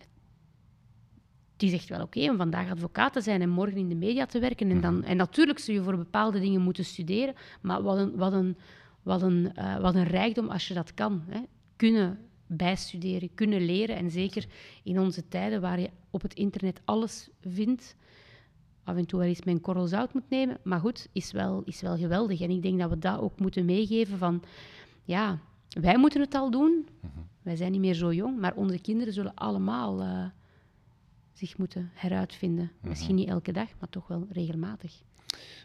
die 1.62 1.70
zegt 1.70 1.88
wel 1.88 2.02
oké 2.02 2.30
om 2.30 2.36
vandaag 2.36 2.70
advocaat 2.70 3.12
te 3.12 3.20
zijn 3.20 3.42
en 3.42 3.48
morgen 3.48 3.76
in 3.76 3.88
de 3.88 3.94
media 3.94 4.26
te 4.26 4.38
werken. 4.38 4.70
En, 4.70 4.80
dan, 4.80 4.98
mhm. 4.98 5.04
en 5.04 5.16
natuurlijk 5.16 5.58
zul 5.58 5.74
je 5.74 5.82
voor 5.82 5.96
bepaalde 5.96 6.40
dingen 6.40 6.60
moeten 6.60 6.84
studeren, 6.84 7.34
maar 7.60 7.82
wat 7.82 7.98
een, 7.98 8.16
wat 8.16 8.32
een, 8.32 8.56
wat 9.02 9.22
een, 9.22 9.52
uh, 9.58 9.80
wat 9.80 9.94
een 9.94 10.04
rijkdom 10.04 10.48
als 10.48 10.68
je 10.68 10.74
dat 10.74 10.94
kan. 10.94 11.22
Hè. 11.26 11.40
Kunnen 11.76 12.18
bijstuderen, 12.46 13.34
kunnen 13.34 13.64
leren. 13.64 13.96
En 13.96 14.10
zeker 14.10 14.46
in 14.82 14.98
onze 14.98 15.28
tijden 15.28 15.60
waar 15.60 15.80
je 15.80 15.90
op 16.10 16.22
het 16.22 16.34
internet 16.34 16.80
alles 16.84 17.28
vindt, 17.40 17.96
af 18.84 18.96
en 18.96 19.06
toe 19.06 19.18
wel 19.18 19.28
eens 19.28 19.44
mijn 19.44 19.60
korrel 19.60 19.86
zout 19.86 20.14
moet 20.14 20.30
nemen. 20.30 20.58
Maar 20.62 20.80
goed, 20.80 21.08
is 21.12 21.32
wel, 21.32 21.62
is 21.64 21.80
wel 21.80 21.96
geweldig. 21.96 22.40
En 22.40 22.50
ik 22.50 22.62
denk 22.62 22.78
dat 22.78 22.90
we 22.90 22.98
dat 22.98 23.20
ook 23.20 23.40
moeten 23.40 23.64
meegeven 23.64 24.18
van, 24.18 24.42
ja, 25.04 25.38
wij 25.68 25.98
moeten 25.98 26.20
het 26.20 26.34
al 26.34 26.50
doen. 26.50 26.88
Mhm. 27.00 27.10
Wij 27.42 27.56
zijn 27.56 27.72
niet 27.72 27.80
meer 27.80 27.94
zo 27.94 28.12
jong, 28.12 28.38
maar 28.38 28.54
onze 28.54 28.78
kinderen 28.78 29.12
zullen 29.12 29.34
allemaal... 29.34 30.02
Uh, 30.02 30.24
zich 31.46 31.58
moeten 31.58 31.90
heruitvinden. 31.94 32.72
Mhm. 32.80 32.88
Misschien 32.88 33.14
niet 33.14 33.28
elke 33.28 33.52
dag, 33.52 33.68
maar 33.78 33.88
toch 33.88 34.06
wel 34.06 34.26
regelmatig. 34.32 34.92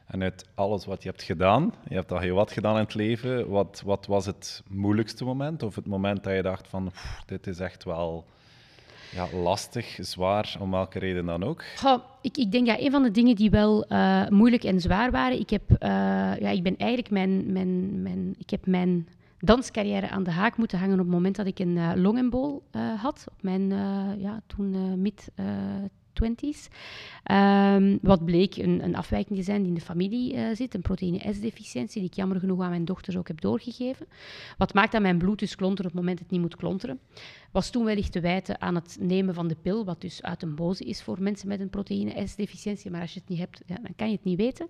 En 0.07 0.23
uit 0.23 0.45
alles 0.55 0.85
wat 0.85 1.03
je 1.03 1.09
hebt 1.09 1.23
gedaan, 1.23 1.73
je 1.87 1.95
hebt 1.95 2.11
al 2.11 2.19
heel 2.19 2.35
wat 2.35 2.51
gedaan 2.51 2.75
in 2.75 2.83
het 2.83 2.93
leven, 2.93 3.49
wat, 3.49 3.81
wat 3.85 4.05
was 4.05 4.25
het 4.25 4.63
moeilijkste 4.69 5.23
moment? 5.23 5.63
Of 5.63 5.75
het 5.75 5.87
moment 5.87 6.23
dat 6.23 6.35
je 6.35 6.41
dacht 6.41 6.67
van, 6.67 6.91
dit 7.25 7.47
is 7.47 7.59
echt 7.59 7.83
wel 7.83 8.25
ja, 9.11 9.27
lastig, 9.33 9.97
zwaar, 10.01 10.55
om 10.59 10.71
welke 10.71 10.99
reden 10.99 11.25
dan 11.25 11.43
ook? 11.43 11.63
Goh, 11.75 12.03
ik, 12.21 12.37
ik 12.37 12.51
denk 12.51 12.67
dat 12.67 12.79
een 12.79 12.91
van 12.91 13.03
de 13.03 13.11
dingen 13.11 13.35
die 13.35 13.49
wel 13.49 13.91
uh, 13.91 14.27
moeilijk 14.27 14.63
en 14.63 14.81
zwaar 14.81 15.11
waren, 15.11 15.39
ik, 15.39 15.49
heb, 15.49 15.71
uh, 15.71 15.79
ja, 16.39 16.49
ik 16.49 16.63
ben 16.63 16.77
eigenlijk 16.77 17.11
mijn, 17.11 17.51
mijn, 17.51 18.01
mijn, 18.01 18.35
ik 18.37 18.49
heb 18.49 18.65
mijn 18.65 19.07
danscarrière 19.39 20.09
aan 20.09 20.23
de 20.23 20.31
haak 20.31 20.57
moeten 20.57 20.79
hangen 20.79 20.99
op 20.99 21.05
het 21.05 21.13
moment 21.13 21.35
dat 21.35 21.45
ik 21.45 21.59
een 21.59 21.75
uh, 21.75 23.01
had. 23.01 23.25
Op 23.31 23.43
mijn 23.43 23.71
uh, 23.71 24.09
ja, 24.17 24.41
toen 24.47 25.01
mid 25.01 25.31
twenties. 26.13 26.67
Um, 27.31 27.99
wat 28.01 28.25
bleek 28.25 28.55
een, 28.55 28.83
een, 28.83 28.95
afwijking 28.95 29.37
te 29.37 29.43
zijn 29.45 29.59
die 29.59 29.67
in 29.67 29.73
de 29.73 29.81
familie 29.81 30.55
zit, 30.55 30.73
een 30.73 30.81
proteïne 30.81 31.33
S-deficiëntie, 31.33 32.01
die 32.01 32.09
ik 32.09 32.15
jammer 32.15 32.39
genoeg 32.39 32.61
aan 32.61 32.69
mijn 32.69 32.85
dochters 32.85 33.17
ook 33.17 33.27
heb 33.27 33.41
doorgegeven. 33.41 34.07
Wat 34.57 34.73
maakt 34.73 34.91
dat 34.91 35.01
mijn 35.01 35.17
bloed 35.17 35.39
dus 35.39 35.55
klontert 35.55 35.87
op 35.87 35.93
het 35.93 36.01
moment 36.01 36.17
dat 36.17 36.27
het 36.27 36.31
niet 36.31 36.41
moet 36.41 36.55
klonteren. 36.55 36.99
Was 37.51 37.69
toen 37.69 37.85
wellicht 37.85 38.11
te 38.11 38.19
wijten 38.19 38.61
aan 38.61 38.75
het 38.75 38.97
nemen 38.99 39.33
van 39.33 39.47
de 39.47 39.55
pil, 39.61 39.85
wat 39.85 40.01
dus 40.01 40.21
uit 40.21 40.43
een 40.43 40.55
boze 40.55 40.83
is 40.83 41.03
voor 41.03 41.21
mensen 41.21 41.47
met 41.47 41.59
een 41.59 41.69
proteïne 41.69 42.27
S-deficiëntie. 42.27 42.91
Maar 42.91 43.01
als 43.01 43.13
je 43.13 43.19
het 43.19 43.29
niet 43.29 43.39
hebt, 43.39 43.61
ja, 43.65 43.75
dan 43.75 43.95
kan 43.95 44.07
je 44.09 44.15
het 44.15 44.23
niet 44.23 44.37
weten. 44.37 44.67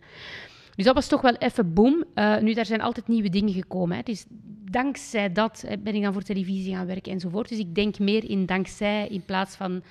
Dus 0.76 0.86
dat 0.86 0.96
was 0.96 1.08
toch 1.08 1.22
wel 1.22 1.36
even 1.36 1.74
boom. 1.74 2.04
Nu, 2.42 2.54
daar 2.54 2.66
zijn 2.66 2.82
altijd 2.82 3.08
nieuwe 3.08 3.30
dingen 3.30 3.54
gekomen. 3.54 3.98
Hè. 3.98 4.04
Dus 4.04 4.26
dankzij 4.72 5.32
dat 5.32 5.66
ben 5.80 5.96
ik 5.96 6.02
dan 6.02 6.14
voor 6.14 6.24
televisie 6.24 6.76
gaan 6.76 6.86
werken 6.86 7.12
enzovoort. 7.12 7.50
Dus 7.50 7.60
ik 7.60 7.76
denk 7.76 8.00
meer 8.00 8.30
in 8.30 8.46
dankzij 8.46 9.08
in 9.08 9.22
plaats 9.26 9.56
van 9.56 9.82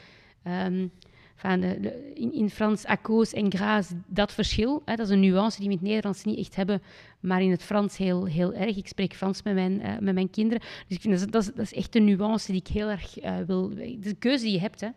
um, 0.46 0.90
van 1.36 1.60
de, 1.60 2.12
in, 2.14 2.32
in 2.32 2.50
Frans, 2.50 2.84
acco's 2.84 3.32
en 3.32 3.52
gras, 3.52 3.92
dat 4.06 4.32
verschil. 4.32 4.82
Hè, 4.84 4.94
dat 4.94 5.06
is 5.06 5.12
een 5.12 5.20
nuance 5.20 5.58
die 5.58 5.66
we 5.66 5.72
in 5.72 5.78
het 5.78 5.88
Nederlands 5.88 6.24
niet 6.24 6.38
echt 6.38 6.56
hebben, 6.56 6.82
maar 7.20 7.42
in 7.42 7.50
het 7.50 7.62
Frans 7.62 7.96
heel, 7.96 8.24
heel 8.24 8.54
erg. 8.54 8.76
Ik 8.76 8.88
spreek 8.88 9.14
Frans 9.14 9.42
met 9.42 9.54
mijn, 9.54 9.80
uh, 9.80 9.98
met 10.00 10.14
mijn 10.14 10.30
kinderen. 10.30 10.62
Dus 10.88 10.96
ik 10.96 11.00
vind 11.00 11.32
dat, 11.32 11.32
dat 11.32 11.58
is 11.58 11.74
echt 11.74 11.96
een 11.96 12.04
nuance 12.04 12.52
die 12.52 12.60
ik 12.60 12.68
heel 12.68 12.88
erg 12.88 13.22
uh, 13.22 13.36
wil... 13.46 13.68
De 14.00 14.14
keuze 14.18 14.44
die 14.44 14.52
je 14.52 14.60
hebt, 14.60 14.80
hè. 14.80 14.88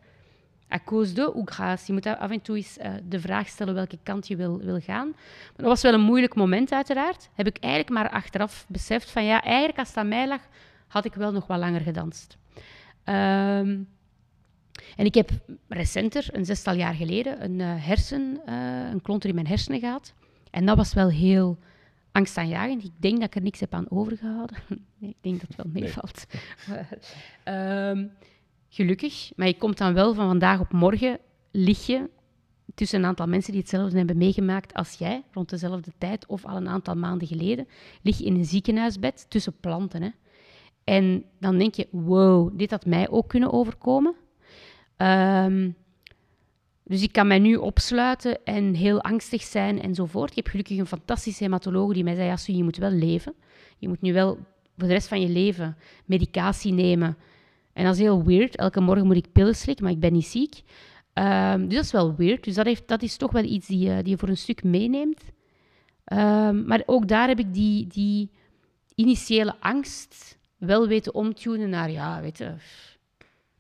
À 0.70 0.80
cause 0.86 1.14
de 1.14 1.34
ou 1.34 1.44
grâce. 1.46 1.86
Je 1.86 1.94
moet 1.94 2.06
af 2.06 2.32
en 2.32 2.42
toe 2.42 2.56
eens 2.56 2.78
uh, 2.78 2.92
de 3.04 3.20
vraag 3.20 3.48
stellen 3.48 3.74
welke 3.74 3.98
kant 4.04 4.28
je 4.28 4.36
wil, 4.36 4.58
wil 4.58 4.80
gaan. 4.80 5.08
Maar 5.08 5.56
dat 5.56 5.66
was 5.66 5.82
wel 5.82 5.94
een 5.94 6.02
moeilijk 6.02 6.36
moment, 6.36 6.72
uiteraard. 6.72 7.30
Heb 7.34 7.48
ik 7.48 7.58
eigenlijk 7.58 7.94
maar 7.94 8.10
achteraf 8.10 8.66
beseft 8.68 9.12
van 9.12 9.26
ja, 9.26 9.44
eigenlijk 9.44 9.80
als 9.80 9.88
het 9.88 9.98
aan 9.98 10.08
mij 10.08 10.28
lag, 10.28 10.42
had 10.88 11.06
ik 11.06 11.14
wel 11.14 11.32
nog 11.32 11.48
wat 11.48 11.60
langer 11.60 11.82
gedanst. 11.82 12.38
Um, 13.06 13.88
en 14.96 15.06
ik 15.06 15.14
heb 15.16 15.32
recenter, 15.68 16.28
een 16.32 16.46
zestal 16.46 16.74
jaar 16.74 16.94
geleden, 16.94 17.44
een 17.44 17.60
uh, 17.60 17.86
hersen, 17.86 18.42
uh, 18.50 18.90
een 18.92 19.02
klonter 19.02 19.30
in 19.30 19.36
mijn 19.36 19.48
hersenen 19.48 19.80
gehad. 19.80 20.14
En 20.52 20.66
dat 20.66 20.78
was 20.78 20.94
wel 20.94 21.10
heel 21.10 21.58
angstaanjagend. 22.12 22.84
Ik 22.84 22.92
denk 22.98 23.16
dat 23.16 23.28
ik 23.28 23.36
er 23.36 23.42
niks 23.42 23.60
heb 23.60 23.74
aan 23.74 23.90
overgehouden. 23.90 24.58
nee, 24.98 25.10
ik 25.10 25.18
denk 25.22 25.40
dat 25.40 25.48
het 25.48 25.58
wel 25.58 25.82
meevalt. 25.82 26.26
Nee. 27.46 27.90
um, 27.90 28.12
gelukkig. 28.70 29.32
Maar 29.36 29.48
je 29.48 29.58
komt 29.58 29.78
dan 29.78 29.94
wel 29.94 30.14
van 30.14 30.28
vandaag 30.28 30.60
op 30.60 30.72
morgen, 30.72 31.20
lig 31.52 31.86
je 31.86 32.10
tussen 32.76 33.00
een 33.00 33.06
aantal 33.06 33.28
mensen 33.28 33.52
die 33.52 33.62
hetzelfde 33.62 33.98
hebben 33.98 34.18
meegemaakt 34.18 34.74
als 34.74 34.94
jij, 34.94 35.24
rond 35.32 35.50
dezelfde 35.50 35.92
tijd 35.98 36.26
of 36.26 36.46
al 36.46 36.56
een 36.56 36.68
aantal 36.68 36.96
maanden 36.96 37.28
geleden, 37.28 37.68
lig 38.02 38.18
je 38.18 38.26
in 38.26 38.36
een 38.36 38.46
ziekenhuisbed 38.46 39.26
tussen 39.30 39.60
planten. 39.60 40.02
Hè. 40.02 40.10
En 40.84 41.26
dan 41.40 41.58
denk 41.58 41.76
je, 41.76 41.88
wow, 41.92 42.58
dit 42.58 42.72
had 42.72 42.86
mij 42.86 43.10
ook 43.10 43.28
kunnen 43.28 43.52
overkomen. 43.52 44.16
Um, 44.98 45.76
dus 46.84 47.02
ik 47.02 47.12
kan 47.12 47.28
mij 47.28 47.40
nu 47.40 47.56
opsluiten 47.56 48.44
en 48.44 48.74
heel 48.74 49.02
angstig 49.02 49.42
zijn 49.42 49.82
enzovoort. 49.82 50.30
Ik 50.30 50.36
heb 50.36 50.48
gelukkig 50.48 50.78
een 50.78 50.86
fantastische 50.86 51.44
hematoloog 51.44 51.94
die 51.94 52.04
mij 52.04 52.16
zei, 52.16 52.28
ja, 52.28 52.38
je 52.46 52.64
moet 52.64 52.78
wel 52.78 52.92
leven. 52.92 53.34
Je 53.78 53.88
moet 53.88 54.02
nu 54.02 54.14
wel 54.14 54.38
voor 54.78 54.88
de 54.88 54.94
rest 54.94 55.08
van 55.08 55.22
je 55.22 55.30
leven 55.30 55.78
medicatie 56.06 56.74
nemen. 56.74 57.18
En 57.80 57.86
dat 57.86 57.94
is 57.94 58.00
heel 58.00 58.24
weird. 58.24 58.56
Elke 58.56 58.82
morgen 58.82 59.06
moet 59.06 59.16
ik 59.16 59.32
pillen 59.32 59.56
slikken, 59.56 59.84
maar 59.84 59.94
ik 59.94 60.00
ben 60.00 60.14
niet 60.14 60.26
ziek. 60.26 60.62
Um, 61.14 61.68
dus 61.68 61.76
dat 61.76 61.84
is 61.84 61.92
wel 61.92 62.16
weird. 62.16 62.44
Dus 62.44 62.56
dat, 62.56 62.66
heeft, 62.66 62.88
dat 62.88 63.02
is 63.02 63.18
toch 63.18 63.32
wel 63.32 63.44
iets 63.44 63.68
die, 63.68 63.90
uh, 63.90 63.98
die 63.98 64.10
je 64.10 64.18
voor 64.18 64.30
een 64.30 64.38
stuk 64.38 64.64
meeneemt. 64.64 65.24
Um, 66.14 66.66
maar 66.66 66.84
ook 66.86 67.08
daar 67.08 67.28
heb 67.28 67.40
ik 67.40 67.54
die, 67.54 67.88
die 67.88 68.30
initiële 68.96 69.56
angst 69.60 70.38
wel 70.58 70.88
weten 70.88 71.14
omtunen 71.14 71.70
naar, 71.70 71.92
ja, 71.92 72.22
weet 72.22 72.38
je, 72.38 72.54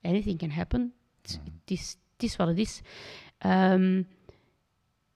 anything 0.01 0.37
can 0.37 0.49
happen. 0.49 0.93
Het, 1.21 1.39
is, 1.65 1.97
het 2.13 2.23
is 2.23 2.35
wat 2.35 2.47
het 2.47 2.57
is. 2.57 2.81
Um, 3.45 4.07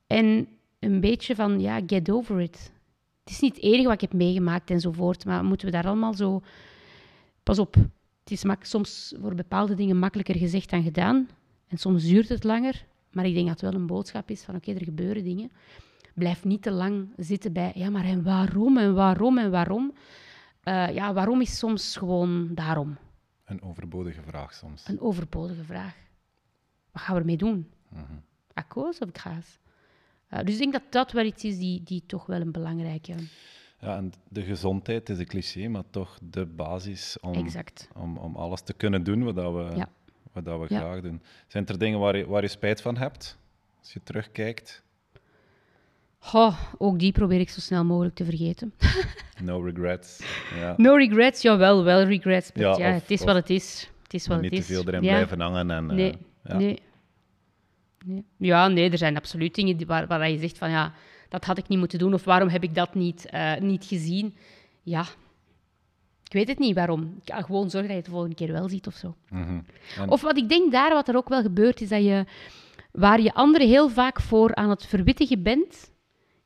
en 0.08 0.48
een 0.80 1.00
beetje 1.00 1.36
van, 1.36 1.60
ja, 1.60 1.80
get 1.88 2.10
over 2.10 2.42
it. 2.42 2.72
Het 3.24 3.34
is 3.34 3.40
niet 3.40 3.56
het 3.56 3.64
enige 3.64 3.84
wat 3.84 3.94
ik 3.94 4.02
heb 4.02 4.14
meegemaakt 4.14 4.70
enzovoort, 4.70 5.26
maar 5.26 5.44
moeten 5.44 5.68
we 5.68 5.74
daar 5.74 5.88
allemaal 5.88 6.14
zo... 6.14 6.42
Pas 7.44 7.60
op, 7.60 7.76
het 8.24 8.32
is 8.32 8.44
soms 8.60 9.14
voor 9.20 9.36
bepaalde 9.36 9.76
dingen 9.76 9.98
makkelijker 9.98 10.38
gezegd 10.38 10.70
dan 10.70 10.84
gedaan. 10.84 11.30
En 11.68 11.78
soms 11.78 12.04
duurt 12.04 12.30
het 12.30 12.44
langer, 12.44 12.86
maar 13.12 13.26
ik 13.26 13.34
denk 13.34 13.48
dat 13.48 13.62
het 13.62 13.72
wel 13.72 13.80
een 13.82 13.88
boodschap 13.88 14.30
is 14.30 14.44
van, 14.44 14.56
oké, 14.56 14.70
okay, 14.70 14.80
er 14.80 14.86
gebeuren 14.86 15.24
dingen. 15.24 15.52
Blijf 16.14 16.44
niet 16.44 16.62
te 16.62 16.72
lang 16.72 17.14
zitten 17.18 17.54
bij, 17.54 17.72
ja, 17.76 17.90
maar 17.90 18.06
en 18.06 18.24
waarom, 18.24 18.78
en 18.78 18.94
waarom, 18.94 19.38
en 19.38 19.52
waarom. 19.52 19.94
Uh, 20.64 20.94
ja, 20.94 21.14
waarom 21.14 21.42
is 21.42 21.58
soms 21.58 21.98
gewoon 21.98 22.50
daarom. 22.54 22.98
Een 23.46 23.62
overbodige 23.62 24.22
vraag 24.22 24.54
soms. 24.54 24.88
Een 24.88 25.00
overbodige 25.00 25.64
vraag. 25.64 25.96
Wat 26.92 27.02
gaan 27.02 27.14
we 27.14 27.20
ermee 27.20 27.38
doen? 27.38 27.72
Mm-hmm. 27.90 28.24
Akkoord 28.54 29.02
of 29.02 29.10
graas? 29.14 29.60
Uh, 30.30 30.40
dus 30.40 30.54
ik 30.54 30.60
denk 30.60 30.74
dat 30.74 30.84
dat 30.90 31.12
wel 31.12 31.26
iets 31.26 31.44
is 31.44 31.58
die, 31.58 31.84
die 31.84 32.04
toch 32.06 32.26
wel 32.26 32.42
een 32.42 32.52
belangrijke... 32.52 33.16
Ja, 33.84 33.96
en 33.96 34.14
de 34.30 34.42
gezondheid 34.42 35.10
is 35.10 35.20
een 35.20 35.26
cliché, 35.26 35.68
maar 35.68 35.84
toch 35.90 36.18
de 36.22 36.46
basis 36.46 37.18
om, 37.20 37.48
om, 37.96 38.18
om 38.18 38.36
alles 38.36 38.62
te 38.62 38.74
kunnen 38.74 39.04
doen 39.04 39.24
wat, 39.24 39.36
we, 39.36 39.76
ja. 39.76 39.90
wat 40.32 40.46
dat 40.46 40.60
we 40.60 40.66
ja. 40.70 40.80
graag 40.80 41.02
doen. 41.02 41.22
Zijn 41.48 41.66
er 41.66 41.78
dingen 41.78 42.00
waar 42.00 42.18
je, 42.18 42.26
waar 42.28 42.42
je 42.42 42.48
spijt 42.48 42.82
van 42.82 42.98
hebt, 42.98 43.38
als 43.80 43.94
je 43.94 44.00
terugkijkt? 44.04 44.84
Goh, 46.18 46.58
ook 46.78 47.00
die 47.00 47.12
probeer 47.12 47.40
ik 47.40 47.50
zo 47.50 47.60
snel 47.60 47.84
mogelijk 47.86 48.16
te 48.16 48.26
vergeten. 48.26 48.74
no 49.44 49.60
regrets. 49.60 50.22
Ja. 50.56 50.74
No 50.78 50.96
regrets, 50.96 51.42
jawel, 51.42 51.84
wel 51.84 52.04
regrets. 52.04 52.52
Ja, 52.54 52.78
het 52.78 53.12
is 53.12 53.24
wat 53.24 53.36
het 53.36 53.50
is. 53.50 53.92
Het 54.04 54.14
is 54.14 54.28
wat 54.28 54.42
niet 54.42 54.52
het 54.52 54.60
is. 54.60 54.68
te 54.68 54.74
veel 54.74 54.88
erin 54.88 55.00
blijven 55.00 55.40
hangen. 55.40 55.72
En, 55.72 55.86
nee, 55.86 56.12
uh, 56.12 56.18
ja. 56.44 56.58
nee. 56.58 56.82
nee. 58.06 58.26
Ja, 58.38 58.68
nee, 58.68 58.90
er 58.90 58.98
zijn 58.98 59.18
absoluut 59.18 59.56
dingen 59.56 59.78
die, 59.78 59.86
waar, 59.86 60.08
waar 60.08 60.30
je 60.30 60.38
zegt 60.38 60.58
van 60.58 60.70
ja, 60.70 60.94
dat 61.34 61.46
had 61.46 61.58
ik 61.58 61.68
niet 61.68 61.80
moeten 61.80 62.00
doen 62.00 62.14
of 62.14 62.24
waarom 62.24 62.50
heb 62.50 62.64
ik 62.64 62.76
dat 62.76 62.94
niet, 62.94 63.28
uh, 63.34 63.58
niet 63.58 63.86
gezien. 63.86 64.36
Ja, 64.84 65.02
ik 66.24 66.34
weet 66.34 66.48
het 66.48 66.60
niet 66.60 66.76
waarom. 66.76 67.02
Ik 67.02 67.34
kan 67.34 67.44
gewoon 67.44 67.70
zorgen 67.70 67.82
dat 67.82 67.90
je 67.90 67.96
het 67.96 68.06
de 68.06 68.12
volgende 68.12 68.36
keer 68.36 68.52
wel 68.52 68.70
ziet 68.70 68.88
of 68.88 68.96
zo. 68.96 69.16
Mm 69.30 69.44
-hmm. 69.44 69.66
en... 69.98 70.10
Of 70.10 70.22
wat 70.22 70.38
ik 70.38 70.50
denk 70.50 70.72
daar, 70.72 70.94
wat 70.94 71.08
er 71.08 71.16
ook 71.16 71.30
wel 71.30 71.42
gebeurt, 71.42 71.82
is 71.82 71.90
dat 71.90 72.04
je, 72.04 72.26
waar 72.92 73.22
je 73.22 73.34
anderen 73.34 73.68
heel 73.68 73.90
vaak 73.90 74.22
voor 74.22 74.56
aan 74.56 74.70
het 74.70 74.86
verwittigen 74.86 75.44
bent, 75.44 75.92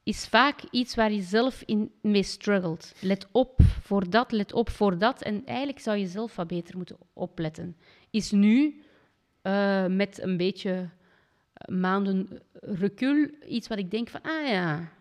is 0.04 0.28
vaak 0.28 0.62
iets 0.72 0.96
waar 0.96 1.12
je 1.12 1.22
zelf 1.22 1.64
in 1.66 1.92
mee 2.02 2.24
struggelt. 2.24 2.94
Let 3.00 3.28
op 3.32 3.60
voor 3.82 4.10
dat, 4.10 4.32
let 4.32 4.54
op 4.54 4.70
voor 4.70 4.98
dat. 4.98 5.22
En 5.22 5.42
eigenlijk 5.46 5.80
zou 5.80 5.98
je 5.98 6.08
zelf 6.08 6.36
wat 6.36 6.48
beter 6.48 6.78
moeten 6.78 6.98
opletten. 7.14 7.78
Is 8.10 8.32
nu, 8.32 8.82
uh, 9.44 9.86
met 9.86 10.22
een 10.22 10.38
beetje 10.38 10.90
maanden 11.66 12.42
recul, 12.54 13.30
iets 13.48 13.68
wat 13.68 13.78
ik 13.78 13.92
denk 13.92 14.10
van, 14.10 14.22
ah 14.22 14.48
ja, 14.48 14.92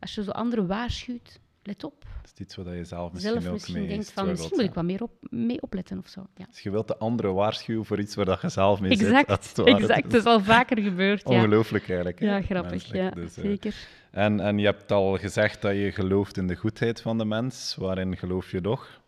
als 0.00 0.14
je 0.14 0.22
zo 0.22 0.30
anderen 0.30 0.66
waarschuwt, 0.66 1.40
let 1.62 1.84
op. 1.84 2.04
Dat 2.22 2.32
is 2.34 2.40
iets 2.40 2.56
wat 2.56 2.66
je 2.66 2.84
zelf 2.84 3.12
misschien 3.12 3.32
zelf 3.32 3.46
ook 3.46 3.52
misschien 3.52 3.78
mee 3.78 3.88
denkt 3.88 4.12
van, 4.12 4.28
misschien 4.28 4.56
moet 4.56 4.64
ik 4.64 4.74
wat 4.74 4.84
meer 4.84 5.02
op, 5.02 5.10
mee 5.20 5.62
opletten 5.62 5.98
of 5.98 6.08
zo. 6.08 6.26
Ja. 6.36 6.46
Dus 6.48 6.60
je 6.60 6.70
wilt 6.70 6.88
de 6.88 6.96
anderen 6.96 7.34
waarschuwen 7.34 7.84
voor 7.84 7.98
iets 7.98 8.14
waar 8.14 8.24
dat 8.24 8.40
je 8.40 8.48
zelf 8.48 8.80
mee 8.80 8.90
exact, 8.90 9.44
zit. 9.44 9.66
Exact, 9.66 10.10
dat 10.10 10.20
is 10.20 10.24
al 10.24 10.40
vaker 10.40 10.78
gebeurd. 10.82 11.28
Ja. 11.28 11.34
Ongelooflijk 11.34 11.88
eigenlijk. 11.88 12.20
Ja, 12.20 12.42
grappig, 12.42 12.92
ja, 12.92 13.10
dus, 13.10 13.38
uh, 13.38 13.44
zeker. 13.44 13.74
En, 14.10 14.40
en 14.40 14.58
je 14.58 14.64
hebt 14.64 14.92
al 14.92 15.18
gezegd 15.18 15.62
dat 15.62 15.74
je 15.74 15.92
gelooft 15.92 16.36
in 16.36 16.46
de 16.46 16.56
goedheid 16.56 17.00
van 17.00 17.18
de 17.18 17.24
mens. 17.24 17.74
Waarin 17.78 18.16
geloof 18.16 18.50
je 18.50 18.60
nog? 18.60 19.00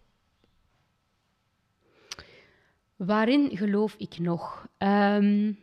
Waarin 2.96 3.56
geloof 3.56 3.94
ik 3.98 4.18
nog? 4.18 4.66
Um, 4.78 5.58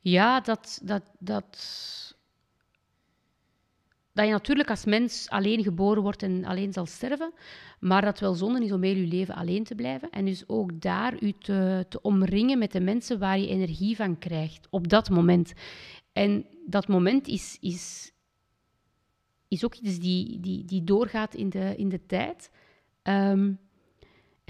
ja, 0.00 0.40
dat, 0.40 0.80
dat, 0.82 1.02
dat, 1.18 1.44
dat 4.12 4.26
je 4.26 4.30
natuurlijk 4.30 4.70
als 4.70 4.84
mens 4.84 5.28
alleen 5.28 5.62
geboren 5.62 6.02
wordt 6.02 6.22
en 6.22 6.44
alleen 6.44 6.72
zal 6.72 6.86
sterven, 6.86 7.32
maar 7.80 8.02
dat 8.02 8.18
wel 8.18 8.34
zonde 8.34 8.64
is 8.64 8.72
om 8.72 8.82
heel 8.82 8.94
je 8.94 9.06
leven 9.06 9.34
alleen 9.34 9.64
te 9.64 9.74
blijven. 9.74 10.10
En 10.10 10.24
dus 10.24 10.44
ook 10.48 10.80
daar 10.80 11.22
u 11.22 11.32
te, 11.32 11.86
te 11.88 12.00
omringen 12.02 12.58
met 12.58 12.72
de 12.72 12.80
mensen 12.80 13.18
waar 13.18 13.38
je 13.38 13.48
energie 13.48 13.96
van 13.96 14.18
krijgt, 14.18 14.66
op 14.70 14.88
dat 14.88 15.10
moment. 15.10 15.52
En 16.12 16.46
dat 16.66 16.88
moment 16.88 17.28
is, 17.28 17.56
is, 17.60 18.12
is 19.48 19.64
ook 19.64 19.74
iets 19.74 19.98
die, 19.98 20.40
die, 20.40 20.64
die 20.64 20.84
doorgaat 20.84 21.34
in 21.34 21.50
de, 21.50 21.74
in 21.76 21.88
de 21.88 22.06
tijd. 22.06 22.50
Um, 23.02 23.58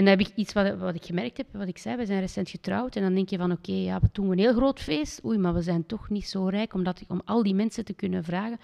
en 0.00 0.06
dan 0.06 0.18
heb 0.18 0.28
ik 0.28 0.36
iets 0.36 0.52
wat, 0.52 0.78
wat 0.78 0.94
ik 0.94 1.04
gemerkt 1.04 1.36
heb, 1.36 1.46
wat 1.52 1.68
ik 1.68 1.78
zei, 1.78 1.96
we 1.96 2.06
zijn 2.06 2.20
recent 2.20 2.48
getrouwd. 2.48 2.96
En 2.96 3.02
dan 3.02 3.14
denk 3.14 3.28
je 3.28 3.36
van, 3.36 3.52
oké, 3.52 3.72
ja, 3.72 4.00
we 4.00 4.08
doen 4.12 4.30
een 4.30 4.38
heel 4.38 4.52
groot 4.52 4.80
feest. 4.80 5.24
Oei, 5.24 5.38
maar 5.38 5.54
we 5.54 5.62
zijn 5.62 5.86
toch 5.86 6.08
niet 6.08 6.28
zo 6.28 6.46
rijk 6.46 6.74
om, 6.74 6.84
dat, 6.84 7.02
om 7.08 7.20
al 7.24 7.42
die 7.42 7.54
mensen 7.54 7.84
te 7.84 7.92
kunnen 7.92 8.24
vragen. 8.24 8.58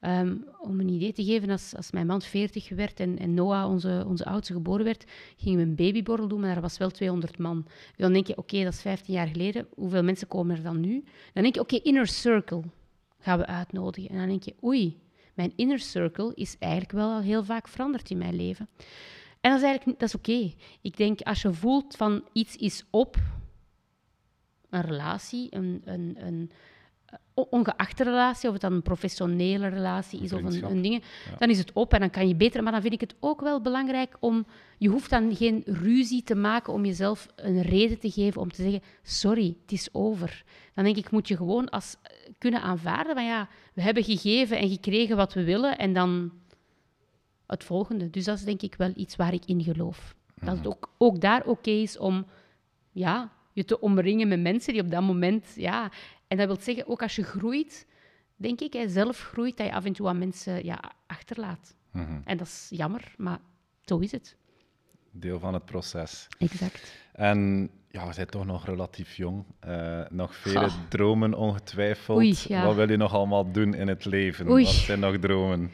Um, 0.00 0.44
om 0.60 0.80
een 0.80 0.88
idee 0.88 1.12
te 1.12 1.24
geven, 1.24 1.50
als, 1.50 1.74
als 1.76 1.90
mijn 1.90 2.06
man 2.06 2.22
40 2.22 2.68
werd 2.68 3.00
en, 3.00 3.18
en 3.18 3.34
Noah, 3.34 3.70
onze, 3.70 4.04
onze 4.06 4.24
oudste, 4.24 4.52
geboren 4.52 4.84
werd, 4.84 5.04
gingen 5.36 5.58
we 5.58 5.64
een 5.64 5.74
babyborrel 5.74 6.28
doen, 6.28 6.40
maar 6.40 6.56
er 6.56 6.60
was 6.60 6.78
wel 6.78 6.90
200 6.90 7.38
man. 7.38 7.66
Dan 7.96 8.12
denk 8.12 8.26
je, 8.26 8.36
oké, 8.36 8.62
dat 8.62 8.72
is 8.72 8.80
15 8.80 9.14
jaar 9.14 9.28
geleden. 9.28 9.66
Hoeveel 9.74 10.02
mensen 10.02 10.28
komen 10.28 10.56
er 10.56 10.62
dan 10.62 10.80
nu? 10.80 11.04
Dan 11.32 11.42
denk 11.42 11.54
je, 11.54 11.60
oké, 11.60 11.76
inner 11.76 12.06
circle 12.06 12.62
gaan 13.18 13.38
we 13.38 13.46
uitnodigen. 13.46 14.10
En 14.10 14.18
dan 14.18 14.28
denk 14.28 14.42
je, 14.42 14.54
oei, 14.64 14.98
mijn 15.34 15.52
inner 15.56 15.78
circle 15.78 16.32
is 16.34 16.56
eigenlijk 16.58 16.92
wel 16.92 17.10
al 17.10 17.20
heel 17.20 17.44
vaak 17.44 17.68
veranderd 17.68 18.10
in 18.10 18.18
mijn 18.18 18.36
leven. 18.36 18.68
En 19.46 19.52
dat 19.52 19.60
is 19.60 19.66
eigenlijk 19.66 19.98
dat 19.98 20.08
is 20.08 20.14
oké. 20.14 20.54
Ik 20.80 20.96
denk, 20.96 21.20
als 21.20 21.42
je 21.42 21.52
voelt 21.52 21.96
van 21.96 22.24
iets 22.32 22.56
is 22.56 22.84
op, 22.90 23.16
een 24.70 24.80
relatie, 24.80 25.54
een, 25.54 25.82
een, 25.84 26.16
een 26.18 26.50
ongeachte 27.34 28.04
relatie, 28.04 28.46
of 28.46 28.52
het 28.52 28.62
dan 28.62 28.72
een 28.72 28.82
professionele 28.82 29.68
relatie 29.68 30.20
is 30.20 30.32
of 30.32 30.42
een, 30.42 30.64
een 30.64 30.82
ding, 30.82 31.02
ja. 31.30 31.36
dan 31.38 31.50
is 31.50 31.58
het 31.58 31.72
op 31.72 31.92
en 31.92 32.00
dan 32.00 32.10
kan 32.10 32.28
je 32.28 32.34
beter. 32.34 32.62
Maar 32.62 32.72
dan 32.72 32.80
vind 32.80 32.92
ik 32.92 33.00
het 33.00 33.14
ook 33.20 33.40
wel 33.40 33.60
belangrijk 33.60 34.16
om, 34.20 34.46
je 34.78 34.88
hoeft 34.88 35.10
dan 35.10 35.36
geen 35.36 35.62
ruzie 35.66 36.22
te 36.22 36.34
maken 36.34 36.72
om 36.72 36.84
jezelf 36.84 37.28
een 37.36 37.62
reden 37.62 37.98
te 37.98 38.10
geven 38.10 38.40
om 38.40 38.50
te 38.50 38.62
zeggen, 38.62 38.82
sorry, 39.02 39.56
het 39.62 39.72
is 39.72 39.88
over. 39.92 40.44
Dan 40.74 40.84
denk 40.84 40.96
ik, 40.96 41.10
moet 41.10 41.28
je 41.28 41.36
gewoon 41.36 41.68
als, 41.68 41.96
kunnen 42.38 42.62
aanvaarden 42.62 43.14
van 43.14 43.24
ja, 43.24 43.48
we 43.74 43.82
hebben 43.82 44.04
gegeven 44.04 44.58
en 44.58 44.68
gekregen 44.68 45.16
wat 45.16 45.34
we 45.34 45.44
willen 45.44 45.78
en 45.78 45.92
dan 45.92 46.32
het 47.46 47.64
volgende. 47.64 48.10
Dus 48.10 48.24
dat 48.24 48.38
is 48.38 48.44
denk 48.44 48.62
ik 48.62 48.74
wel 48.74 48.92
iets 48.94 49.16
waar 49.16 49.32
ik 49.32 49.44
in 49.44 49.62
geloof. 49.62 50.14
Dat 50.34 50.48
het 50.48 50.58
mhm. 50.58 50.68
ook, 50.68 50.90
ook 50.98 51.20
daar 51.20 51.40
oké 51.40 51.50
okay 51.50 51.82
is 51.82 51.98
om 51.98 52.26
ja, 52.92 53.32
je 53.52 53.64
te 53.64 53.80
omringen 53.80 54.28
met 54.28 54.40
mensen 54.40 54.72
die 54.72 54.82
op 54.82 54.90
dat 54.90 55.02
moment... 55.02 55.52
Ja, 55.56 55.90
En 56.28 56.36
dat 56.36 56.46
wil 56.46 56.60
zeggen, 56.60 56.88
ook 56.88 57.02
als 57.02 57.16
je 57.16 57.22
groeit, 57.22 57.86
denk 58.36 58.60
ik, 58.60 58.72
hè, 58.72 58.88
zelf 58.88 59.20
groeit, 59.20 59.56
dat 59.56 59.66
je 59.66 59.72
af 59.72 59.84
en 59.84 59.92
toe 59.92 60.08
aan 60.08 60.18
mensen 60.18 60.64
ja, 60.64 60.80
achterlaat. 61.06 61.74
Mhm. 61.90 62.20
En 62.24 62.36
dat 62.36 62.46
is 62.46 62.66
jammer, 62.70 63.14
maar 63.16 63.38
zo 63.84 63.98
is 63.98 64.12
het. 64.12 64.36
Deel 65.10 65.38
van 65.38 65.54
het 65.54 65.64
proces. 65.64 66.28
Exact. 66.38 66.92
En 67.12 67.70
ja, 67.88 68.06
we 68.06 68.12
zijn 68.12 68.26
toch 68.26 68.46
nog 68.46 68.66
relatief 68.66 69.16
jong. 69.16 69.44
Eh, 69.60 70.00
nog 70.08 70.34
vele 70.34 70.70
dromen 70.88 71.34
ongetwijfeld. 71.34 72.18
Oei, 72.18 72.34
ja. 72.48 72.64
Wat 72.64 72.74
wil 72.74 72.90
je 72.90 72.96
nog 72.96 73.14
allemaal 73.14 73.52
doen 73.52 73.74
in 73.74 73.88
het 73.88 74.04
leven? 74.04 74.48
Oei. 74.48 74.64
Wat 74.64 74.72
zijn 74.72 75.00
nog 75.00 75.18
dromen? 75.18 75.70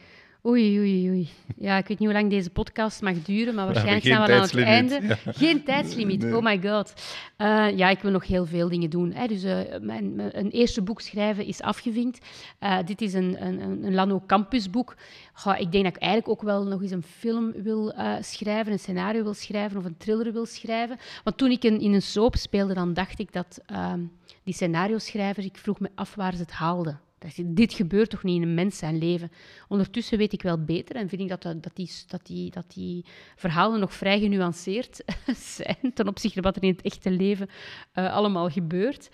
Oei, 0.47 0.79
oei, 0.79 1.09
oei. 1.11 1.29
Ja, 1.57 1.77
ik 1.79 1.87
weet 1.87 1.99
niet 1.99 2.09
hoe 2.09 2.19
lang 2.19 2.31
deze 2.31 2.51
podcast 2.51 3.03
mag 3.03 3.23
duren, 3.23 3.55
maar 3.55 3.65
waarschijnlijk 3.67 4.05
zijn 4.07 4.21
we 4.27 4.33
aan 4.35 4.41
het 4.41 4.57
einde. 4.57 5.19
Geen 5.27 5.65
tijdslimiet, 5.65 6.23
Nee. 6.23 6.37
oh 6.37 6.43
my 6.43 6.61
god. 6.63 6.93
Eh, 7.37 7.77
ja, 7.77 7.89
ik 7.89 7.99
wil 8.01 8.11
nog 8.11 8.27
heel 8.27 8.47
veel 8.47 8.69
dingen 8.69 8.91
doen. 8.91 9.13
Hè. 9.13 9.27
Dus 9.27 9.43
eh, 9.43 9.59
mijn, 9.81 10.15
mijn- 10.15 10.39
een 10.39 10.51
eerste 10.51 10.83
boek 10.83 11.01
schrijven 11.01 11.45
is 11.47 11.61
afgevinkt. 11.63 12.27
Eh, 12.59 12.79
dit 12.85 13.01
is 13.03 13.13
een, 13.15 13.47
een, 13.47 13.61
een 13.61 13.85
een 13.85 13.95
Lano 13.95 14.23
Campus 14.27 14.71
boek. 14.71 14.97
Goh, 15.33 15.59
ik 15.59 15.73
denk 15.73 15.85
dat 15.85 15.97
ik 15.97 16.03
eigenlijk 16.03 16.33
ook 16.33 16.43
wel 16.43 16.65
nog 16.65 16.83
eens 16.83 16.91
een 16.91 17.03
film 17.03 17.53
wil 17.53 17.93
eh, 17.93 18.13
schrijven, 18.21 18.73
een 18.73 18.79
scenario 18.79 19.23
wil 19.23 19.35
schrijven 19.35 19.79
of 19.79 19.85
een 19.85 19.97
thriller 19.97 20.33
wil 20.33 20.47
schrijven. 20.47 20.99
Want 21.25 21.37
toen 21.37 21.51
ik 21.51 21.65
in, 21.65 21.81
in 21.81 21.93
een 21.93 22.03
soap 22.03 22.37
speelde, 22.37 22.75
dan 22.75 22.95
dacht 22.95 23.19
ik 23.19 23.33
dat 23.33 23.61
ehm, 23.67 24.01
die 24.45 24.55
scenario-schrijvers, 24.55 25.47
ik 25.47 25.57
vroeg 25.57 25.81
me 25.81 25.91
af 25.95 26.15
waar 26.15 26.33
ze 26.35 26.43
het 26.43 26.53
haalden. 26.53 27.01
Dit 27.45 27.73
gebeurt 27.73 28.11
toch 28.11 28.23
niet 28.23 28.37
in 28.37 28.49
een 28.49 28.55
mens 28.55 28.79
zijn 28.79 28.99
leven? 28.99 29.31
Ondertussen 29.69 30.19
weet 30.19 30.33
ik 30.33 30.43
wel 30.43 30.65
beter 30.65 30.97
en 30.97 31.09
vind 31.09 31.23
ik 31.23 31.29
dat, 31.29 31.43
dat, 31.43 31.63
dat, 31.63 31.77
die, 31.77 31.91
dat, 32.07 32.27
die, 32.27 32.51
dat 32.51 32.73
die 32.75 33.05
verhalen 33.37 33.81
nog 33.81 33.95
vrij 33.95 34.21
genuanceerd 34.21 35.05
zijn 35.57 35.93
ten 35.95 36.09
opzichte 36.09 36.43
van 36.43 36.53
wat 36.53 36.57
er 36.57 36.63
in 36.63 36.73
het 36.73 36.83
echte 36.83 37.11
leven 37.11 37.49
eh, 37.93 38.13
allemaal 38.13 38.51
gebeurt. 38.51 39.11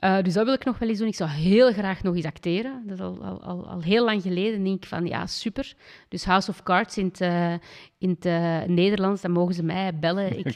Eh, 0.00 0.22
dus 0.22 0.34
dat 0.34 0.44
wil 0.44 0.54
ik 0.54 0.64
nog 0.64 0.78
wel 0.78 0.88
eens 0.88 0.98
doen. 0.98 1.08
Ik 1.08 1.14
zou 1.14 1.30
heel 1.30 1.72
graag 1.72 2.02
nog 2.02 2.14
eens 2.16 2.24
acteren. 2.24 2.82
Dat 2.86 2.98
is 2.98 3.04
al, 3.04 3.18
al, 3.22 3.42
al, 3.42 3.68
al 3.68 3.82
heel 3.82 4.04
lang 4.04 4.22
geleden. 4.22 4.64
denk 4.64 4.82
ik 4.82 4.88
van, 4.88 5.06
ja, 5.06 5.26
super. 5.26 5.74
Dus 6.08 6.24
House 6.24 6.50
of 6.50 6.62
Cards 6.62 6.98
in 6.98 7.04
het, 7.04 7.20
eh, 7.20 7.52
in 7.98 8.08
het 8.08 8.24
eh, 8.24 8.62
Nederlands, 8.62 9.22
dan 9.22 9.30
mogen 9.30 9.54
ze 9.54 9.62
mij 9.62 9.98
bellen. 9.98 10.38
Ik 10.44 10.52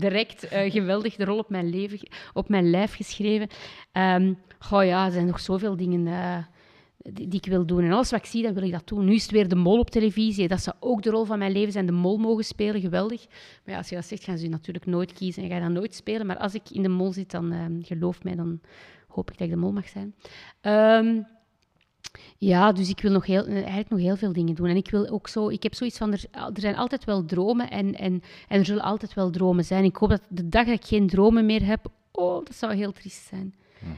direct 0.00 0.46
geweldig 0.50 1.16
de 1.16 1.24
rol 1.24 1.38
op 1.38 1.50
mijn, 1.50 1.68
leven, 1.68 2.08
op 2.32 2.48
mijn 2.48 2.70
lijf 2.70 2.94
geschreven. 2.94 3.48
Goh 4.58 4.84
ja, 4.84 5.06
er 5.06 5.12
zijn 5.12 5.26
nog 5.26 5.40
zoveel 5.40 5.76
dingen 5.76 6.06
die, 6.98 7.28
ik 7.30 7.46
wil 7.46 7.66
doen. 7.66 7.84
En 7.84 7.92
alles 7.92 8.10
wat 8.10 8.20
ik 8.20 8.26
zie, 8.26 8.42
dan 8.42 8.54
wil 8.54 8.62
ik 8.62 8.72
dat 8.72 8.88
doen. 8.88 9.04
Nu 9.04 9.14
is 9.14 9.22
het 9.22 9.30
weer 9.30 9.48
de 9.48 9.54
mol 9.54 9.78
op 9.78 9.90
televisie. 9.90 10.48
Dat 10.48 10.62
zou 10.62 10.76
ook 10.80 11.02
de 11.02 11.10
rol 11.10 11.24
van 11.24 11.38
mijn 11.38 11.52
leven 11.52 11.72
zijn, 11.72 11.86
de 11.86 11.92
mol 11.92 12.16
mogen 12.16 12.44
spelen. 12.44 12.80
Geweldig. 12.80 13.26
Maar 13.26 13.74
ja, 13.74 13.76
als 13.76 13.88
je 13.88 13.94
dat 13.94 14.04
zegt, 14.04 14.24
gaan 14.24 14.38
ze 14.38 14.48
natuurlijk 14.48 14.86
nooit 14.86 15.12
kiezen 15.12 15.42
en 15.42 15.48
ga 15.48 15.54
je 15.54 15.60
dat 15.60 15.70
nooit 15.70 15.94
spelen. 15.94 16.26
Maar 16.26 16.38
als 16.38 16.54
ik 16.54 16.70
in 16.70 16.82
de 16.82 16.88
mol 16.88 17.12
zit, 17.12 17.30
dan 17.30 17.52
ehm, 17.52 17.82
geloof 17.82 18.22
mij, 18.22 18.34
dan 18.34 18.60
hoop 19.08 19.30
ik 19.30 19.38
dat 19.38 19.46
ik 19.46 19.52
de 19.52 19.60
mol 19.60 19.72
mag 19.72 19.88
zijn. 19.88 20.14
Ehm, 20.60 21.20
ja, 22.38 22.72
dus 22.72 22.88
ik 22.88 23.00
wil 23.00 23.10
nog 23.10 23.26
heel, 23.26 23.46
eigenlijk 23.46 23.88
nog 23.88 23.98
heel 23.98 24.16
veel 24.16 24.32
dingen 24.32 24.54
doen. 24.54 24.68
En 24.68 24.76
ik 24.76 24.90
wil 24.90 25.08
ook 25.08 25.28
zo, 25.28 25.48
ik 25.48 25.62
heb 25.62 25.74
zoiets 25.74 25.98
van, 25.98 26.12
er, 26.12 26.24
er 26.30 26.60
zijn 26.60 26.76
altijd 26.76 27.04
wel 27.04 27.24
dromen 27.24 27.70
en, 27.70 27.94
en, 27.94 28.22
en 28.48 28.58
er 28.58 28.64
zullen 28.64 28.82
altijd 28.82 29.14
wel 29.14 29.30
dromen 29.30 29.64
zijn. 29.64 29.84
Ik 29.84 29.96
hoop 29.96 30.08
dat 30.08 30.22
de 30.28 30.48
dag 30.48 30.66
dat 30.66 30.74
ik 30.74 30.84
geen 30.84 31.06
dromen 31.06 31.46
meer 31.46 31.66
heb, 31.66 31.86
oh, 32.12 32.44
dat 32.44 32.54
zou 32.54 32.74
heel 32.74 32.92
triest 32.92 33.26
zijn. 33.26 33.54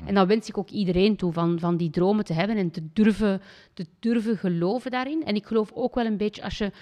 En 0.06 0.14
dan 0.14 0.26
wens 0.26 0.48
ik 0.48 0.58
ook 0.58 0.70
iedereen 0.70 1.16
toe 1.16 1.32
van, 1.32 1.58
van 1.58 1.76
die 1.76 1.90
dromen 1.90 2.24
te 2.24 2.32
hebben 2.32 2.56
en 2.56 2.70
te 2.70 2.82
durven, 2.92 3.40
te 3.74 3.86
durven 3.98 4.36
geloven 4.36 4.90
daarin. 4.90 5.24
En 5.24 5.34
ik 5.34 5.46
geloof 5.46 5.70
ook 5.74 5.94
wel 5.94 6.06
een 6.06 6.16
beetje 6.16 6.42
als 6.42 6.58
je 6.58 6.72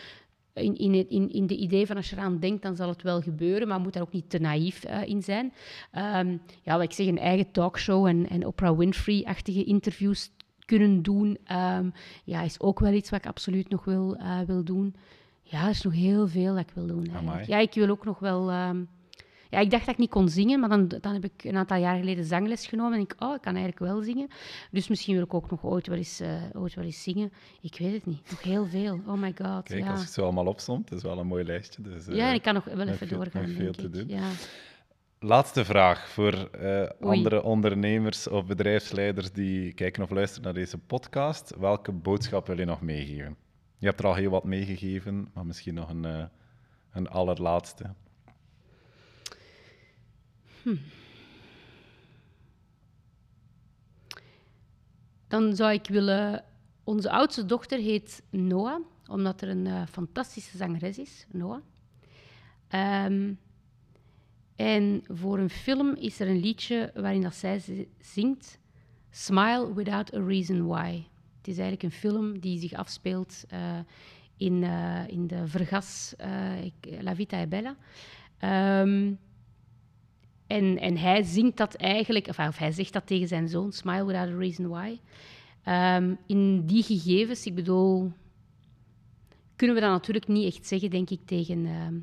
in, 0.53 0.77
in, 0.77 0.93
het- 0.95 1.09
in, 1.09 1.33
in 1.33 1.47
de 1.47 1.57
idee 1.57 1.87
van 1.87 1.97
als 1.97 2.11
je 2.11 2.17
eraan 2.17 2.39
denkt, 2.39 2.63
dan 2.63 2.77
zal 2.77 2.89
het 2.89 3.03
wel 3.03 3.21
gebeuren, 3.21 3.69
maar 3.69 3.81
moet 3.81 3.93
daar 3.93 4.03
ook 4.03 4.13
niet 4.13 4.31
te 4.31 4.39
naïef 4.39 4.85
eh, 4.85 5.03
in 5.09 5.23
zijn. 5.23 5.53
Ehm, 5.93 6.37
ja, 6.63 6.75
wat 6.75 6.83
ik 6.83 6.93
zeg, 6.93 7.07
een 7.07 7.19
eigen 7.19 7.51
talkshow 7.51 8.07
en, 8.07 8.29
en 8.29 8.47
Oprah 8.47 8.79
Winfrey-achtige 8.79 9.65
interviews 9.65 10.31
kunnen 10.65 11.03
doen, 11.03 11.39
ehm, 11.45 11.91
ja, 12.25 12.43
is 12.43 12.61
ook 12.61 12.81
wel 12.81 12.93
iets 12.93 13.11
wat 13.11 13.19
ik 13.21 13.27
absoluut 13.27 13.69
nog 13.69 13.85
wil, 13.85 14.17
eh, 14.17 14.39
wil 14.47 14.65
doen. 14.65 14.95
Ja, 15.43 15.65
er 15.65 15.71
is 15.71 15.83
nog 15.83 15.93
heel 15.95 16.29
veel 16.29 16.55
dat 16.55 16.63
ik 16.69 16.73
wil 16.75 16.87
doen. 16.87 17.09
Ja, 17.47 17.59
ik 17.59 17.75
wil 17.75 17.89
ook 17.89 18.05
nog 18.05 18.19
wel... 18.19 18.51
ehm, 18.51 18.81
ja, 19.51 19.59
ik 19.59 19.71
dacht 19.71 19.85
dat 19.85 19.95
ik 19.95 20.01
niet 20.01 20.11
kon 20.11 20.29
zingen, 20.29 20.61
maar 20.61 20.69
dan, 20.69 20.89
dan 20.89 21.13
heb 21.13 21.25
ik 21.25 21.45
een 21.45 21.57
aantal 21.57 21.77
jaar 21.79 21.99
geleden 21.99 22.25
zangles 22.25 22.67
genomen. 22.67 22.93
En 22.93 23.01
ik, 23.01 23.15
oh, 23.19 23.35
ik 23.35 23.41
kan 23.41 23.55
eigenlijk 23.57 23.93
wel 23.93 24.03
zingen. 24.03 24.29
Dus 24.71 24.89
misschien 24.89 25.15
wil 25.15 25.25
ik 25.25 25.35
ook 25.35 25.51
nog 25.51 25.65
ooit 25.65 25.87
wel 25.87 25.97
eens, 25.97 26.21
eh, 26.21 26.43
ooit 26.53 26.75
wel 26.75 26.85
eens 26.85 27.03
zingen. 27.03 27.33
Ik 27.61 27.79
weet 27.79 27.93
het 27.93 28.07
niet. 28.07 28.31
Nog 28.31 28.43
heel 28.43 28.67
veel. 28.67 29.01
Oh 29.07 29.13
my 29.21 29.35
god. 29.43 29.63
Kijk, 29.63 29.83
ja. 29.85 29.91
als 29.91 29.99
je 29.99 30.05
het 30.05 30.15
zo 30.15 30.23
allemaal 30.23 30.47
opzomt, 30.47 30.93
is 30.93 31.03
wel 31.03 31.19
een 31.19 31.27
mooi 31.27 31.45
lijstje. 31.45 31.83
Dus, 31.83 32.07
eh, 32.07 32.17
ja, 32.17 32.29
en 32.29 32.35
ik 32.35 32.43
kan 32.43 32.55
nog 32.55 32.65
wel 32.65 32.87
even 32.89 33.07
veel- 33.09 33.19
doorgaan, 33.19 33.49
veel 33.49 33.73
te 33.73 33.83
ik. 33.87 33.93
doen. 33.93 34.09
Ja. 34.09 34.29
Laatste 35.21 35.65
vraag 35.65 36.09
voor 36.09 36.33
eh, 36.51 36.89
andere 37.01 37.43
ondernemers 37.43 38.29
of 38.29 38.47
bedrijfsleiders 38.47 39.33
die 39.33 39.73
kijken 39.73 40.03
of 40.03 40.11
luisteren 40.11 40.45
naar 40.45 40.55
deze 40.55 40.79
podcast. 40.79 41.55
Welke 41.59 41.93
boodschap 41.93 42.47
wil 42.47 42.59
je 42.59 42.65
nog 42.65 42.81
meegeven? 42.81 43.37
Je 43.79 43.87
hebt 43.87 44.01
er 44.01 44.07
al 44.07 44.15
heel 44.15 44.31
wat 44.31 44.45
meegegeven, 44.45 45.29
maar 45.35 45.47
misschien 45.47 45.75
nog 45.75 45.89
een, 45.91 46.05
eh, 46.05 46.25
een 46.93 47.09
allerlaatste. 47.09 47.85
Dan 55.29 55.57
zou 55.57 55.73
ik 55.73 55.87
willen... 55.87 56.45
Onze 56.85 57.11
oudste 57.11 57.47
dochter 57.47 57.79
heet 57.79 58.23
Noah, 58.31 58.81
omdat 59.07 59.41
er 59.41 59.49
een 59.49 59.67
eh, 59.67 59.83
fantastische 59.87 60.57
zangeres 60.57 60.99
is, 60.99 61.27
Noah. 61.33 61.61
Ehm, 62.69 63.33
en 64.57 65.03
voor 65.09 65.39
een 65.39 65.51
film 65.51 65.95
is 65.95 66.21
er 66.21 66.29
een 66.29 66.41
liedje 66.41 66.91
waarin 66.95 67.21
dat 67.21 67.35
zij 67.35 67.89
zingt 68.01 68.59
Smile 69.11 69.75
Without 69.75 70.15
a 70.15 70.21
Reason 70.21 70.67
Why. 70.67 70.93
Het 71.37 71.49
is 71.49 71.59
eigenlijk 71.59 71.83
een 71.83 71.99
film 71.99 72.39
die 72.39 72.61
zich 72.61 72.73
afspeelt 72.73 73.45
eh, 73.49 73.79
in, 74.37 74.63
eh, 74.65 75.09
in 75.09 75.27
de 75.27 75.47
Vergas 75.47 76.15
La 77.01 77.15
Vita 77.15 77.41
è 77.41 77.47
Bella. 77.47 77.77
Ehm, 78.39 79.15
en, 80.49 80.79
en 80.79 80.97
hij 80.97 81.23
zingt 81.23 81.57
dat 81.57 81.75
eigenlijk, 81.75 82.27
of, 82.27 82.39
of 82.39 82.59
hij 82.59 82.73
zegt 82.73 82.93
dat 82.93 83.07
tegen 83.07 83.29
zijn 83.29 83.49
zoon, 83.49 83.73
Smile 83.73 84.05
Without 84.05 84.29
a 84.29 84.37
Reason 84.37 84.69
Why. 84.69 84.99
Ehm, 85.63 86.15
in 86.27 86.67
die 86.67 86.83
gegevens, 86.83 87.47
ik 87.47 87.55
bedoel, 87.55 88.13
kunnen 89.57 89.77
we 89.77 89.83
dat 89.83 89.91
natuurlijk 89.91 90.29
niet 90.29 90.55
echt 90.55 90.67
zeggen, 90.67 90.91
denk 90.91 91.11
ik, 91.11 91.21
tegen 91.25 91.67
ehm, 91.67 91.95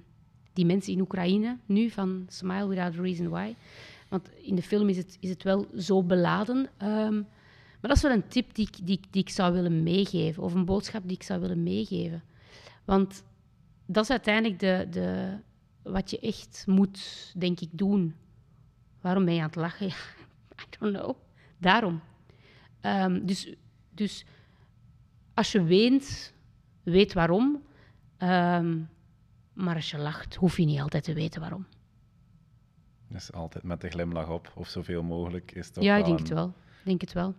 die 0.53 0.65
mensen 0.65 0.93
in 0.93 1.01
Oekraïne 1.01 1.57
nu, 1.65 1.89
van 1.89 2.25
Smile 2.27 2.67
Without 2.67 2.97
a 2.97 3.01
Reason 3.01 3.29
Why. 3.29 3.55
Want 4.09 4.29
in 4.41 4.55
de 4.55 4.61
film 4.61 4.89
is 4.89 4.97
het, 4.97 5.17
is 5.19 5.29
het 5.29 5.43
wel 5.43 5.67
zo 5.77 6.03
beladen. 6.03 6.69
ehm, 6.77 7.21
maar 7.81 7.93
dat 7.93 8.03
is 8.03 8.09
wel 8.09 8.11
een 8.11 8.27
tip 8.27 8.55
die 8.55 8.67
ik, 8.67 8.87
die, 8.87 8.99
die 9.09 9.21
ik 9.21 9.29
zou 9.29 9.53
willen 9.53 9.83
meegeven, 9.83 10.43
of 10.43 10.53
een 10.53 10.65
boodschap 10.65 11.01
die 11.05 11.17
ik 11.17 11.23
zou 11.23 11.41
willen 11.41 11.63
meegeven. 11.63 12.23
Want 12.85 13.23
dat 13.85 14.03
is 14.03 14.09
uiteindelijk 14.09 14.59
de, 14.59 14.87
de, 14.89 15.37
wat 15.81 16.09
je 16.09 16.19
echt 16.19 16.63
moet, 16.67 17.33
denk 17.37 17.59
ik, 17.59 17.69
doen. 17.71 18.15
Waarom 19.05 19.25
ben 19.25 19.33
je 19.33 19.39
aan 19.39 19.45
het 19.47 19.55
lachen? 19.55 19.87
Ja, 20.57 20.63
I 20.63 20.65
don't 20.79 20.95
know. 20.97 21.15
Daarom. 21.57 22.01
Ehm, 22.81 23.25
dus, 23.25 23.53
dus 23.89 24.25
als 25.33 25.51
je 25.51 25.63
weent, 25.63 26.33
weet 26.83 27.13
waarom. 27.13 27.63
Ehm, 28.17 28.77
maar 29.53 29.75
als 29.75 29.91
je 29.91 29.97
lacht, 29.97 30.35
hoef 30.35 30.57
je 30.57 30.65
niet 30.65 30.79
altijd 30.79 31.03
te 31.03 31.13
weten 31.13 31.41
waarom. 31.41 31.65
Dus 33.07 33.31
altijd 33.31 33.63
met 33.63 33.81
de 33.81 33.89
glimlach 33.89 34.29
op, 34.29 34.51
of 34.55 34.67
zoveel 34.67 35.03
mogelijk, 35.03 35.51
is 35.51 35.69
toch 35.69 35.83
ja, 35.83 35.95
ik 35.95 36.05
denk 36.05 36.19
het 36.19 36.29
wel. 36.29 36.47
Ik 36.47 36.85
Denk 36.85 37.01
het 37.01 37.13
wel. 37.13 37.35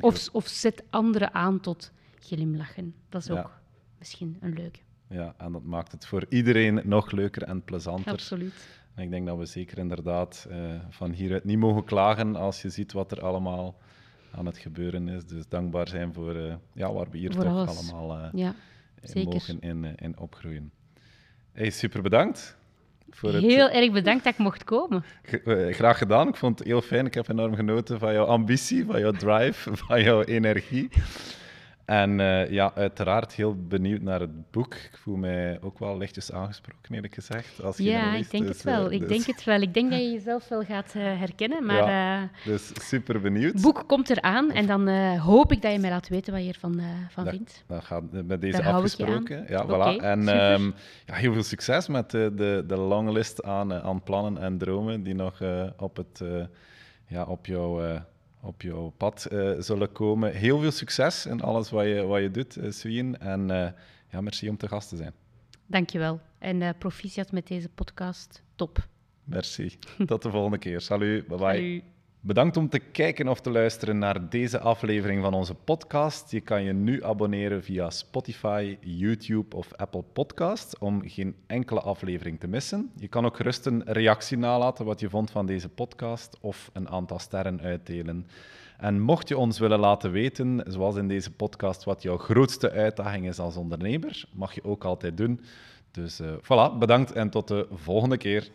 Of, 0.00 0.28
of 0.32 0.46
zet 0.46 0.82
anderen 0.90 1.34
aan 1.34 1.60
tot 1.60 1.92
glimlachen. 2.18 2.94
Dat 3.08 3.20
is 3.22 3.26
Ja. 3.28 3.38
ook 3.38 3.60
misschien 3.98 4.36
een 4.40 4.52
leuke. 4.52 4.78
Ja, 5.08 5.34
en 5.38 5.52
dat 5.52 5.62
maakt 5.64 5.92
het 5.92 6.06
voor 6.06 6.26
iedereen 6.28 6.80
nog 6.84 7.10
leuker 7.10 7.42
en 7.42 7.64
plezanter. 7.64 8.12
Absoluut. 8.12 8.84
En 8.96 9.02
ik 9.02 9.10
denk 9.10 9.26
dat 9.26 9.38
we 9.38 9.44
zeker 9.44 9.78
inderdaad 9.78 10.46
eh, 10.50 10.58
van 10.88 11.10
hieruit 11.12 11.44
niet 11.44 11.58
mogen 11.58 11.84
klagen 11.84 12.36
als 12.36 12.62
je 12.62 12.68
ziet 12.70 12.92
wat 12.92 13.12
er 13.12 13.20
allemaal 13.20 13.78
aan 14.30 14.46
het 14.46 14.58
gebeuren 14.58 15.08
is. 15.08 15.24
Dus 15.24 15.48
dankbaar 15.48 15.88
zijn 15.88 16.14
voor 16.14 16.34
eh, 16.34 16.54
ja, 16.72 16.92
waar 16.92 17.10
we 17.10 17.18
hier 17.18 17.32
Voor 17.32 17.44
toch 17.44 17.52
alles. 17.52 17.92
allemaal 17.92 18.18
eh, 18.18 18.28
Ja, 18.32 18.54
in 19.00 19.24
mogen 19.24 19.60
in, 19.60 19.96
in 19.96 20.18
opgroeien. 20.18 20.72
Hey, 21.52 21.70
super 21.70 22.02
bedankt. 22.02 22.56
Voor 23.10 23.32
het, 23.32 23.42
Heel 23.42 23.70
erg 23.70 23.92
bedankt 23.92 24.24
dat 24.24 24.32
ik 24.32 24.38
mocht 24.38 24.64
komen. 24.64 25.04
Graag 25.70 25.98
gedaan. 25.98 26.28
Ik 26.28 26.36
vond 26.36 26.58
het 26.58 26.68
heel 26.68 26.82
fijn. 26.82 27.06
Ik 27.06 27.14
heb 27.14 27.28
enorm 27.28 27.54
genoten 27.54 27.98
van 27.98 28.12
jouw 28.12 28.24
ambitie, 28.24 28.84
van 28.84 29.00
jouw 29.00 29.12
drive, 29.12 29.76
van 29.86 30.02
jouw 30.02 30.22
energie. 30.22 30.88
En 31.86 32.20
eh, 32.20 32.50
ja, 32.50 32.72
uiteraard 32.74 33.34
heel 33.34 33.56
benieuwd 33.68 34.00
naar 34.02 34.20
het 34.20 34.50
boek. 34.50 34.74
Ik 34.74 34.90
voel 35.02 35.16
mij 35.16 35.58
ook 35.62 35.78
wel 35.78 35.96
lichtjes 35.98 36.32
aangesproken, 36.32 36.94
eerlijk 36.94 37.14
gezegd. 37.14 37.62
Als 37.62 37.76
Ja, 37.76 38.14
ik 38.14 38.30
denk 38.30 38.46
Dus, 38.46 38.54
het 38.56 38.64
wel. 38.64 38.86
eh, 38.86 38.92
Ik 38.92 39.00
dus- 39.00 39.08
denk 39.08 39.24
het 39.24 39.44
wel. 39.44 39.60
Ik 39.60 39.74
denk 39.74 39.90
dat 39.90 40.00
je 40.00 40.10
jezelf 40.10 40.48
wel 40.48 40.62
gaat 40.64 40.92
eh, 40.94 41.02
herkennen. 41.02 41.64
Maar 41.66 42.22
eh, 42.22 42.28
Dus 42.44 42.88
super 42.88 43.20
benieuwd. 43.20 43.52
het 43.52 43.62
boek 43.62 43.84
komt 43.86 44.10
eraan 44.10 44.50
en 44.50 44.66
dan 44.66 44.88
hoop 45.16 45.52
ik 45.52 45.62
dat 45.62 45.72
je 45.72 45.78
mij 45.78 45.90
laat 45.90 46.08
weten 46.08 46.32
wat 46.32 46.42
je 46.42 46.48
ervan 46.52 46.80
van 47.08 47.24
Dat- 47.24 47.34
vindt. 47.34 47.64
Dat 47.66 47.84
gaat 47.84 48.02
met 48.12 48.40
deze 48.40 48.62
Daar 48.62 48.72
afgesproken. 48.72 49.44
Ja, 49.48 49.64
voilà. 49.66 50.02
En 50.02 50.28
ehm, 50.28 50.70
ja, 51.06 51.14
heel 51.14 51.32
veel 51.32 51.42
succes 51.42 51.88
met 51.88 52.10
de, 52.10 52.32
de, 52.36 52.64
de 52.66 52.76
longlist 52.76 53.42
aan, 53.42 53.72
aan 53.72 54.02
plannen 54.02 54.42
en 54.42 54.58
dromen 54.58 55.02
die 55.02 55.14
nog 55.14 55.40
op, 55.78 55.96
het, 55.96 56.22
ja, 57.06 57.24
op, 57.24 57.46
jouw, 57.46 58.00
op 58.46 58.62
jouw 58.62 58.92
pad 58.96 59.26
zullen 59.58 59.92
komen. 59.92 60.32
Heel 60.32 60.60
veel 60.60 60.70
succes 60.70 61.26
in 61.26 61.40
alles 61.42 61.70
wat 61.70 61.84
je, 61.84 62.02
wat 62.02 62.20
je 62.20 62.30
doet, 62.30 62.58
Swien. 62.68 63.18
En 63.18 63.46
ja, 64.10 64.20
merci 64.20 64.48
om 64.48 64.56
te 64.56 64.68
gast 64.68 64.88
te 64.88 64.96
zijn. 64.96 65.12
Dankjewel. 65.66 66.20
En 66.38 66.76
proficiat 66.78 67.32
met 67.32 67.46
deze 67.46 67.68
podcast. 67.68 68.42
Top. 68.54 68.88
Merci. 69.24 69.78
Tot 70.06 70.22
de 70.22 70.30
volgende 70.30 70.58
keer. 70.58 70.80
Salut. 70.80 71.26
Bye 71.26 71.38
bye. 71.38 71.95
Bedankt 72.26 72.56
om 72.56 72.68
te 72.68 72.78
kijken 72.78 73.28
of 73.28 73.40
te 73.40 73.50
luisteren 73.50 73.98
naar 73.98 74.28
deze 74.28 74.60
aflevering 74.60 75.22
van 75.22 75.34
onze 75.34 75.54
podcast. 75.54 76.30
Je 76.30 76.40
kan 76.40 76.62
je 76.62 76.72
nu 76.72 77.04
abonneren 77.04 77.62
via 77.62 77.90
Spotify, 77.90 78.76
YouTube 78.80 79.56
of 79.56 79.74
Apple 79.74 80.02
Podcast 80.12 80.78
om 80.78 81.08
geen 81.08 81.36
enkele 81.46 81.80
aflevering 81.80 82.40
te 82.40 82.46
missen. 82.46 82.90
Je 82.96 83.08
kan 83.08 83.24
ook 83.24 83.36
gerust 83.36 83.66
een 83.66 83.82
reactie 83.84 84.38
nalaten 84.38 84.84
wat 84.84 85.00
je 85.00 85.10
vond 85.10 85.30
van 85.30 85.46
deze 85.46 85.68
podcast 85.68 86.38
of 86.40 86.70
een 86.72 86.88
aantal 86.88 87.18
sterren 87.18 87.60
uitdelen. 87.60 88.26
En 88.78 89.00
mocht 89.00 89.28
je 89.28 89.38
ons 89.38 89.58
willen 89.58 89.80
laten 89.80 90.10
weten, 90.10 90.62
zoals 90.66 90.96
in 90.96 91.08
deze 91.08 91.32
podcast, 91.32 91.84
wat 91.84 92.02
jouw 92.02 92.18
grootste 92.18 92.70
uitdaging 92.70 93.26
is 93.26 93.38
als 93.38 93.56
ondernemer, 93.56 94.24
mag 94.32 94.54
je 94.54 94.64
ook 94.64 94.84
altijd 94.84 95.16
doen. 95.16 95.40
Dus 95.90 96.20
uh, 96.20 96.32
voilà, 96.42 96.78
bedankt 96.78 97.12
en 97.12 97.30
tot 97.30 97.48
de 97.48 97.66
volgende 97.72 98.16
keer. 98.16 98.50